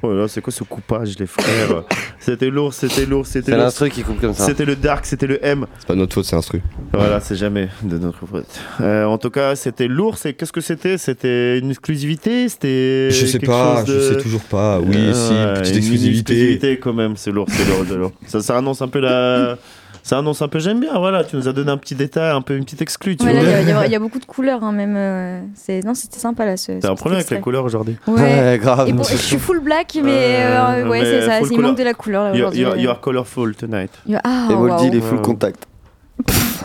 Oh 0.05 0.13
là, 0.13 0.27
c'est 0.29 0.41
quoi 0.41 0.53
ce 0.53 0.65
coupage, 0.65 1.17
les 1.19 1.27
frères 1.27 1.85
C'était 2.19 2.51
lourd, 2.51 2.75
c'était 2.75 3.07
lourd, 3.07 3.25
c'était 3.27 3.47
C'est 3.47 3.51
lourd. 3.57 3.61
l'instru 3.65 3.91
qui 3.91 4.03
coupe 4.03 4.21
comme 4.21 4.35
ça. 4.35 4.47
C'était 4.47 4.65
le 4.65 4.75
dark, 4.77 5.07
c'était 5.07 5.27
le 5.29 5.45
M. 5.45 5.67
C'est 5.79 5.87
pas 5.89 5.95
notre 5.95 6.13
faute, 6.15 6.25
c'est 6.25 6.37
instru. 6.37 6.61
Voilà, 6.93 7.21
c'est 7.21 7.37
jamais 7.37 7.69
de 7.83 7.99
notre 7.99 8.27
faute. 8.27 8.47
Euh, 8.81 9.05
en 9.05 9.19
tout 9.19 9.31
cas, 9.31 9.55
c'était 9.57 9.87
lourd. 9.89 10.19
C'est 10.19 10.35
qu'est-ce 10.35 10.53
que 10.53 10.61
c'était? 10.61 10.99
C'était 10.99 11.59
une 11.59 11.71
exclusivité? 11.71 12.49
C'était 12.49 13.11
Je 13.11 13.27
sais 13.27 13.39
quelque 13.39 13.47
pas, 13.51 13.85
chose 13.85 13.95
je 13.95 14.15
sais 14.15 14.21
toujours 14.23 14.43
pas. 14.43 14.81
Oui, 14.81 14.97
Euh, 14.97 15.13
si, 15.15 15.33
ouais, 15.33 15.61
petite 15.61 15.73
une 15.75 15.79
exclusivité. 15.79 16.33
exclusivité 16.33 16.79
quand 16.79 16.93
même. 16.93 17.17
C'est 17.17 17.31
lourd, 17.31 17.47
c'est 17.51 17.65
lourd, 17.69 17.85
c'est 17.89 17.97
lourd. 17.97 18.13
Ça, 18.27 18.41
ça 18.41 18.59
annonce 18.59 18.83
un 18.83 18.89
peu 18.89 19.01
la. 19.01 19.57
Ça 20.03 20.19
annonce 20.19 20.43
un 20.43 20.49
peu, 20.49 20.59
j'aime 20.59 20.81
bien, 20.81 20.99
voilà, 20.99 21.23
tu 21.25 21.37
nous 21.37 21.49
as 21.49 21.53
donné 21.53 21.71
un 21.71 21.77
petit 21.77 21.95
détail, 21.95 22.31
un 22.31 22.41
peu 22.43 22.57
une 22.57 22.65
petite 22.65 22.83
exclue, 22.83 23.17
tu 23.17 23.25
Ouais, 23.25 23.33
là, 23.35 23.41
vois. 23.41 23.51
il 23.61 23.69
y 23.69 23.73
a- 23.73 23.87
y, 23.87 23.93
y 23.95 23.99
beaucoup 23.99 24.19
de 24.19 24.25
couleurs, 24.25 24.65
hein, 24.65 24.73
même. 24.73 24.95
euh, 24.97 25.41
c'est 25.55 25.85
non, 25.85 25.95
c'était 25.95 26.19
sympa 26.19 26.45
là. 26.45 26.57
Ce, 26.57 26.73
T'as 26.81 26.91
un 26.91 26.95
problème 26.95 27.19
avec 27.21 27.31
les 27.31 27.41
couleurs 27.41 27.65
aujourd'hui 27.65 27.97
Ouais. 28.07 28.59
grave. 28.61 28.89
Et 28.89 28.93
bon, 28.93 29.03
je 29.05 29.17
suis 29.17 29.39
full 29.39 29.61
black, 29.61 29.97
mais 30.03 30.37
euh, 30.41 30.89
ouais, 30.89 31.01
mais 31.01 31.05
c'est 31.05 31.27
ça. 31.27 31.41
Il 31.41 31.49
couleur. 31.49 31.69
manque 31.71 31.79
de 31.79 31.85
la 31.85 31.95
couleur 31.95 32.25
là, 32.25 32.31
You- 32.31 32.37
aujourd'hui. 32.47 32.61
you- 32.63 32.77
you 32.77 32.91
are 32.91 33.01
colorful 33.01 33.55
tonight. 33.55 33.91
Ah, 34.25 34.49
Et 34.51 34.55
Moldy, 34.55 34.71
waouh. 34.73 34.85
il 34.87 34.97
est 34.97 35.01
full 35.01 35.21
contact. 35.23 35.67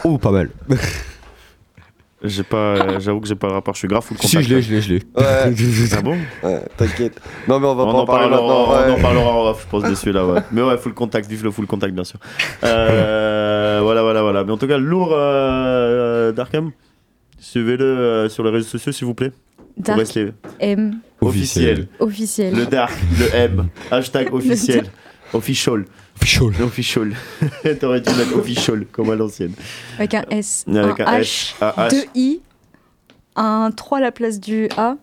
Oh, 0.04 0.18
pas 0.18 0.32
mal. 0.32 0.50
J'ai 2.24 2.44
pas, 2.44 2.58
euh, 2.58 3.00
j'avoue 3.00 3.22
que 3.22 3.28
j'ai 3.28 3.36
pas 3.36 3.48
le 3.48 3.54
rapport, 3.54 3.74
je 3.76 3.80
suis 3.80 3.88
grave 3.88 4.04
full 4.04 4.18
Si, 4.18 4.28
contact. 4.28 4.50
je 4.50 4.56
l'ai, 4.56 4.62
je 4.62 4.74
l'ai, 4.74 4.82
je 4.82 4.94
l'ai. 4.94 5.02
Ouais. 5.16 5.88
Ah 5.98 6.02
bon? 6.02 6.18
Ouais, 6.44 6.62
t'inquiète. 6.76 7.20
Non, 7.48 7.60
mais 7.60 7.68
on 7.68 7.76
va 7.76 7.84
on 7.84 7.92
pas 7.92 7.94
en 7.94 8.02
en 8.02 8.06
parler 8.06 8.30
maintenant. 8.30 8.46
on 8.48 8.92
en 8.92 8.96
ouais. 8.96 9.02
parlera 9.02 9.32
en 9.32 9.50
off, 9.50 9.64
je 9.64 9.70
pense, 9.70 9.84
dessus 9.84 10.12
là, 10.12 10.26
ouais. 10.26 10.42
Mais 10.52 10.62
ouais, 10.64 10.78
full 10.78 10.94
contact, 10.94 11.30
vive 11.30 11.44
le 11.44 11.52
full 11.52 11.68
contact, 11.68 11.94
bien 11.94 12.04
sûr. 12.04 12.20
Euh, 12.64 13.80
voilà, 13.84 14.02
voilà, 14.02 14.22
voilà. 14.24 14.44
Mais 14.44 14.52
en 14.52 14.58
tout 14.58 14.68
cas, 14.68 14.78
lourd 14.78 15.12
euh, 15.14 16.32
Darkham. 16.32 16.72
Suivez-le 17.40 17.86
euh, 17.86 18.30
sur 18.30 18.44
les 18.44 18.50
réseaux 18.50 18.68
sociaux, 18.68 18.92
s'il 18.92 19.06
vous 19.06 19.14
plaît. 19.14 19.32
Dark 19.78 20.02
M 20.60 21.00
officiel. 21.22 21.88
officiel. 22.00 22.56
Le 22.56 22.66
dark, 22.66 22.94
le 23.20 23.36
M. 23.36 23.68
Hashtag 23.92 24.34
officiel. 24.34 24.86
Official. 25.34 25.86
Official. 26.20 26.52
Official. 26.64 27.14
T'aurais 27.80 28.02
dû 28.02 28.10
mettre 28.16 28.38
official, 28.38 28.86
comme 28.92 29.10
à 29.12 29.16
l'ancienne. 29.16 29.54
Avec 29.98 30.14
un 30.14 30.24
S, 30.30 30.66
Avec 30.68 31.00
un, 31.00 31.06
un 31.08 31.20
H, 31.20 31.54
H. 31.62 31.90
deux 31.92 32.04
I, 32.16 32.42
un 33.36 33.72
3 33.72 33.98
à 34.00 34.02
la 34.02 34.12
place 34.12 34.40
du 34.40 34.68
A. 34.78 34.96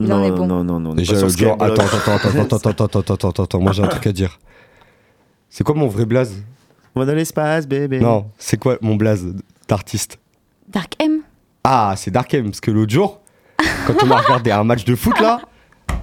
Il 0.00 0.06
non, 0.08 0.16
en 0.16 0.24
est 0.24 0.30
bon. 0.30 0.46
non, 0.46 0.64
non, 0.64 0.80
non. 0.80 0.94
Déjà, 0.94 1.16
Skyblock. 1.28 1.62
attends, 1.62 1.84
attends, 1.84 1.96
attends, 2.16 2.28
attends, 2.28 2.56
attends, 2.56 2.70
attends, 2.84 3.00
attends, 3.14 3.28
attends, 3.28 3.42
attends, 3.44 3.60
moi 3.60 3.72
j'ai 3.72 3.82
un 3.82 3.88
truc 3.88 4.06
à 4.06 4.12
dire. 4.12 4.38
C'est 5.48 5.64
quoi 5.64 5.74
mon 5.74 5.86
vrai 5.86 6.04
blaze? 6.06 6.42
On 6.94 7.00
va 7.00 7.06
dans 7.06 7.14
l'espace, 7.14 7.66
bébé. 7.66 8.00
Non, 8.00 8.26
c'est 8.38 8.58
quoi 8.58 8.76
mon 8.82 8.96
blaze 8.96 9.26
d'artiste? 9.68 10.18
Dark 10.68 10.94
M 11.00 11.20
Ah, 11.64 11.94
c'est 11.96 12.10
Darkem, 12.10 12.44
parce 12.46 12.60
que 12.60 12.70
l'autre 12.70 12.92
jour, 12.92 13.20
quand 13.86 13.94
on 14.04 14.10
a 14.10 14.16
regardé 14.20 14.50
un 14.50 14.64
match 14.64 14.84
de 14.84 14.94
foot 14.94 15.18
là, 15.20 15.40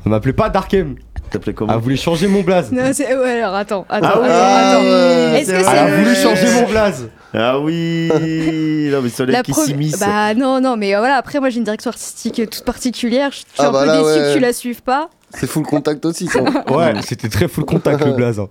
on 0.05 0.09
m'appelait 0.09 0.33
pas 0.33 0.49
Darkem. 0.49 0.95
T'appelais 1.29 1.53
comment 1.53 1.73
Elle 1.73 1.79
voulait 1.79 1.95
changer 1.95 2.27
mon 2.27 2.41
blaze. 2.41 2.71
Non, 2.71 2.83
c'est. 2.93 3.15
Ouais, 3.15 3.41
alors 3.41 3.55
attends, 3.55 3.85
attends, 3.89 4.07
Ah 4.13 4.71
attends. 4.71 4.81
oui, 4.81 4.87
attends. 4.87 5.35
Est-ce 5.35 5.51
que 5.51 5.57
c'est 5.57 5.63
c'est. 5.63 5.69
Elle 5.71 5.77
a 5.77 5.89
le- 5.89 5.95
voulu 6.03 6.15
changer 6.15 6.51
mon 6.53 6.67
blaze. 6.69 7.09
Ah 7.33 7.59
oui 7.59 8.09
Non, 8.91 9.01
mais 9.03 9.09
soleil 9.09 9.35
La 9.35 9.43
qui 9.43 9.51
pro- 9.51 9.63
s'immisce. 9.63 9.99
Bah 9.99 10.33
non, 10.33 10.59
non, 10.59 10.75
mais 10.77 10.95
euh, 10.95 10.99
voilà, 10.99 11.15
après 11.17 11.39
moi 11.39 11.49
j'ai 11.49 11.57
une 11.59 11.63
direction 11.65 11.89
artistique 11.89 12.39
euh, 12.39 12.45
toute 12.47 12.63
particulière. 12.65 13.29
Je 13.31 13.37
suis 13.37 13.45
Ah 13.59 13.67
un 13.67 13.71
bah 13.71 13.81
peu 13.81 13.85
là, 13.87 13.97
déçue 13.97 14.05
ouais. 14.09 14.15
que 14.29 14.33
tu 14.33 14.39
la 14.39 14.53
suives 14.53 14.81
pas. 14.81 15.09
C'est 15.31 15.45
full 15.45 15.63
contact 15.63 16.03
aussi, 16.05 16.25
ça. 16.27 16.39
Ouais, 16.71 16.93
c'était 17.05 17.29
très 17.29 17.47
full 17.47 17.65
contact 17.65 18.03
le 18.03 18.13
blaze. 18.13 18.39
hein. 18.39 18.47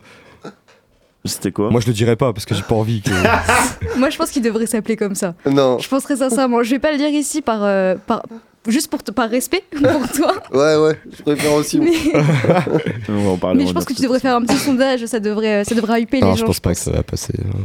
C'était 1.24 1.50
quoi 1.50 1.68
Moi 1.70 1.80
je 1.80 1.88
le 1.88 1.92
dirais 1.92 2.14
pas 2.16 2.32
parce 2.32 2.46
que 2.46 2.54
j'ai 2.54 2.62
pas 2.62 2.76
envie 2.76 3.02
que. 3.02 3.10
Moi 3.98 4.08
je 4.10 4.16
pense 4.16 4.30
qu'il 4.30 4.40
devrait 4.42 4.66
s'appeler 4.66 4.96
comme 4.96 5.16
ça. 5.16 5.34
Non. 5.44 5.78
Je 5.80 5.88
penserais 5.88 6.16
sincèrement. 6.16 6.62
Je 6.62 6.70
vais 6.70 6.78
pas 6.78 6.92
le 6.92 6.98
dire 6.98 7.08
ici 7.08 7.42
par. 7.42 7.64
euh, 7.64 7.96
par... 8.06 8.22
Juste 8.66 8.90
pour 8.90 9.02
te, 9.02 9.10
par 9.12 9.30
respect 9.30 9.62
pour 9.70 10.08
toi. 10.12 10.34
Ouais, 10.52 10.76
ouais, 10.76 10.98
je 11.16 11.22
préfère 11.22 11.52
aussi. 11.54 11.78
moi. 11.80 11.88
Mais, 11.90 12.12
On 13.08 13.24
va 13.24 13.30
en 13.30 13.36
parler. 13.36 13.58
mais 13.58 13.64
on 13.64 13.68
je 13.68 13.72
pense 13.72 13.84
que 13.84 13.94
tu 13.94 14.02
devrais 14.02 14.20
faire 14.20 14.36
un 14.36 14.42
petit 14.42 14.56
sondage. 14.58 15.04
Ça 15.06 15.20
devrait, 15.20 15.64
ça 15.64 15.74
devrait 15.74 16.02
hyper 16.02 16.20
Non, 16.20 16.28
les 16.30 16.34
je 16.34 16.40
gens. 16.40 16.46
pense 16.46 16.60
pas 16.60 16.72
que 16.74 16.78
ça 16.80 16.90
va 16.90 17.02
passer. 17.02 17.34
hein. 17.38 17.58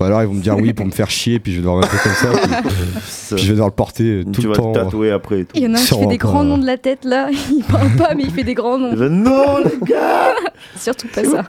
Ou 0.00 0.04
alors 0.04 0.22
ils 0.22 0.26
vont 0.26 0.34
me 0.34 0.40
dire 0.42 0.56
oui 0.56 0.72
pour 0.72 0.86
me 0.86 0.90
faire 0.90 1.10
chier, 1.10 1.38
puis 1.38 1.52
je 1.52 1.58
vais 1.58 1.62
devoir 1.64 1.82
rester 1.84 1.96
comme 2.02 2.12
ça. 2.14 2.28
Puis, 2.62 2.70
Ça. 3.06 3.36
puis 3.36 3.44
je 3.44 3.48
vais 3.48 3.52
devoir 3.52 3.68
le 3.68 3.74
porter 3.74 4.22
tout 4.24 4.40
Tu 4.40 4.42
le 4.42 4.48
vas 4.48 4.54
temps. 4.56 4.72
te 4.72 4.78
tatouer 4.78 5.10
après 5.12 5.40
et 5.40 5.44
tout. 5.44 5.52
Il 5.54 5.62
y 5.62 5.66
en 5.66 5.74
a 5.74 5.78
un 5.78 5.80
qui 5.80 5.94
fait 5.98 6.06
des 6.06 6.16
grands 6.18 6.42
noms 6.44 6.58
de 6.58 6.66
la 6.66 6.78
tête 6.78 7.04
là. 7.04 7.28
Il 7.30 7.62
parle 7.62 7.90
pas, 7.96 8.14
mais 8.14 8.22
il 8.24 8.30
fait 8.32 8.42
des 8.44 8.54
grands 8.54 8.78
noms. 8.78 8.94
Non, 8.96 9.58
les 9.58 9.86
gars 9.86 10.34
Surtout 10.76 11.08
pas 11.08 11.22
ça. 11.24 11.44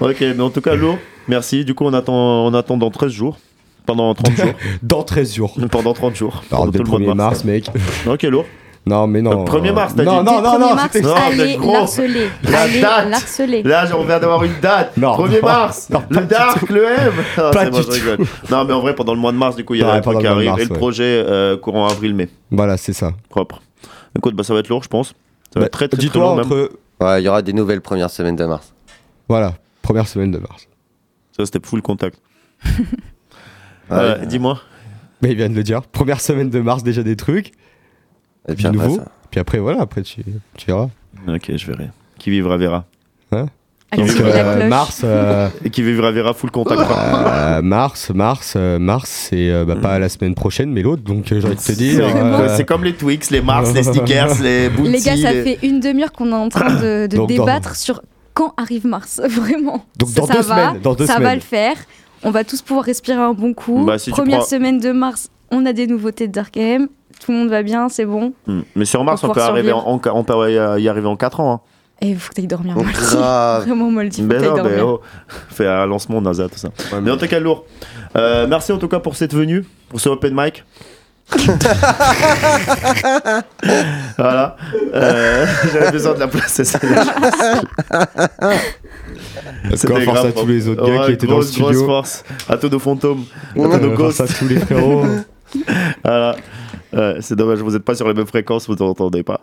Ok, 0.00 0.16
mais 0.20 0.40
en 0.40 0.50
tout 0.50 0.60
cas, 0.62 0.74
Lo, 0.74 0.96
merci. 1.28 1.64
Du 1.64 1.74
coup, 1.74 1.84
on 1.84 1.92
attend, 1.92 2.46
on 2.46 2.54
attend 2.54 2.76
dans 2.78 2.90
13 2.90 3.12
jours. 3.12 3.38
Pendant 3.86 4.14
30 4.14 4.36
jours. 4.36 4.46
Dans 4.82 5.02
13 5.02 5.34
jours. 5.34 5.54
Pendant 5.70 5.92
30 5.92 6.14
jours. 6.16 6.42
Alors 6.52 6.68
dès 6.70 6.78
le 6.78 6.84
tout 6.84 6.92
le 6.92 6.98
1er 6.98 7.04
mois 7.04 7.12
de 7.14 7.18
mars, 7.18 7.44
mec. 7.44 7.66
Ok, 8.06 8.22
Lo. 8.24 8.44
Non, 8.84 9.06
mais 9.06 9.22
non. 9.22 9.44
Le 9.44 9.50
1er 9.50 9.72
mars, 9.72 9.94
t'as 9.96 10.02
non, 10.02 10.22
dit. 10.22 10.26
Non, 10.26 10.42
non, 10.42 10.58
non, 10.58 10.66
1er 10.70 10.74
mars, 10.74 10.88
c'était- 10.92 11.06
Non, 11.06 11.14
allez 11.14 11.56
l'harceler. 11.56 12.28
La 12.50 12.60
Allez 12.62 12.80
date. 12.80 13.08
l'harceler. 13.10 13.62
Là, 13.62 13.86
on 13.96 14.04
vient 14.04 14.18
d'avoir 14.18 14.42
une 14.42 14.58
date. 14.60 14.96
Non, 14.96 15.14
1er 15.16 15.40
non, 15.40 15.46
mars. 15.48 15.88
non, 15.90 16.02
le 16.10 16.20
dark, 16.26 16.68
le 16.68 16.84
M. 16.84 17.12
Pas 17.36 17.70
du 17.70 17.80
rigole. 17.80 18.18
Non, 18.50 18.64
mais 18.64 18.72
en 18.72 18.80
vrai, 18.80 18.94
pendant 18.96 19.14
le 19.14 19.20
mois 19.20 19.30
de 19.30 19.36
mars, 19.36 19.54
du 19.54 19.64
coup, 19.64 19.74
il 19.74 19.80
y 19.82 19.84
a 19.84 19.86
Ouais, 19.86 19.92
un 19.98 20.00
truc 20.00 20.18
qui 20.18 20.26
arrive. 20.26 20.48
mars, 20.48 20.60
et 20.60 20.64
le 20.64 20.74
projet 20.74 21.04
euh, 21.04 21.56
courant 21.56 21.86
avril-mai. 21.86 22.28
Voilà, 22.50 22.76
c'est 22.76 22.92
ça. 22.92 23.12
Propre. 23.28 23.62
Écoute, 24.18 24.34
bah, 24.34 24.42
ça 24.42 24.52
va 24.52 24.58
être 24.60 24.68
lourd, 24.68 24.82
je 24.82 24.88
pense. 24.88 25.08
Ça 25.08 25.14
va 25.56 25.60
Bah, 25.60 25.66
être 25.66 25.72
très, 25.72 25.86
très, 25.88 25.96
très 25.98 26.06
Dis-toi 26.08 26.30
entre. 26.32 26.72
Ouais, 27.00 27.22
il 27.22 27.24
y 27.24 27.28
aura 27.28 27.42
des 27.42 27.52
nouvelles 27.52 27.80
premières 27.82 28.10
semaines 28.10 28.36
de 28.36 28.44
mars. 28.46 28.72
Voilà, 29.28 29.54
première 29.82 30.08
semaine 30.08 30.32
de 30.32 30.38
mars. 30.38 30.66
Ça, 31.36 31.44
c'était 31.46 31.60
full 31.64 31.82
contact. 31.82 32.18
Ouais. 33.92 33.98
Euh, 34.22 34.24
Dis-moi. 34.26 34.60
Mais 35.22 35.30
il 35.30 35.36
vient 35.36 35.48
de 35.48 35.54
le 35.54 35.62
dire. 35.62 35.82
Première 35.82 36.20
semaine 36.20 36.50
de 36.50 36.60
mars, 36.60 36.82
déjà 36.82 37.02
des 37.02 37.16
trucs. 37.16 37.52
Et 38.48 38.54
puis 38.54 38.66
après, 38.66 38.86
nouveau. 38.88 38.96
ça. 38.96 39.04
Puis 39.30 39.40
après, 39.40 39.58
voilà, 39.58 39.80
après 39.82 40.02
tu, 40.02 40.22
tu 40.56 40.66
verras. 40.66 40.88
Ok, 41.28 41.52
je 41.56 41.66
verrai. 41.66 41.90
Qui 42.18 42.30
vivra 42.30 42.56
verra. 42.56 42.84
Allez, 43.30 44.04
Donc, 44.04 44.10
c'est 44.10 44.22
la 44.22 44.48
euh, 44.48 44.68
mars, 44.68 45.02
euh, 45.04 45.48
Et 45.64 45.68
qui 45.70 45.82
vivra 45.82 46.10
verra 46.12 46.32
full 46.32 46.50
contact. 46.50 46.80
euh, 46.80 47.60
mars, 47.60 48.10
mars, 48.14 48.54
euh, 48.56 48.78
mars, 48.78 49.10
c'est 49.28 49.50
euh, 49.50 49.66
bah, 49.66 49.76
pas 49.76 49.98
la 49.98 50.08
semaine 50.08 50.34
prochaine, 50.34 50.72
mais 50.72 50.80
l'autre. 50.82 51.02
Donc 51.02 51.24
j'ai 51.26 51.36
envie 51.44 51.54
de 51.54 51.60
te 51.60 51.72
dire. 51.72 52.06
C'est 52.48 52.62
euh, 52.62 52.64
comme 52.64 52.84
les 52.84 52.94
Twix, 52.94 53.30
les 53.30 53.42
Mars, 53.42 53.72
les 53.74 53.82
Snickers, 53.82 54.40
les 54.42 54.68
Bounty. 54.70 54.90
Les 54.92 55.00
gars, 55.00 55.16
ça 55.18 55.32
les- 55.32 55.42
fait 55.56 55.66
une 55.66 55.80
demi-heure 55.80 56.12
qu'on 56.12 56.30
est 56.30 56.34
en 56.34 56.48
train 56.48 56.74
de, 56.74 57.06
de 57.06 57.16
Donc, 57.16 57.28
dans- 57.28 57.44
débattre 57.44 57.76
sur 57.76 58.00
quand 58.32 58.54
arrive 58.56 58.86
mars, 58.86 59.20
vraiment. 59.28 59.84
Donc, 59.98 60.08
ça, 60.08 60.20
dans 60.22 60.26
ça 60.26 60.32
deux 60.32 60.40
va, 60.42 60.68
semaines, 60.68 60.82
dans 60.82 60.94
deux 60.94 61.06
ça 61.06 61.18
va 61.20 61.34
le 61.34 61.40
faire. 61.42 61.76
On 62.24 62.30
va 62.30 62.44
tous 62.44 62.62
pouvoir 62.62 62.84
respirer 62.86 63.18
un 63.20 63.32
bon 63.32 63.52
coup. 63.54 63.84
Bah, 63.84 63.98
si 63.98 64.10
Première 64.10 64.38
prends- 64.40 64.46
semaine 64.48 64.78
de 64.78 64.92
mars, 64.92 65.28
on 65.50 65.66
a 65.66 65.72
des 65.72 65.86
nouveautés 65.86 66.28
de 66.28 66.32
Dark 66.32 66.56
AM. 66.56 66.88
Tout 67.24 67.30
le 67.32 67.38
monde 67.38 67.48
va 67.50 67.62
bien, 67.62 67.88
c'est 67.88 68.04
bon. 68.06 68.32
Hmm. 68.46 68.60
Mais 68.74 68.84
sur 68.84 69.04
Mars, 69.04 69.22
on 69.22 69.28
peut, 69.30 69.40
arriver 69.40 69.72
en, 69.72 69.78
en- 69.86 70.00
on 70.14 70.24
peut 70.24 70.52
y 70.52 70.88
arriver 70.88 71.06
en 71.06 71.16
4 71.16 71.40
ans. 71.40 71.52
hein. 71.52 71.60
Et 72.00 72.08
il 72.10 72.18
faut 72.18 72.30
que 72.30 72.34
t'ailles 72.34 72.48
dormir, 72.48 72.74
Oh, 72.76 72.82
grave. 72.82 73.62
Vraiment, 73.66 73.88
Moldy, 73.90 74.22
Mais 74.22 74.40
non, 74.40 74.64
mais 74.64 74.80
oh, 74.80 75.00
fait 75.50 75.68
un 75.68 75.86
lancement 75.86 76.20
NASA, 76.20 76.48
tout 76.48 76.58
ça. 76.58 76.70
mais 77.00 77.12
en 77.12 77.16
tout 77.16 77.28
cas, 77.28 77.38
lourd. 77.38 77.64
Euh, 78.16 78.46
merci 78.48 78.72
en 78.72 78.78
tout 78.78 78.88
cas 78.88 78.98
pour 78.98 79.14
cette 79.14 79.32
venue, 79.34 79.64
pour 79.88 80.00
ce 80.00 80.08
open 80.08 80.34
mic. 80.34 80.64
voilà. 84.18 84.56
Euh, 84.94 85.46
J'avais 85.72 85.92
besoin 85.92 86.14
de 86.14 86.20
la 86.20 86.28
place. 86.28 86.52
c'est 86.52 86.64
ça. 86.64 86.78
Encore 89.84 90.02
force 90.02 90.24
à 90.24 90.32
tous 90.32 90.46
les 90.46 90.68
autres 90.68 90.86
gars 90.86 91.00
Ouais, 91.00 91.06
qui 91.06 91.12
étaient 91.12 91.26
dans 91.26 91.38
le 91.38 91.40
grosse, 91.40 91.58
grosse 91.58 91.70
studio. 91.72 91.86
force 91.86 92.24
à 92.48 92.56
tous 92.56 92.68
nos 92.68 92.78
fantômes, 92.78 93.24
à 93.50 93.54
tous 93.54 93.60
nos 93.62 93.74
Euh, 93.74 93.96
force 93.96 94.18
ghosts. 94.18 94.20
à 94.20 94.26
tous 94.26 94.48
les 94.48 94.56
frérots. 94.58 95.04
Voilà. 96.04 96.34
Ouais, 96.94 97.16
c'est 97.20 97.36
dommage, 97.36 97.58
vous 97.58 97.70
n'êtes 97.72 97.84
pas 97.84 97.94
sur 97.94 98.06
les 98.08 98.14
mêmes 98.14 98.26
fréquences, 98.26 98.66
vous 98.68 98.74
n'entendez 98.74 99.22
pas. 99.22 99.38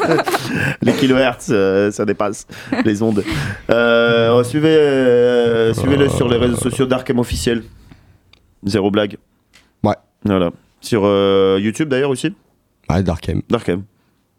les 0.82 0.92
kilohertz, 0.92 1.48
euh, 1.50 1.90
ça 1.92 2.04
dépasse 2.04 2.46
les 2.84 3.00
ondes. 3.02 3.22
Euh, 3.70 4.42
suivez, 4.44 4.68
euh, 4.76 5.72
suivez-le 5.74 6.08
sur 6.08 6.28
les 6.28 6.36
réseaux 6.36 6.56
sociaux 6.56 6.86
d'Arkham 6.86 7.18
officiel. 7.20 7.62
Zéro 8.64 8.90
blague. 8.90 9.16
Ouais. 9.84 9.94
Voilà. 10.24 10.50
Sur 10.80 11.02
euh, 11.04 11.58
YouTube 11.60 11.88
d'ailleurs 11.88 12.10
aussi. 12.10 12.34
Ouais, 12.88 13.02
Darkem. 13.02 13.42
Darkham. 13.48 13.82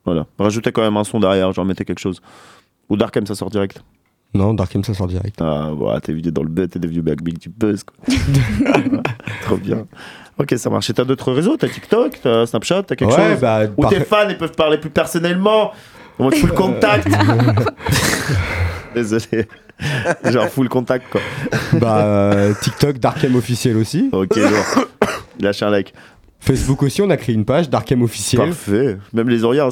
Voilà. 0.05 0.25
Rajoutez 0.39 0.71
quand 0.71 0.81
même 0.81 0.97
un 0.97 1.03
son 1.03 1.19
derrière, 1.19 1.51
genre 1.53 1.65
mettez 1.65 1.85
quelque 1.85 1.99
chose. 1.99 2.21
Ou 2.89 2.97
Darkham, 2.97 3.25
ça 3.25 3.35
sort 3.35 3.49
direct. 3.49 3.83
Non, 4.33 4.53
Darkem 4.53 4.83
ça 4.83 4.93
sort 4.93 5.07
direct. 5.07 5.39
Ah, 5.41 5.71
voilà, 5.75 5.99
t'es 6.01 6.13
vidéo 6.13 6.31
dans 6.31 6.43
le 6.43 6.49
bête, 6.49 6.71
t'es 6.71 6.79
devenu 6.79 7.01
Big 7.01 7.21
Big, 7.21 7.37
tu 7.39 7.49
buzz, 7.49 7.83
quoi. 7.83 7.95
Trop 9.43 9.57
bien. 9.57 9.85
Ok, 10.37 10.53
ça 10.57 10.69
marche. 10.69 10.89
Et 10.89 10.93
t'as 10.93 11.03
d'autres 11.03 11.31
réseaux? 11.33 11.57
T'as 11.57 11.67
TikTok 11.67 12.19
T'as 12.23 12.45
Snapchat 12.45 12.83
T'as 12.83 12.95
quelque 12.95 13.11
Ouais, 13.13 13.31
chose? 13.33 13.41
bah, 13.41 13.61
Où 13.77 13.81
par- 13.81 13.91
tes 13.91 13.99
fans 13.99 14.27
ils 14.29 14.37
peuvent 14.37 14.53
parler 14.55 14.77
plus 14.77 14.89
personnellement? 14.89 15.71
En 16.17 16.23
mode 16.25 16.35
full 16.35 16.53
contact 16.53 17.07
Désolé. 18.95 19.47
Genre 20.25 20.47
full 20.49 20.69
contact, 20.69 21.05
quoi. 21.11 21.21
bah, 21.73 22.05
euh, 22.05 22.53
TikTok, 22.61 22.99
Darkem 22.99 23.35
officiel 23.35 23.77
aussi. 23.77 24.09
Ok, 24.11 24.35
lourd. 24.35 24.85
Lâche 25.39 25.61
un 25.63 25.69
like. 25.69 25.93
Facebook 26.41 26.83
aussi, 26.83 27.01
on 27.01 27.09
a 27.09 27.17
créé 27.17 27.33
une 27.35 27.45
page, 27.45 27.69
Darkem 27.69 28.01
officiel. 28.01 28.47
Parfait. 28.49 28.97
Même 29.13 29.29
les 29.29 29.43
Oriens. 29.45 29.69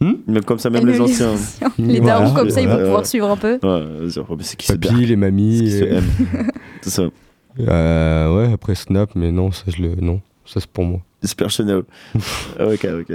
Hmm 0.00 0.12
même 0.26 0.44
comme 0.44 0.58
ça, 0.58 0.68
même 0.70 0.86
les 0.86 1.00
anciens. 1.00 1.34
Les 1.78 2.00
Voilà. 2.00 2.20
darons, 2.20 2.34
comme 2.34 2.50
ça, 2.50 2.60
ils 2.60 2.68
vont 2.68 2.74
Ouais, 2.76 2.82
pouvoir 2.82 3.00
ouais. 3.00 3.04
suivre 3.06 3.30
un 3.30 3.36
peu. 3.36 3.58
Ouais, 3.62 4.08
c'est 4.40 4.56
qui 4.56 4.66
Papy, 4.72 5.06
les 5.06 5.16
mamies. 5.16 5.60
Qui 5.60 5.70
se 5.70 5.84
euh, 5.84 6.00
ça. 6.82 7.02
euh, 7.60 8.36
ouais, 8.36 8.52
après 8.52 8.74
Snap, 8.74 9.10
mais 9.14 9.32
non, 9.32 9.50
ça 9.52 9.64
je 9.68 9.82
le. 9.82 9.94
Non, 9.96 10.20
ça 10.44 10.60
c'est 10.60 10.68
pour 10.70 10.84
moi. 10.84 11.00
C'est 11.22 11.34
personnel. 11.36 11.82
ok, 12.60 12.86
ok. 13.00 13.12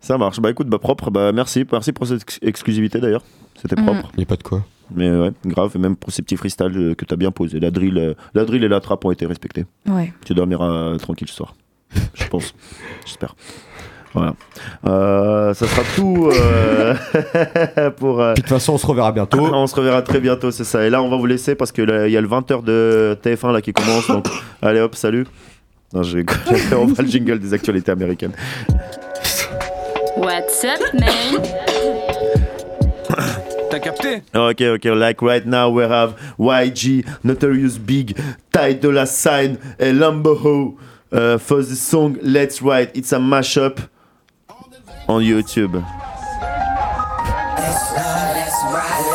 Ça 0.00 0.18
marche. 0.18 0.38
Bah 0.38 0.50
écoute, 0.50 0.68
bah 0.68 0.78
propre. 0.78 1.10
Bah 1.10 1.32
merci, 1.32 1.64
merci 1.72 1.92
pour 1.92 2.06
cette 2.06 2.22
ex- 2.22 2.38
exclusivité 2.42 3.00
d'ailleurs. 3.00 3.24
C'était 3.60 3.76
Mhm. 3.80 3.86
propre. 3.86 4.12
Il 4.18 4.22
a 4.22 4.26
pas 4.26 4.36
de 4.36 4.42
quoi. 4.42 4.64
Mais 4.94 5.10
ouais, 5.10 5.32
grave. 5.46 5.72
Et 5.74 5.78
même 5.78 5.96
pour 5.96 6.12
ces 6.12 6.20
petits 6.22 6.36
freestyles 6.36 6.76
euh, 6.76 6.94
que 6.94 7.04
t'as 7.06 7.16
bien 7.16 7.30
posés. 7.30 7.58
La 7.58 7.70
drill, 7.70 8.14
la 8.34 8.44
drill 8.44 8.62
et 8.62 8.68
la 8.68 8.80
trappe 8.80 9.04
ont 9.06 9.10
été 9.10 9.24
respectés. 9.26 9.64
Ouais. 9.88 10.12
Tu 10.26 10.34
dormiras 10.34 10.96
tranquille 10.98 11.28
ce 11.28 11.34
soir. 11.34 11.54
Je 12.14 12.26
pense. 12.28 12.54
J'espère. 13.04 13.34
Voilà. 14.14 14.34
Euh, 14.86 15.52
ça 15.52 15.66
sera 15.66 15.82
tout 15.94 16.30
euh, 16.32 16.94
pour. 17.98 18.22
euh, 18.22 18.32
Puis 18.32 18.42
de 18.42 18.48
toute 18.48 18.56
façon, 18.58 18.72
on 18.74 18.78
se 18.78 18.86
reverra 18.86 19.12
bientôt. 19.12 19.38
on 19.52 19.66
se 19.66 19.74
reverra 19.74 20.00
très 20.02 20.20
bientôt, 20.20 20.50
c'est 20.50 20.64
ça. 20.64 20.84
Et 20.86 20.90
là, 20.90 21.02
on 21.02 21.10
va 21.10 21.16
vous 21.16 21.26
laisser 21.26 21.54
parce 21.54 21.70
que 21.70 22.06
il 22.06 22.12
y 22.12 22.16
a 22.16 22.20
le 22.20 22.28
20h 22.28 22.64
de 22.64 23.18
TF1 23.22 23.52
là 23.52 23.60
qui 23.60 23.72
commence. 23.74 24.06
Donc, 24.08 24.26
allez 24.62 24.80
hop, 24.80 24.94
salut. 24.94 25.26
Non, 25.92 26.02
j'ai 26.02 26.24
on 26.76 26.86
va 26.86 27.02
le 27.02 27.08
jingle 27.08 27.38
des 27.38 27.52
actualités 27.52 27.92
américaines. 27.92 28.32
What's 30.16 30.64
up, 30.64 30.80
man? 30.94 31.42
T'as 33.70 33.78
capté? 33.80 34.22
Ok, 34.34 34.62
ok, 34.62 34.84
like 34.84 35.20
right 35.20 35.44
now 35.44 35.68
we 35.70 35.84
have 35.84 36.14
YG, 36.38 37.04
Notorious 37.22 37.78
Big, 37.78 38.16
Ty 38.50 38.74
Dolla 38.76 39.04
Sign 39.06 39.58
et 39.78 39.92
Lambo 39.92 40.76
uh, 41.12 41.38
for 41.38 41.62
the 41.62 41.76
song 41.76 42.18
Let's 42.22 42.62
Ride. 42.62 42.90
It's 42.94 43.12
a 43.12 43.18
mashup 43.18 43.88
on 45.08 45.22
YouTube. 45.22 45.74
Let's 45.74 45.84
ride, 47.92 48.32
let's 48.34 48.62
ride, 48.72 49.06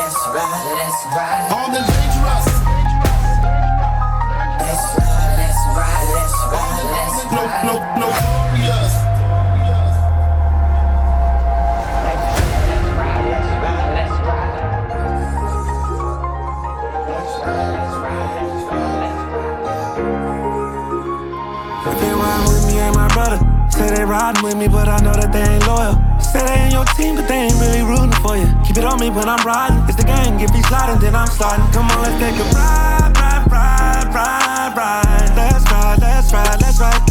Say 23.81 23.89
they 23.95 24.05
riding 24.05 24.43
with 24.43 24.57
me, 24.57 24.67
but 24.67 24.87
I 24.87 25.01
know 25.01 25.11
that 25.11 25.33
they 25.33 25.41
ain't 25.41 25.65
loyal. 25.65 25.97
Say 26.21 26.45
they 26.45 26.69
in 26.69 26.71
your 26.71 26.85
team, 26.93 27.15
but 27.17 27.25
they 27.27 27.49
ain't 27.49 27.57
really 27.57 27.81
rooting 27.81 28.13
for 28.21 28.37
you. 28.37 28.45
Keep 28.61 28.77
it 28.77 28.85
on 28.85 29.01
me 29.01 29.09
when 29.09 29.25
I'm 29.27 29.41
riding. 29.41 29.81
It's 29.89 29.97
the 29.97 30.05
gang, 30.05 30.39
if 30.39 30.53
he's 30.53 30.67
sliding, 30.69 31.01
then 31.01 31.15
I'm 31.15 31.25
sliding. 31.25 31.65
Come 31.73 31.89
on, 31.89 31.97
let's 32.05 32.13
take 32.21 32.37
a 32.37 32.45
ride, 32.53 33.09
ride, 33.17 33.49
ride, 33.49 34.05
ride, 34.13 34.77
ride. 34.77 35.33
Let's 35.33 35.65
ride, 35.65 35.97
let's 35.97 36.29
ride, 36.29 36.61
let's 36.61 36.77
ride. 36.77 37.01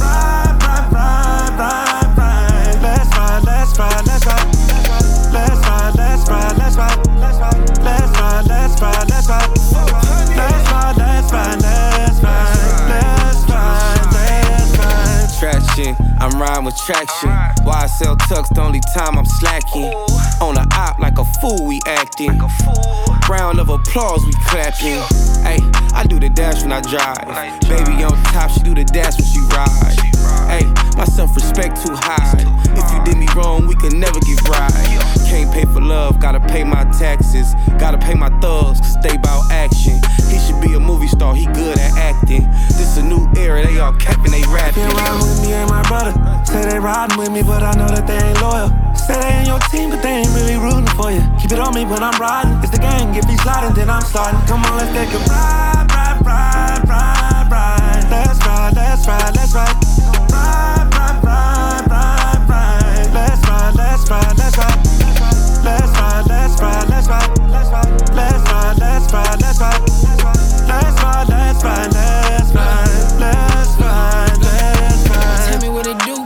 Ride, 0.00 0.56
ride, 0.64 0.88
ride, 0.96 1.52
ride, 1.60 2.16
ride. 2.16 2.80
Let's 2.80 3.12
ride, 3.12 3.44
let's 3.44 3.76
ride, 3.76 4.06
let's 4.08 4.24
ride. 4.24 4.43
I'm 16.24 16.40
riding 16.40 16.64
with 16.64 16.76
traction. 16.78 17.28
Why 17.64 17.84
I 17.84 17.86
sell 17.86 18.16
tucks 18.16 18.48
the 18.48 18.62
only 18.62 18.80
time 18.96 19.18
I'm 19.18 19.26
slacking. 19.26 19.92
On 20.40 20.54
the 20.54 20.66
op 20.72 20.98
like 20.98 21.18
a 21.18 21.24
fool, 21.36 21.66
we 21.66 21.82
acting. 21.86 22.40
Round 23.28 23.60
of 23.60 23.68
applause, 23.68 24.24
we 24.24 24.32
clapping. 24.48 25.04
Hey, 25.44 25.60
I 25.92 26.06
do 26.08 26.18
the 26.18 26.30
dash 26.30 26.62
when 26.62 26.72
I 26.72 26.80
drive. 26.80 27.60
Baby 27.68 28.04
on 28.04 28.16
top, 28.32 28.50
she 28.52 28.60
do 28.60 28.74
the 28.74 28.84
dash 28.84 29.20
when 29.20 29.28
she 29.28 29.40
ride. 29.52 30.00
Hey, 30.48 30.64
my 30.96 31.04
self 31.04 31.36
respect 31.36 31.84
too 31.84 31.92
high. 31.94 32.40
If 32.72 32.88
you 32.90 33.04
did 33.04 33.18
me 33.18 33.28
wrong, 33.36 33.66
we 33.66 33.74
could 33.74 33.92
never 33.92 34.18
get 34.20 34.40
right. 34.48 34.72
Can't 35.28 35.52
pay 35.52 35.66
for 35.66 35.82
love, 35.82 36.20
gotta 36.20 36.40
pay 36.40 36.64
my 36.64 36.84
taxes. 36.96 37.52
Gotta 37.78 37.98
pay 37.98 38.14
my 38.14 38.30
thugs, 38.40 38.80
cause 38.80 38.96
they 39.02 39.18
bout 39.18 39.44
action. 39.52 40.00
He 40.30 40.38
should 40.38 40.60
be 40.60 40.74
a 40.74 40.80
movie 40.80 41.08
star, 41.08 41.34
he 41.34 41.46
good 41.46 41.78
at 41.78 41.96
acting. 41.96 42.50
This 42.76 42.96
a 42.96 43.02
new 43.02 43.28
era, 43.36 43.64
they 43.66 43.78
all 43.78 43.92
capping, 43.94 44.30
they 44.32 44.42
rapping. 44.48 44.82
They 44.82 44.94
ride 44.94 45.18
with 45.22 45.42
me, 45.42 45.52
ain't 45.52 45.70
my 45.70 45.82
brother. 45.82 46.12
Say 46.44 46.64
they 46.68 46.78
riding 46.78 47.18
with 47.18 47.30
me, 47.30 47.42
but 47.42 47.62
I 47.62 47.72
know 47.74 47.88
that 47.88 48.06
they 48.06 48.18
ain't 48.18 48.40
loyal. 48.40 48.70
Say 48.94 49.20
they 49.20 49.40
in 49.40 49.46
your 49.46 49.60
team, 49.70 49.90
but 49.90 50.02
they 50.02 50.22
ain't 50.22 50.32
really 50.34 50.56
rooting 50.56 50.88
for 50.96 51.10
you. 51.10 51.22
Keep 51.40 51.52
it 51.52 51.60
on 51.60 51.74
me 51.74 51.84
when 51.84 52.02
I'm 52.02 52.16
riding. 52.20 52.56
It's 52.62 52.70
the 52.70 52.78
gang, 52.78 53.14
if 53.14 53.24
he's 53.24 53.40
sliding, 53.42 53.74
then 53.74 53.90
I'm 53.90 54.02
sliding. 54.02 54.40
Come 54.46 54.64
on, 54.64 54.78
let's 54.78 54.92
take 54.92 55.12
a. 55.12 55.18
Ride, 55.28 55.86
ride, 55.92 56.20
ride, 56.24 56.88
ride, 56.88 57.48
ride. 57.50 58.04
Let's 58.10 58.38
ride, 58.46 58.74
let's 58.74 59.06
ride, 59.06 59.34
let's 59.36 59.54
ride. 59.54 59.76
Let's 65.64 65.90
ride, 65.96 66.26
let's 66.28 66.60
ride, 66.60 66.88
let's 66.88 67.08
ride. 67.08 67.30
Let's 68.14 68.42
ride, 68.50 68.78
let's 68.78 69.12
ride, 69.12 69.40
let's 69.40 69.58
ride, 69.60 70.13
let's 70.82 71.02
ride. 71.02 71.28
Let's 71.28 71.64
ride, 71.64 71.92
let's 71.92 72.52
ride, 72.54 73.20
let's 73.20 73.76
ride. 73.78 74.36
Let's 74.40 75.08
ride. 75.08 75.48
Tell 75.50 75.60
me 75.62 75.68
what 75.68 75.86
it 75.86 75.98
do. 76.00 76.16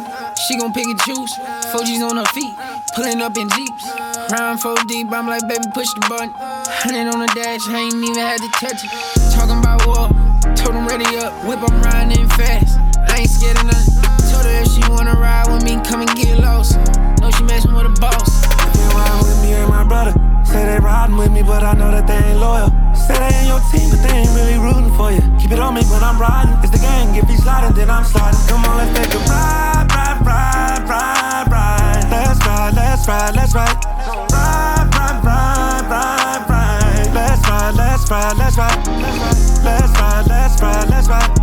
She 0.46 0.56
gon' 0.56 0.72
pick 0.72 0.86
and 0.86 0.98
choose. 1.00 1.34
4G's 1.72 2.02
on 2.02 2.16
her 2.16 2.24
feet, 2.32 2.54
pulling 2.94 3.20
up 3.20 3.36
in 3.36 3.48
Jeeps. 3.50 3.84
Round 4.32 4.60
four 4.60 4.76
deep, 4.86 5.12
I'm 5.12 5.26
like, 5.26 5.46
baby, 5.48 5.64
push 5.74 5.92
the 5.92 6.00
button. 6.08 6.32
Hundred 6.36 7.12
on 7.12 7.20
the 7.20 7.30
dash, 7.34 7.68
I 7.68 7.80
ain't 7.84 7.94
even 7.94 8.16
had 8.16 8.40
to 8.40 8.48
touch 8.56 8.84
it. 8.84 8.90
Talking 9.34 9.58
about 9.58 9.84
war, 9.84 10.08
told 10.56 10.74
him 10.74 10.86
ready 10.86 11.18
up. 11.18 11.32
Whip, 11.44 11.60
I'm 11.60 11.82
riding 11.82 12.28
fast. 12.30 12.78
I 13.08 13.20
ain't 13.20 13.30
scared 13.30 13.58
of 13.58 13.66
nothing. 13.66 14.00
Told 14.32 14.46
her 14.46 14.62
if 14.62 14.68
she 14.72 14.80
wanna 14.88 15.20
ride 15.20 15.52
with 15.52 15.64
me, 15.64 15.76
come 15.84 16.00
and 16.00 16.14
get 16.16 16.38
lost. 16.38 16.78
Know 17.20 17.30
she 17.32 17.44
messing 17.44 17.74
with 17.74 17.84
a 17.84 17.94
boss. 18.00 18.30
They 18.72 18.88
ride 18.96 19.20
with 19.20 19.42
me, 19.42 19.52
ain't 19.52 19.68
my 19.68 19.84
brother. 19.84 20.12
Say 20.44 20.64
they 20.64 20.78
riding 20.78 21.16
with 21.16 21.32
me, 21.32 21.42
but 21.42 21.62
I 21.62 21.74
know 21.74 21.90
that 21.90 22.06
they 22.06 22.16
ain't 22.16 22.40
loyal. 22.40 22.77
Say 23.08 23.16
they 23.16 23.32
in 23.40 23.46
your 23.48 23.62
team, 23.72 23.88
but 23.88 24.04
they 24.04 24.12
ain't 24.20 24.32
really 24.36 24.58
rooting 24.60 24.92
for 25.00 25.08
you. 25.10 25.24
Keep 25.40 25.52
it 25.56 25.58
on 25.58 25.72
me 25.72 25.82
when 25.88 26.04
I'm 26.04 26.20
riding. 26.20 26.52
It's 26.60 26.70
the 26.70 26.78
gang, 26.78 27.16
if 27.16 27.24
he's 27.24 27.42
sliding, 27.42 27.72
then 27.74 27.88
I'm 27.88 28.04
sliding. 28.04 28.38
Come 28.48 28.64
on, 28.68 28.76
let's 28.76 28.92
take 28.92 29.14
a 29.16 29.20
ride, 29.24 29.88
ride, 29.88 30.20
ride, 30.28 30.84
ride, 30.84 31.48
ride. 31.48 32.04
Let's 32.12 32.38
ride, 32.44 32.74
let's 32.76 33.08
ride, 33.08 33.34
let's 33.34 33.54
ride. 33.54 33.80
Ride, 34.28 34.92
ride, 34.92 35.24
ride, 35.24 35.88
ride, 35.88 36.44
ride. 36.52 36.68
Ride, 37.48 37.74
let's 37.74 38.10
ride, 38.10 38.36
let's 38.36 38.58
ride. 38.58 38.76
Let's 38.86 39.16
ride, 39.16 39.56
let's 39.64 39.96
ride, 39.96 40.26
let's 40.28 40.60
ride. 40.60 40.88
Let's 40.90 41.08
ride, 41.08 41.37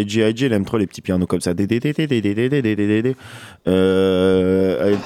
IG, 0.00 0.16
IG, 0.16 0.42
elle 0.42 0.52
aime 0.52 0.64
trop 0.64 0.78
les 0.78 0.86
petits 0.86 1.02
pianos 1.02 1.26
comme 1.26 1.40
ça. 1.40 1.52
Elle 1.52 1.60
était 1.60 1.94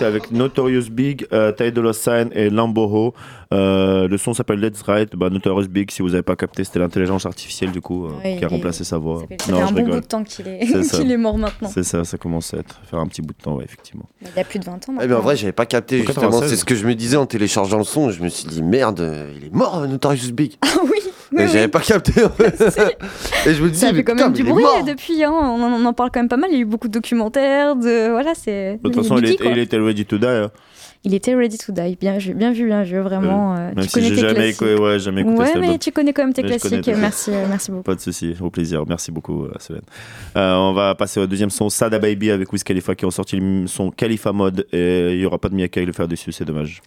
avec 0.05 0.31
Notorious 0.31 0.91
Big, 0.91 1.27
euh, 1.33 1.53
Ty 1.53 1.73
Dolla 1.73 1.93
Sign 1.93 2.31
et 2.33 2.51
Lamboho. 2.51 3.15
Euh, 3.53 4.09
le 4.09 4.19
son 4.19 4.35
s'appelle 4.35 4.61
Let's 4.61 4.83
Ride. 4.83 5.11
Bah, 5.15 5.31
Notorious 5.31 5.69
Big, 5.69 5.91
si 5.91 6.03
vous 6.03 6.11
n'avez 6.11 6.23
pas 6.23 6.37
capté, 6.37 6.65
c'était 6.65 6.79
l'intelligence 6.79 7.27
artificielle 7.27 7.71
du 7.71 7.81
coup 7.81 8.07
euh, 8.07 8.37
qui 8.37 8.45
a 8.45 8.49
remplacé 8.49 8.85
sa 8.85 8.99
voix. 8.99 9.21
Ça 9.21 9.37
fait 9.37 9.53
un 9.53 9.71
bon 9.71 9.83
bout 9.83 10.01
de 10.01 10.01
temps 10.01 10.25
qu'il 10.25 10.49
est... 10.49 11.17
Mort 11.17 11.39
maintenant. 11.39 11.71
C'est 11.73 11.85
ça, 11.85 12.05
ça 12.05 12.19
commence 12.19 12.53
à 12.55 12.59
être, 12.59 12.81
faire 12.91 12.99
un 12.99 13.07
petit 13.07 13.23
bout 13.23 13.35
de 13.35 13.43
temps, 13.43 13.61
effectivement. 13.61 14.09
Il 14.21 14.29
y 14.37 14.41
a 14.41 14.45
plus 14.45 14.59
de 14.59 14.65
20 14.65 14.89
ans. 14.89 14.95
En 14.99 15.21
vrai, 15.21 15.37
j'avais 15.37 15.53
pas 15.53 15.67
capté. 15.67 16.05
C'est 16.05 16.57
ce 16.57 16.65
que 16.65 16.75
je 16.75 16.87
me 16.87 16.95
disais 16.95 17.17
en 17.17 17.27
téléchargeant 17.27 17.79
le 17.79 17.85
son. 17.85 18.11
Je 18.11 18.23
me 18.23 18.29
suis 18.29 18.49
dit 18.49 18.63
merde, 18.63 19.01
il 19.37 19.47
est 19.47 19.55
mort 19.55 19.87
Notorious 19.87 20.33
Big. 20.33 20.55
Ah 20.63 20.81
oui. 20.83 21.04
Mais 21.35 21.49
j'avais 21.49 21.69
pas 21.69 21.81
capté. 21.81 22.13
Et 23.47 23.55
je 23.55 23.63
me 23.63 23.69
disais, 23.71 23.89
Ça 23.89 23.95
fait 23.95 24.05
quand 24.05 24.15
même 24.15 24.33
du 24.33 24.43
bruit 24.45 24.63
mort. 24.63 24.85
depuis, 24.85 25.23
hein. 25.25 25.31
on, 25.33 25.63
en, 25.63 25.73
on 25.73 25.85
en 25.85 25.93
parle 25.93 26.11
quand 26.13 26.21
même 26.21 26.29
pas 26.29 26.37
mal. 26.37 26.51
Il 26.51 26.55
y 26.57 26.59
a 26.59 26.63
eu 26.63 26.65
beaucoup 26.65 26.89
de 26.89 26.93
documentaires, 26.93 27.77
de 27.77 28.11
voilà, 28.11 28.35
c'est. 28.35 28.79
De 28.83 28.89
toute 28.89 28.97
façon, 28.97 29.19
il, 29.19 29.37
il 29.45 29.59
était 29.59 29.79
ready 29.79 30.05
to 30.07 30.19
die. 30.19 30.27
hein. 30.27 30.51
Il 31.07 31.13
était 31.13 31.35
ready 31.35 31.59
to 31.59 31.71
die, 31.71 31.97
bien 32.01 32.17
vu, 32.17 32.33
bien 32.33 32.51
vu, 32.53 32.65
bien 32.67 32.83
vu, 32.83 32.99
vraiment. 33.01 33.55
euh, 33.57 33.73
Même 33.75 33.85
tu 33.85 33.89
si 33.89 33.95
connais 33.95 34.09
j'ai 34.09 34.15
tes 34.15 34.21
jamais 34.23 34.35
classiques. 34.35 34.63
écouté, 34.63 34.75
ouais, 34.83 34.99
jamais 34.99 35.21
écouté 35.21 35.39
Ouais, 35.39 35.53
mais 35.57 35.67
album. 35.67 35.79
tu 35.79 35.93
connais 35.93 36.13
quand 36.15 36.23
même 36.25 36.33
tes 36.33 36.43
Mais 36.43 36.49
classiques. 36.49 36.91
Merci, 36.97 37.31
euh, 37.31 37.45
merci 37.47 37.71
beaucoup. 37.71 37.83
Pas 37.83 37.95
de 37.95 38.01
souci, 38.01 38.35
au 38.41 38.49
plaisir. 38.49 38.83
Merci 38.89 39.13
beaucoup, 39.13 39.45
euh, 39.45 39.53
Solène. 39.59 39.83
Euh, 40.39 40.55
on 40.55 40.73
va 40.73 40.95
passer 40.95 41.21
au 41.21 41.27
deuxième 41.27 41.51
son, 41.51 41.69
Sada 41.69 41.99
Baby 41.99 42.31
avec 42.31 42.51
Wiz 42.51 42.65
Khalifa 42.65 42.95
qui 42.95 43.05
ont 43.05 43.11
sorti 43.11 43.37
le 43.37 43.67
son 43.67 43.91
Khalifa 43.91 44.33
Mode 44.33 44.67
et 44.73 45.11
il 45.13 45.21
y 45.21 45.27
aura 45.27 45.37
pas 45.37 45.51
de 45.51 45.55
Mia 45.57 45.69
Khalifa 45.69 45.87
le 45.89 45.93
faire 45.93 46.09
dessus, 46.09 46.33
c'est 46.33 46.47
dommage. 46.47 46.81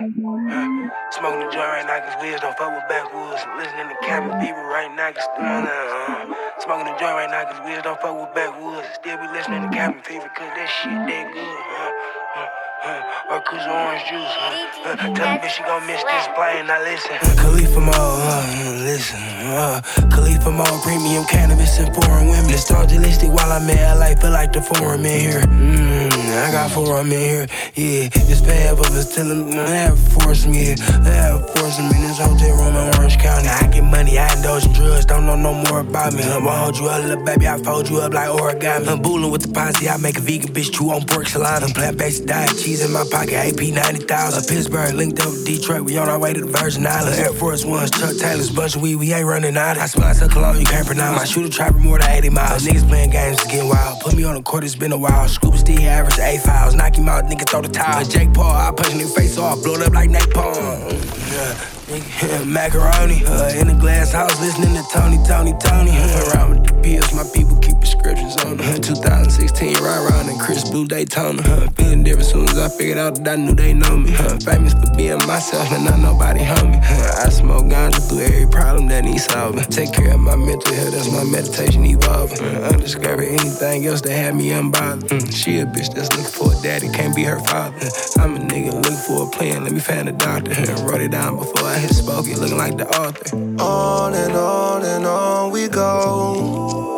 Smoking 0.00 1.44
the 1.44 1.52
joint 1.52 1.68
right 1.76 1.84
now, 1.84 2.00
cause 2.00 2.16
Wiz 2.24 2.40
don't 2.40 2.56
fuck 2.56 2.72
with 2.72 2.88
backwoods. 2.88 3.44
Listening 3.60 3.92
to 3.92 3.96
cabin 4.00 4.32
fever 4.40 4.64
right 4.64 4.88
now, 4.96 5.12
cause 5.12 5.28
still 5.28 5.44
uh, 5.44 6.24
Smoking 6.64 6.88
the 6.88 6.96
joint 6.96 7.20
right 7.20 7.28
now, 7.28 7.44
cause 7.44 7.60
Wiz 7.68 7.84
don't 7.84 8.00
fuck 8.00 8.16
with 8.16 8.32
backwoods. 8.32 8.88
Still 8.96 9.20
be 9.20 9.28
listening 9.36 9.60
to 9.60 9.68
cabin 9.68 10.00
fever, 10.00 10.24
cause 10.32 10.48
that 10.56 10.68
shit 10.72 10.96
that 11.04 11.24
good. 11.36 11.44
Uh, 11.44 12.40
uh. 12.40 12.48
huh, 12.80 13.00
or 13.28 13.44
orange 13.44 14.04
juice. 14.08 14.24
Huh, 14.24 14.88
uh, 14.88 15.12
tell 15.12 15.36
bitch 15.36 15.52
she 15.52 15.62
gon' 15.68 15.84
miss 15.84 16.00
this 16.00 16.26
plane, 16.32 16.64
now 16.64 16.80
listen. 16.80 17.20
Khalifa 17.36 17.80
Mo, 17.80 17.92
uh, 17.92 18.80
listen. 18.80 19.20
Uh, 19.20 19.84
Khalifa 20.08 20.50
Mo, 20.50 20.64
premium 20.80 21.28
cannabis 21.28 21.76
and 21.76 21.92
foreign 21.92 22.32
women. 22.32 22.48
It's 22.48 22.70
Nostalgic 22.72 23.28
while 23.28 23.52
I'm 23.52 23.68
in 23.68 23.76
LA, 23.76 24.16
feel 24.16 24.32
like 24.32 24.52
the 24.52 24.62
forum 24.62 25.04
in 25.04 25.20
here. 25.20 25.40
Mm, 25.44 25.99
I 26.32 26.52
got 26.52 26.70
forum 26.70 27.12
in 27.12 27.18
here. 27.18 27.46
Yeah, 27.74 28.08
it's 28.12 28.40
bad, 28.40 28.76
but 28.76 28.90
it's 28.92 29.10
still 29.12 29.44
they 29.44 29.54
have 29.54 29.98
forced 30.12 30.46
me. 30.46 30.74
They 30.74 31.16
have 31.16 31.48
forced 31.50 31.80
me 31.80 31.90
in 31.96 32.02
this 32.02 32.18
hotel 32.18 32.56
room 32.56 32.76
in 32.76 32.94
Orange 32.98 33.18
County. 33.18 33.48
I 33.48 33.66
get 33.66 33.84
money, 33.84 34.18
I 34.18 34.32
indulge 34.36 34.66
in 34.66 34.72
drugs, 34.72 35.04
don't 35.04 35.26
know 35.26 35.36
no 35.36 35.54
more 35.54 35.80
about 35.80 36.14
me. 36.14 36.22
I'ma 36.22 36.50
hold 36.50 36.78
you 36.78 36.86
up, 36.86 37.02
little 37.02 37.24
baby, 37.24 37.48
I 37.48 37.58
fold 37.62 37.88
you 37.90 38.00
up 38.00 38.12
like 38.14 38.28
origami. 38.28 38.88
I'm 38.88 39.02
booling 39.02 39.30
with 39.30 39.42
the 39.42 39.52
posse, 39.52 39.88
I 39.88 39.96
make 39.96 40.18
a 40.18 40.20
vegan 40.20 40.52
bitch 40.54 40.72
chew 40.72 40.90
on 40.90 41.04
pork 41.06 41.26
salami. 41.26 41.72
Plant 41.72 41.98
based 41.98 42.26
diet, 42.26 42.56
cheese 42.58 42.84
in 42.84 42.92
my 42.92 43.04
pocket, 43.10 43.34
AP 43.34 43.60
90,000. 43.60 44.46
Pittsburgh 44.48 44.94
linked 44.94 45.20
up 45.20 45.26
with 45.26 45.46
Detroit, 45.46 45.82
we 45.82 45.96
on 45.98 46.08
our 46.08 46.18
way 46.18 46.32
to 46.32 46.40
the 46.40 46.46
Virgin 46.46 46.86
Islands. 46.86 47.18
Air 47.18 47.32
Force 47.32 47.64
Ones, 47.64 47.90
Chuck 47.90 48.16
Taylor's, 48.16 48.50
bunch 48.50 48.76
of 48.76 48.82
weed, 48.82 48.96
we 48.96 49.12
ain't 49.12 49.26
running 49.26 49.56
out. 49.56 49.78
I 49.78 49.86
smell 49.86 50.08
like 50.08 50.30
cologne, 50.30 50.60
you 50.60 50.66
can't 50.66 50.86
pronounce. 50.86 51.18
My 51.18 51.24
shooter 51.24 51.48
trapper 51.48 51.78
more 51.78 51.98
than 51.98 52.10
80 52.10 52.30
miles. 52.30 52.66
Niggas 52.66 52.86
playing 52.88 53.10
games, 53.10 53.40
it's 53.40 53.50
getting 53.50 53.68
wild. 53.68 54.00
Put 54.00 54.14
me 54.14 54.24
on 54.24 54.34
the 54.34 54.42
court, 54.42 54.64
it's 54.64 54.76
been 54.76 54.92
a 54.92 54.98
while. 54.98 55.26
Scuba 55.28 55.58
still 55.58 55.80
average 55.80 56.19
A 56.20 56.38
files, 56.38 56.74
knock 56.74 56.96
him 56.96 57.08
out, 57.08 57.24
nigga 57.24 57.48
throw 57.48 57.62
the 57.62 57.68
towel. 57.68 58.04
Jake 58.04 58.32
Paul, 58.34 58.50
I 58.54 58.70
punch 58.72 58.94
nigga 58.94 59.14
face 59.14 59.38
off, 59.38 59.62
blow 59.62 59.74
it 59.74 59.82
up 59.82 59.92
like 59.94 60.10
napalm. 60.10 61.29
Yeah. 61.40 62.44
Macaroni 62.44 63.24
uh, 63.24 63.50
in 63.58 63.66
the 63.66 63.76
glass 63.80 64.12
house, 64.12 64.38
listening 64.40 64.74
to 64.74 64.84
Tony, 64.92 65.16
Tony, 65.26 65.52
Tony. 65.58 65.90
Uh, 65.90 66.30
around 66.30 66.50
with 66.50 66.64
the 66.68 66.74
pills, 66.82 67.12
my 67.14 67.24
people 67.34 67.56
keep 67.56 67.78
prescriptions 67.78 68.36
on 68.44 68.58
them. 68.58 68.68
Uh, 68.68 68.78
2016, 68.78 69.74
right 69.82 69.98
around 70.06 70.28
in 70.28 70.38
Chris 70.38 70.68
Blue 70.68 70.86
Daytona. 70.86 71.42
Uh, 71.42 71.68
feeling 71.70 72.04
different 72.04 72.28
soon 72.28 72.48
as 72.48 72.58
I 72.58 72.68
figured 72.68 72.98
out 72.98 73.16
that 73.24 73.26
I 73.26 73.36
knew 73.36 73.54
they 73.54 73.72
know 73.72 73.96
me. 73.96 74.14
Uh, 74.14 74.38
famous 74.38 74.74
for 74.74 74.94
being 74.96 75.18
myself 75.26 75.72
and 75.72 75.84
not 75.84 75.98
nobody 75.98 76.40
homie. 76.40 76.78
Uh, 76.78 77.26
I 77.26 77.28
smoke 77.30 77.66
ganja 77.66 78.06
through 78.08 78.20
every 78.20 78.46
problem 78.46 78.86
that 78.88 79.04
needs 79.04 79.24
solving. 79.24 79.64
Take 79.64 79.92
care 79.92 80.12
of 80.14 80.20
my 80.20 80.36
mental 80.36 80.74
health, 80.74 80.92
that's 80.92 81.10
my 81.10 81.24
meditation 81.24 81.84
evolving. 81.86 82.38
Uh, 82.44 82.70
undiscovered 82.70 83.26
anything 83.26 83.86
else 83.86 84.00
that 84.02 84.12
had 84.12 84.36
me 84.36 84.50
unbothered. 84.50 85.08
Mm, 85.08 85.34
she 85.34 85.58
a 85.58 85.66
bitch 85.66 85.92
that's 85.94 86.10
looking 86.14 86.30
for 86.30 86.52
a 86.52 86.62
daddy, 86.62 86.88
can't 86.90 87.16
be 87.16 87.24
her 87.24 87.40
father. 87.40 87.76
Uh, 87.82 88.22
I'm 88.22 88.36
a 88.36 88.38
nigga 88.38 88.74
looking 88.74 89.02
for 89.08 89.26
a 89.26 89.30
plan, 89.30 89.64
let 89.64 89.72
me 89.72 89.80
find 89.80 90.08
a 90.08 90.12
doctor. 90.12 90.52
Uh, 90.52 90.86
wrote 90.86 91.00
it 91.00 91.10
down 91.10 91.29
before 91.36 91.64
I 91.64 91.78
hit 91.78 91.94
spoke 91.94 92.26
it, 92.26 92.38
looking 92.38 92.56
like 92.56 92.76
the 92.76 92.88
author. 92.88 93.36
On 93.62 94.14
and 94.14 94.32
on 94.32 94.84
and 94.84 95.06
on 95.06 95.50
we 95.52 95.68
go. 95.68 96.90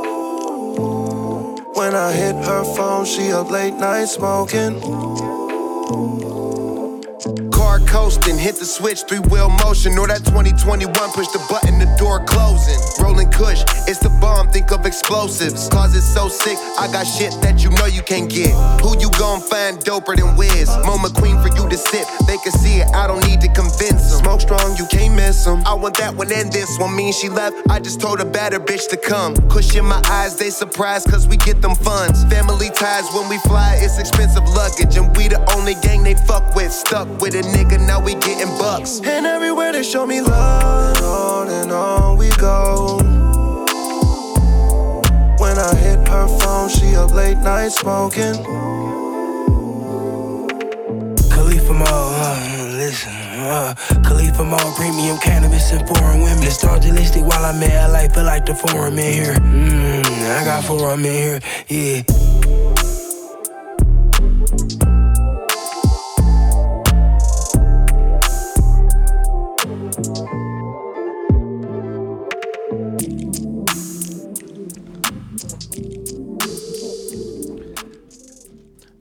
When 1.75 1.95
I 1.95 2.13
hit 2.13 2.37
her 2.37 2.65
phone, 2.77 3.05
she 3.05 3.33
up 3.33 3.51
late 3.51 3.75
night 3.75 4.07
smoking. 4.07 4.81
Coasting, 7.87 8.39
hit 8.39 8.57
the 8.57 8.65
switch, 8.65 9.03
three 9.09 9.21
wheel 9.31 9.49
motion. 9.65 9.99
Or 9.99 10.07
that 10.07 10.25
2021, 10.25 10.93
push 11.13 11.29
the 11.29 11.43
button, 11.49 11.79
the 11.79 11.89
door 11.99 12.25
closing. 12.25 12.79
Rolling 13.03 13.31
kush, 13.31 13.63
it's 13.87 13.99
the 13.99 14.11
bomb, 14.21 14.49
think 14.51 14.73
of 14.73 14.87
explosives. 14.87 15.69
Cause 15.69 15.97
it's 15.97 16.07
so 16.07 16.29
sick, 16.29 16.59
I 16.79 16.91
got 16.93 17.05
shit 17.05 17.33
that 17.43 17.63
you 17.63 17.71
know 17.71 17.87
you 17.87 18.03
can't 18.03 18.31
get. 18.31 18.53
Who 18.81 18.99
you 18.99 19.11
gon' 19.19 19.41
find 19.41 19.79
doper 19.79 20.17
than 20.17 20.37
Wiz? 20.37 20.69
Moment 20.85 21.15
queen 21.15 21.41
for 21.43 21.49
you 21.49 21.69
to 21.69 21.77
sip, 21.77 22.07
they 22.27 22.39
can 22.39 22.53
see 22.53 22.81
it, 22.81 22.89
I 22.95 23.07
don't 23.07 23.25
need 23.27 23.41
to 23.43 23.49
convince 23.49 24.11
them. 24.11 24.23
Smoke 24.23 24.41
strong, 24.41 24.77
you 24.77 24.87
can't 24.87 25.15
miss 25.15 25.45
them. 25.45 25.63
I 25.67 25.75
want 25.75 25.97
that 25.99 26.15
one 26.15 26.33
and 26.33 26.53
this 26.53 26.79
one, 26.79 26.97
mean 26.97 27.13
she 27.13 27.29
left, 27.29 27.57
I 27.71 27.81
just 27.81 28.01
told 28.01 28.21
a 28.21 28.25
better 28.25 28.61
bitch 28.61 28.89
to 28.91 28.97
come. 28.97 29.35
Kush 29.49 29.75
in 29.77 29.85
my 29.85 30.03
eyes, 30.11 30.37
they 30.37 30.51
surprised 30.51 31.09
cause 31.11 31.27
we 31.27 31.37
get 31.37 31.61
them 31.61 31.75
funds. 31.75 32.25
Family 32.25 32.71
ties 32.71 33.05
when 33.15 33.29
we 33.29 33.39
fly, 33.39 33.79
it's 33.81 33.99
expensive 33.99 34.45
luggage. 34.55 34.97
And 34.97 35.15
we 35.17 35.29
the 35.29 35.41
only 35.57 35.75
gang 35.83 36.03
they 36.03 36.15
fuck 36.15 36.55
with. 36.55 36.73
Stuck 36.73 37.09
with 37.21 37.35
a 37.35 37.43
nigga, 37.43 37.72
now 37.81 38.01
we 38.01 38.15
getting 38.15 38.53
bucks. 38.59 39.01
And 39.05 39.27
everywhere 39.27 39.73
they 39.73 39.83
show 39.83 40.07
me 40.07 40.21
love, 40.21 40.97
and 40.97 41.05
on 41.05 41.49
and 41.49 41.73
on 41.73 42.17
we 42.17 42.31
go. 42.31 42.99
When 45.39 45.59
I 45.59 45.75
hit 45.77 46.07
her 46.09 46.29
phone, 46.39 46.69
she 46.69 46.95
up 46.97 47.13
late 47.13 47.39
night 47.39 47.71
smoking. 47.73 48.35
Khalifa 51.31 51.73
Mo, 51.73 51.85
uh, 51.87 52.69
listen. 52.77 53.13
Uh, 53.13 53.75
Khalifa 54.05 54.45
Mo, 54.45 54.59
premium 54.77 55.19
cannabis 55.19 55.73
and 55.73 55.87
foreign 55.89 56.21
women. 56.21 56.45
Nostalgic 56.45 56.93
while 57.25 57.45
I'm 57.45 57.63
in 57.63 57.71
LA, 57.71 58.09
feel 58.09 58.25
like 58.25 58.47
the 58.47 58.55
forum 58.55 58.99
in 58.99 59.13
here. 59.13 59.35
Mm, 59.35 60.41
I 60.41 60.45
got 60.45 60.65
forum 60.65 61.05
in 61.05 61.13
here, 61.13 61.41
yeah. 61.69 62.22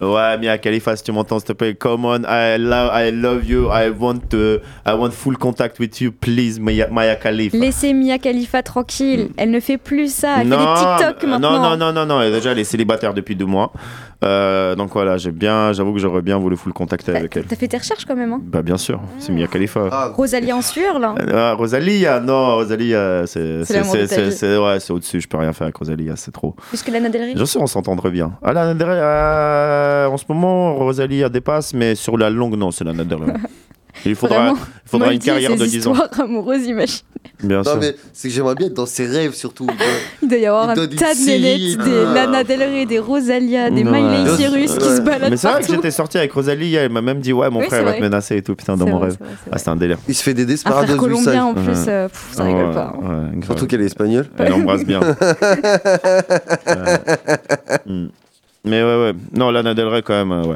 Ouais, 0.01 0.37
Mia 0.39 0.57
Khalifa, 0.57 0.95
si 0.95 1.03
tu 1.03 1.11
m'entends, 1.11 1.37
s'il 1.37 1.49
te 1.49 1.53
plaît, 1.53 1.75
come 1.75 2.05
on, 2.05 2.23
I 2.27 2.57
love, 2.57 2.89
I 2.91 3.11
love 3.11 3.45
you, 3.45 3.69
I 3.71 3.91
want, 3.91 4.21
to, 4.31 4.57
I 4.83 4.93
want 4.95 5.11
full 5.11 5.37
contact 5.37 5.77
with 5.79 6.01
you, 6.01 6.11
please, 6.11 6.59
Mia, 6.59 6.87
Mia 6.89 7.15
Khalifa. 7.15 7.55
Laissez 7.55 7.93
Mia 7.93 8.17
Khalifa 8.17 8.63
tranquille. 8.63 9.29
Elle 9.37 9.51
ne 9.51 9.59
fait 9.59 9.77
plus 9.77 10.11
ça. 10.11 10.37
Elle 10.41 10.49
fait 10.49 10.57
des 10.57 11.07
TikTok 11.07 11.29
maintenant. 11.29 11.51
non, 11.59 11.77
non, 11.77 11.93
non, 11.93 12.05
non, 12.05 12.05
non, 12.19 12.31
déjà 12.31 12.51
elle 12.51 12.59
est 12.59 12.63
célibataire 12.63 13.13
depuis 13.13 13.35
deux 13.35 13.45
mois. 13.45 13.71
Euh, 14.23 14.75
donc 14.75 14.91
voilà, 14.93 15.17
j'ai 15.17 15.31
bien, 15.31 15.73
j'avoue 15.73 15.93
que 15.93 15.99
j'aurais 15.99 16.21
bien 16.21 16.37
voulu 16.37 16.55
full 16.55 16.73
contacter 16.73 17.15
avec 17.15 17.35
elle. 17.37 17.45
T'as 17.45 17.55
fait 17.55 17.67
tes 17.67 17.77
recherches 17.77 18.05
quand 18.05 18.15
même, 18.15 18.31
hein 18.33 18.41
Bah 18.43 18.61
bien 18.61 18.77
sûr, 18.77 19.01
c'est 19.17 19.31
Mia 19.31 19.47
Khalifa. 19.47 20.11
Rosalie 20.15 20.53
en 20.53 20.61
sueur, 20.61 20.99
là. 20.99 21.15
Ah, 21.33 21.53
Rosalia, 21.53 22.19
non, 22.19 22.55
Rosalia, 22.55 23.25
c'est 23.25 23.61
ouais, 23.61 24.79
c'est 24.79 24.91
au-dessus, 24.91 25.21
je 25.21 25.27
peux 25.27 25.37
rien 25.37 25.53
faire 25.53 25.65
avec 25.65 25.75
Rosalia, 25.75 26.15
c'est 26.15 26.31
trop. 26.31 26.55
Plus 26.69 26.83
que 26.83 26.91
Lana 26.91 27.09
Del 27.09 27.21
Rey. 27.21 27.33
Bien 27.33 27.45
sûr, 27.45 27.61
on 27.61 27.67
s'entendrait 27.67 28.11
bien. 28.11 28.33
Ah, 28.43 28.53
Lana 28.53 28.73
Del 28.75 28.87
Rey, 28.87 28.99
euh, 28.99 30.07
en 30.07 30.17
ce 30.17 30.25
moment, 30.29 30.75
Rosalie 30.75 31.23
dépasse, 31.29 31.73
mais 31.73 31.95
sur 31.95 32.17
la 32.17 32.29
longue, 32.29 32.55
non, 32.55 32.71
c'est 32.71 32.83
Lana 32.83 33.03
Del 33.03 33.23
Rey. 33.23 33.33
Il 34.05 34.15
faudra, 34.15 34.37
Vraiment, 34.37 34.57
il 34.85 34.89
faudra 34.89 35.13
une 35.13 35.19
carrière 35.19 35.51
de 35.55 35.57
ces 35.65 35.67
10 35.79 35.87
ans. 35.87 35.93
histoires 35.93 36.09
amoureuses, 36.19 36.65
imagine. 36.65 37.01
Bien 37.43 37.57
Non, 37.57 37.63
sûr. 37.63 37.77
mais 37.79 37.95
c'est 38.13 38.27
que 38.29 38.33
j'aimerais 38.33 38.55
bien 38.55 38.67
être 38.67 38.73
dans 38.73 38.85
ses 38.85 39.05
rêves 39.07 39.33
surtout. 39.33 39.67
Il 40.21 40.27
doit 40.29 40.37
y 40.37 40.45
avoir 40.45 40.69
un 40.69 40.75
tas 40.75 40.87
de 40.87 41.25
nénettes, 41.25 41.77
des 41.83 42.05
ah. 42.07 42.13
Lana 42.13 42.43
Del 42.43 42.61
Rey, 42.63 42.85
des 42.85 42.99
Rosalia, 42.99 43.69
des 43.69 43.83
Ouais. 43.83 44.01
Miley 44.01 44.35
Cyrus 44.37 44.71
qui 44.77 44.87
Ouais. 44.87 44.95
se 44.97 45.01
baladent 45.01 45.29
Mais 45.31 45.37
c'est 45.37 45.47
vrai 45.47 45.61
que 45.61 45.67
j'étais 45.67 45.91
sorti 45.91 46.17
avec 46.17 46.31
Rosalie, 46.33 46.73
elle 46.75 46.91
m'a 46.91 47.01
même 47.01 47.19
dit 47.19 47.33
Ouais, 47.33 47.49
mon 47.49 47.59
Oui, 47.59 47.65
frère 47.67 47.79
c'est 47.79 47.85
va 47.85 47.93
te 47.93 48.01
menacer 48.01 48.37
et 48.37 48.41
tout, 48.41 48.55
putain, 48.55 48.75
dans 48.77 48.85
C'est 48.85 48.91
mon 48.91 48.97
vrai, 48.99 49.07
rêve. 49.09 49.17
c'est 49.19 49.23
vrai, 49.25 49.33
c'est 49.43 49.49
Ah, 49.53 49.57
c'était 49.57 49.69
un 49.69 49.75
délire. 49.75 49.97
Il 50.07 50.15
se 50.15 50.23
fait 50.23 50.33
des 50.33 50.43
Un 50.43 50.45
desperados 50.45 50.85
frère 50.87 50.97
colombien 50.97 51.45
en 51.45 51.53
plus, 51.53 51.67
Ouais. 51.67 51.85
euh, 51.87 52.07
pff, 52.07 52.27
ça 52.33 52.43
rigole 52.43 52.65
Ouais, 52.67 52.73
pas. 52.73 52.93
ouais, 52.99 53.07
grave. 53.33 53.45
Surtout 53.45 53.67
qu'elle 53.67 53.81
est 53.81 53.85
espagnole. 53.85 54.27
Elle 54.37 54.53
embrasse 54.53 54.83
bien. 54.85 54.99
Mm. 57.85 58.07
Mais 58.65 58.83
ouais, 58.83 59.01
ouais. 59.01 59.13
Non, 59.35 59.49
Lana 59.51 59.73
Del 59.73 59.87
Rey, 59.87 60.01
quand 60.03 60.13
même, 60.13 60.31
euh, 60.31 60.43
ouais. 60.45 60.55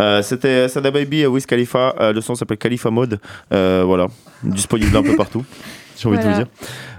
Euh, 0.00 0.22
C'était 0.22 0.68
Sada 0.68 0.90
Baby 0.90 1.20
et 1.22 1.26
Wiz 1.26 1.46
Khalifa. 1.46 1.94
Euh, 2.00 2.12
le 2.12 2.20
son 2.20 2.34
s'appelle 2.34 2.58
Khalifa 2.58 2.90
Mode. 2.90 3.20
Euh, 3.52 3.82
voilà. 3.86 4.06
Disponible 4.42 4.96
un 4.96 5.02
peu 5.02 5.16
partout. 5.16 5.44
J'ai 5.96 6.08
envie 6.08 6.18
de 6.18 6.22
Voilà. 6.22 6.38
vous 6.38 6.42
dire. 6.44 6.52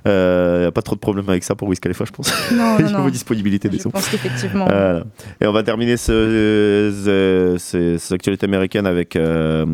Il 0.05 0.59
n'y 0.61 0.65
a 0.67 0.71
pas 0.71 0.81
trop 0.81 0.95
de 0.95 1.01
problème 1.01 1.27
avec 1.27 1.43
ça 1.43 1.53
pour 1.55 1.67
Wiz 1.67 1.79
Khalifa, 1.81 2.05
je 2.05 2.11
pense. 2.11 2.31
Non, 2.53 2.79
non, 2.79 2.89
non. 2.99 3.09
disponibilité 3.09 3.67
des 3.67 3.77
Je 3.77 3.83
sons. 3.83 3.89
pense 3.91 4.07
qu'effectivement. 4.07 4.67
Et 5.41 5.45
on 5.47 5.51
va 5.51 5.63
terminer 5.63 5.97
ce, 5.97 6.93
ce- 7.03 7.57
ce- 7.59 7.97
ces 7.97 8.13
actualités 8.13 8.45
américaines 8.45 8.87
avec 8.87 9.15
euh, 9.17 9.65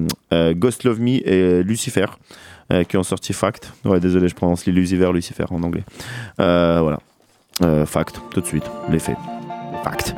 Ghost 0.53 0.83
Love 0.85 0.99
Me 0.99 1.19
et 1.27 1.61
Lucifer. 1.63 2.05
qui 2.89 2.97
ont 2.97 3.03
sorti 3.03 3.33
Fact. 3.33 3.71
Ouais, 3.85 3.99
désolé, 3.99 4.27
je 4.29 4.33
prononce 4.35 4.65
Lucifer, 4.65 5.11
Lucifer 5.13 5.45
en 5.51 5.61
anglais. 5.61 5.83
Voilà. 6.39 6.97
Fact, 7.85 8.19
tout 8.31 8.41
de 8.41 8.45
suite, 8.47 8.63
les 8.89 8.97
faits. 8.99 9.17
Fact. 9.83 10.15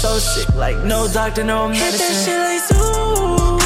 So 0.00 0.18
sick, 0.18 0.48
like 0.54 0.78
no 0.78 1.06
doctor, 1.12 1.44
no 1.44 1.68
medicine. 1.68 1.92
Hit 1.92 1.98
that 2.00 2.14
shit 2.24 2.40
like 2.40 2.64
zoo. 2.72 3.60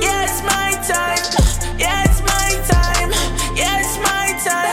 Yeah, 0.00 0.24
it's 0.24 0.40
my 0.40 0.72
time. 0.88 1.20
Yeah, 1.76 2.08
it's 2.08 2.24
my 2.24 2.48
time. 2.64 3.12
Yeah, 3.52 3.84
it's 3.84 4.00
my 4.00 4.32
time. 4.40 4.72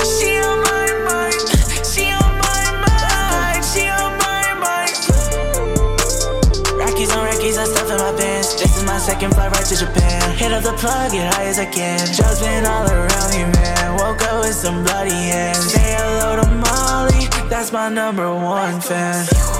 She 0.00 0.32
on 0.40 0.64
my 0.64 0.88
mind. 1.04 1.44
She 1.84 2.08
on 2.08 2.32
my 2.40 2.64
mind. 2.88 3.60
She 3.68 3.84
on 3.84 4.16
my 4.16 4.48
mind. 4.64 4.96
Rockies 6.80 7.12
on 7.12 7.20
Rockies, 7.20 7.58
I 7.58 7.64
stuff 7.68 7.90
in 7.92 7.98
my 8.00 8.16
pants. 8.16 8.56
This 8.56 8.72
is 8.78 8.84
my 8.84 8.96
second 8.96 9.34
flight 9.34 9.52
right 9.52 9.66
to 9.66 9.76
Japan. 9.76 10.32
Hit 10.38 10.52
up 10.52 10.62
the 10.62 10.72
plug, 10.80 11.12
get 11.12 11.34
high 11.34 11.52
as 11.52 11.58
I 11.58 11.66
can. 11.66 12.00
Drugs 12.16 12.40
been 12.40 12.64
all 12.64 12.88
around 12.88 13.30
me, 13.36 13.44
man. 13.44 13.96
Woke 14.00 14.22
up 14.22 14.40
with 14.40 14.54
some 14.56 14.82
bloody 14.84 15.10
hands. 15.10 15.70
Say 15.70 15.96
hello 16.00 16.40
to 16.40 16.48
Molly, 16.48 17.15
that's 17.48 17.72
my 17.72 17.88
number 17.88 18.32
one 18.34 18.80
fan. 18.80 19.55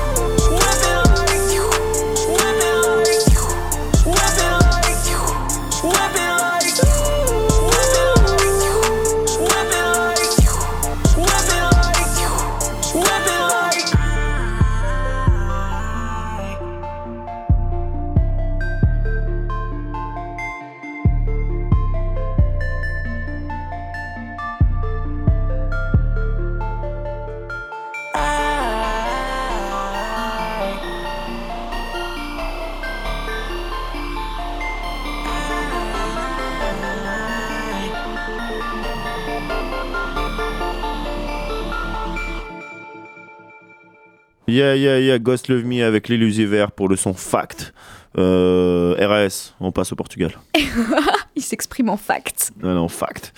Yeah, 44.57 44.75
yeah, 44.75 44.99
yeah, 44.99 45.19
Ghost 45.19 45.49
Love 45.49 45.67
Me 45.67 45.85
avec 45.85 46.09
l'illusiver 46.09 46.65
pour 46.75 46.89
le 46.89 46.97
son 46.97 47.13
Fact. 47.13 47.75
Euh, 48.17 48.97
RAS, 48.99 49.53
on 49.61 49.71
passe 49.71 49.93
au 49.93 49.97
Portugal. 49.97 50.33
Il 51.37 51.43
s'exprime 51.43 51.91
en 51.91 51.99
fact. 51.99 52.53
Non, 52.63 52.73
non, 52.75 52.89
Fact. 52.89 53.35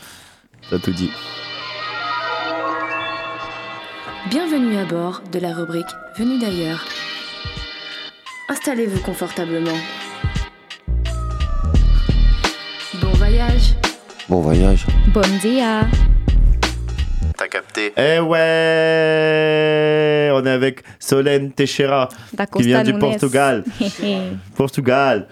T'as 0.70 0.78
tout 0.78 0.92
dit. 0.92 1.10
Bienvenue 4.30 4.76
à 4.76 4.84
bord 4.84 5.22
de 5.32 5.40
la 5.40 5.52
rubrique 5.52 5.90
Venu 6.16 6.38
d'ailleurs. 6.38 6.84
Installez-vous 8.48 9.00
confortablement. 9.00 9.76
Bon 13.00 13.10
voyage. 13.14 13.74
Bon 14.28 14.40
voyage. 14.40 14.86
Bon 15.12 15.38
dia. 15.42 15.84
T'as 17.38 17.46
capté 17.48 17.92
Eh 17.96 18.18
ouais 18.18 18.30
On 20.34 20.44
est 20.44 20.50
avec 20.50 20.82
Solène 20.98 21.52
Teixeira, 21.52 22.08
qui 22.56 22.62
vient 22.64 22.82
du. 22.82 22.94
Portugal. 22.94 23.62
Portugal. 24.56 25.28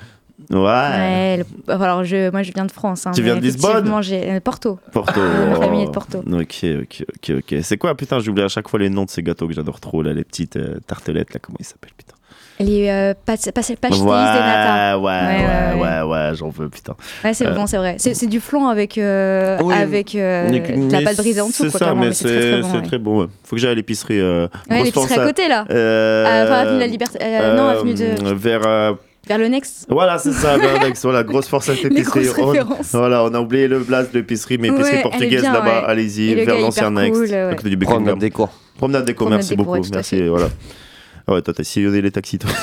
Ouais. 0.51 0.57
Ouais, 0.59 1.37
le- 1.39 1.47
alors 1.73 2.05
je, 2.05 2.31
moi 2.31 2.43
je 2.45 2.53
viens 2.53 2.66
de 2.66 2.70
France. 2.70 3.05
hein, 3.07 3.11
Tu 3.12 3.23
viens 3.23 3.35
de 3.37 3.41
Lisbonne 3.41 3.91
euh, 4.12 4.39
Porto. 4.41 4.78
Porto. 4.93 5.20
Ma 5.20 5.57
famille 5.57 5.83
est 5.83 5.87
de 5.87 5.91
Porto. 5.91 6.19
Ok, 6.19 6.65
ok, 6.83 7.05
ok, 7.16 7.33
ok. 7.39 7.55
C'est 7.62 7.78
quoi, 7.78 7.95
putain, 7.97 8.20
j'oublie 8.20 8.43
à 8.43 8.49
chaque 8.49 8.69
fois 8.69 8.78
les 8.78 8.89
noms 8.91 9.07
de 9.07 9.11
ces 9.11 9.23
gâteaux 9.24 9.49
que 9.49 9.55
j'adore 9.55 9.81
trop, 9.81 10.03
là, 10.03 10.12
les 10.12 10.23
petites 10.24 10.57
euh, 10.57 10.78
tartelettes, 10.87 11.33
là, 11.35 11.41
comment 11.43 11.57
ils 11.59 11.65
s'appellent, 11.66 11.91
putain. 11.97 12.15
Les 12.59 12.89
euh, 12.89 13.12
pastéis 13.27 13.53
ouais, 13.55 13.77
des 13.91 13.99
nata. 14.01 14.99
ouais, 14.99 15.03
ouais, 15.05 15.83
ouais, 15.83 16.03
ouais, 16.11 16.31
j'en 16.35 16.49
veux, 16.49 16.69
putain. 16.70 16.95
Ouais, 17.23 17.35
c'est 17.35 17.47
Euh, 17.47 17.51
bon, 17.51 17.66
c'est 17.66 17.77
vrai. 17.77 17.97
C'est 17.99 18.15
c'est 18.15 18.27
du 18.27 18.41
flan 18.41 18.69
avec, 18.69 18.97
euh, 18.97 19.59
Oui, 19.62 19.74
avec 19.74 20.15
euh, 20.15 20.49
mais- 20.51 20.61
de 20.61 20.93
la 20.93 21.03
pâte 21.03 21.16
brisée 21.19 21.41
en 21.43 21.49
dessous. 21.49 21.65
C'est 21.65 21.70
quoi, 21.70 21.81
ça, 21.89 21.95
mais 21.95 22.12
c'est 22.12 22.24
très, 22.24 22.61
bon, 22.62 22.73
ouais. 22.73 22.83
très 22.83 22.99
bon. 22.99 23.20
ouais. 23.20 23.27
Faut 23.45 23.57
que 23.57 23.61
j'aille 23.61 23.73
à 23.73 23.74
l'épicerie. 23.74 24.20
Euh, 24.20 24.49
Ouais, 24.70 24.83
l'épicerie 24.85 25.20
à 25.20 25.27
côté, 25.27 25.49
là. 25.49 25.65
Euh, 25.70 26.45
enfin, 26.47 26.55
avenue 26.61 26.74
de 26.77 26.81
la 26.81 26.87
Liberté- 26.87 27.19
euh, 27.23 27.57
non, 27.57 27.69
avenue 27.69 27.95
de- 27.95 28.33
Vers. 28.35 28.62
euh, 28.66 28.93
Vers 29.28 29.39
le 29.39 29.49
Next. 29.49 29.87
Voilà, 29.91 30.19
c'est 30.19 30.31
ça, 30.33 30.57
vers 30.57 30.81
Nex, 30.81 31.03
voilà, 31.03 31.24
grosse 31.24 31.49
force 31.49 31.69
à 31.69 31.74
cette 31.74 31.87
épicerie. 31.87 32.28
On- 32.39 32.55
voilà, 32.93 33.24
on 33.24 33.35
a 33.35 33.41
oublié 33.41 33.66
le 33.66 33.81
blast 33.81 34.12
de 34.15 34.19
l'épicerie, 34.19 34.57
mais 34.57 34.69
épicerie 34.69 34.97
Ouais, 34.99 35.03
portugaise 35.03 35.43
là-bas, 35.43 35.65
ouais. 35.65 35.85
allez-y, 35.89 36.35
le 36.37 36.45
vers 36.45 36.59
l'ancien 36.61 36.93
Next, 36.93 37.20
cool, 37.20 37.31
ouais. 37.31 37.43
à 37.51 37.55
côté 37.57 37.69
du 37.70 37.77
Promenade 37.77 38.19
des 38.19 38.31
cours. 38.31 38.51
Promenade 38.78 39.05
des 39.05 39.15
cours, 39.15 39.28
merci 39.28 39.57
beaucoup, 39.57 39.73
ouais, 39.73 39.81
merci, 39.93 40.16
fait. 40.19 40.28
voilà. 40.28 40.47
Ah 41.28 41.32
ouais, 41.35 41.43
toi, 41.43 41.53
t'as 41.55 41.65
sillonné 41.65 42.01
les 42.03 42.11
taxis, 42.11 42.39
toi. 42.39 42.51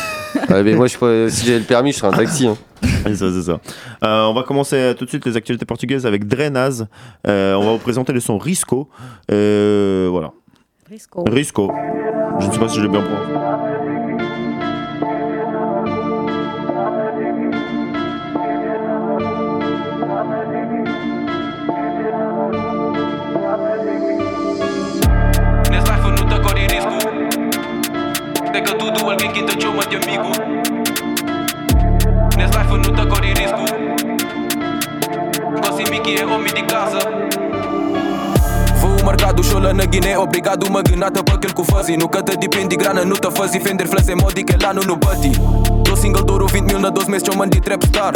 Ouais, 0.50 0.64
mais 0.64 0.74
moi, 0.74 0.88
je 0.88 0.98
pourrais- 0.98 1.30
si 1.30 1.46
j'avais 1.46 1.60
le 1.60 1.64
permis, 1.66 1.92
je 1.94 1.98
serais 2.00 2.08
un 2.14 2.18
taxi. 2.18 2.48
hein. 2.48 2.58
C'est 3.06 3.16
ça, 3.16 3.32
c'est 3.32 3.42
ça. 3.44 3.60
Euh, 4.04 4.24
on 4.26 4.34
va 4.34 4.44
commencer 4.44 4.76
euh, 4.78 4.94
tout 4.94 5.06
de 5.06 5.10
suite 5.10 5.26
les 5.26 5.38
actualités 5.38 5.66
portugaises 5.66 6.06
avec 6.06 6.26
Drenaz. 6.28 6.88
Euh, 7.28 7.54
on 7.56 7.64
va 7.66 7.72
vous 7.74 7.78
présenter 7.78 8.14
le 8.14 8.20
son 8.20 8.38
Risco. 8.38 8.90
Euh, 9.32 10.08
voilà. 10.12 10.32
Risco. 10.90 11.24
Risco. 11.30 11.72
Je 12.40 12.48
ne 12.48 12.52
sais 12.52 12.60
pas 12.60 12.68
si 12.70 12.78
je 12.78 12.82
l'ai 12.82 12.88
bien 12.90 13.02
prononcé. 13.02 13.83
de 28.54 28.62
că 28.62 28.72
tu 28.72 28.90
dual 28.90 29.16
gang 29.16 29.36
intră 29.38 29.56
ce 29.58 29.68
mă 29.68 29.84
migu. 30.08 30.32
Nes 32.38 32.52
life 32.58 32.76
nu 32.84 32.90
te 32.98 33.08
cori 33.08 33.32
riscu. 33.36 33.64
Cosi 35.62 35.84
mici 35.90 36.20
e 36.20 36.24
omi 36.36 36.50
din 36.54 36.66
casă. 36.66 36.98
Marcado, 39.06 39.42
chola 39.42 39.74
na 39.74 39.86
Guiné 39.86 40.18
Obrigado, 40.18 40.70
magnata, 40.70 41.24
para 41.24 41.36
aquele 41.36 41.54
que 41.54 41.64
fazem 41.64 41.98
Nunca 41.98 42.24
te 42.24 42.38
depende, 42.38 42.78
grana 42.78 43.04
não 43.04 43.18
te 43.18 43.30
fazem 43.32 43.60
Fender, 43.60 43.86
flash 43.86 44.08
é 44.08 44.16
mod 44.16 44.40
e 44.40 44.44
que 44.46 44.56
lá 44.64 44.74
no 44.74 44.96
bati 44.96 45.32
Do 45.84 45.96
single, 45.98 46.24
douro 46.24 46.48
20 46.48 46.64
mil 46.64 46.80
na 46.80 46.90
12 46.90 47.12
meses, 47.12 47.28
chama 47.28 47.46
de 47.46 47.60
trap 47.60 47.84
star. 47.86 48.14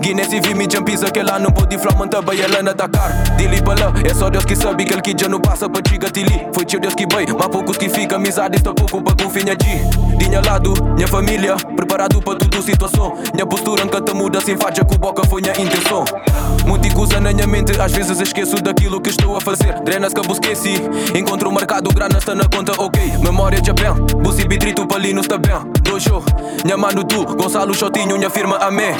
Guiné 0.00 0.24
se 0.24 0.40
vi 0.40 0.54
mi 0.54 0.66
jumpiza 0.70 1.10
que 1.10 1.22
lá 1.22 1.38
não 1.38 1.50
pode 1.50 1.76
flamanta 1.76 2.22
Baiela 2.22 2.62
na 2.62 2.72
Dakar 2.72 3.36
Dili 3.36 3.60
pala, 3.60 3.92
é 4.04 4.14
só 4.14 4.30
Deus 4.30 4.44
que 4.44 4.54
sabe 4.54 4.84
Que 4.84 4.92
ele 4.92 5.02
que 5.02 5.14
já 5.18 5.28
não 5.28 5.40
passa 5.40 5.68
pra 5.68 5.82
chiga 5.86 6.08
tili 6.08 6.46
Foi 6.54 6.64
tio 6.64 6.78
Deus 6.78 6.94
que 6.94 7.04
vai, 7.12 7.26
mas 7.26 7.48
poucos 7.48 7.76
que 7.76 7.88
fica 7.88 8.16
Amizade 8.16 8.58
está 8.58 8.72
pouco 8.72 9.02
pra 9.02 9.14
confinha 9.14 9.56
de 9.56 10.16
Dinha 10.16 10.40
lado, 10.40 10.72
minha 10.94 11.08
família 11.08 11.56
Preparado 11.56 12.22
pra 12.22 12.36
tudo 12.36 12.62
situação 12.62 13.18
Minha 13.34 13.44
postura 13.44 13.84
nunca 13.84 14.00
te 14.00 14.14
muda 14.14 14.40
Sem 14.40 14.56
faca 14.56 14.84
com 14.84 14.96
boca 14.96 15.26
foi 15.26 15.42
minha 15.42 15.52
intenção 15.60 16.04
Muita 16.64 16.94
coisa 16.94 17.20
na 17.20 17.32
minha 17.32 17.46
mente 17.46 17.78
Às 17.80 17.92
vezes 17.92 18.20
esqueço 18.20 18.56
daquilo 18.56 19.00
que 19.00 19.10
estou 19.10 19.36
a 19.36 19.40
fazer 19.40 19.80
Drenas 19.82 20.14
que 20.14 20.20
eu 20.20 20.32
esqueci 20.32 20.74
Encontro 21.14 21.50
marcado, 21.50 21.90
grana 21.90 22.18
está 22.18 22.34
na 22.36 22.44
conta, 22.44 22.72
ok 22.80 23.18
Memória 23.18 23.60
de 23.60 23.72
bem, 23.72 23.92
bussi 24.22 24.46
bitrito 24.46 24.86
palino 24.86 25.20
está 25.20 25.36
bem 25.38 25.58
Dojo, 25.82 26.22
minha 26.64 26.76
mano 26.76 27.02
tu 27.02 27.24
Gonçalo 27.24 27.74
Chotinho, 27.74 28.16
minha 28.16 28.30
firma 28.30 28.58
amém 28.58 28.94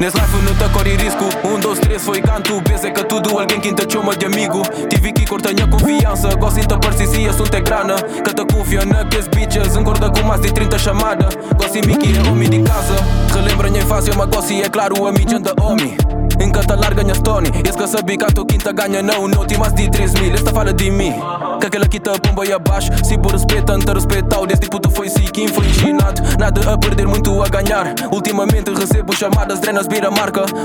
Nesse 0.00 0.16
life 0.16 0.34
não 0.46 0.54
te 0.54 0.72
corre 0.72 0.96
risco. 0.96 1.24
Um, 1.46 1.60
dois, 1.60 1.78
três 1.78 2.02
foi 2.02 2.22
canto. 2.22 2.58
Pensa 2.62 2.90
que 2.90 3.04
tudo 3.04 3.38
alguém 3.38 3.60
que 3.60 3.70
te 3.70 3.92
chama 3.92 4.16
de 4.16 4.24
amigo. 4.24 4.62
Tive 4.88 5.12
que 5.12 5.26
cortar 5.26 5.52
minha 5.52 5.66
confiança. 5.66 6.34
Gosto 6.36 6.58
de 6.58 6.78
parecer 6.78 7.28
assunto 7.28 7.54
é 7.54 7.60
grana. 7.60 7.96
Que 7.96 8.32
te 8.32 8.44
confia 8.46 8.82
naqueles 8.86 9.28
bitches 9.28 9.76
Encorda 9.76 10.10
com 10.10 10.26
mais 10.26 10.40
de 10.40 10.54
30 10.54 10.78
chamadas. 10.78 11.36
Gosto 11.54 11.78
de 11.78 11.86
mim 11.86 11.98
que 11.98 12.16
é 12.16 12.30
homem 12.30 12.48
de 12.48 12.62
casa. 12.62 12.94
Relembra 13.34 13.68
minha 13.68 13.82
infância 13.82 14.14
Mas 14.16 14.26
gosto 14.30 14.52
é 14.54 14.70
claro 14.70 15.06
a 15.06 15.12
mídia 15.12 15.38
da 15.38 15.52
homem. 15.62 15.94
Enca 16.40 16.60
te 16.60 16.74
larga 16.74 17.02
minha 17.02 17.14
stone 17.14 17.50
Esse 17.62 17.76
que 17.76 17.86
sabia 17.86 18.16
que 18.16 18.24
a 18.24 18.28
tua 18.28 18.46
quinta 18.46 18.72
ganha 18.72 19.02
não. 19.02 19.28
Não 19.28 19.44
tem 19.44 19.58
mais 19.58 19.74
de 19.74 19.90
3 19.90 20.14
mil. 20.14 20.32
Esta 20.32 20.50
fala 20.50 20.72
de 20.72 20.90
mim. 20.90 21.12
Que 21.60 21.66
aquela 21.66 21.86
quita 21.86 22.18
pomba 22.18 22.46
e 22.46 22.52
abaixo. 22.54 22.90
Se 23.04 23.18
por 23.18 23.32
respeito, 23.32 23.70
ante 23.70 23.92
respeitado 23.92 24.46
Desde 24.46 24.66
puto 24.66 24.90
foi 24.90 25.10
quem 25.10 25.46
foi 25.46 25.66
ensinado 25.66 26.22
Nada 26.38 26.72
a 26.72 26.78
perder, 26.78 27.06
muito 27.06 27.42
a 27.42 27.48
ganhar. 27.48 27.94
Ultimamente 28.10 28.72
recebo 28.72 29.14
chamadas, 29.14 29.60
drenas 29.60 29.89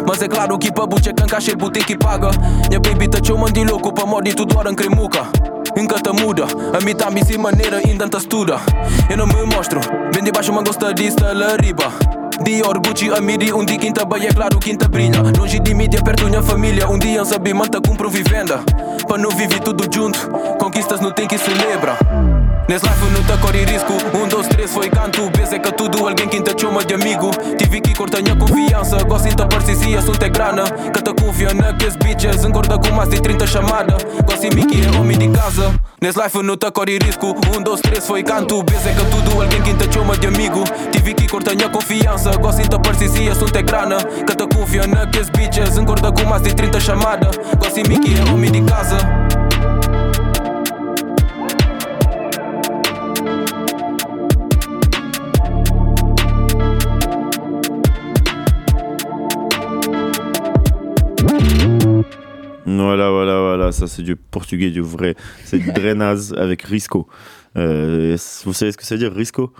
mas 0.07 0.22
é 0.22 0.27
claro 0.27 0.27
que 0.27 0.27
clar 0.27 0.49
u 0.52 0.57
chipă 0.57 0.85
bucecan 0.85 1.26
é 1.27 1.31
ca 1.31 1.39
și 1.39 1.56
butichi 1.56 1.95
pagă 1.97 2.30
baby 2.69 3.07
tá 3.07 3.19
që 3.19 3.34
mandi 3.38 3.64
louco 3.64 3.91
pra 3.91 4.03
për 4.03 4.10
mori 4.10 4.34
të 4.34 4.68
em 4.68 4.76
cremuca. 4.76 5.23
Inka 5.76 5.97
të 5.99 6.14
muda 6.22 6.45
E 6.77 6.84
me 6.85 6.93
ta 6.93 7.10
misi 7.10 7.38
mënirë 7.38 7.81
indën 7.89 8.11
të 8.11 8.19
studa 8.23 8.60
E 9.10 9.15
në 9.15 9.26
më 9.31 9.45
moshtru 9.52 9.81
Vendi 10.14 10.31
bashkë 10.31 10.53
më 10.56 10.61
ngostë 10.61 10.91
të 10.99 11.11
De 11.19 11.34
lë 11.39 11.49
riba 11.64 11.89
Dior, 12.43 12.80
Gucci, 12.84 13.10
Amiri, 13.15 13.53
um 13.53 13.65
dia 13.65 13.77
quinta 13.77 14.03
baia, 14.03 14.27
é 14.27 14.34
claro, 14.34 14.60
quinta 14.60 14.89
brilha. 14.89 15.22
Longe 15.38 15.57
de 15.60 15.73
mídia, 15.73 16.02
perto 16.02 16.26
minha 16.26 16.43
família 16.43 16.89
Um 16.89 16.99
dia 16.99 17.23
sabimanta, 17.23 17.80
cumpro 17.80 18.10
vivenda. 18.10 18.60
Para 19.07 19.18
não 19.18 19.30
viver 19.30 19.61
tudo 19.61 19.85
junto 19.93 20.19
Conquistas 20.60 20.99
não 20.99 21.11
tem 21.11 21.27
que 21.27 21.38
celebrar 21.38 21.97
Nes 22.65 22.81
life 22.81 23.05
nu 23.13 23.19
të 23.27 23.35
kori 23.43 23.59
risku 23.69 23.93
Unë 24.17 24.29
do 24.31 24.39
stres 24.41 24.71
foj 24.73 24.87
kanë 24.89 25.13
tu. 25.13 25.25
Beze 25.35 25.57
că 25.61 25.69
tu 25.77 25.85
duel 25.93 26.15
gen 26.17 26.31
kintë 26.33 26.55
që 26.57 26.71
më 26.73 26.81
gjëmigu 26.89 27.29
Ti 27.59 27.67
viki 27.69 27.93
kur 27.93 28.09
të 28.09 28.23
një 28.25 28.33
konfiansë 28.39 29.03
Gosin 29.11 29.37
të 29.37 29.45
përsizia 29.51 30.01
sun 30.01 30.17
të 30.17 30.31
granë 30.33 30.65
Këtë 30.95 31.13
kufjo 31.19 31.53
në 31.59 31.75
kës 31.83 31.99
bitches 32.01 32.41
Në 32.41 32.49
kur 32.55 32.65
të 32.65 32.79
kumas 32.87 33.11
ti 33.13 33.21
trin 33.21 33.37
të 33.37 33.51
shamanë 33.53 33.99
Gosin 34.25 34.57
miki 34.57 34.81
e 34.81 34.95
omi 34.97 35.19
di 35.21 35.29
kazë 35.35 35.69
Nes 36.01 36.17
life 36.17 36.41
nu 36.41 36.57
të 36.57 36.73
kori 36.79 36.97
risku 37.05 37.35
Unë 37.53 37.63
do 37.69 37.77
stres 37.77 38.09
foj 38.09 38.25
kanë 38.25 38.49
tu. 38.49 38.63
Beze 38.65 38.97
că 38.97 39.05
tu 39.13 39.21
duel 39.29 39.53
gen 39.53 39.61
kintë 39.69 39.91
që 39.93 40.09
më 40.09 40.19
gjëmigu 40.25 40.65
Ti 40.89 41.05
viki 41.05 41.29
kur 41.29 41.45
të 41.45 41.59
një 41.61 41.71
konfiansë 41.77 42.37
Gosin 42.41 42.73
të 42.73 42.81
përsizia 42.81 43.37
sun 43.37 43.53
të 43.53 43.67
granë 43.69 44.01
Këtë 44.25 44.49
kufjo 44.57 44.89
në 44.89 45.09
kës 45.13 45.33
bitches 45.37 45.77
Në 45.77 45.85
kur 45.91 46.01
të 46.01 46.17
kumas 46.17 46.41
ti 46.41 46.57
trin 46.57 46.73
të 46.73 46.81
shamanë 46.89 47.33
Gosin 47.61 47.93
miki 47.93 48.17
e 48.17 48.31
omi 48.33 48.49
di 48.49 48.65
kazë 48.65 49.44
Voilà, 62.65 63.09
voilà, 63.11 63.39
voilà, 63.41 63.71
ça 63.71 63.87
c'est 63.87 64.01
du 64.01 64.15
portugais, 64.15 64.71
du 64.71 64.81
vrai. 64.81 65.15
C'est 65.43 65.59
Drenaz 65.59 66.33
avec 66.37 66.63
Risco. 66.63 67.07
Euh, 67.57 68.17
vous 68.43 68.53
savez 68.53 68.71
ce 68.71 68.77
que 68.77 68.83
ça 68.83 68.95
veut 68.95 68.99
dire, 68.99 69.13
Risco? 69.13 69.53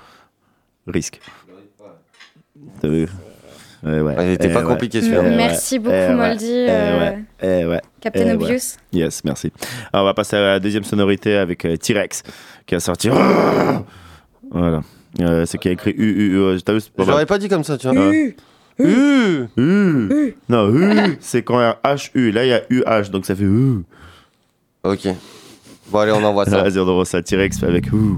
Risque. 0.88 1.19
T'as 2.82 2.88
vu? 2.88 3.07
Ouais, 3.84 3.99
ouais. 4.02 4.15
Elle 4.18 4.30
était 4.32 4.48
Eh 4.49 4.53
pas 4.53 4.61
ouais. 4.61 4.65
compliquée, 4.68 4.98
Eh 4.98 5.02
celui-là. 5.02 5.22
Merci 5.22 5.77
beaucoup, 5.77 5.94
Eh. 5.95 6.14
Moldy, 6.14 6.45
Eh 6.52 6.68
euh, 6.69 6.99
ouais. 6.99 7.23
Eh 7.44 7.65
ouais. 7.65 7.82
Captain 8.02 8.22
Eh 8.22 8.26
ouais. 8.26 8.34
Obvious. 8.34 8.77
Yes, 8.91 9.23
merci. 9.23 9.52
Alors, 9.94 10.06
on 10.06 10.07
va 10.07 10.14
passer 10.15 10.36
à 10.36 10.41
la 10.41 10.60
deuxième 10.60 10.84
sonorité 10.84 11.36
avec 11.36 11.64
euh, 11.65 11.77
T-Rex 11.77 12.23
qui 12.65 12.76
a 12.76 12.80
sorti. 12.80 13.10
Voilà. 14.52 14.82
Euh, 15.22 15.45
c'est 15.45 15.57
qui 15.57 15.68
a 15.68 15.72
écrit 15.72 15.91
U, 15.98 16.03
U, 16.03 16.53
U. 16.56 16.60
J'aurais 16.98 17.26
pas 17.26 17.38
dit 17.38 17.49
comme 17.49 17.64
ça, 17.64 17.77
tu 17.77 17.88
vois. 17.88 18.07
Ouais. 18.10 18.36
U. 18.80 19.48
U. 19.58 20.36
Non, 20.50 20.70
U, 20.70 21.18
c'est 21.20 21.44
quand 21.44 21.60
il 21.60 21.64
y 21.64 21.66
a 21.66 21.80
H-U. 21.84 22.32
Là, 22.32 22.46
il 22.46 22.50
y 22.50 22.54
a 22.54 22.62
U-H, 22.70 23.10
donc 23.10 23.26
ça 23.26 23.36
fait 23.36 23.44
U. 23.44 23.84
Ok. 24.84 25.08
Bon, 25.90 26.00
allez, 26.00 26.12
on 26.12 26.24
envoie 26.24 26.46
ça. 26.46 26.62
Vas-y, 26.64 26.80
on 26.80 26.88
envoie 26.88 27.06
ça. 27.06 27.22
T-Rex 27.22 27.64
avec 27.64 27.92
U. 27.92 28.18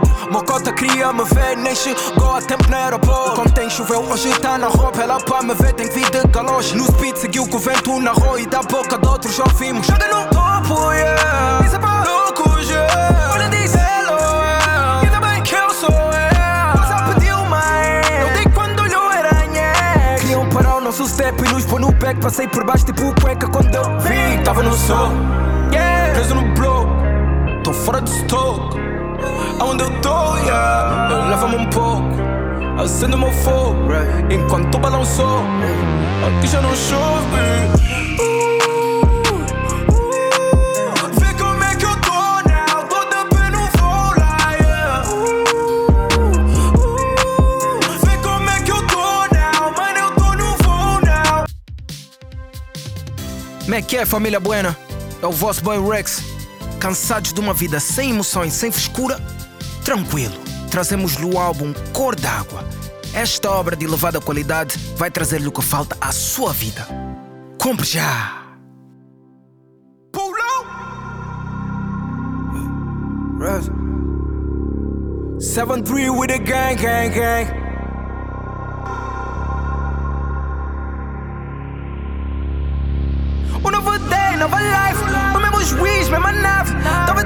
Mocota 0.31 0.71
queria 0.71 1.11
me 1.11 1.25
ver, 1.25 1.57
nem 1.57 1.75
chegou 1.75 2.37
a 2.37 2.41
tempo 2.41 2.65
no 2.69 2.75
aeroporto. 2.77 3.35
Como 3.35 3.51
tem 3.51 3.69
choveu, 3.69 4.01
hoje 4.09 4.29
tá 4.39 4.57
na 4.57 4.67
roupa, 4.67 5.01
ela 5.01 5.19
pra 5.19 5.41
me 5.41 5.53
ver 5.53 5.73
tem 5.73 5.89
que 5.89 5.93
vir 5.93 6.09
de 6.09 6.25
galoche. 6.29 6.73
No 6.73 6.85
speed 6.85 7.17
seguiu 7.17 7.45
com 7.49 7.57
o 7.57 7.59
vento 7.59 7.99
na 7.99 8.13
rua 8.13 8.39
e 8.39 8.45
da 8.45 8.61
boca 8.61 8.97
de 8.97 9.07
outros 9.09 9.35
já 9.35 9.43
ouvimos. 9.43 9.85
Chega 9.85 10.07
no 10.07 10.23
topo, 10.29 10.93
yeah. 10.93 11.65
Isso 11.65 11.75
é 11.75 11.79
pra 11.79 12.03
loucos, 12.05 12.69
yeah. 12.69 13.33
Olha, 13.33 13.49
diz 13.49 13.75
hello, 13.75 14.17
yeah. 14.17 15.01
Ainda 15.03 15.19
bem 15.19 15.43
que 15.43 15.53
eu 15.53 15.69
sou, 15.71 15.89
yeah. 15.89 16.75
Mas 16.77 16.89
ela 16.89 17.13
pediu 17.13 17.45
mais. 17.47 18.09
Não 18.21 18.33
dei 18.33 18.45
quando 18.53 18.79
olhou 18.83 19.11
era 19.11 19.45
nhé. 19.47 20.15
Queriam 20.21 20.47
parar 20.47 20.77
o 20.77 20.81
nosso 20.81 21.05
step 21.09 21.43
e 21.43 21.49
nos 21.51 21.65
pôr 21.65 21.81
no 21.81 21.91
back. 21.91 22.21
Passei 22.21 22.47
por 22.47 22.63
baixo 22.63 22.85
tipo 22.85 23.13
cueca 23.21 23.49
quando 23.49 23.75
eu 23.75 23.99
vi. 23.99 24.41
Tava 24.45 24.63
no 24.63 24.73
sol, 24.77 25.09
yeah. 25.73 26.13
Preso 26.13 26.35
no 26.35 26.53
bloco, 26.53 26.89
tô 27.65 27.73
fora 27.73 28.01
de 28.01 28.09
stock. 28.11 28.79
Aonde 29.61 29.83
eu 29.83 30.01
tô, 30.01 30.37
yeah 30.37 31.27
Leva-me 31.29 31.55
um 31.57 31.69
pouco 31.69 32.09
acendo 32.83 33.15
o 33.15 33.19
meu 33.19 33.31
fogo 33.31 33.77
Enquanto 34.31 34.79
balançou 34.79 35.43
Aqui 36.25 36.47
já 36.47 36.61
não 36.61 36.75
chove 36.75 37.71
Como 53.63 53.75
é 53.75 53.81
que 53.81 53.95
é, 53.95 54.05
família 54.05 54.37
Buena? 54.37 54.75
É 55.21 55.25
o 55.25 55.31
vosso 55.31 55.63
boy 55.63 55.79
Rex. 55.79 56.21
Cansados 56.77 57.31
de 57.31 57.39
uma 57.39 57.53
vida 57.53 57.79
sem 57.79 58.09
emoções, 58.09 58.51
sem 58.51 58.69
frescura, 58.69 59.17
Tranquilo, 59.83 60.37
trazemos-lhe 60.69 61.25
o 61.25 61.39
álbum 61.39 61.73
Cor 61.93 62.15
d'Água. 62.15 62.63
Esta 63.13 63.51
obra 63.51 63.75
de 63.75 63.85
elevada 63.85 64.21
qualidade 64.21 64.77
vai 64.95 65.11
trazer-lhe 65.11 65.47
o 65.47 65.51
que 65.51 65.61
falta 65.61 65.97
à 65.99 66.11
sua 66.11 66.53
vida. 66.53 66.87
Compre 67.57 67.85
já! 67.85 68.41
Res. 73.41 73.67
7-3 75.41 76.15
with 76.15 76.29
a 76.29 76.37
gang, 76.37 76.75
gang, 76.75 77.09
gang. 77.09 77.47
Um 83.65 83.71
novo 83.71 83.97
day, 83.97 84.37
nova 84.37 84.61
life. 84.61 85.01
Os 85.35 85.41
mesmos 85.41 85.67
juiz, 85.69 86.07
mesma 86.07 86.31
nave. 86.31 86.71
Tava 87.07 87.23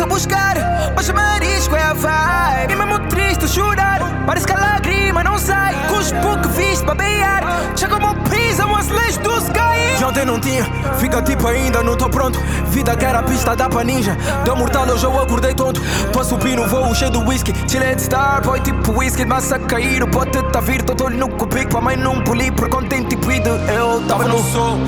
difícil 0.00 0.06
buscar, 0.06 0.56
hoje 0.96 1.12
marisco 1.12 1.76
é 1.76 1.82
a 1.82 1.92
vibe. 1.92 2.72
E 2.72 2.76
mesmo 2.76 2.98
triste 3.08 3.48
chorar, 3.48 4.00
parece 4.26 4.46
que 4.46 4.52
a 4.52 4.58
lágrima 4.58 5.22
não 5.22 5.38
sai. 5.38 5.74
Cuspo 5.88 6.38
que 6.40 6.48
viste 6.48 6.84
babear. 6.84 7.42
Chega 7.76 7.98
como 7.98 8.14
pisa, 8.28 8.64
as 8.64 8.88
leis 8.88 9.18
do 9.18 9.36
sky. 9.38 9.98
De 9.98 10.04
ontem 10.04 10.24
não 10.24 10.40
tinha, 10.40 10.64
fica 10.98 11.20
tipo 11.22 11.46
ainda 11.46 11.82
não 11.82 11.96
tô 11.96 12.08
pronto. 12.08 12.38
Vida 12.68 12.96
que 12.96 13.04
era 13.04 13.22
pista 13.22 13.54
da 13.54 13.68
pra 13.68 13.84
ninja. 13.84 14.16
Deu 14.44 14.56
mortal, 14.56 14.86
hoje 14.88 15.04
eu 15.04 15.20
acordei 15.20 15.54
tonto. 15.54 15.80
Tô 16.12 16.20
a 16.20 16.24
subir 16.24 16.56
no 16.56 16.66
voo 16.66 16.94
cheio 16.94 17.10
de 17.10 17.18
whisky. 17.18 17.52
Chile 17.68 17.98
star, 17.98 18.42
boy 18.42 18.60
tipo 18.60 18.92
whisky. 18.92 19.24
Massa 19.24 19.56
a 19.56 19.58
cair, 19.58 20.02
o 20.02 20.08
pote 20.08 20.42
tá 20.50 20.60
vir. 20.60 20.82
Tô 20.82 21.10
no 21.10 21.28
cubico, 21.28 21.70
pra 21.70 21.80
mãe 21.80 21.96
não 21.96 22.22
polir. 22.22 22.52
Por 22.52 22.68
contente 22.68 23.10
tipo 23.10 23.30
ido, 23.30 23.48
eu 23.48 24.02
tava 24.06 24.24
no 24.24 24.38
sol. 24.38 24.78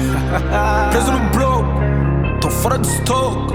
Preso 0.91 1.13
no 1.13 1.21
bloco, 1.31 1.69
tô 2.41 2.51
fora 2.51 2.79
de 2.79 2.89
stock. 2.89 3.53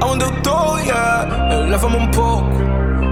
Aonde 0.00 0.24
eu 0.24 0.42
tô, 0.42 0.78
yeah. 0.78 1.26
Leva-me 1.68 1.96
um 1.96 2.06
pouco, 2.08 2.50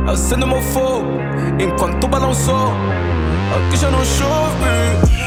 acende 0.09 0.45
o 0.45 0.49
meu 0.49 0.63
fogo. 0.63 1.19
Enquanto 1.59 2.07
balançou, 2.09 2.73
aqui 3.57 3.77
já 3.77 3.91
não 3.91 4.05
chove. 4.05 5.24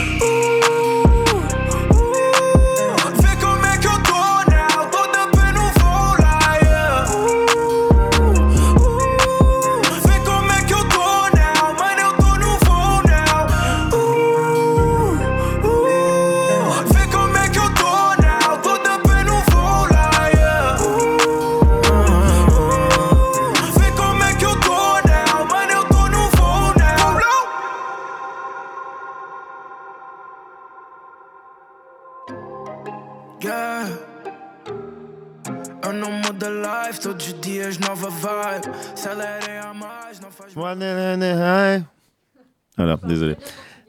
Voilà, 42.78 42.98
désolé. 43.08 43.36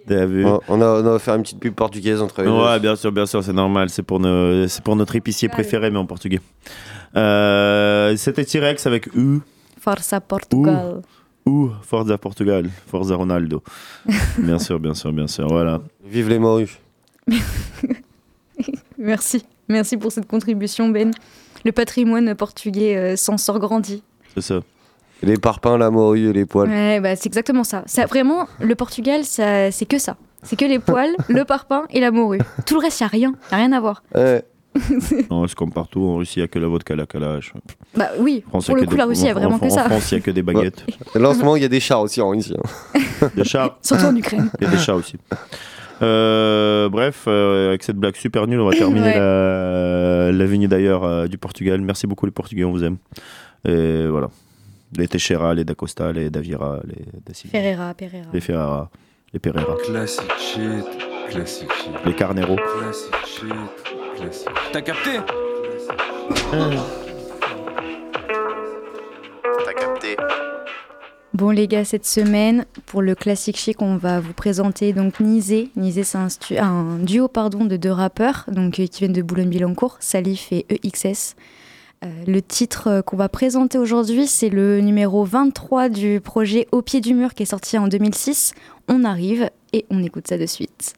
Vu 0.07 0.47
On, 0.47 0.61
on 0.69 0.81
a, 0.81 0.87
on 1.03 1.15
a 1.15 1.19
faire 1.19 1.35
une 1.35 1.43
petite 1.43 1.61
pub 1.61 1.75
portugaise 1.75 2.23
entre 2.23 2.41
les 2.43 2.49
Ouais, 2.49 2.81
bien 2.81 2.97
sûr, 2.97 3.13
bien 3.13 3.27
sûr, 3.27 3.45
c'est 3.45 3.53
normal. 3.53 3.91
C'est 3.91 4.03
pour, 4.03 4.19
nos- 4.21 4.67
c'est 4.67 4.83
pour 4.83 4.97
notre 4.97 5.15
épicier 5.17 5.49
préféré, 5.49 5.91
mais 5.91 5.99
en 5.99 6.07
portugais. 6.07 6.41
Euh, 7.15 8.17
C'était 8.17 8.45
T-Rex 8.45 8.87
avec 8.87 9.07
U. 9.15 9.41
Força 9.79 10.21
Portugal. 10.21 11.03
U, 11.47 11.69
Forza 11.83 12.17
Portugal, 12.19 12.69
Forza 12.87 13.15
Ronaldo. 13.17 13.63
bien 14.39 14.59
sûr, 14.59 14.79
bien 14.81 14.95
sûr, 14.95 15.13
bien 15.13 15.27
sûr. 15.27 15.47
Voilà. 15.49 15.81
Vive 16.05 16.29
les 16.31 16.39
morues. 16.39 16.79
Merci. 18.99 19.45
Merci 19.69 19.97
pour 19.97 20.13
cette 20.13 20.27
contribution, 20.27 20.89
Ben. 20.89 21.11
Le 21.65 21.73
patrimoine 21.73 22.35
portugais 22.35 22.97
euh, 22.97 23.17
s'en 23.17 23.37
sort 23.37 23.59
grandi. 23.59 24.03
C'est 24.35 24.41
ça. 24.43 24.61
Les 25.23 25.37
parpaings, 25.37 25.77
la 25.79 25.91
morue 25.91 26.29
et 26.29 26.33
les 26.33 26.47
poils. 26.47 26.69
Ouais, 26.69 27.01
bah, 27.01 27.17
c'est 27.17 27.27
exactement 27.27 27.65
ça. 27.65 27.83
ça. 27.87 28.07
Vraiment, 28.07 28.47
le 28.61 28.75
Portugal, 28.75 29.25
ça, 29.25 29.71
c'est 29.73 29.87
que 29.87 29.99
ça. 29.99 30.17
C'est 30.45 30.55
que 30.57 30.65
les 30.65 30.79
poils, 30.79 31.15
le 31.29 31.45
parpaing 31.45 31.85
et 31.91 31.99
la 32.01 32.11
morue. 32.13 32.39
Tout 32.67 32.75
le 32.75 32.81
reste, 32.83 33.01
il 33.01 33.03
n'y 33.03 33.07
a 33.07 33.09
rien. 33.09 33.35
Il 33.51 33.55
a 33.55 33.57
rien 33.59 33.73
à 33.73 33.81
voir. 33.81 34.03
Ouais. 34.15 34.43
Non, 35.31 35.47
c'est 35.49 35.57
comme 35.57 35.73
partout. 35.73 36.03
En 36.05 36.17
Russie, 36.19 36.35
il 36.37 36.41
n'y 36.41 36.45
a 36.45 36.49
que 36.49 36.59
la 36.61 36.69
vodka, 36.69 36.95
la 36.95 37.07
calage. 37.07 37.53
Bah 37.97 38.11
oui, 38.21 38.45
En 38.47 38.51
France, 38.51 38.67
pour 38.67 38.77
le 38.77 38.83
coup, 38.85 38.91
des- 38.93 38.97
la 38.97 39.07
Russie, 39.07 39.23
il 39.23 39.27
y 39.27 39.29
a 39.31 39.33
en- 39.33 39.35
vraiment 39.41 39.57
en- 39.57 39.59
que 39.59 39.69
ça. 39.71 39.87
En 39.87 39.89
France, 39.89 40.13
il 40.13 40.15
n'y 40.15 40.21
a 40.21 40.25
que 40.25 40.31
des 40.31 40.43
baguettes. 40.43 40.85
Là, 41.17 41.31
en 41.31 41.35
ce 41.35 41.39
moment, 41.41 41.57
il 41.57 41.63
y 41.63 41.65
a 41.65 41.69
des 41.69 41.81
chars 41.81 42.01
aussi 42.01 42.21
en 42.21 42.29
Russie. 42.29 42.55
hein. 42.57 43.29
Des 43.35 43.43
chats. 43.45 43.77
Surtout 43.83 44.05
en 44.05 44.15
Ukraine. 44.15 44.51
Il 44.61 44.65
y 44.65 44.69
a 44.69 44.71
des 44.71 44.79
chats 44.79 44.95
aussi. 44.95 45.17
Euh, 46.01 46.89
bref, 46.89 47.25
euh, 47.27 47.71
avec 47.71 47.83
cette 47.83 47.97
blague 47.97 48.15
super 48.15 48.47
nulle, 48.47 48.61
on 48.61 48.69
va 48.69 48.77
terminer 48.77 49.07
Ouais. 49.09 49.19
la, 49.19 50.31
la 50.31 50.45
vigne 50.45 50.69
d'ailleurs 50.69 51.03
euh, 51.03 51.27
du 51.27 51.39
Portugal. 51.39 51.81
Merci 51.81 52.07
beaucoup 52.07 52.25
les 52.27 52.31
Portugais, 52.33 52.63
on 52.65 52.71
vous 52.71 52.85
aime. 52.85 52.99
Et 53.67 54.07
voilà. 54.07 54.29
Les 54.97 55.07
Teixeira, 55.09 55.55
les 55.55 55.65
Dacosta, 55.65 56.13
les 56.13 56.31
Davira, 56.31 56.81
les 56.85 57.05
Da 57.25 57.35
Silva, 57.35 57.51
Ferreira, 57.53 57.95
Pereira. 57.95 58.27
les 58.33 58.41
Ferrara, 58.41 58.91
les 59.33 59.39
Pereira, 59.39 59.77
Classic 59.85 60.25
shit, 60.39 60.85
classic 61.31 61.71
shit. 61.73 61.93
les 62.07 62.15
Carnero. 62.15 62.57
Classic 62.57 63.15
shit, 63.27 63.53
classic 64.17 64.49
T'as 64.73 64.81
capté? 64.81 65.19
T'as 69.65 69.73
capté 69.75 70.17
Bon 71.35 71.51
les 71.51 71.69
gars, 71.69 71.85
cette 71.85 72.07
semaine, 72.07 72.65
pour 72.87 73.03
le 73.03 73.15
classique 73.15 73.57
chic, 73.59 73.81
on 73.83 73.97
va 73.97 74.19
vous 74.21 74.33
présenter 74.33 74.93
donc 74.93 75.21
Nizé. 75.21 75.71
Nizé, 75.77 76.03
c'est 76.03 76.59
un 76.59 76.99
duo 76.99 77.29
pardon, 77.29 77.65
de 77.67 77.77
deux 77.77 77.93
rappeurs 77.93 78.45
donc, 78.49 78.81
euh, 78.81 78.87
qui 78.87 79.01
viennent 79.01 79.13
de 79.13 79.23
Boulogne-Billancourt, 79.23 79.99
Salif 80.01 80.51
et 80.51 80.67
EXS. 80.71 81.37
Euh, 82.05 82.25
le 82.27 82.41
titre 82.41 82.89
euh, 82.89 83.03
qu'on 83.03 83.17
va 83.17 83.29
présenter 83.29 83.77
aujourd'hui, 83.77 84.27
c'est 84.29 84.51
le 84.51 84.81
numéro 84.81 85.25
23 85.25 85.89
du 85.89 86.21
projet 86.21 86.69
Au 86.71 86.81
pied 86.81 87.01
du 87.01 87.13
mur 87.13 87.35
qui 87.35 87.43
est 87.43 87.47
sorti 87.47 87.77
en 87.77 87.89
2006. 87.89 88.55
On 88.89 89.05
arrive 89.05 89.51
et 89.73 89.85
on 89.91 90.03
écoute 90.05 90.29
ça 90.29 90.39
de 90.39 90.47
suite. 90.47 90.95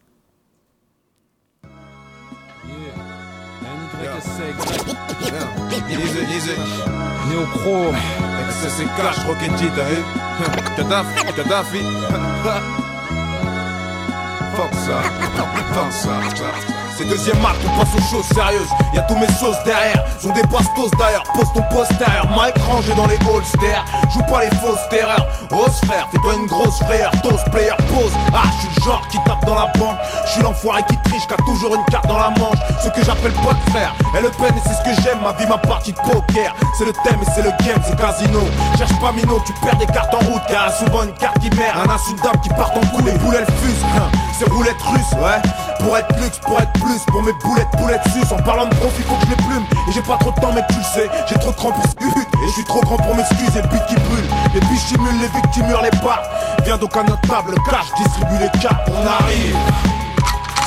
C'est 17.00 17.08
deuxième 17.08 17.42
acte, 17.46 17.64
on 17.64 17.78
passe 17.78 17.94
aux 17.96 18.14
choses 18.14 18.26
sérieuses. 18.26 18.68
Y'a 18.92 19.00
tous 19.02 19.16
mes 19.16 19.26
sauces 19.28 19.62
derrière, 19.64 20.04
sont 20.20 20.32
des 20.34 20.42
bastos 20.42 20.90
d'ailleurs. 20.98 21.22
Pose 21.32 21.50
ton 21.54 21.62
postérieur, 21.74 22.28
Mike 22.36 22.58
rangé 22.58 22.92
dans 22.94 23.06
les 23.06 23.16
holsters. 23.26 23.84
Joue 24.12 24.22
pas 24.30 24.44
les 24.44 24.50
fausses 24.56 24.86
terreurs. 24.90 25.26
Ose 25.50 25.80
frère, 25.86 26.08
fais-toi 26.12 26.34
une 26.34 26.46
grosse 26.46 26.76
frayeur. 26.80 27.10
Toast 27.22 27.48
player, 27.50 27.72
pose. 27.88 28.12
Ah, 28.34 28.42
je 28.52 28.66
suis 28.66 28.76
le 28.76 28.84
genre 28.84 29.08
qui 29.08 29.16
tape 29.24 29.42
dans 29.46 29.54
la 29.54 29.72
banque. 29.78 29.96
Je 30.26 30.30
suis 30.32 30.42
l'enfoiré 30.42 30.82
qui 30.90 30.98
triche, 31.08 31.26
qui 31.26 31.32
a 31.32 31.38
toujours 31.38 31.74
une 31.74 31.84
carte 31.86 32.06
dans 32.06 32.18
la 32.18 32.28
manche. 32.38 32.58
Ce 32.84 32.90
que 32.90 33.02
j'appelle 33.02 33.32
pas 33.32 33.54
de 33.54 33.70
frère. 33.70 33.94
Et 34.18 34.20
le 34.20 34.28
peine, 34.32 34.54
et 34.54 34.68
c'est 34.68 34.74
ce 34.74 34.82
que 34.82 35.02
j'aime. 35.02 35.20
Ma 35.22 35.32
vie, 35.32 35.46
ma 35.48 35.56
partie 35.56 35.92
de 35.92 35.98
poker. 35.98 36.54
C'est 36.76 36.84
le 36.84 36.92
thème 36.92 37.16
et 37.22 37.30
c'est 37.34 37.42
le 37.42 37.50
game, 37.64 37.80
c'est 37.82 37.96
casino. 37.96 38.40
Cherche 38.76 38.92
pas 39.00 39.10
Mino, 39.12 39.40
tu 39.46 39.54
perds 39.64 39.78
des 39.78 39.86
cartes 39.86 40.12
en 40.12 40.18
route. 40.18 40.42
Car 40.48 40.70
souvent 40.70 41.04
une 41.04 41.14
carte 41.14 41.38
qui 41.38 41.48
merde. 41.56 41.78
Un 41.82 41.86
dame 42.22 42.40
qui 42.42 42.50
part 42.50 42.72
en 42.76 42.80
coup. 42.92 43.02
Les 43.06 43.12
boules, 43.12 43.36
elles 43.38 43.54
fusent. 43.56 43.84
Hein, 43.96 44.10
C'est 44.38 44.50
roulette 44.52 44.82
russe, 44.82 45.12
ouais. 45.14 45.40
Pour 45.82 45.96
être 45.96 46.14
luxe, 46.20 46.38
pour 46.38 46.60
être 46.60 46.72
plus. 46.72 47.00
Pour 47.08 47.22
mes 47.22 47.32
boulettes, 47.44 47.68
boulettes 47.78 48.08
sus. 48.12 48.32
En 48.32 48.42
parlant 48.42 48.66
de 48.66 48.74
profit, 48.76 49.02
faut 49.02 49.14
que 49.14 49.26
je 49.26 49.30
les 49.30 49.42
plume. 49.42 49.64
Et 49.88 49.92
j'ai 49.92 50.02
pas 50.02 50.16
trop 50.18 50.30
de 50.30 50.40
temps, 50.40 50.52
mec, 50.52 50.64
tu 50.68 50.76
le 50.76 50.84
sais. 50.84 51.10
J'ai 51.28 51.36
trop 51.36 51.50
de 51.50 51.56
cran 51.56 51.72
pour. 51.72 51.84
Et 51.84 52.46
je 52.46 52.52
suis 52.52 52.64
trop 52.64 52.80
grand 52.80 52.96
pour 52.96 53.14
m'excuser. 53.14 53.60
Le 53.62 53.68
but 53.68 53.84
qui 53.86 53.94
brûle. 53.96 54.28
Puis 54.52 54.60
je 54.76 54.94
simule 54.94 55.20
les 55.20 55.28
victimes, 55.28 55.68
hurlent 55.68 55.84
les 55.84 55.98
parts. 55.98 56.22
Viens 56.64 56.78
donc 56.78 56.96
à 56.96 57.02
notre 57.02 57.20
table, 57.22 57.54
cash, 57.68 57.86
distribue 57.96 58.38
les 58.40 58.60
cartes. 58.60 58.88
On 58.88 59.06
arrive. 59.06 59.56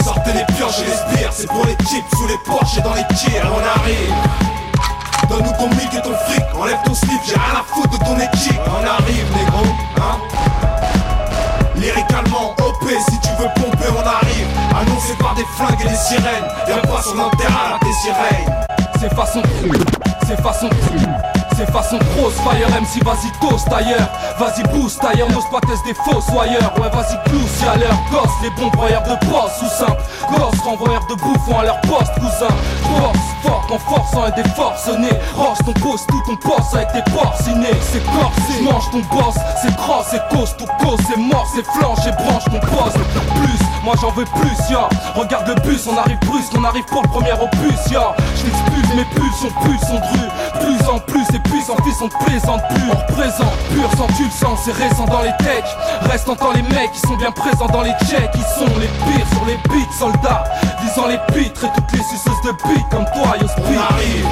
Sortez 0.03 0.33
les 0.33 0.45
pioches 0.53 0.81
et 0.81 0.85
les 0.85 1.15
spires, 1.15 1.31
c'est 1.31 1.47
pour 1.47 1.65
les 1.65 1.77
chips 1.87 2.03
sous 2.17 2.27
les 2.27 2.37
Porsche 2.45 2.77
et 2.77 2.81
dans 2.81 2.93
les 2.93 3.07
tirs, 3.15 3.49
on 3.49 3.79
arrive. 3.79 4.13
Donne-nous 5.29 5.53
ton 5.53 5.69
mic 5.69 5.93
et 5.93 6.01
ton 6.01 6.13
fric, 6.13 6.43
enlève 6.59 6.77
ton 6.83 6.93
slip, 6.93 7.21
j'ai 7.25 7.35
rien 7.35 7.61
à 7.61 7.63
foutre 7.63 7.97
de 7.97 8.03
ton 8.03 8.15
équipe. 8.17 8.59
On 8.67 8.85
arrive, 8.85 9.25
négro, 9.33 9.63
hein. 9.97 10.19
Lyricalement 11.75 12.53
Si 12.89 13.19
tu 13.21 13.29
veux 13.39 13.47
pomper, 13.55 13.89
on 13.95 14.05
arrive. 14.05 14.47
Annoncé 14.75 15.13
par 15.17 15.33
des 15.35 15.45
flingues 15.55 15.79
et 15.85 15.89
des 15.89 15.95
sirènes, 15.95 16.45
viens 16.65 16.77
pas 16.79 17.01
sur 17.01 17.15
notre 17.15 17.37
terrain, 17.37 17.79
sirènes. 18.01 18.65
C'est 18.99 19.13
façon 19.15 19.41
c'est 20.27 20.41
façon 20.41 20.69
c'est 21.55 21.71
façon 21.71 21.97
grosse 22.15 22.35
Fire 22.35 22.69
MC 22.69 23.03
vas-y 23.03 23.31
toast 23.39 23.67
ailleurs 23.71 24.09
Vas-y 24.37 24.63
boost 24.69 25.03
ailleurs 25.03 25.29
N'ose 25.29 25.45
pas 25.51 25.59
tester 25.61 25.93
des 25.93 25.95
fausses 25.95 26.29
ailleurs 26.29 26.73
Ouais 26.77 26.89
vas-y 26.89 27.17
clousse 27.29 27.61
y'a 27.61 27.75
leur 27.77 27.97
gosse 28.11 28.31
Les 28.41 28.49
bons 28.51 28.69
broyeurs 28.69 29.03
de 29.03 29.15
poste 29.27 29.61
ou 29.61 29.67
simple. 29.67 30.01
Gosse 30.29 30.59
renvoyeurs 30.61 31.05
de 31.07 31.15
bouffons 31.15 31.59
à 31.59 31.63
leur 31.63 31.81
poste 31.81 32.13
cousin. 32.15 32.53
Force 32.83 33.17
fort 33.41 33.67
en 33.71 33.79
forçant 33.79 34.27
et 34.27 34.41
des 34.41 34.49
forcenés. 34.49 35.17
Roche 35.35 35.59
ton 35.65 35.73
poste 35.73 36.07
tout 36.07 36.21
ton 36.25 36.35
poste 36.37 36.75
avec 36.75 36.91
tes 36.93 37.11
porcinés 37.11 37.77
C'est 37.81 38.03
corsé. 38.05 38.61
Mange 38.63 38.89
ton 38.91 39.01
boss 39.15 39.35
C'est 39.61 39.75
cross 39.75 40.05
c'est 40.09 40.35
cause 40.35 40.55
tout 40.57 40.67
cause 40.79 40.99
C'est 41.09 41.19
mort 41.19 41.47
c'est 41.53 41.65
flanche 41.65 42.05
et 42.07 42.23
branche 42.23 42.45
ton 42.45 42.59
poste. 42.59 42.97
Plus 43.35 43.59
moi 43.83 43.95
j'en 44.01 44.11
veux 44.11 44.25
plus 44.25 44.69
ya. 44.69 44.87
Regarde 45.15 45.47
le 45.47 45.55
bus 45.61 45.87
on 45.87 45.97
arrive 45.97 46.19
brusque 46.25 46.53
On 46.57 46.63
arrive 46.63 46.85
pour 46.85 47.03
le 47.03 47.09
premier 47.09 47.33
opus 47.33 47.91
ya. 47.91 48.15
Je 48.35 48.43
mes 48.95 49.05
pulsions 49.05 49.49
plus 49.61 49.79
sont 49.79 49.99
dru 49.99 50.27
Plus 50.59 50.89
en 50.89 50.99
plus 50.99 51.25
et 51.33 51.39
en 51.69 51.83
fils 51.83 52.01
on 52.01 52.07
te 52.09 52.23
plaisante 52.25 52.61
plus 52.69 52.89
On 52.91 52.97
représente 52.97 53.57
pur 53.73 53.89
sans 53.97 54.07
tu 54.15 54.25
le 54.25 54.31
sens 54.31 54.59
C'est 54.65 54.73
récent 54.73 55.05
dans 55.05 55.21
les 55.21 55.33
techs 55.39 55.65
Reste 56.09 56.29
entend 56.29 56.51
les 56.51 56.61
mecs 56.61 56.91
qui 56.91 56.99
sont 56.99 57.15
bien 57.15 57.31
présents 57.31 57.67
dans 57.67 57.81
les 57.81 57.93
checks 58.05 58.31
Ils 58.35 58.59
sont 58.59 58.79
les 58.79 58.87
pires 58.87 59.27
sur 59.31 59.45
les 59.45 59.57
beats 59.69 59.97
soldats 59.97 60.43
Disant 60.81 61.07
les 61.07 61.19
pitres 61.33 61.65
et 61.65 61.69
toutes 61.75 61.91
les 61.93 62.03
suceuses 62.03 62.41
de 62.45 62.51
beats 62.51 62.87
Comme 62.91 63.05
toi 63.05 63.35
yo 63.39 63.47
On 63.57 63.93
arrive. 63.93 64.27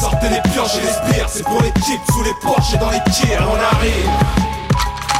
Sortez 0.00 0.28
les 0.30 0.40
pioches 0.50 0.78
et 0.78 0.80
les 0.80 1.12
spires, 1.12 1.28
c'est 1.28 1.44
pour 1.44 1.62
les 1.62 1.72
chips 1.80 2.12
sous 2.12 2.24
les 2.24 2.34
Porsche 2.42 2.74
et 2.74 2.78
dans 2.78 2.90
les 2.90 3.00
tirs, 3.12 3.46
on 3.48 3.76
arrive. 3.76 4.10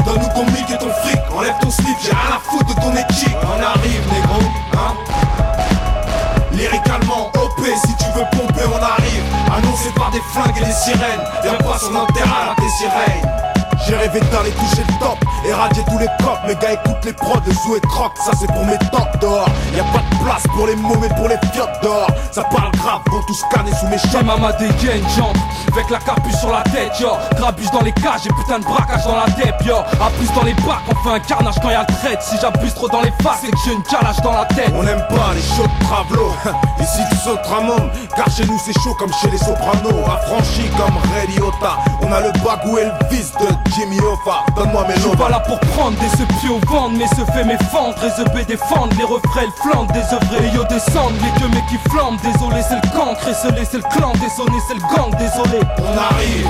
Donne-nous 0.04 0.34
ton 0.34 0.44
mic 0.50 0.68
et 0.68 0.78
ton 0.78 0.90
fric, 0.90 1.20
enlève 1.32 1.54
ton 1.60 1.70
slip, 1.70 1.96
j'ai 2.02 2.10
rien 2.10 2.36
à 2.36 2.40
foutre 2.40 2.74
de 2.74 2.80
ton 2.80 2.90
équipe. 2.90 3.36
On 3.44 3.62
arrive, 3.62 4.12
négro, 4.12 4.40
hein. 4.72 5.41
Lyricalement 6.62 7.32
OP, 7.34 7.66
si 7.66 7.96
tu 7.96 8.04
veux 8.14 8.24
pomper, 8.30 8.62
on 8.72 8.80
arrive. 8.80 9.24
Annoncé 9.52 9.90
par 9.96 10.12
des 10.12 10.20
flingues 10.32 10.56
et 10.58 10.64
des 10.64 10.70
sirènes, 10.70 11.20
viens 11.42 11.54
pas 11.54 11.76
sur 11.76 11.90
notre 11.90 12.12
terrain, 12.12 12.54
tes 12.56 12.68
sirènes. 12.78 13.51
J'ai 13.86 13.96
rêvé 13.96 14.20
d'aller 14.20 14.50
toucher 14.52 14.82
le 14.86 14.98
top, 14.98 15.18
éradier 15.44 15.82
tous 15.90 15.98
les 15.98 16.06
cops. 16.24 16.38
Mes 16.46 16.54
gars 16.54 16.72
écoutent 16.72 17.04
les 17.04 17.12
prods, 17.12 17.40
le 17.46 17.52
zoo 17.52 17.76
et 17.76 17.80
troc, 17.80 18.12
ça 18.24 18.32
c'est 18.38 18.46
pour 18.46 18.64
mes 18.64 18.78
tops 18.78 19.18
dehors. 19.20 19.48
Y 19.74 19.80
a 19.80 19.84
pas 19.84 19.98
de 19.98 20.24
place 20.24 20.42
pour 20.54 20.66
les 20.66 20.76
mots, 20.76 20.96
mais 21.00 21.08
pour 21.08 21.28
les 21.28 21.36
fiottes 21.52 21.82
dehors. 21.82 22.10
Ça 22.30 22.44
parle 22.44 22.70
grave, 22.72 23.00
vont 23.10 23.22
tous 23.26 23.34
scanner 23.34 23.72
sous 23.80 23.86
mes 23.88 23.98
chaînes. 23.98 24.26
maman 24.26 24.50
dégaine, 24.58 25.02
jante 25.16 25.36
Avec 25.72 25.90
la 25.90 25.98
capuche 25.98 26.34
sur 26.36 26.50
la 26.50 26.62
tête, 26.62 26.98
yo 27.00 27.10
Grabuche 27.36 27.70
dans 27.72 27.82
les 27.82 27.92
cages 27.92 28.26
et 28.26 28.32
putain 28.32 28.58
de 28.58 28.64
braquage 28.64 29.04
dans 29.04 29.16
la 29.16 29.26
dep, 29.26 29.54
yo 29.64 29.76
Abuse 30.00 30.32
dans 30.34 30.44
les 30.44 30.54
bacs, 30.54 30.82
on 30.88 30.94
fait 31.08 31.14
un 31.16 31.20
carnage 31.20 31.54
quand 31.60 31.70
y'a 31.70 31.80
le 31.80 31.94
trait 31.94 32.18
Si 32.20 32.36
j'abuse 32.40 32.74
trop 32.74 32.88
dans 32.88 33.02
les 33.02 33.12
faces, 33.22 33.40
c'est 33.42 33.50
que 33.50 33.56
j'ai 33.64 33.72
une 33.72 33.82
calage 33.82 34.20
dans 34.22 34.32
la 34.32 34.44
tête 34.46 34.72
On 34.74 34.82
n'aime 34.82 35.04
pas 35.08 35.34
les 35.34 35.42
shows 35.42 35.66
de 35.66 35.84
travelo 35.84 36.32
Ici 36.80 37.00
tu 37.10 37.16
sautes 37.16 37.40
un 37.56 37.62
monde 37.62 37.90
Car 38.16 38.30
chez 38.30 38.44
nous 38.46 38.58
c'est 38.64 38.78
chaud 38.80 38.94
comme 38.98 39.12
chez 39.20 39.30
les 39.30 39.38
sopranos 39.38 40.04
Affranchi 40.06 40.68
comme 40.76 40.96
Ray 41.14 41.26
Liotta 41.36 41.78
On 42.02 42.12
a 42.12 42.20
le 42.20 42.32
bagou 42.44 42.78
et 42.78 42.84
le 42.84 42.92
vice 43.10 43.32
de 43.32 43.46
Jimmy 43.74 43.98
Hoffa 44.00 44.44
Donne-moi 44.54 44.84
mes 44.86 44.94
Je 44.94 45.00
suis 45.00 45.08
notes 45.08 45.18
pas 45.18 45.28
là 45.30 45.40
pour 45.40 45.58
prendre 45.60 45.98
des 45.98 46.08
ce 46.08 46.24
pieds 46.40 46.50
au 46.50 46.58
ventre, 46.66 46.94
mais 46.96 47.06
se 47.08 47.24
fait 47.32 47.44
mes 47.44 47.56
fentes, 47.70 47.98
réseubé 47.98 48.44
défendre, 48.44 48.94
les 48.98 49.04
refrains 49.04 49.46
le 49.46 49.52
flanc, 49.62 49.84
désœuvré, 49.84 50.46
et 50.46 50.54
yo 50.54 50.64
descendre, 50.64 51.14
les 51.22 51.40
que 51.40 51.48
mais 51.48 51.64
qui 51.68 51.78
flambent, 51.90 52.20
désolé 52.20 52.62
c'est 52.68 52.76
le 52.76 52.96
cancre, 52.96 53.28
esselé 53.28 53.64
c'est 53.64 53.78
le 53.78 53.88
clan, 53.96 54.12
désolé 54.20 54.58
c'est 54.68 54.74
le 54.74 54.80
gang, 54.80 55.10
désolé. 55.16 55.60
On 55.78 55.96
arrive. 55.96 56.48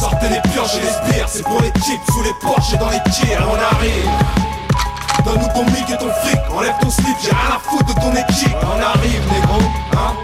Sortez 0.00 0.28
les 0.30 0.40
pioches 0.50 0.76
et 0.76 0.80
les 0.80 1.12
spires 1.12 1.28
C'est 1.28 1.42
pour 1.44 1.60
les 1.60 1.72
chips 1.82 2.00
sous 2.10 2.22
les 2.22 2.32
Porsche 2.40 2.74
et 2.74 2.78
dans 2.78 2.88
les 2.88 3.02
tirs. 3.12 3.46
On 3.46 3.76
arrive. 3.76 4.10
Donne-nous 5.24 5.52
ton 5.54 5.64
mic 5.70 5.90
et 5.90 5.98
ton 5.98 6.10
fric 6.10 6.40
Enlève 6.56 6.74
ton 6.80 6.90
slip, 6.90 7.16
j'ai 7.22 7.30
rien 7.30 7.56
à 7.56 7.58
foutre 7.58 7.94
de 7.94 8.00
ton 8.00 8.12
équipe. 8.12 8.56
On 8.62 8.82
arrive 8.82 9.22
négro, 9.32 9.60
hein. 9.92 10.14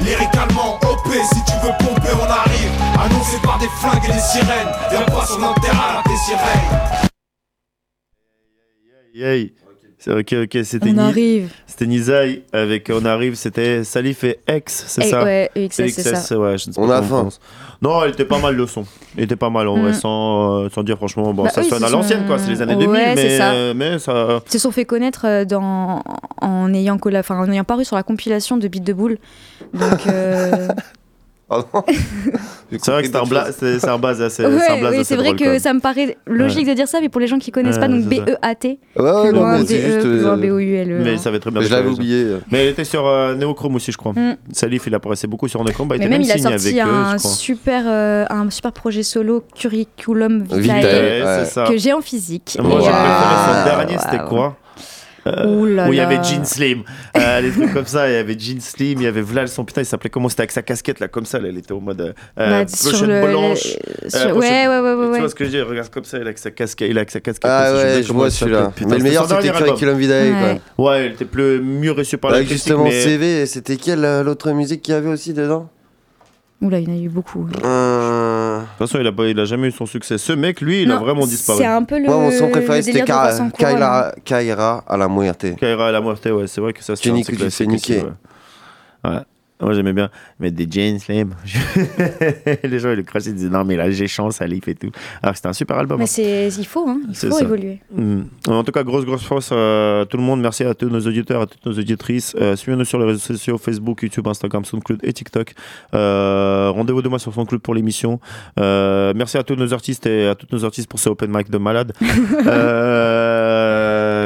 Lyricalement 0.00 0.78
OP, 0.82 1.12
si 1.12 1.42
tu 1.44 1.52
veux 1.64 1.72
pomper, 1.78 2.12
on 2.20 2.30
arrive. 2.30 2.87
Des 3.60 3.66
flingues 3.66 4.04
et 4.08 4.12
des 4.12 4.18
sirènes. 4.20 4.68
Viens 4.90 5.02
pas 5.02 5.26
sur 5.26 5.38
notre 5.40 5.60
terrain, 5.60 6.02
tes 6.04 6.16
sirènes. 6.16 7.08
Ok, 10.06 10.32
ok, 10.44 10.58
c'était 10.64 10.90
On 10.90 10.92
Ni- 10.92 11.00
arrive. 11.00 11.50
C'était 11.66 11.86
Nizai 11.86 12.44
avec 12.52 12.88
On 12.94 13.04
arrive, 13.04 13.34
c'était 13.34 13.82
Salif 13.82 14.22
et 14.22 14.38
X, 14.48 14.84
c'est 14.86 15.02
ça 15.02 15.24
ouais, 15.24 15.50
EXS, 15.56 15.90
c'est 15.92 16.14
ça. 16.14 16.38
ouais, 16.38 16.56
je 16.56 16.68
ne 16.68 16.72
sais 16.72 16.80
On 16.80 16.86
pas 16.86 16.98
a 16.98 17.02
faim. 17.02 17.28
Non, 17.82 18.04
il 18.04 18.10
était 18.12 18.24
pas 18.24 18.38
mal 18.38 18.54
le 18.54 18.66
son. 18.68 18.84
Il 19.16 19.24
était 19.24 19.34
pas 19.36 19.50
mal 19.50 19.66
en 19.66 19.76
vrai, 19.76 19.90
Mm. 19.90 19.94
sans, 19.94 20.62
euh, 20.62 20.68
sans 20.72 20.84
dire 20.84 20.96
franchement, 20.98 21.34
bon, 21.34 21.42
Bah, 21.44 21.50
ça 21.50 21.64
sonne 21.64 21.82
à 21.82 21.88
l'ancienne 21.88 22.26
quoi, 22.28 22.38
c'est 22.38 22.50
les 22.50 22.62
années 22.62 22.76
Ouais, 22.76 22.86
2000, 22.86 23.00
c'est 23.06 23.14
mais, 23.16 23.38
ça. 23.38 23.74
mais 23.74 23.98
ça. 23.98 24.40
Ils 24.46 24.52
se 24.52 24.58
sont 24.60 24.70
fait 24.70 24.84
connaître 24.84 25.26
euh, 25.26 25.44
dans, 25.44 26.02
en, 26.40 26.72
ayant 26.74 26.96
colla- 26.98 27.20
enfin, 27.20 27.36
en 27.40 27.50
ayant 27.50 27.64
paru 27.64 27.84
sur 27.84 27.96
la 27.96 28.04
compilation 28.04 28.56
de 28.56 28.68
Beat 28.68 28.84
de 28.84 28.92
Boule. 28.92 29.18
Donc, 29.74 30.06
euh, 30.06 30.68
C'est 32.70 32.90
vrai 32.90 33.02
que 33.02 33.08
c'est 33.08 33.16
un, 33.16 33.24
bla- 33.24 33.50
c'est 33.58 33.78
c'est 33.78 33.88
un 33.88 33.96
base 33.98 34.20
assez. 34.20 34.44
ouais, 34.44 34.58
c'est 35.02 35.14
oui, 35.14 35.16
vrai 35.22 35.32
drôle, 35.32 35.36
que 35.36 35.58
ça 35.58 35.72
me 35.72 35.80
paraît 35.80 36.18
logique 36.26 36.66
Ouais. 36.66 36.72
de 36.72 36.76
dire 36.76 36.86
ça, 36.88 37.00
mais 37.00 37.08
pour 37.08 37.20
les 37.22 37.26
gens 37.26 37.38
qui 37.38 37.50
connaissent 37.50 37.76
Ouais, 37.76 37.80
pas, 37.80 37.88
donc. 37.88 38.02
B-E-A-T. 38.04 38.78
Ouais, 38.96 39.02
ouais, 39.02 39.22
plus 39.22 39.32
non, 39.32 39.40
loin, 39.40 39.58
mais 39.58 39.64
c'est 39.66 39.78
D-E, 39.78 39.86
juste, 39.92 40.00
plus 40.00 40.20
loin, 40.20 40.32
euh, 40.32 40.36
B-O-U-L-E. 40.36 41.00
Mais 41.02 41.16
ça 41.16 41.30
avait 41.30 41.38
très 41.40 41.50
bien 41.50 41.62
Je 41.62 41.70
l'avais 41.70 41.88
oublié. 41.88 42.26
Mais 42.52 42.66
il 42.66 42.68
était 42.68 42.84
sur 42.84 43.06
euh, 43.06 43.34
Neochrome 43.34 43.74
aussi, 43.76 43.90
je 43.90 43.96
crois. 43.96 44.12
Mm. 44.12 44.36
Salif, 44.52 44.86
il 44.86 44.94
apparaissait 44.94 45.26
beaucoup 45.26 45.48
sur 45.48 45.64
Neochrome. 45.64 45.88
Bah, 45.88 45.96
il 45.96 46.00
Mais 46.00 46.04
était 46.06 46.12
même, 46.18 46.22
il 46.22 46.30
a 46.30 46.36
sorti 46.36 46.68
avec 46.78 46.86
eux, 46.86 46.90
un, 46.94 47.12
je 47.14 47.18
crois. 47.18 47.30
super, 47.30 47.84
euh, 47.86 48.24
un 48.28 48.50
super 48.50 48.72
projet 48.72 49.02
solo, 49.02 49.42
Curriculum 49.54 50.42
Vitae, 50.42 51.46
que 51.68 51.78
j'ai 51.78 51.94
en 51.94 52.02
physique. 52.02 52.58
Moi, 52.62 52.80
Et, 52.80 52.82
j'ai 52.82 52.88
euh, 52.88 52.92
préféré 52.92 53.34
son 53.46 53.64
dernier, 53.64 53.96
c'était 53.98 54.24
quoi 54.28 54.56
Euh, 55.26 55.74
là 55.74 55.88
où 55.88 55.92
il 55.92 55.96
y 55.96 56.00
avait 56.00 56.22
Jean 56.22 56.44
Slim, 56.44 56.82
euh, 57.16 57.42
des 57.42 57.50
trucs 57.50 57.72
comme 57.74 57.86
ça. 57.86 58.08
Il 58.08 58.14
y 58.14 58.16
avait 58.16 58.38
Jean 58.38 58.60
Slim, 58.60 59.00
il 59.00 59.04
y 59.04 59.06
avait 59.06 59.20
Vlal, 59.20 59.48
son 59.48 59.64
putain, 59.64 59.82
il 59.82 59.84
s'appelait 59.84 60.10
comment? 60.10 60.28
C'était 60.28 60.42
avec 60.42 60.52
sa 60.52 60.62
casquette 60.62 61.00
là, 61.00 61.08
comme 61.08 61.26
ça. 61.26 61.38
Là, 61.38 61.48
il 61.48 61.58
était 61.58 61.72
au 61.72 61.80
mode 61.80 62.00
euh, 62.00 62.12
Bah, 62.36 62.66
sur 62.68 62.92
pochette 62.92 63.08
le- 63.08 63.26
blanche. 63.26 63.66
euh, 63.66 64.08
sur- 64.08 64.20
pochette- 64.20 64.34
ouais, 64.36 64.68
ouais, 64.68 64.80
ouais, 64.80 64.94
ouais, 64.94 65.04
Tu 65.06 65.10
ouais. 65.12 65.18
vois 65.20 65.28
ce 65.28 65.34
que 65.34 65.44
je 65.44 65.50
dis 65.50 65.60
Regarde 65.60 65.90
comme 65.90 66.04
ça, 66.04 66.16
il 66.18 66.22
a 66.22 66.26
avec 66.26 66.38
sa 66.38 66.50
casquette. 66.50 66.88
Il 66.90 66.96
a 66.96 67.00
avec 67.00 67.10
sa 67.10 67.20
casquette. 67.20 67.50
Ah 67.52 67.72
ouais, 67.74 68.02
je 68.02 68.08
pas 68.08 68.14
vois 68.14 68.30
celui-là. 68.30 68.72
Mais 68.86 68.96
le 68.98 69.02
meilleur, 69.02 69.28
c'était. 69.28 69.48
Curriculum 69.50 69.98
Vitae, 69.98 70.60
quoi. 70.76 70.86
Ouais, 70.90 71.06
il 71.06 71.12
était 71.12 71.24
plus 71.24 71.60
mieux 71.60 71.92
reçu 71.92 72.16
par 72.16 72.30
la 72.30 72.36
Avec 72.38 72.48
critique. 72.48 72.64
justement 72.66 72.84
mais... 72.84 73.00
CV, 73.02 73.46
c'était 73.46 73.76
quelle 73.76 74.04
euh, 74.04 74.22
l'autre 74.22 74.50
musique 74.52 74.82
qu'il 74.82 74.94
y 74.94 74.96
avait 74.96 75.08
aussi 75.10 75.32
dedans? 75.34 75.68
Oula, 76.60 76.80
il 76.80 76.88
y 76.88 76.92
en 76.92 76.96
a 76.96 77.00
eu 77.00 77.08
beaucoup. 77.08 77.46
Euh, 77.46 77.58
De 77.58 77.64
toute 78.78 78.88
façon, 78.88 79.00
il 79.00 79.06
a, 79.06 79.12
pas- 79.12 79.26
il 79.26 79.38
a 79.38 79.44
jamais 79.44 79.68
eu 79.68 79.72
son 79.72 79.86
succès. 79.86 80.18
Ce 80.18 80.32
mec, 80.32 80.60
lui, 80.60 80.82
il 80.82 80.90
a 80.92 80.96
vraiment 80.98 81.26
disparu. 81.26 81.58
c'est 81.58 81.66
un 81.66 81.82
peu 81.84 81.98
le- 81.98 82.04
Moi, 82.06 82.16
mon 82.18 82.30
son 82.30 82.48
préféré, 82.50 82.82
c'était 82.82 83.00
de. 83.00 83.50
Kaira 83.58 84.12
Kaira 84.24 84.84
à 84.86 84.96
la 84.96 85.08
muerte. 85.08 85.46
Kaira 85.56 85.88
à 85.88 85.92
la 85.92 86.00
muerte, 86.00 86.24
ouais, 86.26 86.46
c'est 86.46 86.60
vrai 86.60 86.72
que 86.72 86.82
ça 86.84 86.94
c'est 86.96 87.10
niquer. 87.66 88.02
ouais. 89.04 89.10
Ouais. 89.10 89.20
Moi 89.60 89.72
j'aimais 89.74 89.92
bien 89.92 90.10
mettre 90.38 90.56
des 90.56 90.68
jeans 90.70 90.98
slim. 90.98 91.34
les 92.62 92.78
gens 92.78 92.90
ils 92.90 92.96
le 92.96 93.02
crachaient, 93.02 93.30
ils 93.30 93.34
disaient 93.34 93.48
non 93.48 93.64
mais 93.64 93.76
là 93.76 93.90
j'ai 93.90 94.06
chance, 94.06 94.36
Salif 94.36 94.68
et 94.68 94.74
tout. 94.74 94.90
Alors 95.22 95.34
c'était 95.36 95.48
un 95.48 95.52
super 95.52 95.78
album. 95.78 95.98
Mais 95.98 96.04
hein. 96.04 96.06
c'est, 96.06 96.48
il 96.48 96.66
faut, 96.66 96.88
hein, 96.88 97.00
il 97.08 97.14
C'est 97.14 97.28
faut 97.28 97.34
ça. 97.38 97.44
évoluer. 97.44 97.80
Mm. 97.94 98.22
En 98.48 98.64
tout 98.64 98.72
cas, 98.72 98.82
grosse, 98.82 99.04
grosse 99.04 99.24
force 99.24 99.52
à 99.52 100.04
tout 100.08 100.16
le 100.16 100.22
monde. 100.22 100.40
Merci 100.40 100.64
à 100.64 100.74
tous 100.74 100.88
nos 100.88 101.00
auditeurs, 101.00 101.42
à 101.42 101.46
toutes 101.46 101.64
nos 101.66 101.72
auditrices. 101.72 102.36
Euh, 102.40 102.56
Suivez-nous 102.56 102.84
sur 102.84 102.98
les 102.98 103.06
réseaux 103.06 103.18
sociaux 103.18 103.58
Facebook, 103.58 104.02
YouTube, 104.02 104.26
Instagram, 104.28 104.64
SoundCloud 104.64 105.00
et 105.02 105.12
TikTok. 105.12 105.54
Euh, 105.94 106.70
Rendez-vous 106.72 107.02
demain 107.02 107.18
sur 107.18 107.32
SoundCloud 107.34 107.60
pour 107.60 107.74
l'émission. 107.74 108.20
Euh, 108.58 109.12
merci 109.16 109.38
à 109.38 109.42
tous 109.42 109.56
nos 109.56 109.72
artistes 109.74 110.06
et 110.06 110.28
à 110.28 110.34
toutes 110.34 110.52
nos 110.52 110.64
artistes 110.64 110.88
pour 110.88 110.98
ces 111.00 111.10
open 111.10 111.30
mic 111.34 111.50
de 111.50 111.58
malade. 111.58 111.92
Euh, 112.46 113.67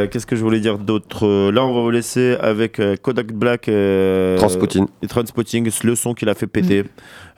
Qu'est-ce 0.07 0.27
que 0.27 0.37
je 0.37 0.43
voulais 0.43 0.61
dire 0.61 0.79
d'autre? 0.79 1.27
Euh, 1.27 1.51
Là, 1.53 1.65
on 1.65 1.75
va 1.75 1.81
vous 1.81 1.91
laisser 1.91 2.37
avec 2.41 2.79
euh, 2.81 2.97
Kodak 3.01 3.33
Black 3.33 3.69
euh, 3.69 4.37
Transpotting. 4.39 4.87
et 5.03 5.07
Transpotting, 5.07 5.71
le 5.85 5.95
son 5.95 6.15
qu'il 6.15 6.29
a 6.29 6.35
fait 6.35 6.47
péter, 6.47 6.85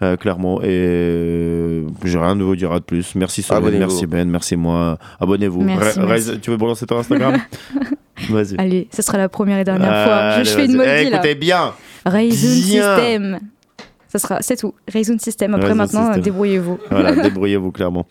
euh, 0.03 0.17
clairement. 0.17 0.61
Et 0.63 0.67
euh, 0.69 1.83
j'ai 2.05 2.19
rien 2.19 2.37
de 2.37 2.43
vous 2.43 2.57
dire 2.57 2.73
de 2.75 2.79
plus. 2.81 3.15
Merci 3.15 3.43
Solène, 3.43 3.63
Abonnez-vous. 3.65 3.81
merci 3.87 4.07
Ben, 4.07 4.29
merci 4.29 4.57
moi. 4.57 4.99
Abonnez-vous. 5.21 5.67
Tu 6.43 6.51
veux 6.51 6.57
balancer 6.57 6.87
ton 6.87 6.99
Instagram? 6.99 7.37
Vas-y. 8.31 8.55
Allez, 8.59 8.89
ce 8.93 9.03
sera 9.03 9.19
la 9.19 9.29
première 9.29 9.59
et 9.59 9.65
dernière 9.65 10.05
fois. 10.05 10.15
Allez, 10.15 10.45
Je, 10.45 10.51
je 10.51 10.55
fais 10.57 10.67
une 10.67 10.77
vas-y. 10.77 10.89
maudie 10.89 11.07
Eh, 11.07 11.11
là. 11.11 11.17
Écoutez 11.19 11.35
bien. 11.35 11.73
Raisin 12.07 12.69
Bien. 12.71 12.97
System. 12.97 13.39
Ça 14.09 14.19
sera, 14.21 14.43
c'est 14.43 14.57
tout. 14.57 14.73
Raisin 14.93 15.19
System. 15.19 15.55
Après 15.55 15.67
Raisin 15.73 15.75
maintenant, 15.77 16.17
débrouillez-vous. 16.17 16.79
Voilà, 16.91 17.13
débrouillez-vous 17.17 17.73
clairement. 17.73 18.07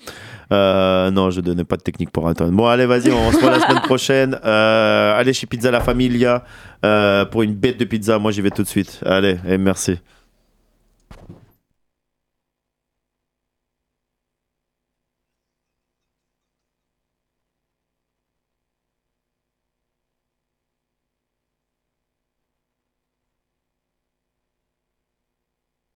Euh, 0.51 1.11
non, 1.11 1.29
je 1.29 1.41
donnais 1.41 1.63
pas 1.63 1.77
de 1.77 1.81
technique 1.81 2.11
pour 2.11 2.27
attendre. 2.27 2.51
Bon, 2.51 2.67
allez, 2.67 2.85
vas-y, 2.85 3.11
on 3.11 3.31
se 3.31 3.37
voit 3.37 3.51
la 3.51 3.59
semaine 3.59 3.81
prochaine. 3.81 4.39
Euh, 4.53 5.17
allez 5.17 5.33
chez 5.33 5.47
Pizza 5.47 5.71
La 5.71 5.79
Familia 5.79 6.43
euh, 6.85 7.23
pour 7.25 7.43
une 7.43 7.53
bête 7.53 7.79
de 7.79 7.85
pizza. 7.85 8.19
Moi, 8.19 8.31
j'y 8.31 8.41
vais 8.41 8.49
tout 8.49 8.61
de 8.61 8.67
suite. 8.67 8.99
Allez, 9.05 9.37
et 9.47 9.57
merci. 9.57 9.99